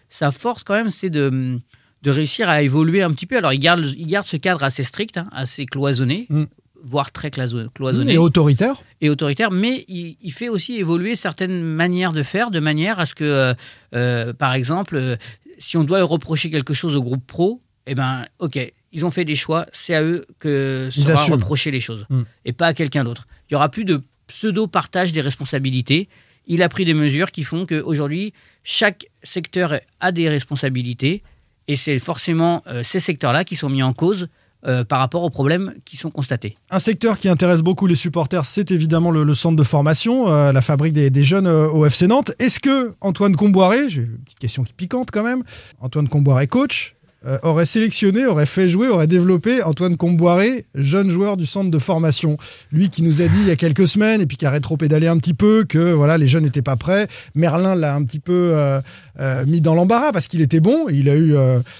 sa 0.09 0.31
force 0.31 0.65
quand 0.65 0.75
même, 0.75 0.91
c'est 0.91 1.11
de 1.11 1.59
de 2.03 2.11
réussir 2.11 2.51
à 2.51 2.63
évoluer 2.63 3.01
un 3.03 3.13
petit 3.13 3.27
peu. 3.27 3.37
Alors, 3.39 3.53
il 3.53 3.61
garde, 3.61 3.87
il 3.97 4.09
garde 4.09 4.27
ce 4.27 4.37
cadre 4.37 4.65
assez 4.65 4.83
strict, 4.83 5.17
hein, 5.19 5.29
assez 5.31 5.67
cloisonné, 5.67 6.27
Mm. 6.31 6.47
voire 6.83 7.13
très 7.13 7.31
cloisonné 7.31 8.13
Et 8.15 8.19
autoritaire. 8.19 8.75
et 9.01 9.09
autoritaire, 9.09 9.53
mais 9.53 9.85
il, 9.87 10.17
il 10.21 10.33
fait 10.33 10.49
aussi 10.49 10.75
évoluer 10.79 11.15
certaines 11.15 11.63
manières 11.63 12.13
de 12.13 12.25
faire, 12.25 12.51
de 12.51 12.59
manière 12.59 12.99
à 12.99 13.07
ce 13.07 13.15
que, 13.15 13.55
euh, 13.95 14.33
par 14.33 14.55
exemple, 14.55 15.17
si 15.59 15.77
on 15.77 15.85
doit 15.85 16.03
reprocher 16.03 16.51
quelque 16.51 16.75
chose 16.75 16.97
au 16.97 17.03
groupe 17.05 17.25
pro, 17.25 17.63
eh 17.87 17.95
ben, 17.95 18.27
ok, 18.41 18.59
ils 18.93 19.05
ont 19.07 19.11
fait 19.11 19.25
des 19.25 19.37
choix, 19.37 19.67
c'est 19.73 19.95
à 19.95 20.03
eux 20.03 20.27
que 20.39 20.89
Ils 20.97 21.05
sera 21.05 21.21
assument. 21.21 21.73
les 21.73 21.81
choses, 21.81 22.07
Mm. 22.11 22.23
et 22.45 22.53
pas 22.53 22.67
à 22.69 22.75
quelqu'un 22.75 23.05
d'autre. 23.05 23.27
Il 23.49 23.55
y 23.55 23.57
aura 23.57 23.69
plus 23.69 23.85
de 23.85 24.03
pseudo-partage 24.27 25.13
des 25.13 25.21
responsabilités. 25.21 26.09
Il 26.47 26.63
a 26.63 26.69
pris 26.69 26.85
des 26.85 26.95
mesures 26.95 27.31
qui 27.31 27.43
font 27.45 27.67
qu'aujourd'hui, 27.67 28.33
chaque 28.65 29.07
secteur 29.23 29.79
a 30.01 30.13
des 30.13 30.29
responsabilités, 30.29 31.23
et 31.69 31.77
c'est 31.77 31.99
forcément 31.99 32.63
euh, 32.67 32.83
ces 32.83 32.99
secteurs-là 33.01 33.45
qui 33.45 33.55
sont 33.57 33.69
mis 33.69 33.83
en 33.83 33.93
cause 33.93 34.29
euh, 34.67 34.85
par 34.85 34.99
rapport 35.01 35.23
aux 35.23 35.31
problèmes 35.31 35.75
qui 35.85 35.97
sont 35.97 36.11
constatés. 36.11 36.57
Un 36.71 36.79
secteur 36.79 37.19
qui 37.19 37.29
intéresse 37.29 37.63
beaucoup 37.63 37.87
les 37.87 37.95
supporters, 37.97 38.45
c'est 38.45 38.71
évidemment 38.71 39.11
le, 39.11 39.23
le 39.25 39.35
centre 39.35 39.57
de 39.57 39.63
formation, 39.63 40.29
euh, 40.29 40.53
la 40.53 40.61
fabrique 40.61 40.93
des, 40.93 41.11
des 41.11 41.25
jeunes 41.25 41.47
euh, 41.47 41.69
au 41.69 41.85
FC 41.87 42.07
Nantes. 42.09 42.33
Est-ce 42.41 42.59
que 42.61 42.95
Antoine 43.01 43.35
Comboiré, 43.37 43.89
j'ai 43.89 44.03
une 44.03 44.19
petite 44.25 44.39
question 44.39 44.63
qui 44.65 44.73
piquante 44.73 45.11
quand 45.13 45.25
même, 45.25 45.43
Antoine 45.81 46.09
Comboiré 46.09 46.47
coach, 46.49 46.95
euh, 47.27 47.39
aurait 47.43 47.67
sélectionné, 47.67 48.27
aurait 48.27 48.47
fait 48.47 48.69
jouer, 48.69 48.89
aurait 48.89 49.07
développé 49.07 49.63
Antoine 49.63 49.97
Comboiré, 49.97 50.65
jeune 50.75 51.09
joueur 51.11 51.37
du 51.37 51.47
centre 51.47 51.71
de 51.71 51.79
formation. 51.79 52.37
Lui 52.73 52.91
qui 52.91 53.03
nous 53.03 53.23
a 53.23 53.27
dit 53.27 53.39
il 53.43 53.49
y 53.49 53.51
a 53.51 53.57
quelques 53.57 53.87
semaines, 53.87 54.21
et 54.21 54.27
puis 54.27 54.37
qui 54.37 54.47
a 54.47 54.51
rétro-pédalé 54.51 55.07
un 55.07 55.17
petit 55.19 55.35
peu, 55.35 55.65
que 55.65 55.93
voilà 55.93 56.19
les 56.19 56.27
jeunes 56.27 56.45
n'étaient 56.45 56.63
pas 56.63 56.77
prêts. 56.77 57.07
Merlin 57.35 57.75
l'a 57.75 57.95
un 57.95 58.03
petit 58.03 58.19
peu 58.19 58.53
euh, 58.55 58.81
euh, 59.21 59.47
mis 59.47 59.61
dans 59.61 59.75
l'embarras 59.75 60.13
parce 60.13 60.27
qu'il 60.27 60.41
était 60.41 60.61
bon. 60.61 60.89
Il 60.89 61.09
a 61.09 61.17
eu 61.17 61.35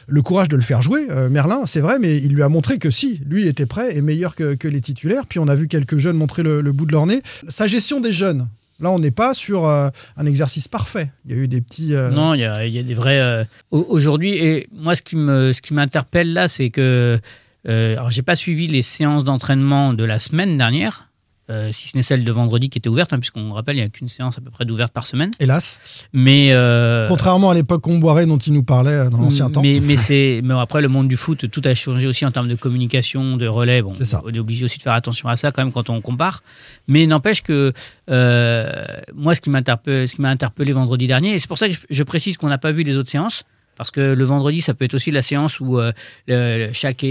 le 0.07 0.23
courage 0.23 0.49
de 0.49 0.57
le 0.57 0.63
faire 0.63 0.83
jouer, 0.83 1.07
Merlin, 1.31 1.63
c'est 1.67 1.81
vrai, 1.81 1.99
mais 2.01 2.19
il 2.19 2.33
lui 2.33 2.43
a 2.43 2.49
montré 2.49 2.79
que 2.79 2.91
si, 2.91 3.21
lui 3.27 3.49
était 3.49 3.67
prêt 3.67 3.97
et 3.97 4.01
meilleur 4.01 4.37
que, 4.37 4.69
les 4.69 4.81
titulaires. 4.81 5.27
Puis 5.27 5.39
on 5.39 5.49
a 5.49 5.55
vu 5.55 5.69
quelques 5.69 5.99
jeunes 5.99 6.17
montrer 6.17 6.43
le 6.43 6.73
bout 6.73 6.87
de 6.87 6.93
leur 6.93 7.07
nez. 7.07 7.23
Sa 7.49 7.67
gestion 7.67 8.01
des 8.01 8.13
jeunes. 8.13 8.47
Là, 8.83 8.91
on 8.91 8.99
n'est 8.99 9.11
pas 9.13 9.33
sur 9.33 9.67
euh, 9.67 9.89
un 10.17 10.27
exercice 10.27 10.69
parfait. 10.69 11.11
Il 11.25 11.31
y 11.31 11.35
a 11.35 11.39
eu 11.39 11.49
des 11.49 11.61
petits. 11.63 11.95
euh, 11.95 12.11
Non, 12.11 12.35
il 12.35 12.41
y 12.41 12.45
a, 12.45 12.83
des 12.83 12.95
vrais. 12.95 13.21
euh, 13.21 13.45
au- 13.71 13.87
Aujourd'hui, 13.89 14.31
et 14.37 14.67
moi, 14.73 14.95
ce 14.95 15.03
qui 15.03 15.17
ce 15.17 15.61
qui 15.63 15.73
m'interpelle 15.73 16.33
là, 16.35 16.49
c'est 16.49 16.69
que. 16.71 17.19
Alors, 17.67 18.11
j'ai 18.11 18.23
pas 18.23 18.35
suivi 18.35 18.67
les 18.67 18.83
séances 18.83 19.23
d'entraînement 19.25 19.95
de 19.95 20.03
la 20.05 20.19
semaine 20.19 20.57
dernière, 20.59 21.09
euh, 21.51 21.71
si 21.73 21.89
ce 21.89 21.97
n'est 21.97 22.03
celle 22.03 22.25
de 22.25 22.33
vendredi 22.33 22.71
qui 22.71 22.79
était 22.79 22.89
ouverte, 22.89 23.13
hein, 23.13 23.19
puisqu'on 23.19 23.51
rappelle, 23.53 23.77
il 23.77 23.81
n'y 23.81 23.85
a 23.85 23.89
qu'une 23.89 24.09
séance 24.09 24.39
à 24.39 24.41
peu 24.41 24.51
près 24.51 24.65
d'ouverte 24.65 24.93
par 24.93 25.07
semaine. 25.07 25.31
Hélas. 25.41 25.81
Mais. 26.13 26.51
euh, 26.53 27.07
Contrairement 27.09 27.51
à 27.51 27.55
l'époque 27.55 27.83
Comboiré 27.83 28.27
dont 28.27 28.39
il 28.39 28.53
nous 28.53 28.63
parlait 28.63 28.93
euh, 28.93 29.11
dans 29.11 29.19
l'ancien 29.19 29.51
temps. 29.51 29.61
mais, 29.63 29.81
mais 29.83 29.97
c'est 29.97 30.41
mais 30.45 30.55
après 30.55 30.81
le 30.81 30.89
monde 30.89 31.09
du 31.09 31.17
foot 31.17 31.51
tout 31.51 31.61
a 31.65 31.75
changé 31.75 32.07
aussi 32.07 32.25
en 32.25 32.31
termes 32.31 32.49
de 32.49 32.55
communication 32.55 33.37
de 33.37 33.47
relais 33.47 33.83
bon 33.83 33.91
ça. 33.91 34.23
on 34.25 34.33
est 34.33 34.39
obligé 34.39 34.65
aussi 34.65 34.79
de 34.79 34.83
faire 34.83 34.93
attention 34.95 35.29
à 35.29 35.37
ça 35.37 35.51
quand 35.53 35.63
même 35.65 35.73
quand 35.73 35.91
on 35.91 36.01
compare 36.01 36.43
mais 36.89 37.07
n'empêche 37.07 37.43
que 37.43 37.73
euh, 38.11 38.85
moi 39.15 39.35
ce 39.35 39.41
qui 39.41 39.51
m'interpelle 39.51 40.09
ce 40.09 40.15
qui 40.17 40.23
m'a 40.23 40.31
interpellé 40.31 40.73
vendredi 40.73 41.07
dernier 41.07 41.35
et 41.35 41.39
c'est 41.39 41.49
pour 41.49 41.59
ça 41.59 41.67
que 41.69 41.75
je, 41.75 41.81
je 41.91 42.03
précise 42.03 42.37
qu'on 42.37 42.49
n'a 42.49 42.59
pas 42.59 42.73
vu 42.73 42.83
les 42.83 42.97
autres 42.97 43.11
séances 43.11 43.45
parce 43.83 43.91
que 43.91 44.15
le 44.15 44.25
vendredi, 44.25 44.61
ça 44.61 44.75
peut 44.75 44.85
être 44.85 44.95
aussi 44.95 45.11
la 45.11 45.23
séance 45.23 45.61
où 45.61 45.79
euh, 45.79 45.93
le- 46.29 46.71
chaque 46.73 47.05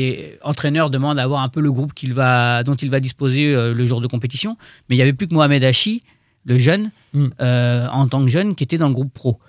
entraîneur 0.44 0.90
demande 0.90 1.20
à 1.20 1.24
avoir 1.24 1.42
un 1.42 1.50
peu 1.50 1.60
le 1.62 1.72
groupe 1.72 1.92
va, 2.10 2.64
dont 2.64 2.76
il 2.76 2.90
va 2.90 3.00
disposer 3.00 3.54
euh, 3.54 3.74
le 3.74 3.86
jour 3.86 4.02
de 4.02 4.08
compétition. 4.08 4.58
Mais 4.90 4.96
il 4.96 5.00
n'y 5.00 5.04
avait 5.04 5.14
plus 5.14 5.28
que 5.28 5.34
Mohamed 5.34 5.64
Hachi, 5.64 6.04
le 6.46 6.58
jeune, 6.58 6.92
Mm. 7.14 7.28
euh, 7.42 7.88
en 7.92 8.08
tant 8.08 8.24
que 8.24 8.30
jeune, 8.30 8.56
qui 8.56 8.64
était 8.64 8.78
dans 8.78 8.88
le 8.88 8.94
groupe 8.94 9.14
pro. 9.14 9.40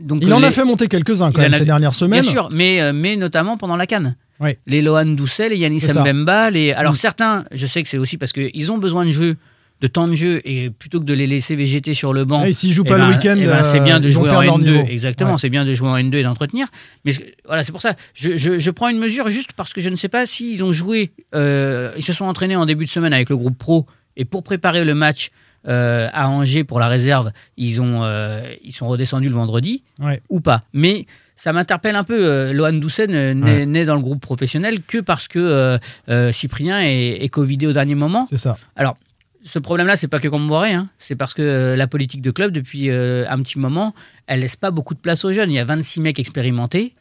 Donc 0.00 0.18
Il 0.22 0.32
en 0.32 0.42
a 0.42 0.50
fait 0.50 0.64
monter 0.64 0.88
quelques-uns 0.88 1.30
quand 1.32 1.40
il 1.40 1.44
même 1.44 1.54
a- 1.54 1.58
ces 1.58 1.64
dernières 1.64 1.94
semaines. 1.94 2.22
Bien 2.22 2.30
sûr, 2.30 2.48
mais, 2.50 2.92
mais 2.92 3.16
notamment 3.16 3.56
pendant 3.56 3.76
la 3.76 3.86
Cannes. 3.86 4.16
Oui. 4.40 4.50
Les 4.66 4.82
Lohan 4.82 5.06
Doucet, 5.06 5.48
les 5.48 5.56
Yanis. 5.58 5.84
Mbemba. 5.94 6.50
Les... 6.50 6.72
Alors 6.72 6.92
Mm. 6.94 6.96
certains, 6.96 7.44
je 7.52 7.66
sais 7.66 7.82
que 7.82 7.88
c'est 7.88 7.98
aussi 7.98 8.18
parce 8.18 8.32
qu'ils 8.32 8.72
ont 8.72 8.78
besoin 8.78 9.04
de 9.04 9.10
jeu, 9.10 9.36
de 9.80 9.86
temps 9.86 10.08
de 10.08 10.14
jeu, 10.14 10.40
et 10.44 10.70
plutôt 10.70 10.98
que 11.00 11.04
de 11.04 11.12
les 11.14 11.26
laisser 11.26 11.56
végéter 11.56 11.92
sur 11.94 12.12
le 12.12 12.24
banc. 12.24 12.42
Ouais, 12.42 12.52
s'ils 12.52 12.72
jouent 12.72 12.84
eh 12.86 12.88
pas 12.88 12.96
le 12.96 13.04
ben- 13.04 13.10
week-end, 13.10 13.36
eh 13.38 13.44
ben, 13.46 13.62
c'est 13.62 13.80
bien 13.80 14.00
de 14.00 14.06
euh, 14.06 14.10
jouer 14.10 14.28
en 14.30 14.40
perdre 14.40 14.44
leur 14.46 14.58
N2. 14.58 14.70
niveau. 14.70 14.86
Exactement, 14.88 15.32
Ouais. 15.32 15.38
c'est 15.38 15.50
bien 15.50 15.64
de 15.64 15.74
jouer 15.74 15.88
en 15.88 15.96
N2 15.96 16.14
et 16.16 16.22
d'entretenir. 16.22 16.68
Mais 17.04 17.12
voilà, 17.44 17.64
c'est 17.64 17.72
pour 17.72 17.82
ça. 17.82 17.94
Je, 18.14 18.36
je- 18.36 18.58
je 18.58 18.70
prends 18.70 18.88
une 18.88 18.98
mesure 18.98 19.28
juste 19.28 19.52
parce 19.54 19.72
que 19.72 19.80
je 19.80 19.90
ne 19.90 19.96
sais 19.96 20.08
pas 20.08 20.24
s'ils 20.26 20.62
ont 20.64 20.72
joué. 20.72 21.10
euh, 21.34 21.92
ils 21.96 22.02
se 22.04 22.12
sont 22.12 22.24
entraînés 22.24 22.56
en 22.56 22.66
début 22.66 22.84
de 22.86 22.90
semaine 22.90 23.12
avec 23.12 23.28
le 23.28 23.36
groupe 23.36 23.58
pro 23.58 23.86
et 24.16 24.24
pour 24.24 24.42
préparer 24.42 24.84
le 24.84 24.94
match. 24.94 25.30
euh, 25.66 26.08
à 26.12 26.28
Angers 26.28 26.62
pour 26.62 26.78
la 26.78 26.88
réserve, 26.88 27.32
ils, 27.56 27.80
ont, 27.80 28.04
euh, 28.04 28.42
ils 28.62 28.74
sont 28.74 28.86
redescendus 28.86 29.30
le 29.30 29.34
vendredi 29.34 29.82
Ouais. 29.98 30.20
ou 30.28 30.40
pas. 30.40 30.62
Mais 30.74 31.06
ça 31.36 31.54
m'interpelle 31.54 31.96
un 31.96 32.04
peu. 32.04 32.22
Euh, 32.22 32.52
Lohan 32.52 32.74
Doucet 32.74 33.06
ne- 33.06 33.32
n'est 33.64 33.86
dans 33.86 33.94
le 33.94 34.02
groupe 34.02 34.20
professionnel 34.20 34.82
que 34.86 34.98
parce 34.98 35.26
que 35.26 35.38
euh, 35.38 35.78
euh, 36.10 36.32
Cyprien 36.32 36.82
est, 36.82 37.24
est 37.24 37.28
Covidé 37.30 37.66
au 37.66 37.72
dernier 37.72 37.94
moment. 37.94 38.26
C'est 38.28 38.36
ça. 38.36 38.58
Alors, 38.76 38.98
ce 39.44 39.58
problème-là, 39.58 39.96
c'est 39.96 40.08
pas 40.08 40.18
que 40.18 40.28
Comboiré, 40.28 40.72
hein. 40.72 40.88
c'est 40.98 41.16
parce 41.16 41.34
que 41.34 41.42
euh, 41.42 41.76
la 41.76 41.86
politique 41.86 42.22
de 42.22 42.30
club, 42.30 42.50
depuis 42.50 42.90
euh, 42.90 43.28
un 43.28 43.42
petit 43.42 43.58
moment, 43.58 43.94
elle 44.26 44.40
laisse 44.40 44.56
pas 44.56 44.70
beaucoup 44.70 44.94
de 44.94 44.98
place 44.98 45.24
aux 45.24 45.32
jeunes. 45.32 45.50
Il 45.50 45.54
y 45.54 45.58
a 45.58 45.64
26 45.64 46.00
mecs 46.00 46.18
expérimentés. 46.18 46.94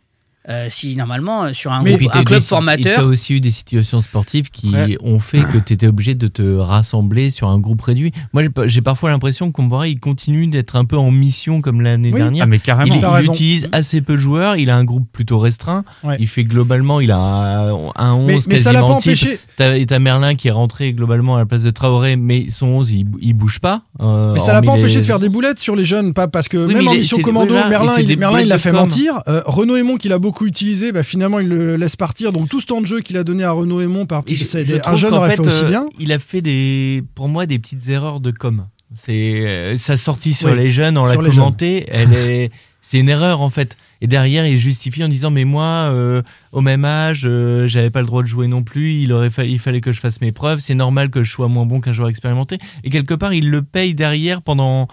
Euh, 0.50 0.68
si 0.70 0.96
normalement, 0.98 1.46
euh, 1.46 1.54
sur 1.54 1.72
un, 1.72 1.84
groupe, 1.84 2.02
un 2.14 2.24
club 2.26 2.42
formateur. 2.42 2.96
Tu 2.96 3.00
as 3.00 3.06
aussi 3.06 3.34
eu 3.36 3.40
des 3.40 3.50
situations 3.50 4.02
sportives 4.02 4.50
qui 4.50 4.70
Ouais. 4.74 4.98
ont 5.02 5.20
fait 5.20 5.42
que 5.42 5.58
tu 5.58 5.72
étais 5.74 5.88
obligé 5.88 6.16
de 6.16 6.28
te 6.28 6.58
rassembler 6.58 7.30
sur 7.30 7.48
un 7.48 7.60
groupe 7.60 7.82
réduit. 7.82 8.12
Moi, 8.34 8.44
j'ai 8.66 8.82
pas- 8.82 8.92
parfois 8.94 9.10
l'impression 9.12 9.48
que 9.48 9.54
Comboiré, 9.56 9.92
il 9.92 10.00
continue 10.02 10.48
d'être 10.48 10.76
un 10.76 10.84
peu 10.84 10.98
en 10.98 11.12
mission 11.12 11.62
comme 11.62 11.80
l'année 11.80 12.12
Oui. 12.12 12.20
dernière. 12.20 12.44
Ah, 12.44 12.48
mais 12.48 12.60
carrément. 12.60 12.94
Il, 13.20 13.26
utilise 13.26 13.70
assez 13.72 14.02
peu 14.02 14.14
de 14.14 14.18
joueurs, 14.18 14.58
il 14.58 14.70
a 14.70 14.76
un 14.76 14.84
groupe 14.84 15.08
plutôt 15.14 15.40
restreint. 15.40 15.86
Ouais. 16.04 16.18
Il 16.20 16.28
fait 16.28 16.44
globalement, 16.44 17.00
il 17.00 17.12
a 17.12 17.18
un, 17.18 17.70
un 17.96 18.14
11 18.14 18.28
Mais- 18.28 18.34
mais 18.50 18.60
ça 18.60 18.74
l'a 18.74 18.80
quasiment 18.82 18.96
pas 18.96 19.02
type. 19.02 19.12
empêché. 19.14 19.40
T'as 19.56 19.78
et 19.78 19.86
t'as 19.86 20.00
Merlin 20.00 20.36
qui 20.36 20.50
est 20.50 20.52
rentré 20.52 20.92
globalement 20.92 21.36
à 21.36 21.40
la 21.40 21.46
place 21.46 21.64
de 21.64 21.72
Traoré, 21.72 22.18
mais 22.18 22.48
son 22.50 22.68
11, 22.68 22.92
il, 22.92 23.06
il 23.22 23.34
bouge 23.34 23.60
pas. 23.62 23.84
euh, 24.02 24.34
Mais 24.34 24.40
ça 24.42 24.52
l'a 24.52 24.62
pas 24.62 24.72
empêché 24.72 24.96
les- 24.96 25.02
de 25.02 25.06
faire 25.06 25.20
des 25.20 25.30
boulettes 25.30 25.60
sur 25.60 25.76
les 25.78 25.86
jeunes, 25.86 26.14
pas 26.14 26.28
parce 26.28 26.50
que 26.50 26.58
Oui, 26.58 26.74
même 26.74 26.84
mais 26.84 26.90
en 26.90 26.94
mission 26.96 27.18
commando, 27.20 27.54
Merlin, 27.70 27.94
il, 28.00 28.08
des 28.08 28.18
Merlin, 28.18 28.42
il 28.42 28.48
l'a 28.50 28.58
fait 28.60 28.74
mentir. 28.74 29.22
Renaud 29.46 29.78
Aymon, 29.78 29.96
qu'il 29.96 30.12
a 30.12 30.20
beaucoup 30.20 30.33
utilisé, 30.42 30.92
bah, 30.92 31.04
finalement, 31.04 31.40
il 31.40 31.48
le 31.48 31.76
laisse 31.78 31.96
partir. 31.96 32.32
Donc 32.34 32.50
tout 32.50 32.60
ce 32.60 32.66
temps 32.66 32.82
de 32.82 32.86
jeu 32.86 33.00
qu'il 33.02 33.18
a 33.18 33.24
donné 33.24 33.44
à 33.44 33.52
Renaud 33.52 33.80
Aymon, 33.82 34.06
par 34.06 34.24
Et 34.28 34.34
je- 34.36 34.44
je 34.44 34.90
un 34.90 34.96
jeune 34.96 35.14
aurait 35.14 35.32
fait, 35.32 35.36
fait, 35.44 35.48
aussi 35.48 35.64
euh, 35.64 35.70
bien. 35.70 35.86
Il 36.00 36.12
a 36.12 36.20
fait 36.20 36.42
des, 36.42 37.04
pour 37.16 37.28
moi, 37.30 37.46
des 37.46 37.60
petites 37.60 37.88
erreurs 37.90 38.20
de 38.20 38.32
com. 38.32 38.66
C'est 38.96 39.46
euh, 39.48 39.76
sa 39.76 39.98
sortie 39.98 40.34
sur 40.34 40.50
Oui, 40.52 40.58
les 40.58 40.72
jeunes, 40.72 40.98
on 40.98 41.06
l'a 41.06 41.16
commenté. 41.18 41.86
Elle 41.90 42.14
est, 42.14 42.52
c'est 42.82 43.00
une 43.00 43.10
erreur 43.10 43.42
en 43.42 43.50
fait. 43.50 43.76
Et 44.02 44.08
derrière, 44.08 44.46
il 44.46 44.60
justifie 44.60 45.04
en 45.04 45.08
disant 45.08 45.32
mais 45.32 45.46
moi, 45.46 45.64
euh, 45.92 46.22
au 46.52 46.62
même 46.62 46.86
âge, 46.86 47.24
euh, 47.26 47.68
j'avais 47.68 47.90
pas 47.90 48.02
le 48.02 48.06
droit 48.06 48.22
de 48.22 48.28
jouer 48.28 48.46
non 48.48 48.62
plus. 48.62 48.94
Il 48.94 49.12
aurait 49.14 49.32
fa- 49.32 49.46
il 49.46 49.58
fallait 49.58 49.82
que 49.82 49.92
je 49.92 50.00
fasse 50.00 50.22
mes 50.22 50.32
preuves. 50.32 50.60
C'est 50.60 50.76
normal 50.76 51.10
que 51.10 51.24
je 51.24 51.32
sois 51.32 51.48
moins 51.48 51.66
bon 51.66 51.82
qu'un 51.82 51.92
joueur 51.92 52.08
expérimenté. 52.10 52.60
Et 52.84 52.92
quelque 52.92 53.16
part, 53.16 53.34
il 53.34 53.50
le 53.50 53.64
paye 53.64 53.96
derrière 53.96 54.44
pendant 54.44 54.88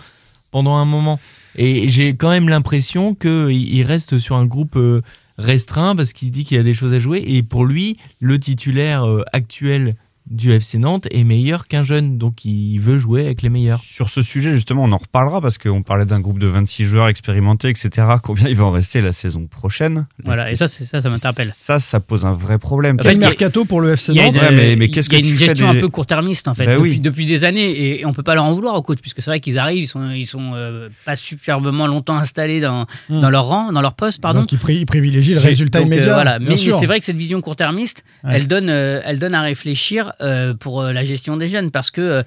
pendant 0.51 0.77
un 0.77 0.87
moment. 0.87 1.21
Et 1.57 1.89
j'ai 1.91 2.15
quand 2.17 2.31
même 2.31 2.49
l'impression 2.49 3.15
qu'il 3.15 3.51
il 3.51 3.83
reste 3.83 4.17
sur 4.19 4.37
un 4.37 4.47
groupe 4.47 4.77
euh, 4.77 5.03
restreint 5.41 5.97
parce 5.97 6.13
qu'il 6.13 6.29
se 6.29 6.33
dit 6.33 6.45
qu'il 6.45 6.57
y 6.57 6.61
a 6.61 6.63
des 6.63 6.75
choses 6.75 6.93
à 6.93 6.99
jouer. 6.99 7.23
Et 7.27 7.43
pour 7.43 7.65
lui, 7.65 7.97
le 8.21 8.39
titulaire 8.39 9.05
euh, 9.05 9.25
actuel 9.33 9.97
du 10.31 10.53
FC 10.53 10.79
Nantes 10.79 11.09
est 11.11 11.25
meilleur 11.25 11.67
qu'un 11.67 11.83
jeune, 11.83 12.17
donc 12.17 12.45
il 12.45 12.79
veut 12.79 12.99
jouer 12.99 13.25
avec 13.27 13.43
les 13.43 13.49
meilleurs. 13.49 13.81
Sur 13.81 14.11
ce 14.11 14.23
sujet, 14.23 14.53
justement, 14.53 14.85
on 14.85 14.93
en 14.93 14.97
reparlera 14.99 15.41
parce 15.41 15.59
qu'on 15.59 15.83
parlait 15.83 16.05
d'un 16.05 16.21
groupe 16.21 16.39
de 16.39 16.47
26 16.47 16.85
joueurs 16.85 17.09
expérimentés, 17.09 17.69
etc. 17.69 17.91
Combien 18.23 18.49
il 18.49 18.55
va 18.57 18.65
en 18.65 18.71
rester 18.71 19.01
la 19.01 19.13
saison 19.13 19.47
prochaine? 19.47 20.07
Voilà, 20.25 20.51
et 20.53 20.57
ça, 20.57 20.69
ça, 20.69 21.01
ça 21.01 21.11
m'interpelle. 21.11 21.49
Ça, 21.53 21.79
ça 21.81 21.99
pose 22.01 22.25
un 22.25 22.33
vrai 22.33 22.59
problème. 22.59 22.97
En 23.01 23.03
fait, 23.03 23.09
Qu'est-ce 23.11 23.19
il 23.19 23.23
y 23.23 23.25
a- 23.25 23.29
que- 23.29 23.31
mercato 23.33 23.65
pour 23.65 23.81
le 23.81 23.91
FC 23.93 24.13
Nantes. 24.15 24.35
une, 24.35 24.41
Ouais, 24.41 24.53
mais- 24.53 24.77
mais 24.77 24.89
qu'est-ce 24.89 25.09
il 25.11 25.13
y 25.15 25.17
a 25.17 25.21
que 25.21 25.27
une 25.27 25.33
tu 25.33 25.37
fais 25.39 25.49
gestion 25.49 25.73
des- 25.73 25.79
un 25.79 25.81
peu 25.81 25.89
court-termiste 25.89 26.47
en 26.49 26.55
fait 26.55 26.65
Bah 26.67 26.77
depuis, 26.77 26.91
oui. 26.93 26.99
depuis 27.01 27.27
des 27.27 27.43
années 27.45 27.99
et, 28.01 28.07
on 28.07 28.13
peut 28.13 28.23
pas 28.23 28.35
leur 28.35 28.45
en 28.45 28.53
vouloir 28.53 28.75
au 28.77 28.83
coach 28.83 28.99
puisque 29.01 29.21
c'est 29.23 29.31
vrai 29.31 29.41
qu'ils 29.41 29.59
arrivent, 29.59 29.83
ils 29.83 29.87
sont 29.87 30.11
ils 30.13 30.27
sont 30.27 30.53
euh, 30.55 30.89
pas 31.05 31.17
superbement 31.17 31.87
longtemps 31.87 32.17
installés 32.17 32.61
dans, 32.61 32.87
Hmm. 33.09 33.21
dans 33.21 33.31
leur 33.31 33.45
rang, 33.47 33.73
dans 33.73 33.81
leur 33.83 33.95
poste 33.95 34.21
pardon. 34.21 34.41
Donc 34.41 34.53
il, 34.53 34.59
pri- 34.59 34.77
il 34.79 34.87
privilégie 34.87 35.35
le 35.35 35.41
résultat 35.41 35.81
donc, 35.81 35.91
euh, 35.91 35.95
immédiat. 35.95 36.15
voilà. 36.15 36.39
bien 36.39 36.51
Mais 36.51 36.57
c'est 36.57 36.87
vrai 36.87 36.99
que 37.01 37.05
cette 37.05 37.17
vision 37.17 37.41
court-termiste, 37.41 38.05
Ouais. 38.25 38.31
elle 38.35 38.47
donne, 38.47 38.69
euh, 38.71 39.01
elle 39.05 39.19
donne 39.19 39.35
à 39.35 39.43
réfléchir 39.43 40.13
euh, 40.23 40.55
pour 40.55 40.83
euh, 40.83 40.93
la 40.93 41.03
gestion 41.05 41.37
des 41.37 41.49
jeunes, 41.49 41.71
parce 41.71 41.91
que 41.91 42.01
euh, 42.01 42.23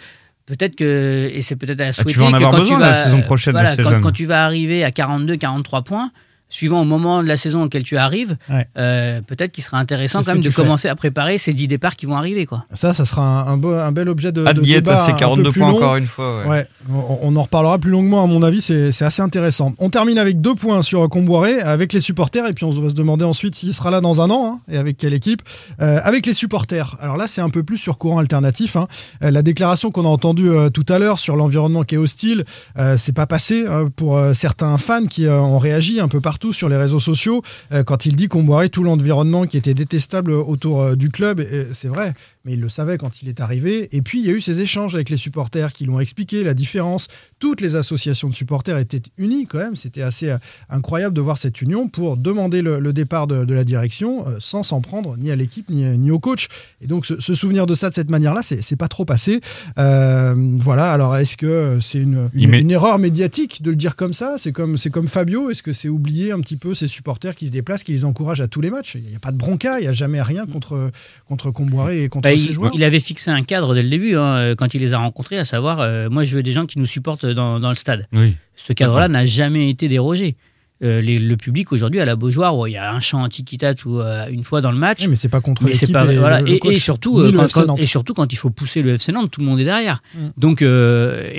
peut-être 0.46 0.76
que 0.76 1.30
et 1.34 1.42
c'est 1.42 1.56
peut-être 1.56 1.82
à 1.82 1.86
Ah, 1.86 1.92
tu 1.92 2.02
souhaiter 2.02 2.20
vas 2.20 2.26
en 2.26 2.32
que 2.32 2.36
avoir 2.36 2.52
quand 2.52 2.60
besoin 2.60 2.78
tu 2.78 2.84
la 2.84 2.94
saison 2.96 3.22
prochaine 3.22 3.54
de 3.54 3.60
voilà, 3.60 3.76
ces 3.76 3.84
quand, 3.84 3.90
jeunes. 3.90 4.02
quand 4.02 4.12
tu 4.12 4.26
vas 4.26 4.44
arriver 4.46 4.84
à 4.84 4.92
42, 4.92 5.38
43 5.38 5.82
points. 5.84 6.12
Suivant 6.54 6.82
au 6.82 6.86
moment 6.86 7.24
de 7.24 7.28
la 7.28 7.36
saison 7.36 7.64
auquel 7.64 7.82
tu 7.82 7.98
arrives, 7.98 8.38
Ouais. 8.48 8.68
euh, 8.78 9.22
peut-être 9.26 9.52
qu'il 9.52 9.64
sera 9.64 9.80
intéressant 9.80 10.20
quand 10.22 10.34
même 10.34 10.42
de 10.44 10.52
fais 10.52 10.62
commencer 10.62 10.88
à 10.88 10.96
préparer 10.96 11.40
ces 11.40 11.52
10 11.52 11.68
départs 11.68 11.96
qui 11.96 12.06
vont 12.06 12.16
arriver. 12.16 12.46
Quoi. 12.46 12.64
Ça, 12.74 12.94
ça 12.94 13.06
sera 13.06 13.24
un, 13.24 13.48
un 13.54 13.58
beau- 13.58 13.74
un 13.74 13.92
bel 13.92 14.08
objet 14.08 14.32
de, 14.32 14.46
de 14.46 14.62
débat 14.62 14.94
à 14.94 14.96
ces 14.98 15.12
un 15.12 15.14
peu 15.16 15.20
42 15.22 15.52
plus 15.52 15.60
points 15.62 15.70
long. 15.72 15.78
encore 15.78 15.96
une 15.96 16.06
fois. 16.06 16.42
ouais. 16.44 16.48
Ouais, 16.50 16.68
on, 16.92 17.18
on 17.24 17.36
en 17.38 17.42
reparlera 17.42 17.80
plus 17.80 17.90
longuement 17.90 18.24
à 18.24 18.28
mon 18.28 18.44
avis, 18.44 18.62
c'est 18.62 18.92
c'est 18.92 19.04
assez 19.04 19.24
intéressant. 19.24 19.74
On 19.80 19.90
termine 19.90 20.20
avec 20.20 20.42
deux 20.42 20.54
points 20.54 20.84
sur 20.84 21.10
Comboiré, 21.10 21.60
avec 21.60 21.92
les 21.92 22.00
supporters, 22.02 22.46
et 22.46 22.54
puis 22.54 22.66
on 22.66 22.70
va 22.70 22.90
se 22.90 22.94
demander 22.94 23.26
ensuite 23.26 23.56
s'il 23.56 23.74
sera 23.74 23.90
là 23.90 24.00
dans 24.00 24.22
un 24.22 24.30
an, 24.30 24.46
hein, 24.46 24.60
et 24.72 24.78
avec 24.78 24.98
quelle 24.98 25.14
équipe. 25.16 25.42
Euh, 25.82 26.00
avec 26.04 26.28
les 26.28 26.36
supporters, 26.36 26.98
alors 27.02 27.18
là 27.18 27.26
c'est 27.28 27.42
un 27.42 27.50
peu 27.50 27.64
plus 27.64 27.78
sur 27.78 27.98
courant 27.98 28.20
alternatif. 28.20 28.76
hein. 28.76 28.88
Euh, 29.24 29.32
la 29.32 29.42
déclaration 29.42 29.90
qu'on 29.90 30.06
a 30.06 30.10
entendue 30.10 30.50
euh, 30.52 30.70
tout 30.70 30.86
à 30.90 31.00
l'heure 31.00 31.18
sur 31.18 31.36
l'environnement 31.36 31.82
qui 31.84 31.96
est 31.96 31.98
hostile, 31.98 32.46
euh, 32.78 32.96
c'est 32.98 33.12
pas 33.14 33.26
passé 33.26 33.64
pour 33.96 34.18
euh, 34.18 34.34
certains 34.34 34.78
fans 34.78 35.06
qui 35.08 35.26
euh, 35.26 35.40
ont 35.40 35.58
réagi 35.58 36.00
un 36.00 36.08
peu 36.08 36.20
partout 36.22 36.43
sur 36.52 36.68
les 36.68 36.78
réseaux 36.78 37.00
sociaux 37.00 37.42
euh, 37.72 37.84
quand 37.84 38.06
il 38.06 38.16
dit 38.16 38.28
Comboiré, 38.28 38.70
tout 38.70 38.84
l'environnement 38.84 39.46
qui 39.46 39.58
était 39.58 39.74
détestable 39.74 40.32
autour 40.32 40.82
euh, 40.82 40.96
du 40.96 41.10
club, 41.10 41.40
et 41.40 41.68
c'est 41.72 41.88
vrai 41.88 42.14
mais 42.46 42.54
il 42.54 42.60
le 42.60 42.70
savait 42.70 42.98
quand 42.98 43.22
il 43.22 43.30
est 43.30 43.40
arrivé. 43.40 43.88
Et 43.96 44.02
puis, 44.02 44.20
il 44.20 44.26
y 44.26 44.30
a 44.30 44.34
eu 44.34 44.42
ces 44.42 44.60
échanges 44.60 44.96
avec 44.96 45.10
les 45.10 45.18
supporters 45.18 45.72
qui 45.72 45.86
l'ont 45.86 46.00
expliqué, 46.00 46.44
la 46.44 46.54
différence. 46.54 47.08
Toutes 47.40 47.62
les 47.62 47.76
associations 47.76 48.30
de 48.30 48.36
supporters 48.36 48.78
étaient 48.78 49.02
unies 49.18 49.48
quand 49.48 49.60
même. 49.60 49.76
C'était 49.76 50.02
assez 50.02 50.30
euh, 50.30 50.38
incroyable 50.70 51.16
de 51.16 51.22
voir 51.22 51.38
cette 51.38 51.62
union 51.62 51.88
pour 51.88 52.18
demander 52.18 52.62
le, 52.62 52.80
le 52.80 52.94
départ 52.94 53.28
de, 53.28 53.46
de 53.46 53.54
la 53.54 53.64
direction 53.64 54.28
euh, 54.28 54.36
sans 54.40 54.64
s'en 54.64 54.82
prendre 54.82 55.16
ni 55.18 55.32
à 55.32 55.36
l'équipe 55.36 55.70
ni, 55.70 55.84
ni 55.98 56.12
au 56.12 56.20
coach. 56.20 56.48
Et 56.82 56.88
donc, 56.88 57.06
se, 57.06 57.20
se 57.22 57.34
souvenir 57.34 57.66
de 57.66 57.76
ça 57.76 57.90
de 57.90 57.96
cette 57.96 58.10
manière-là, 58.10 58.42
c'est 58.44 58.76
pas 58.76 58.88
trop 58.90 59.06
passé. 59.06 59.40
Euh, 59.78 60.34
voilà, 60.60 60.92
alors 60.92 61.16
est-ce 61.16 61.38
que 61.38 61.80
c'est 61.82 62.00
une, 62.00 62.30
Il 62.34 62.44
une, 62.44 62.50
met- 62.52 62.60
une 62.60 62.72
erreur 62.72 63.00
médiatique 63.00 63.62
de 63.62 63.70
le 63.70 63.76
dire 63.78 63.96
comme 63.96 64.14
ça? 64.14 64.36
C'est 64.38 64.52
comme, 64.52 64.78
comme 64.92 65.08
Fabio 65.08 65.50
Est-ce 65.50 65.64
que 65.64 65.74
c'est 65.74 65.90
oublier 65.90 66.32
un 66.32 66.42
petit 66.42 66.58
peu 66.58 66.74
ces 66.76 66.88
supporters 66.88 67.36
qui 67.36 67.48
se 67.48 67.52
déplacent, 67.52 67.84
qui 67.84 67.94
les 67.94 68.04
encouragent 68.06 68.42
à 68.42 68.48
tous 68.48 68.62
les 68.62 68.70
matchs? 68.70 68.96
Il 68.96 69.10
n'y 69.10 69.16
a 69.16 69.20
pas 69.20 69.32
de 69.32 69.38
bronca, 69.38 69.80
il 69.80 69.84
n'y 69.84 69.88
a 69.88 69.94
jamais 69.94 70.22
rien 70.22 70.46
contre, 70.46 70.92
contre 71.28 71.52
Comboiré 71.52 72.04
et 72.04 72.10
contre 72.10 72.24
Bah, 72.24 72.33
ses 72.38 72.56
il, 72.74 72.84
avait 72.84 73.00
fixé 73.00 73.32
un 73.32 73.44
cadre 73.44 73.74
dès 73.74 73.82
le 73.82 73.90
début 73.90 74.16
hein, 74.16 74.36
euh, 74.36 74.56
quand 74.56 74.74
il 74.74 74.82
les 74.82 74.94
a 74.94 75.00
rencontrés, 75.00 75.38
à 75.38 75.46
savoir, 75.46 75.80
euh, 75.80 76.10
moi 76.10 76.24
je 76.24 76.36
veux 76.36 76.44
des 76.44 76.52
gens 76.52 76.66
qui 76.66 76.80
nous 76.80 76.86
supportent 76.86 77.26
dans, 77.26 77.60
dans 77.60 77.70
le 77.70 77.76
stade. 77.76 78.08
Oui. 78.14 78.36
Ce 78.56 78.74
cadre-là 78.74 79.08
n'a 79.08 79.26
jamais 79.26 79.70
été 79.70 79.88
dérogé. 79.88 80.36
Euh, 80.84 81.00
les- 81.00 81.20
le 81.20 81.38
public 81.38 81.72
aujourd'hui 81.72 82.02
à 82.02 82.06
la 82.06 82.18
Beaujoire, 82.18 82.58
où 82.58 82.68
il 82.68 82.74
y 82.74 82.78
a 82.78 82.92
un 82.92 83.00
chant 83.00 83.24
anti-quitat 83.24 83.76
ou 83.86 84.02
euh, 84.02 84.26
une 84.28 84.44
fois 84.44 84.60
dans 84.60 84.72
le 84.72 84.78
match. 84.78 85.04
Oui, 85.04 85.08
mais 85.08 85.16
c'est 85.16 85.30
pas 85.30 85.40
contre 85.40 85.64
mais 85.64 85.72
pas 85.94 86.12
et 86.12 86.18
voilà 86.18 86.42
le- 86.42 86.48
le 86.48 86.54
et, 86.56 86.60
coach, 86.60 86.74
et 86.74 86.80
surtout 86.80 87.20
euh, 87.22 87.32
quand, 87.32 87.44
FC 87.46 87.54
quand- 87.62 87.68
Nantes. 87.68 87.80
et 87.80 87.86
surtout 87.86 88.14
quand 88.14 88.34
il 88.34 88.36
faut 88.36 88.50
pousser 88.50 88.82
le 88.82 88.96
FC 88.96 89.14
Nantes, 89.14 89.32
tout 89.32 89.40
le 89.40 89.46
monde 89.46 89.62
est 89.62 89.66
derrière. 89.66 90.02
Mm. 90.14 90.20
Donc 90.36 90.62
et 90.62 90.66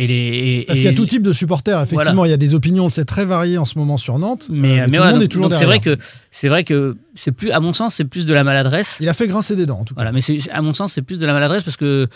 les 0.06 0.14
et- 0.60 0.64
Parce 0.66 0.78
qu'il 0.78 0.86
y 0.86 0.90
a 0.90 0.94
tout 0.94 1.04
type 1.04 1.22
de 1.22 1.32
supporters. 1.34 1.78
Effectivement, 1.82 2.14
Voilà. 2.14 2.28
il 2.28 2.30
y 2.30 2.34
a 2.34 2.38
des 2.38 2.54
opinions, 2.54 2.88
c'est 2.88 3.04
très 3.04 3.26
varié 3.26 3.58
en 3.58 3.66
ce 3.66 3.76
moment 3.78 3.98
sur 3.98 4.18
Nantes. 4.18 4.46
Mais, 4.50 4.76
mais 4.78 4.84
tout 4.86 4.90
voilà, 4.92 5.04
le 5.06 5.10
monde 5.10 5.12
donc- 5.14 5.22
est 5.24 5.28
toujours 5.28 5.48
donc 5.50 5.52
c'est 5.58 5.66
derrière. 5.66 5.80
vrai 5.82 5.96
que 5.96 6.02
c'est 6.30 6.48
vrai 6.48 6.64
que 6.64 6.96
c'est 7.14 7.32
plus 7.32 7.50
à 7.50 7.60
mon 7.60 7.74
sens 7.74 7.96
c'est 7.96 8.04
plus 8.04 8.24
de 8.24 8.32
la 8.32 8.44
maladresse. 8.44 8.96
Il 9.00 9.08
a 9.10 9.14
fait 9.14 9.26
grincer 9.26 9.56
des 9.56 9.66
dents, 9.66 9.80
en 9.80 9.84
tout 9.84 9.94
cas. 9.94 10.02
Voilà, 10.04 10.12
mais 10.12 10.20
à 10.52 10.62
mon 10.62 10.72
sens 10.72 10.92
c'est 10.94 11.02
plus 11.02 11.18
de 11.18 11.26
la 11.26 11.34
maladresse 11.34 11.64
parce 11.64 11.76
que 11.76 12.08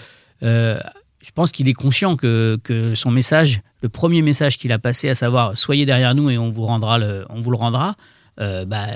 je 1.21 1.31
pense 1.33 1.51
qu'il 1.51 1.69
est 1.69 1.75
conscient 1.75 2.16
que, 2.16 2.59
que 2.62 2.95
son 2.95 3.11
message, 3.11 3.61
le 3.83 3.89
premier 3.89 4.23
message 4.23 4.57
qu'il 4.59 4.73
a 4.73 4.79
passé, 4.79 5.09
à 5.09 5.14
savoir 5.14 5.57
soyez 5.57 5.87
derrière 5.87 6.14
nous 6.14 6.31
et 6.31 6.39
on 6.39 6.51
vous 6.51 6.64
rendra 6.64 6.99
le, 6.99 7.25
on 7.31 7.41
vous 7.41 7.51
le 7.51 7.57
rendra. 7.57 7.97
euh, 8.41 8.64
bah, 8.64 8.87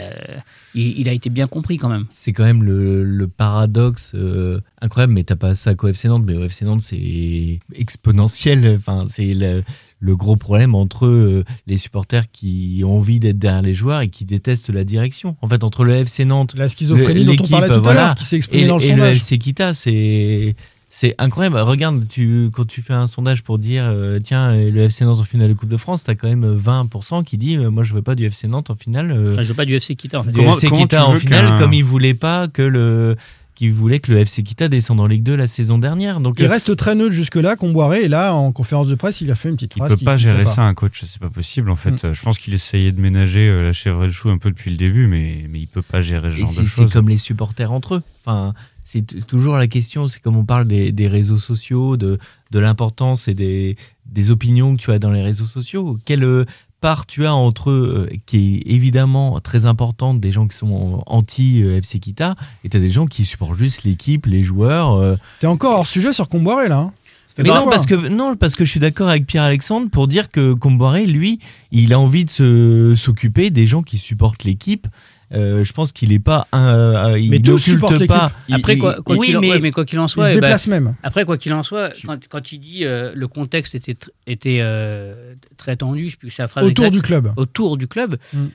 il, 0.74 1.00
il 1.00 1.08
a 1.08 1.12
été 1.12 1.28
bien 1.30 1.48
compris 1.48 1.76
quand 1.76 1.88
même. 1.88 2.06
C'est 2.10 2.32
quand 2.32 2.44
même 2.44 2.62
le, 2.62 3.02
le 3.02 3.26
paradoxe 3.28 4.12
euh, 4.14 4.60
incroyable, 4.80 5.14
mais 5.14 5.24
t'as 5.24 5.34
pas 5.36 5.54
ça 5.56 5.74
qu'au 5.74 5.88
FC 5.88 6.06
Nantes, 6.08 6.22
mais 6.24 6.34
au 6.36 6.44
FC 6.44 6.64
Nantes 6.64 6.82
c'est 6.82 7.58
exponentiel. 7.74 8.76
Enfin, 8.78 9.04
c'est 9.06 9.34
le, 9.34 9.62
le 10.00 10.16
gros 10.16 10.36
problème 10.36 10.74
entre 10.74 11.06
euh, 11.06 11.44
les 11.66 11.76
supporters 11.76 12.30
qui 12.30 12.82
ont 12.84 12.96
envie 12.96 13.20
d'être 13.20 13.38
derrière 13.38 13.62
les 13.62 13.74
joueurs 13.74 14.00
et 14.00 14.08
qui 14.08 14.24
détestent 14.24 14.70
la 14.70 14.84
direction. 14.84 15.36
En 15.42 15.48
fait, 15.48 15.64
entre 15.64 15.84
le 15.84 15.94
FC 15.94 16.24
Nantes, 16.24 16.54
La 16.56 16.68
schizophrénie 16.68 17.24
dont 17.24 17.36
on 17.40 17.48
parlait 17.48 17.68
tout 17.68 17.88
à 17.88 17.94
l'heure, 17.94 18.14
qui 18.14 18.24
s'est 18.24 18.36
exprimée 18.36 18.66
dans 18.66 18.78
le 18.78 18.84
et 18.84 18.88
sondage. 18.90 19.10
le 19.10 19.16
FC 19.16 19.38
Kita, 19.38 19.74
c'est 19.74 20.54
c'est 20.94 21.14
incroyable. 21.16 21.56
Regarde, 21.56 22.06
tu, 22.06 22.50
quand 22.52 22.66
tu 22.66 22.82
fais 22.82 22.92
un 22.92 23.06
sondage 23.06 23.42
pour 23.42 23.58
dire 23.58 23.84
euh, 23.86 24.18
tiens, 24.22 24.54
le 24.54 24.76
FC 24.82 25.06
Nantes 25.06 25.20
en 25.20 25.24
finale 25.24 25.48
de 25.48 25.54
Coupe 25.54 25.70
de 25.70 25.78
France, 25.78 26.04
t'as 26.04 26.14
quand 26.14 26.28
même 26.28 26.44
20% 26.58 27.24
qui 27.24 27.38
dit 27.38 27.56
euh, 27.56 27.70
moi 27.70 27.82
je 27.82 27.94
veux 27.94 28.02
pas 28.02 28.14
du 28.14 28.26
FC 28.26 28.46
Nantes 28.46 28.68
en 28.68 28.74
finale. 28.74 29.10
euh, 29.10 29.32
Enfin, 29.32 29.42
je 29.42 29.48
veux 29.48 29.54
pas 29.54 29.64
du 29.64 29.74
FC 29.74 29.94
Kita 29.96 30.20
en 30.20 30.22
fait. 30.22 30.30
du 30.32 30.36
Comment- 30.36 30.52
FC 30.52 30.68
comment 30.68 30.82
Kita 30.82 30.96
tu 30.98 31.02
en 31.02 31.12
veux 31.14 31.18
finale, 31.20 31.58
comme 31.58 31.72
il 31.72 31.82
voulait 31.82 32.12
pas 32.12 32.46
que 32.46 32.60
le 32.60 33.16
qui 33.62 33.70
voulait 33.70 34.00
que 34.00 34.10
le 34.10 34.18
FC 34.18 34.42
Kita 34.42 34.66
descende 34.66 34.98
en 34.98 35.06
Ligue 35.06 35.22
2 35.22 35.36
la 35.36 35.46
saison 35.46 35.78
dernière. 35.78 36.18
Donc 36.18 36.40
Il 36.40 36.46
euh, 36.46 36.48
reste 36.48 36.74
très 36.74 36.96
neutre 36.96 37.12
jusque-là, 37.14 37.54
Comboiré, 37.54 38.02
et 38.02 38.08
là, 38.08 38.34
en 38.34 38.50
conférence 38.50 38.88
de 38.88 38.96
presse, 38.96 39.20
il 39.20 39.30
a 39.30 39.36
fait 39.36 39.50
une 39.50 39.54
petite 39.54 39.74
Il 39.76 39.78
phrase. 39.78 39.94
peut 39.94 40.04
pas 40.04 40.16
gérer 40.16 40.42
peut 40.42 40.50
ça 40.50 40.62
un 40.62 40.74
coach, 40.74 41.04
c'est 41.06 41.20
pas 41.20 41.30
possible 41.30 41.70
en 41.70 41.76
fait. 41.76 41.92
Mm. 41.92 42.06
Euh, 42.06 42.12
Je 42.12 42.22
pense 42.22 42.40
qu'il 42.40 42.54
essayait 42.54 42.90
de 42.90 43.00
ménager 43.00 43.48
euh, 43.48 43.62
la 43.62 43.72
chèvre 43.72 44.02
et 44.02 44.06
le 44.06 44.12
chou 44.12 44.30
un 44.30 44.38
peu 44.38 44.50
depuis 44.50 44.72
le 44.72 44.76
début, 44.76 45.06
mais, 45.06 45.46
mais 45.48 45.60
il 45.60 45.68
peut 45.68 45.80
pas 45.80 46.00
gérer 46.00 46.32
ce 46.32 46.38
genre 46.38 46.48
c'est 46.50 46.62
de 46.62 46.66
c'est 46.66 46.82
choses. 46.82 46.92
comme 46.92 47.08
les 47.08 47.16
supporters 47.16 47.70
entre 47.70 47.94
eux. 47.94 48.02
Enfin, 48.26 48.52
c'est 48.82 49.26
toujours 49.28 49.56
la 49.56 49.68
question, 49.68 50.08
c'est 50.08 50.20
comme 50.20 50.36
on 50.36 50.44
parle 50.44 50.66
des, 50.66 50.90
des 50.90 51.06
réseaux 51.06 51.38
sociaux, 51.38 51.96
de, 51.96 52.18
de 52.50 52.58
l'importance 52.58 53.28
et 53.28 53.34
des, 53.34 53.76
des 54.06 54.30
opinions 54.32 54.74
que 54.76 54.82
tu 54.82 54.90
as 54.90 54.98
dans 54.98 55.12
les 55.12 55.22
réseaux 55.22 55.46
sociaux. 55.46 56.00
Quelle 56.04 56.24
euh, 56.24 56.44
part 56.82 57.06
tu 57.06 57.24
as 57.24 57.34
entre 57.34 57.70
eux, 57.70 58.08
euh, 58.12 58.16
qui 58.26 58.56
est 58.66 58.70
évidemment 58.70 59.40
très 59.40 59.64
importante, 59.64 60.20
des 60.20 60.32
gens 60.32 60.46
qui 60.46 60.56
sont 60.56 61.02
anti-FC 61.06 62.00
Kita, 62.00 62.34
et 62.64 62.68
tu 62.68 62.76
as 62.76 62.80
des 62.80 62.90
gens 62.90 63.06
qui 63.06 63.24
supportent 63.24 63.56
juste 63.56 63.84
l'équipe, 63.84 64.26
les 64.26 64.42
joueurs. 64.42 64.92
euh. 64.96 65.16
T'es 65.40 65.46
encore 65.46 65.78
hors 65.78 65.86
sujet 65.86 66.12
sur 66.12 66.28
Comboiré, 66.28 66.68
là. 66.68 66.76
hein. 66.78 66.92
Mais 67.38 67.44
non 67.44 67.66
parce, 67.70 67.86
que, 67.86 67.94
non, 67.94 68.36
parce 68.36 68.56
que 68.56 68.66
je 68.66 68.70
suis 68.70 68.80
d'accord 68.80 69.08
avec 69.08 69.24
Pierre-Alexandre 69.24 69.88
pour 69.88 70.06
dire 70.06 70.28
que 70.28 70.52
Comboiré, 70.52 71.06
lui, 71.06 71.38
il 71.70 71.94
a 71.94 71.98
envie 71.98 72.26
de 72.26 72.92
s'occuper 72.94 73.48
des 73.48 73.66
gens 73.66 73.82
qui 73.82 73.96
supportent 73.96 74.44
l'équipe. 74.44 74.86
Euh, 75.34 75.64
je 75.64 75.72
pense 75.72 75.92
qu'il 75.92 76.10
n'est 76.10 76.18
pas 76.18 76.46
un. 76.52 76.74
euh, 76.74 77.18
il 77.18 77.30
Mais 77.30 77.38
tous 77.40 77.58
supportent 77.58 77.92
n'occulte 77.92 78.10
pas. 78.10 78.32
Après, 78.50 78.76
quoi, 78.76 78.96
quoi 79.02 79.16
oui, 79.16 79.28
qu'il 79.28 79.36
en- 79.38 79.40
mais- 79.40 79.50
ouais, 79.50 79.60
mais 79.60 79.70
quoi 79.70 79.84
qu'il 79.84 79.98
en 79.98 80.06
Il 80.06 80.08
soit, 80.08 80.24
se 80.26 80.30
eh 80.30 80.34
ben, 80.34 80.40
déplace 80.40 80.66
même. 80.66 80.94
Après, 81.02 81.24
quoi 81.24 81.38
qu'il 81.38 81.52
en 81.54 81.62
soit, 81.62 81.90
quand, 82.04 82.18
quand 82.28 82.52
il 82.52 82.58
dit 82.58 82.84
euh, 82.84 83.12
le 83.14 83.28
contexte 83.28 83.74
était, 83.74 83.92
tr- 83.94 84.10
était 84.26 84.58
euh, 84.60 85.34
très 85.56 85.76
tendu, 85.76 86.06
je 86.06 86.10
sais 86.10 86.16
plus 86.16 86.30
sa 86.30 86.48
phrase 86.48 86.64
Autour 86.66 86.84
exacte, 86.86 86.94
du 86.94 87.02
club. 87.02 87.32
autour 87.36 87.76
du 87.76 87.88
club, 87.88 88.16
Mm. 88.34 88.46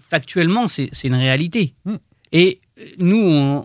factuellement, 0.00 0.66
c'est 0.66 0.90
une 1.04 1.14
réalité. 1.14 1.74
Mm. 1.84 1.94
Et 2.32 2.60
nous, 2.98 3.16
on- 3.18 3.64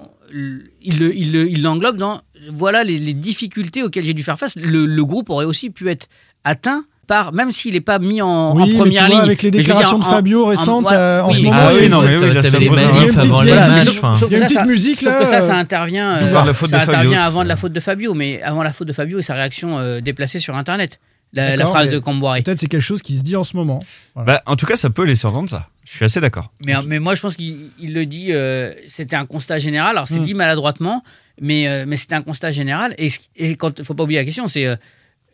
il 0.82 1.00
le- 1.00 1.16
il 1.16 1.32
le- 1.34 1.50
il 1.50 1.62
l'englobe 1.62 1.98
dans 1.98 2.22
voilà 2.50 2.84
les, 2.84 2.98
les 2.98 3.14
difficultés 3.14 3.84
auxquelles 3.84 4.06
j'ai 4.06 4.14
dû 4.14 4.24
faire 4.24 4.40
face. 4.40 4.56
Le, 4.56 4.86
le 4.86 5.06
groupe 5.06 5.30
aurait 5.30 5.46
aussi 5.46 5.70
pu 5.70 5.90
être 5.90 6.08
atteint 6.44 6.86
par, 7.12 7.34
même 7.34 7.52
s'il 7.52 7.74
n'est 7.74 7.82
pas 7.82 8.00
mis 8.00 8.22
en, 8.22 8.28
en 8.28 8.56
Oui, 8.56 8.62
mais 8.64 8.70
tu 8.72 8.78
première 8.78 9.06
vois, 9.08 9.16
ligne. 9.16 9.24
avec 9.26 9.42
les 9.44 9.52
déclarations 9.52 10.00
dire, 10.00 10.08
de 10.08 10.14
Fabio 10.14 10.46
en- 10.46 10.48
récentes, 10.48 10.86
en- 10.86 10.90
ça- 10.90 11.26
en 11.26 11.30
oui, 11.30 11.36
ce 11.36 11.42
moment, 11.42 11.56
Ah 11.60 11.70
il 11.72 11.74
y 11.74 11.78
a 11.78 11.80
oui, 11.80 11.86
une- 11.86 11.92
non, 11.92 12.02
mais 12.04 12.08
oui, 12.18 12.22
là, 12.28 12.34
t'avais 12.36 12.50
ça 12.50 12.58
les 12.60 12.68
pose 12.70 12.80
un- 12.80 12.86
manifs 12.88 12.96
il 13.02 13.04
y 13.04 13.06
a 13.06 14.38
une 14.38 14.44
avant 14.44 14.48
petite- 14.48 14.66
musique, 14.66 15.02
là, 15.02 15.20
que 15.20 15.26
ça, 15.26 15.38
euh, 15.40 15.42
ça 15.42 15.56
intervient. 15.58 16.12
euh, 16.22 16.26
ça 16.26 16.42
de 16.44 16.54
Fabio. 16.54 16.78
intervient 16.78 17.22
avant 17.22 17.44
de 17.44 17.50
la 17.50 17.58
faute 17.58 17.74
de 17.74 17.80
Fabio, 17.82 18.14
mais 18.14 18.42
avant 18.42 18.64
la 18.64 18.72
faute 18.72 18.88
de 18.88 18.94
Fabio 18.94 19.20
et 19.20 19.24
sa 19.24 19.34
réaction 19.34 19.78
euh, 19.78 20.00
déplacée 20.00 20.40
sur 20.40 20.56
Internet. 20.56 21.00
La, 21.34 21.66
phrase 21.66 21.90
de 21.90 22.00
Camboire. 22.00 22.36
Peut-être 22.44 22.60
c'est 22.60 22.68
quelque 22.68 22.82
chose 22.82 23.02
qui 23.02 23.18
se 23.18 23.22
dit 23.24 23.36
en 23.38 23.44
ce 23.46 23.56
moment. 23.56 23.82
Bah, 24.18 24.42
en 24.46 24.56
tout 24.58 24.66
cas, 24.66 24.76
ça 24.76 24.90
peut 24.90 25.04
laisser 25.06 25.26
entendre 25.28 25.50
ça. 25.50 25.68
Je 25.86 25.92
suis 25.92 26.04
assez 26.06 26.20
d'accord. 26.22 26.52
Mais, 26.66 26.74
mais 26.86 27.00
moi, 27.00 27.16
je 27.16 27.22
pense 27.22 27.36
qu'il 27.38 27.70
il 27.80 27.94
le 27.94 28.06
dit, 28.06 28.28
euh, 28.32 28.74
c'était 28.90 29.16
un 29.16 29.26
constat 29.26 29.58
général. 29.58 29.96
Alors, 29.98 30.08
c'est 30.10 30.20
Mm. 30.20 30.24
dit 30.24 30.34
maladroitement, 30.34 31.04
mais, 31.42 31.68
euh, 31.70 31.86
mais 31.88 31.96
c'était 31.96 32.16
un 32.16 32.22
constat 32.22 32.52
général. 32.52 32.96
Et, 32.98 33.10
quand 33.56 33.80
il 33.80 33.86
faut 33.86 33.94
pas 33.94 34.04
oublier 34.04 34.20
la 34.20 34.26
question, 34.26 34.48
c'est. 34.48 34.66
euh, 34.66 34.76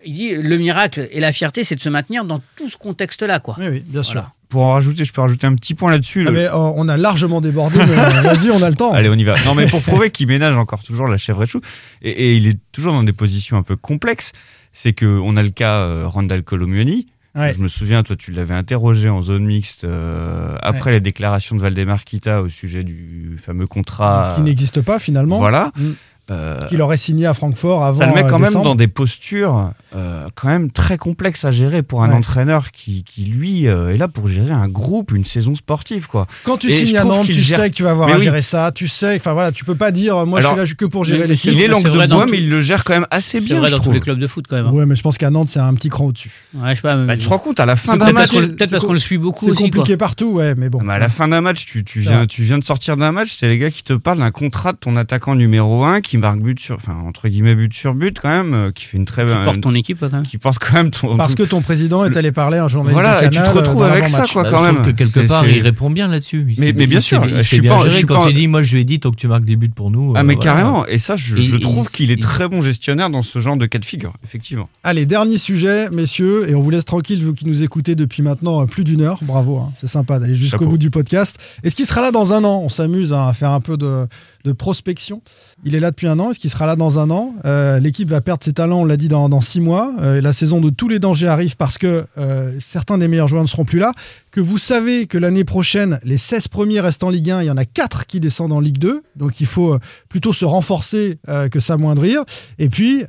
il 0.05 0.13
dit 0.13 0.35
le 0.35 0.57
miracle 0.57 1.07
et 1.11 1.19
la 1.19 1.31
fierté, 1.31 1.63
c'est 1.63 1.75
de 1.75 1.81
se 1.81 1.89
maintenir 1.89 2.25
dans 2.25 2.41
tout 2.55 2.67
ce 2.67 2.77
contexte-là. 2.77 3.39
Quoi. 3.39 3.55
Oui, 3.59 3.67
oui, 3.69 3.83
bien 3.85 4.03
sûr. 4.03 4.13
Voilà. 4.13 4.31
pour 4.49 4.63
en 4.63 4.73
rajouter, 4.73 5.05
je 5.05 5.13
peux 5.13 5.21
rajouter 5.21 5.47
un 5.47 5.55
petit 5.55 5.73
point 5.73 5.91
là-dessus. 5.91 6.25
Ah, 6.27 6.31
mais, 6.31 6.45
euh, 6.45 6.55
on 6.55 6.87
a 6.87 6.97
largement 6.97 7.41
débordé, 7.41 7.77
mais 7.77 7.97
euh, 7.97 8.21
vas-y, 8.21 8.51
on 8.51 8.61
a 8.61 8.69
le 8.69 8.75
temps. 8.75 8.93
Allez, 8.93 9.09
on 9.09 9.15
y 9.15 9.23
va. 9.23 9.33
Non, 9.45 9.55
mais 9.55 9.67
pour 9.67 9.81
prouver 9.81 10.11
qu'il 10.11 10.27
ménage 10.27 10.57
encore 10.57 10.83
toujours 10.83 11.07
la 11.07 11.17
chèvre 11.17 11.43
et 11.43 11.47
chou, 11.47 11.61
et, 12.01 12.11
et 12.11 12.35
il 12.35 12.47
est 12.47 12.59
toujours 12.71 12.93
dans 12.93 13.03
des 13.03 13.13
positions 13.13 13.57
un 13.57 13.63
peu 13.63 13.75
complexes, 13.75 14.31
c'est 14.71 14.93
que 14.93 15.05
on 15.05 15.35
a 15.37 15.43
le 15.43 15.49
cas 15.49 15.75
euh, 15.75 16.07
Randall 16.07 16.43
Colomioni. 16.43 17.07
Ouais. 17.35 17.53
Je 17.53 17.59
me 17.59 17.67
souviens, 17.67 18.01
toi, 18.01 18.15
tu 18.15 18.31
l'avais 18.31 18.55
interrogé 18.55 19.09
en 19.09 19.21
zone 19.21 19.45
mixte 19.45 19.83
euh, 19.83 20.55
après 20.61 20.91
les 20.91 20.99
déclarations 20.99 21.55
de 21.55 21.61
Valdemar 21.61 22.03
Kita 22.03 22.41
au 22.41 22.49
sujet 22.49 22.83
du 22.83 23.37
fameux 23.37 23.67
contrat. 23.67 24.33
Qui 24.35 24.41
n'existe 24.41 24.81
pas 24.81 24.97
finalement. 24.97 25.37
Voilà. 25.37 25.71
Mm. 25.75 25.91
Euh, 26.29 26.59
Qu'il 26.67 26.81
aurait 26.81 26.97
signé 26.97 27.25
à 27.25 27.33
Francfort 27.33 27.85
avant. 27.85 27.99
ça 27.99 28.05
le 28.07 28.13
met 28.13 28.23
euh, 28.25 28.29
quand 28.29 28.37
même 28.37 28.49
décembre. 28.49 28.65
dans 28.65 28.75
des 28.75 28.89
postures 28.89 29.71
euh, 29.95 30.27
quand 30.35 30.49
même 30.49 30.69
très 30.71 30.97
complexes 30.97 31.45
à 31.45 31.51
gérer 31.51 31.83
pour 31.83 32.03
un 32.03 32.09
Ouais. 32.09 32.15
entraîneur 32.15 32.71
qui, 32.71 33.03
qui 33.05 33.23
lui 33.23 33.67
euh, 33.67 33.93
est 33.93 33.97
là 33.97 34.09
pour 34.09 34.27
gérer 34.27 34.51
un 34.51 34.67
groupe, 34.67 35.11
une 35.13 35.23
saison 35.23 35.55
sportive 35.55 36.07
quoi. 36.07 36.27
Quand 36.43 36.57
tu 36.57 36.67
Et 36.67 36.71
signes 36.71 36.97
à 36.97 37.05
Nantes, 37.05 37.25
tu 37.27 37.33
gère- 37.33 37.59
sais 37.61 37.69
que 37.69 37.75
tu 37.75 37.83
vas 37.83 37.91
avoir 37.91 38.07
Mais 38.09 38.15
à 38.15 38.17
oui. 38.17 38.23
gérer 38.25 38.41
ça. 38.41 38.71
Tu 38.75 38.89
sais, 38.89 39.15
enfin 39.15 39.31
voilà, 39.31 39.53
tu 39.53 39.63
peux 39.63 39.75
pas 39.75 39.91
dire, 39.91 40.25
moi 40.25 40.39
Alors, 40.39 40.51
je 40.59 40.65
suis 40.65 40.71
là 40.73 40.75
que 40.77 40.85
pour 40.85 41.05
gérer 41.05 41.27
l'équipe. 41.27 41.49
Il 41.51 41.61
est 41.61 41.67
langue 41.69 41.81
c'est 41.83 41.89
de 41.91 41.93
bois, 41.93 42.07
tout- 42.25 42.29
mais 42.29 42.39
il 42.39 42.49
le 42.49 42.59
gère 42.59 42.83
quand 42.83 42.93
même 42.93 43.07
assez 43.09 43.39
C'est 43.39 43.45
bien. 43.45 43.59
vrai 43.59 43.69
je 43.69 43.75
dans 43.77 43.81
tous 43.81 43.91
les 43.93 44.01
clubs 44.01 44.19
de 44.19 44.27
foot 44.27 44.45
quand 44.49 44.57
même. 44.57 44.65
hein. 44.67 44.71
Ouais, 44.71 44.85
mais 44.85 44.95
je 44.97 45.01
pense 45.03 45.17
qu'à 45.17 45.29
Nantes, 45.29 45.47
c'est 45.49 45.59
un 45.59 45.73
petit 45.75 45.87
cran 45.87 46.07
au-dessus. 46.07 46.31
Ouais, 46.55 46.71
je 46.71 46.75
sais 46.75 46.81
pas. 46.81 46.97
mais- 46.97 47.07
Bah, 47.07 47.15
tu 47.15 47.23
te 47.23 47.29
rends 47.29 47.39
compte 47.39 47.61
à 47.61 47.65
la 47.65 47.77
fin 47.77 47.93
C'est 47.93 47.99
d'un 47.99 48.11
match. 48.11 48.31
peut-être 48.33 48.57
c'est 48.65 48.71
parce 48.71 48.83
qu'on 48.83 48.91
le 48.93 48.99
suit 48.99 49.17
beaucoup 49.17 49.45
C'est 49.45 49.53
compliqué 49.63 49.95
partout, 49.95 50.31
ouais, 50.31 50.55
mais 50.55 50.69
bon. 50.69 50.81
Mais 50.83 50.93
à 50.95 50.99
la 50.99 51.07
fin 51.09 51.29
d'un 51.29 51.39
match, 51.39 51.65
tu, 51.65 51.85
tu, 51.85 52.03
Ça 52.03 52.09
viens, 52.09 52.19
va. 52.21 52.27
tu 52.27 52.43
viens 52.43 52.57
de 52.59 52.63
sortir 52.65 52.97
d'un 52.97 53.13
match, 53.13 53.35
c'est 53.39 53.47
les 53.47 53.57
gars 53.57 53.71
qui 53.71 53.83
te 53.83 53.93
parlent 53.93 54.19
d'un 54.19 54.31
contrat 54.31 54.73
de 54.73 54.77
ton 54.77 54.97
attaquant 54.97 55.35
numéro 55.35 55.83
1 55.85 56.01
qui 56.01 56.16
marque 56.17 56.39
but 56.39 56.59
sur, 56.59 56.75
enfin, 56.75 56.95
entre 57.05 57.27
guillemets, 57.29 57.55
but 57.55 57.73
sur 57.73 57.93
but 57.93 58.17
quand 58.19 58.29
même, 58.29 58.53
euh, 58.53 58.71
qui 58.71 58.85
fait 58.85 58.97
une 58.97 59.05
très 59.05 59.23
Qui 59.23 59.33
bonne. 59.33 59.43
porte 59.43 59.61
ton 59.61 59.75
équipe 59.75 59.99
quand 59.99 60.11
même. 60.11 60.23
qui 60.23 60.37
porte 60.37 60.59
quand 60.59 60.73
même 60.73 60.91
ton. 60.91 61.17
Parce 61.17 61.35
que 61.35 61.43
ton 61.43 61.61
président 61.61 62.05
est 62.05 62.15
allé 62.17 62.31
parler 62.31 62.57
un 62.57 62.67
journaliste 62.67 62.93
Voilà, 63.01 63.21
de 63.21 63.25
et 63.25 63.29
tu 63.29 63.37
te 63.37 63.43
Canal, 63.43 63.49
euh, 63.57 63.59
retrouves 63.59 63.79
dans 63.81 63.85
avec 63.85 64.07
ça, 64.07 64.25
quoi, 64.31 64.43
Bah, 64.43 64.49
quand 64.51 64.57
je 64.57 64.63
trouve 64.63 64.77
même. 64.77 64.85
que 64.85 64.91
quelque 65.03 65.27
part, 65.27 65.47
il 65.47 65.61
répond 65.61 65.89
bien 65.89 66.07
là-dessus. 66.07 66.45
Il 66.49 66.59
Mais- 66.59 66.73
mais 66.73 66.87
bien 66.87 66.99
il 66.99 67.01
sûr, 67.01 67.21
sait- 67.23 67.29
je 67.29 67.35
il 67.35 67.43
suis 67.43 67.61
pas- 67.61 67.77
je 67.79 67.83
gérer. 67.85 67.95
suis 67.97 68.05
Quand 68.05 68.21
pas- 68.21 68.29
il 68.29 68.35
dit, 68.35 68.47
moi, 68.47 68.63
je 68.63 68.73
lui 68.73 68.81
ai 68.81 68.83
dit, 68.83 68.99
tant 68.99 69.11
que 69.11 69.15
tu 69.15 69.27
marques 69.27 69.45
des 69.45 69.55
buts 69.55 69.69
pour 69.69 69.91
nous. 69.91 70.13
Ah, 70.15 70.19
euh, 70.19 70.23
mais 70.23 70.35
voilà. 70.35 70.51
carrément. 70.51 70.85
Et 70.87 70.97
ça, 70.97 71.15
je, 71.15 71.35
Et 71.35 71.41
je 71.41 71.55
il- 71.55 71.61
trouve 71.61 71.89
qu'il 71.91 72.11
est 72.11 72.15
il- 72.15 72.19
très 72.19 72.47
bon 72.47 72.61
gestionnaire 72.61 73.09
dans 73.09 73.21
ce 73.21 73.39
genre 73.39 73.57
de 73.57 73.65
cas 73.65 73.79
de 73.79 73.85
figure, 73.85 74.13
effectivement. 74.23 74.69
Allez, 74.83 75.05
dernier 75.05 75.37
sujet, 75.37 75.89
messieurs, 75.91 76.49
et 76.49 76.55
on 76.55 76.61
vous 76.61 76.69
laisse 76.69 76.85
tranquille, 76.85 77.23
vous 77.23 77.33
qui 77.33 77.45
nous 77.47 77.63
écoutez 77.63 77.95
depuis 77.95 78.21
maintenant 78.23 78.61
euh, 78.61 78.65
plus 78.65 78.83
d'une 78.83 79.01
heure. 79.01 79.19
Bravo, 79.21 79.57
hein, 79.57 79.71
c'est 79.75 79.87
sympa 79.87 80.19
d'aller 80.19 80.35
jusqu'au 80.35 80.65
bout 80.67 80.77
du 80.77 80.89
podcast. 80.89 81.37
Est-ce 81.63 81.75
qu'il 81.75 81.85
sera 81.85 82.01
là 82.01 82.11
dans 82.11 82.33
un 82.33 82.43
an? 82.43 82.61
On 82.63 82.69
s'amuse 82.69 83.13
hein, 83.13 83.27
à 83.27 83.33
faire 83.33 83.51
un 83.51 83.59
peu 83.61 83.77
de, 83.77 84.07
de 84.47 84.53
prospection. 84.53 85.21
Il 85.63 85.75
est 85.75 85.79
là 85.79 85.91
depuis 85.91 86.07
un 86.07 86.19
an. 86.19 86.31
Est-ce 86.31 86.39
qu'il 86.39 86.49
sera 86.49 86.65
là 86.65 86.75
dans 86.75 86.97
un 86.97 87.09
an? 87.11 87.35
Euh, 87.45 87.79
L'équipe 87.79 88.09
va 88.09 88.21
perdre 88.21 88.43
ses 88.43 88.53
talents, 88.53 88.81
on 88.81 88.85
l'a 88.85 88.97
dit, 88.97 89.07
dans, 89.07 89.29
dans 89.29 89.41
six 89.41 89.61
mois. 89.61 89.93
Euh, 90.01 90.21
la 90.21 90.33
saison 90.33 90.59
de 90.61 90.69
tous 90.69 90.87
les 90.87 90.99
dangers 90.99 91.27
arrive 91.27 91.55
parce 91.55 91.77
que 91.77 92.05
euh, 92.17 92.53
certains 92.59 92.97
des 92.97 93.07
meilleurs 93.07 93.27
joueurs 93.27 93.43
ne 93.43 93.47
seront 93.47 93.65
plus 93.65 93.79
là. 93.79 93.93
Que 94.31 94.41
vous 94.41 94.57
savez 94.57 95.07
que 95.07 95.17
l'année 95.17 95.43
prochaine, 95.43 95.99
les 96.03 96.17
16 96.17 96.47
premiers 96.47 96.79
restent 96.79 97.03
en 97.03 97.09
Ligue 97.09 97.29
1. 97.29 97.43
Il 97.43 97.45
y 97.45 97.51
en 97.51 97.57
a 97.57 97.65
4 97.65 98.05
qui 98.05 98.19
descendent 98.19 98.53
en 98.53 98.59
Ligue 98.59 98.77
2. 98.77 99.03
Donc 99.15 99.39
il 99.41 99.47
faut 99.47 99.73
euh, 99.73 99.79
plutôt 100.09 100.33
se 100.33 100.45
renforcer 100.45 101.19
que 101.51 101.59
s'amoindrir. 101.59 102.23
Et 102.57 102.69
puis, 102.69 103.03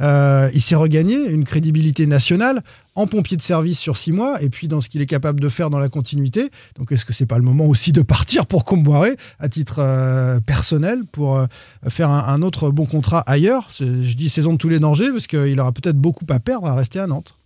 il 0.55 0.60
s'est 0.60 0.74
regagné 0.74 1.15
une 1.15 1.44
crédibilité 1.44 2.06
nationale 2.06 2.62
en 2.99 3.07
pompier 3.07 3.37
de 3.37 3.43
service 3.43 3.79
sur 3.79 3.97
six 3.97 4.11
mois, 4.11 4.43
et 4.43 4.49
puis 4.49 4.66
dans 4.66 4.81
ce 4.81 4.89
qu'il 4.89 5.01
est 5.01 5.07
capable 5.07 5.39
de 5.39 5.49
faire 5.49 5.70
dans 5.70 5.79
la 5.79 5.89
continuité. 5.89 6.51
Donc, 6.77 6.91
est-ce 6.91 7.05
que 7.05 7.12
c'est 7.12 7.27
pas 7.27 7.39
le 7.39 7.45
moment 7.45 7.66
aussi 7.66 7.93
de 7.93 8.03
partir 8.03 8.45
pour 8.47 8.65
Comboiré 8.65 9.16
à 9.39 9.49
titre 9.49 9.77
euh, 9.79 10.41
personnel 10.41 11.05
pour 11.12 11.37
euh, 11.37 11.47
faire 11.89 12.11
un, 12.11 12.25
un 12.27 12.43
autre 12.43 12.70
bon 12.70 12.87
contrat 12.87 13.20
ailleurs? 13.20 13.69
Je 13.79 14.15
dis 14.15 14.29
saison 14.29 14.53
de 14.53 14.59
tous 14.59 14.69
les 14.69 14.81
dangers 14.81 15.11
parce 15.12 15.29
qu'il 15.29 15.61
aura 15.61 15.70
peut-être 15.70 15.97
beaucoup 15.97 16.27
à 16.29 16.41
perdre 16.41 16.66
à 16.66 16.75
rester 16.75 16.99
à 16.99 17.07
Nantes. 17.07 17.37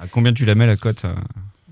À 0.00 0.06
combien 0.06 0.32
tu 0.32 0.44
la 0.44 0.54
mets 0.54 0.66
la 0.66 0.76
cote 0.76 1.04
euh? 1.04 1.14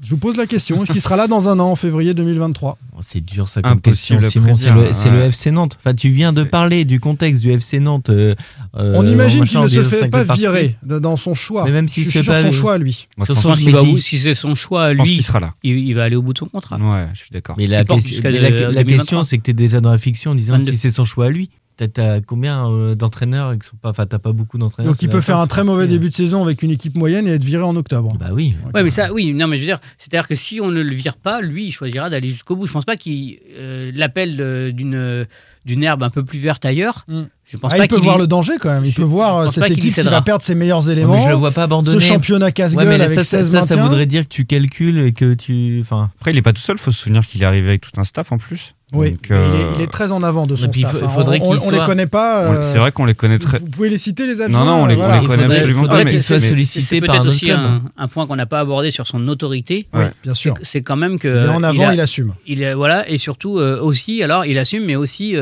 Je 0.04 0.10
vous 0.10 0.16
pose 0.16 0.36
la 0.36 0.46
question. 0.46 0.82
Est-ce 0.82 0.90
qu'il 0.92 1.00
sera 1.00 1.16
là 1.16 1.28
dans 1.28 1.48
un 1.48 1.60
an, 1.60 1.70
en 1.70 1.76
février 1.76 2.12
2023 2.12 2.76
Oh, 2.94 3.00
C'est 3.02 3.20
dur 3.24 3.48
ça 3.48 3.62
comme 3.62 3.72
Impossible 3.72 4.20
question, 4.20 4.42
Simon. 4.42 4.56
C'est 4.56 4.70
le, 4.72 4.92
c'est 4.92 5.10
le 5.10 5.18
ouais. 5.20 5.28
FC 5.28 5.50
Nantes. 5.52 5.78
Enfin, 5.78 5.94
tu 5.94 6.10
viens 6.10 6.32
de 6.32 6.42
parler 6.42 6.84
du 6.84 6.98
contexte 6.98 7.40
du 7.42 7.52
FC 7.52 7.78
Nantes. 7.78 8.10
euh, 8.10 8.34
On 8.74 9.06
euh, 9.06 9.10
imagine 9.12 9.40
machin, 9.40 9.66
qu'il 9.66 9.78
ne 9.78 9.84
se 9.84 9.88
fait 9.88 10.08
pas 10.08 10.24
virer 10.24 10.76
dans 10.82 11.16
son 11.16 11.34
choix. 11.34 11.64
Mais 11.64 11.70
même 11.70 11.88
s'il 11.88 12.04
Je 12.04 12.10
se 12.10 12.18
fait 12.18 12.24
pas- 12.24 12.42
son 12.42 12.50
choix 12.52 12.74
à 12.74 12.78
lui. 12.78 13.06
Moi, 13.16 13.26
je 13.28 13.32
pense 13.32 13.42
pense 13.44 14.00
si 14.00 14.18
c'est 14.18 14.34
son 14.34 14.54
choix, 14.56 14.90
Je 14.90 14.96
pense 14.96 15.06
lui, 15.08 15.14
qu'il 15.14 15.24
sera 15.24 15.38
là. 15.40 15.54
il, 15.62 15.78
il 15.78 15.94
va 15.94 16.02
aller 16.04 16.16
au 16.16 16.22
bout 16.22 16.32
de 16.32 16.38
son 16.38 16.46
contrat. 16.46 16.76
Ouais, 16.78 17.06
je 17.14 17.18
suis 17.20 17.30
d'accord. 17.30 17.54
Mais 17.56 17.66
la, 17.68 17.82
Il 17.82 17.84
question- 17.86 18.08
jusqu'à 18.08 18.30
mais 18.30 18.38
la- 18.40 18.50
de- 18.50 18.54
la 18.56 18.60
2023. 18.82 18.96
question, 18.98 19.24
c'est 19.24 19.38
que 19.38 19.42
tu 19.44 19.50
es 19.52 19.54
déjà 19.54 19.80
dans 19.80 19.90
la 19.92 19.98
fiction 19.98 20.32
en 20.32 20.34
disant 20.34 20.54
22. 20.54 20.72
si 20.72 20.76
c'est 20.78 20.90
son 20.90 21.04
choix 21.04 21.26
à 21.26 21.30
lui. 21.30 21.48
T'as- 21.88 22.20
combien 22.20 22.70
euh, 22.70 22.94
d'entraîneurs 22.94 23.58
qui 23.58 23.66
sont 23.68 23.76
pas. 23.76 23.90
Enfin, 23.90 24.06
t'as 24.06 24.18
pas 24.18 24.32
beaucoup 24.32 24.58
d'entraîneurs. 24.58 24.92
Donc 24.92 25.02
il 25.02 25.08
peut 25.08 25.20
faire 25.20 25.38
un 25.38 25.46
très 25.46 25.64
mauvais 25.64 25.84
parti. 25.84 25.92
début 25.94 26.08
de 26.08 26.14
saison 26.14 26.42
avec 26.42 26.62
une 26.62 26.70
équipe 26.70 26.96
moyenne 26.96 27.26
et 27.28 27.32
être 27.32 27.44
viré 27.44 27.62
en 27.62 27.76
octobre. 27.76 28.16
Bah 28.18 28.30
oui. 28.32 28.54
Ouais, 28.74 28.82
mais 28.82 28.90
ça, 28.90 29.12
oui, 29.12 29.32
non, 29.32 29.46
mais 29.48 29.56
je 29.56 29.62
veux 29.62 29.66
dire, 29.68 29.78
c'est-à-dire 29.98 30.28
que 30.28 30.34
si 30.34 30.60
on 30.60 30.70
ne 30.70 30.80
le 30.82 30.94
vire 30.94 31.16
pas, 31.16 31.40
lui, 31.40 31.66
il 31.66 31.72
choisira 31.72 32.10
d'aller 32.10 32.28
jusqu'au 32.28 32.56
bout. 32.56 32.66
Je 32.66 32.72
pense 32.72 32.84
pas 32.84 32.96
qu'il 32.96 33.38
euh, 33.56 33.90
l'appelle 33.94 34.36
de- 34.36 34.70
d'une 34.74 35.26
d'une 35.64 35.84
herbe 35.84 36.02
un 36.02 36.10
peu 36.10 36.24
plus 36.24 36.40
verte 36.40 36.64
ailleurs. 36.64 37.04
Mm. 37.06 37.22
Je 37.52 37.58
pense 37.58 37.70
Ah, 37.74 37.76
pas 37.76 37.84
il 37.84 37.88
peut 37.88 37.98
voir 37.98 38.16
y- 38.16 38.20
le 38.20 38.26
danger 38.26 38.54
quand 38.58 38.70
même. 38.70 38.82
Il 38.86 38.90
Je- 38.92 38.96
peut 38.96 39.02
voir 39.02 39.36
euh, 39.36 39.48
cette 39.48 39.70
équipe 39.70 39.94
qui 39.94 40.00
va 40.00 40.22
perdre 40.22 40.42
ses 40.42 40.54
meilleurs 40.54 40.86
Ouais, 40.86 40.92
éléments. 40.92 41.16
mais 41.16 41.22
je 41.22 41.28
le 41.28 41.34
vois 41.34 41.50
pas 41.50 41.64
abandonner. 41.64 42.00
Ce 42.00 42.04
championnat 42.06 42.50
casse-gueule 42.50 42.88
Ouais, 42.88 42.94
avec 42.94 43.08
ça, 43.10 43.16
ça, 43.24 43.38
16 43.42 43.50
ça, 43.50 43.60
ça 43.62 43.76
voudrait 43.76 44.06
dire 44.06 44.22
que 44.22 44.28
tu 44.28 44.46
calcules 44.46 44.98
et 45.00 45.12
que 45.12 45.34
tu. 45.34 45.78
Enfin. 45.82 46.10
Après, 46.18 46.30
il 46.30 46.38
est 46.38 46.42
pas 46.42 46.54
tout 46.54 46.62
seul. 46.62 46.78
Faut 46.78 46.90
se 46.92 46.98
souvenir 47.00 47.26
qu'il 47.26 47.42
est 47.42 47.44
arrivé 47.44 47.68
avec 47.68 47.82
tout 47.82 47.90
un 48.00 48.04
staff 48.04 48.32
en 48.32 48.38
plus. 48.38 48.74
Oui, 48.94 49.10
Donc, 49.12 49.20
mais 49.30 49.36
il, 49.36 49.60
est, 49.60 49.64
euh, 49.64 49.72
il 49.78 49.82
est 49.82 49.86
très 49.86 50.12
en 50.12 50.22
avant 50.22 50.46
de 50.46 50.54
son 50.54 50.66
Et 50.66 50.68
puis, 50.68 50.80
il 50.82 50.86
staff. 50.86 51.00
faut- 51.00 51.06
hein. 51.06 51.08
faudrait 51.08 51.38
on, 51.42 51.44
qu'il 51.56 51.66
on 51.66 51.70
les 51.70 51.76
soit- 51.78 51.86
connaît 51.86 52.06
pas. 52.06 52.48
on- 52.50 52.52
euh, 52.54 52.62
C'est 52.62 52.76
vrai 52.78 52.92
qu'on 52.92 53.04
les 53.06 53.14
connaît 53.14 53.38
très. 53.38 53.58
Vous 53.58 53.66
pouvez 53.66 53.88
les 53.88 53.96
citer 53.96 54.26
les 54.26 54.40
adjoints. 54.42 54.60
Non, 54.64 54.66
non, 54.66 54.82
on 54.82 54.86
les- 54.86 54.94
on 54.94 54.98
voilà. 54.98 55.20
les 55.20 55.26
connaît 55.26 55.42
faudrait- 55.42 55.56
absolument 55.56 55.80
faudrait 55.82 55.98
pas. 56.00 56.04
mais- 56.04 56.10
qu'il 56.10 56.22
soit 56.22 56.36
mais- 56.40 56.48
sollicité 56.48 56.96
C'est 56.96 57.00
par 57.00 57.14
un 57.16 57.18
peut-être 57.22 57.32
aussi 57.32 57.50
un, 57.50 57.82
un 57.96 58.08
point 58.08 58.26
qu'on 58.26 58.36
n'a 58.36 58.44
pas 58.46 58.60
abordé 58.60 58.90
sur 58.90 59.06
son 59.06 59.26
autorité. 59.28 59.86
Bien 60.22 60.34
sûr. 60.34 60.54
C'est- 60.62 60.82
quand 60.82 60.96
même 60.96 61.18
que. 61.18 61.28
Il 61.28 61.44
est 61.46 61.48
en 61.48 61.62
avant, 61.62 61.88
a- 61.88 61.94
il 61.94 62.00
assume. 62.00 62.34
il 62.46 62.62
est- 62.62 62.74
voilà, 62.74 63.08
et 63.10 63.16
surtout 63.18 63.58
euh, 63.58 63.80
aussi, 63.80 64.22
alors 64.22 64.44
il 64.46 64.58
assume, 64.58 64.84
mais 64.84 64.96
aussi 64.96 65.36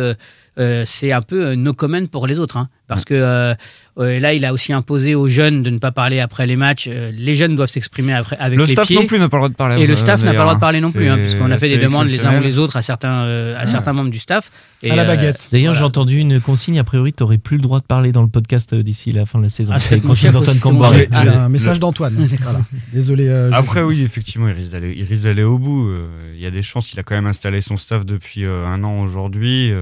c'est 0.57 1.13
un 1.13 1.23
peu 1.23 1.49
euh, 1.49 1.57
no 1.57 1.73
comment 1.73 2.05
pour 2.07 2.27
les 2.27 2.39
autres, 2.39 2.57
hein, 2.57 2.69
parce 2.91 3.05
que 3.07 3.15
euh, 3.15 3.55
là 3.97 4.33
il 4.35 4.45
a 4.45 4.53
aussi 4.53 4.73
imposé 4.73 5.15
aux 5.15 5.29
jeunes 5.29 5.63
de 5.63 5.71
ne 5.71 5.79
pas 5.79 5.93
parler 5.93 6.21
après 6.21 6.45
les 6.47 6.57
matchs. 6.57 6.89
Euh, 6.91 7.13
les 7.15 7.35
jeunes 7.35 7.55
doivent 7.57 7.69
s'exprimer 7.69 8.13
après 8.15 8.37
avec 8.39 8.59
Le 8.59 8.65
les 8.65 8.73
staff 8.73 8.87
pieds. 8.87 8.97
non 8.97 9.07
plus 9.07 9.19
n'a 9.19 9.29
pas 9.29 9.37
le 9.37 9.41
droit 9.41 9.49
de 9.49 9.55
parler. 9.55 9.83
Et 9.83 9.87
le 9.87 9.93
euh, 9.93 9.97
staff 9.97 10.23
n'a 10.23 10.33
pas 10.33 10.39
le 10.39 10.43
droit 10.43 10.55
de 10.55 10.61
parler 10.61 10.81
non 10.81 10.91
plus, 10.93 11.09
hein, 11.09 11.17
puisqu'on 11.19 11.51
a 11.51 11.59
fait 11.59 11.69
des 11.69 11.79
demandes 11.79 12.09
les 12.09 12.25
uns 12.25 12.39
ou 12.39 12.43
les 12.43 12.59
autres 12.59 12.77
à 12.77 12.83
certains, 12.83 13.25
euh, 13.25 13.57
à 13.59 13.67
certains 13.67 13.93
membres 13.93 14.11
du 14.11 14.19
staff. 14.19 14.51
Et, 14.83 14.91
À 14.91 14.97
la 14.97 15.03
euh, 15.03 15.07
baguette. 15.07 15.49
D'ailleurs, 15.53 15.73
Voilà. 15.75 15.79
j'ai 15.81 15.85
entendu 15.87 16.19
une 16.19 16.41
consigne. 16.41 16.79
A 16.79 16.85
priori, 16.85 17.13
tu 17.13 17.23
n'aurais 17.23 17.37
plus 17.39 17.57
le 17.59 17.63
droit 17.63 17.81
de 17.81 17.85
parler 17.85 18.13
dans 18.13 18.23
le 18.23 18.29
podcast 18.29 18.75
d'ici 18.75 19.13
la 19.13 19.27
fin 19.27 19.39
de 19.39 19.45
la 19.45 19.51
saison. 19.51 19.73
Ah, 19.77 19.81
C'est 19.81 20.01
consigne 20.01 20.31
d'Antoine 20.33 20.59
Camboire. 20.59 20.93
le- 20.95 21.07
un 21.13 21.49
message 21.49 21.79
d'Antoine. 21.79 22.15
Voilà. 22.43 22.61
Désolé. 22.93 23.29
euh, 23.29 23.51
je- 23.51 23.55
Après, 23.57 23.83
oui, 23.83 24.03
effectivement, 24.03 24.49
il 24.49 24.55
risque 24.55 24.73
d'aller, 24.73 24.95
il 24.97 25.05
risque 25.05 25.25
d'aller 25.25 25.43
au 25.43 25.59
bout. 25.59 25.91
Il 26.35 26.41
y 26.41 26.47
a 26.47 26.51
des 26.51 26.63
chances. 26.63 26.93
Il 26.95 26.99
a 26.99 27.03
quand 27.03 27.15
même 27.15 27.27
installé 27.27 27.61
son 27.61 27.77
staff 27.77 28.07
depuis 28.07 28.45
un 28.47 28.83
an 28.83 29.01
aujourd'hui. 29.01 29.73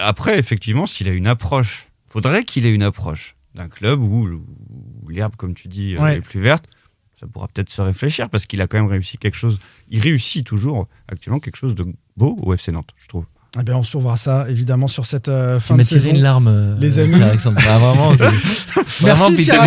Après, 0.00 0.38
effectivement, 0.38 0.86
s'il 0.86 1.08
a 1.08 1.12
une 1.12 1.26
approche, 1.28 1.86
faudrait 2.08 2.44
qu'il 2.44 2.66
ait 2.66 2.72
une 2.74 2.82
approche 2.82 3.36
d'un 3.54 3.68
club 3.68 4.00
où, 4.02 4.26
où 4.28 5.08
l'herbe, 5.08 5.36
comme 5.36 5.54
tu 5.54 5.68
dis, 5.68 5.94
euh, 5.96 6.00
Ouais. 6.00 6.16
est 6.18 6.20
plus 6.20 6.40
verte. 6.40 6.66
Ça 7.14 7.26
pourra 7.26 7.48
peut-être 7.48 7.70
se 7.70 7.82
réfléchir 7.82 8.30
parce 8.30 8.46
qu'il 8.46 8.60
a 8.60 8.66
quand 8.68 8.78
même 8.78 8.86
réussi 8.90 9.18
quelque 9.18 9.34
chose. 9.36 9.58
Il 9.88 10.00
réussit 10.00 10.46
toujours 10.46 10.88
actuellement 11.08 11.40
quelque 11.40 11.56
chose 11.56 11.74
de 11.74 11.84
beau 12.16 12.36
au 12.42 12.52
FC 12.54 12.70
Nantes, 12.70 12.90
je 13.00 13.08
trouve. 13.08 13.26
Eh 13.60 13.64
bien, 13.64 13.76
on 13.76 13.82
survera 13.82 14.16
ça 14.16 14.46
évidemment 14.48 14.86
sur 14.88 15.04
cette 15.06 15.28
euh, 15.28 15.58
fin 15.58 15.74
Tu 15.74 15.80
de 15.80 15.86
saison. 15.86 16.10
une 16.10 16.22
larme, 16.22 16.48
euh, 16.48 16.74
Les 16.80 16.98
amis. 16.98 17.20
Alexandre. 17.22 17.56
Ah, 17.68 17.78
vraiment, 17.78 18.12
c'est- 18.16 19.04
Merci, 19.04 19.32
Pierre 19.34 19.64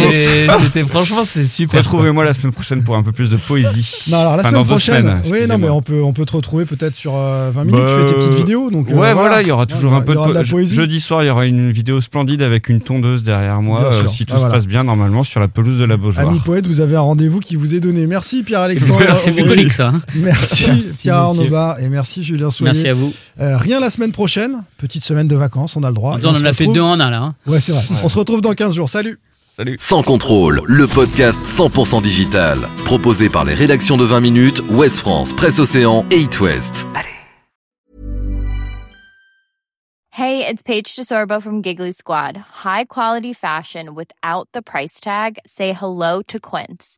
c'était- 0.63 0.85
franchement, 0.85 1.23
c'est 1.25 1.45
super. 1.45 1.79
Retrouvez-moi 1.79 2.23
la 2.23 2.33
semaine 2.33 2.53
prochaine 2.53 2.83
pour 2.83 2.95
un 2.95 3.03
peu 3.03 3.11
plus 3.11 3.29
de 3.29 3.37
poésie. 3.37 4.03
Non, 4.11 4.19
alors 4.19 4.35
la 4.37 4.41
Enfin, 4.41 4.49
semaine 4.51 4.65
prochaine. 4.65 4.95
semaines, 5.03 5.21
oui, 5.31 5.47
non, 5.47 5.57
mais 5.57 5.69
on 5.69 5.81
peut, 5.81 6.01
on 6.01 6.13
peut 6.13 6.25
te 6.25 6.33
retrouver 6.33 6.65
peut-être 6.65 6.95
sur 6.95 7.13
euh, 7.15 7.51
20 7.53 7.63
minutes. 7.65 7.79
Bah, 7.81 7.87
tu 7.95 8.01
fais 8.01 8.13
tes 8.13 8.19
petites 8.19 8.37
vidéos. 8.39 8.69
Donc, 8.71 8.89
euh, 8.91 8.95
ouais, 8.95 9.13
voilà, 9.13 9.41
il 9.41 9.47
y 9.47 9.51
aura 9.51 9.65
toujours 9.65 9.91
Ouais, 9.91 9.97
un 9.97 10.01
peu 10.01 10.15
de, 10.15 10.27
de 10.27 10.33
la 10.33 10.43
po- 10.43 10.49
poésie. 10.51 10.75
Jeudi 10.75 10.99
soir, 10.99 11.23
il 11.23 11.27
y 11.27 11.29
aura 11.29 11.45
une 11.45 11.71
vidéo 11.71 11.99
splendide 12.01 12.41
avec 12.41 12.69
une 12.69 12.79
tondeuse 12.81 13.23
derrière 13.23 13.61
moi, 13.61 13.83
euh, 13.83 14.07
si 14.07 14.25
tout 14.25 14.33
Ah, 14.33 14.37
se 14.37 14.39
voilà. 14.41 14.55
passe 14.55 14.67
bien 14.67 14.83
normalement 14.83 15.23
sur 15.23 15.39
la 15.39 15.47
pelouse 15.47 15.77
de 15.79 15.85
la 15.85 15.97
Beaujoire. 15.97 16.27
Ami 16.29 16.39
poète, 16.39 16.65
vous 16.67 16.79
avez 16.81 16.95
un 16.95 17.01
rendez-vous 17.01 17.39
qui 17.41 17.55
vous 17.57 17.75
est 17.75 17.79
donné. 17.81 18.07
Merci 18.07 18.43
Pierre-Alexandre. 18.43 18.99
Merci. 19.07 19.31
C'est 19.45 19.71
ça. 19.73 19.87
hein. 19.89 20.01
Merci, 20.15 20.65
Merci, 20.67 21.01
Pierre. 21.01 21.33
Bar 21.51 21.79
et 21.79 21.89
merci 21.89 22.23
Julien 22.23 22.49
Soyer. 22.51 22.71
Merci 22.73 22.87
à 22.87 22.93
vous. 22.93 23.13
Euh, 23.39 23.57
rien 23.57 23.79
la 23.81 23.89
semaine 23.89 24.11
prochaine. 24.13 24.63
Petite 24.77 25.03
semaine 25.03 25.27
de 25.27 25.35
vacances, 25.35 25.75
on 25.75 25.83
a 25.83 25.89
le 25.89 25.93
droit. 25.95 26.15
On 26.15 26.21
se 26.21 26.27
en 26.27 26.35
a 26.35 26.53
fait 26.53 26.63
retrouve- 26.63 26.73
deux 26.75 26.81
en 26.81 26.99
un 26.99 27.09
là. 27.09 27.21
hein. 27.21 27.35
Ouais, 27.45 27.59
c'est 27.59 27.73
vrai. 27.73 27.83
On 28.03 28.07
se 28.09 28.17
retrouve 28.17 28.41
dans 28.41 28.53
15 28.53 28.73
jours. 28.75 28.89
Salut. 28.89 29.19
Salut. 29.53 29.75
Sans 29.79 30.01
contrôle, 30.01 30.61
le 30.65 30.87
podcast 30.87 31.41
100% 31.43 32.01
digital. 32.01 32.57
Proposé 32.85 33.27
par 33.29 33.43
les 33.43 33.53
rédactions 33.53 33.97
de 33.97 34.05
20 34.05 34.21
minutes, 34.21 34.61
Ouest 34.69 34.99
France, 34.99 35.33
Presse 35.33 35.59
Océan 35.59 36.05
et 36.09 36.21
It 36.21 36.39
West. 36.39 36.85
Hey, 40.13 40.45
it's 40.45 40.61
Paige 40.61 40.95
DeSorbo 40.95 41.41
from 41.41 41.61
Giggly 41.61 41.91
Squad. 41.93 42.37
High 42.63 42.85
quality 42.85 43.33
fashion 43.33 43.93
without 43.95 44.47
the 44.53 44.61
price 44.61 44.99
tag? 45.01 45.37
Say 45.45 45.73
hello 45.73 46.21
to 46.27 46.39
Quince. 46.39 46.97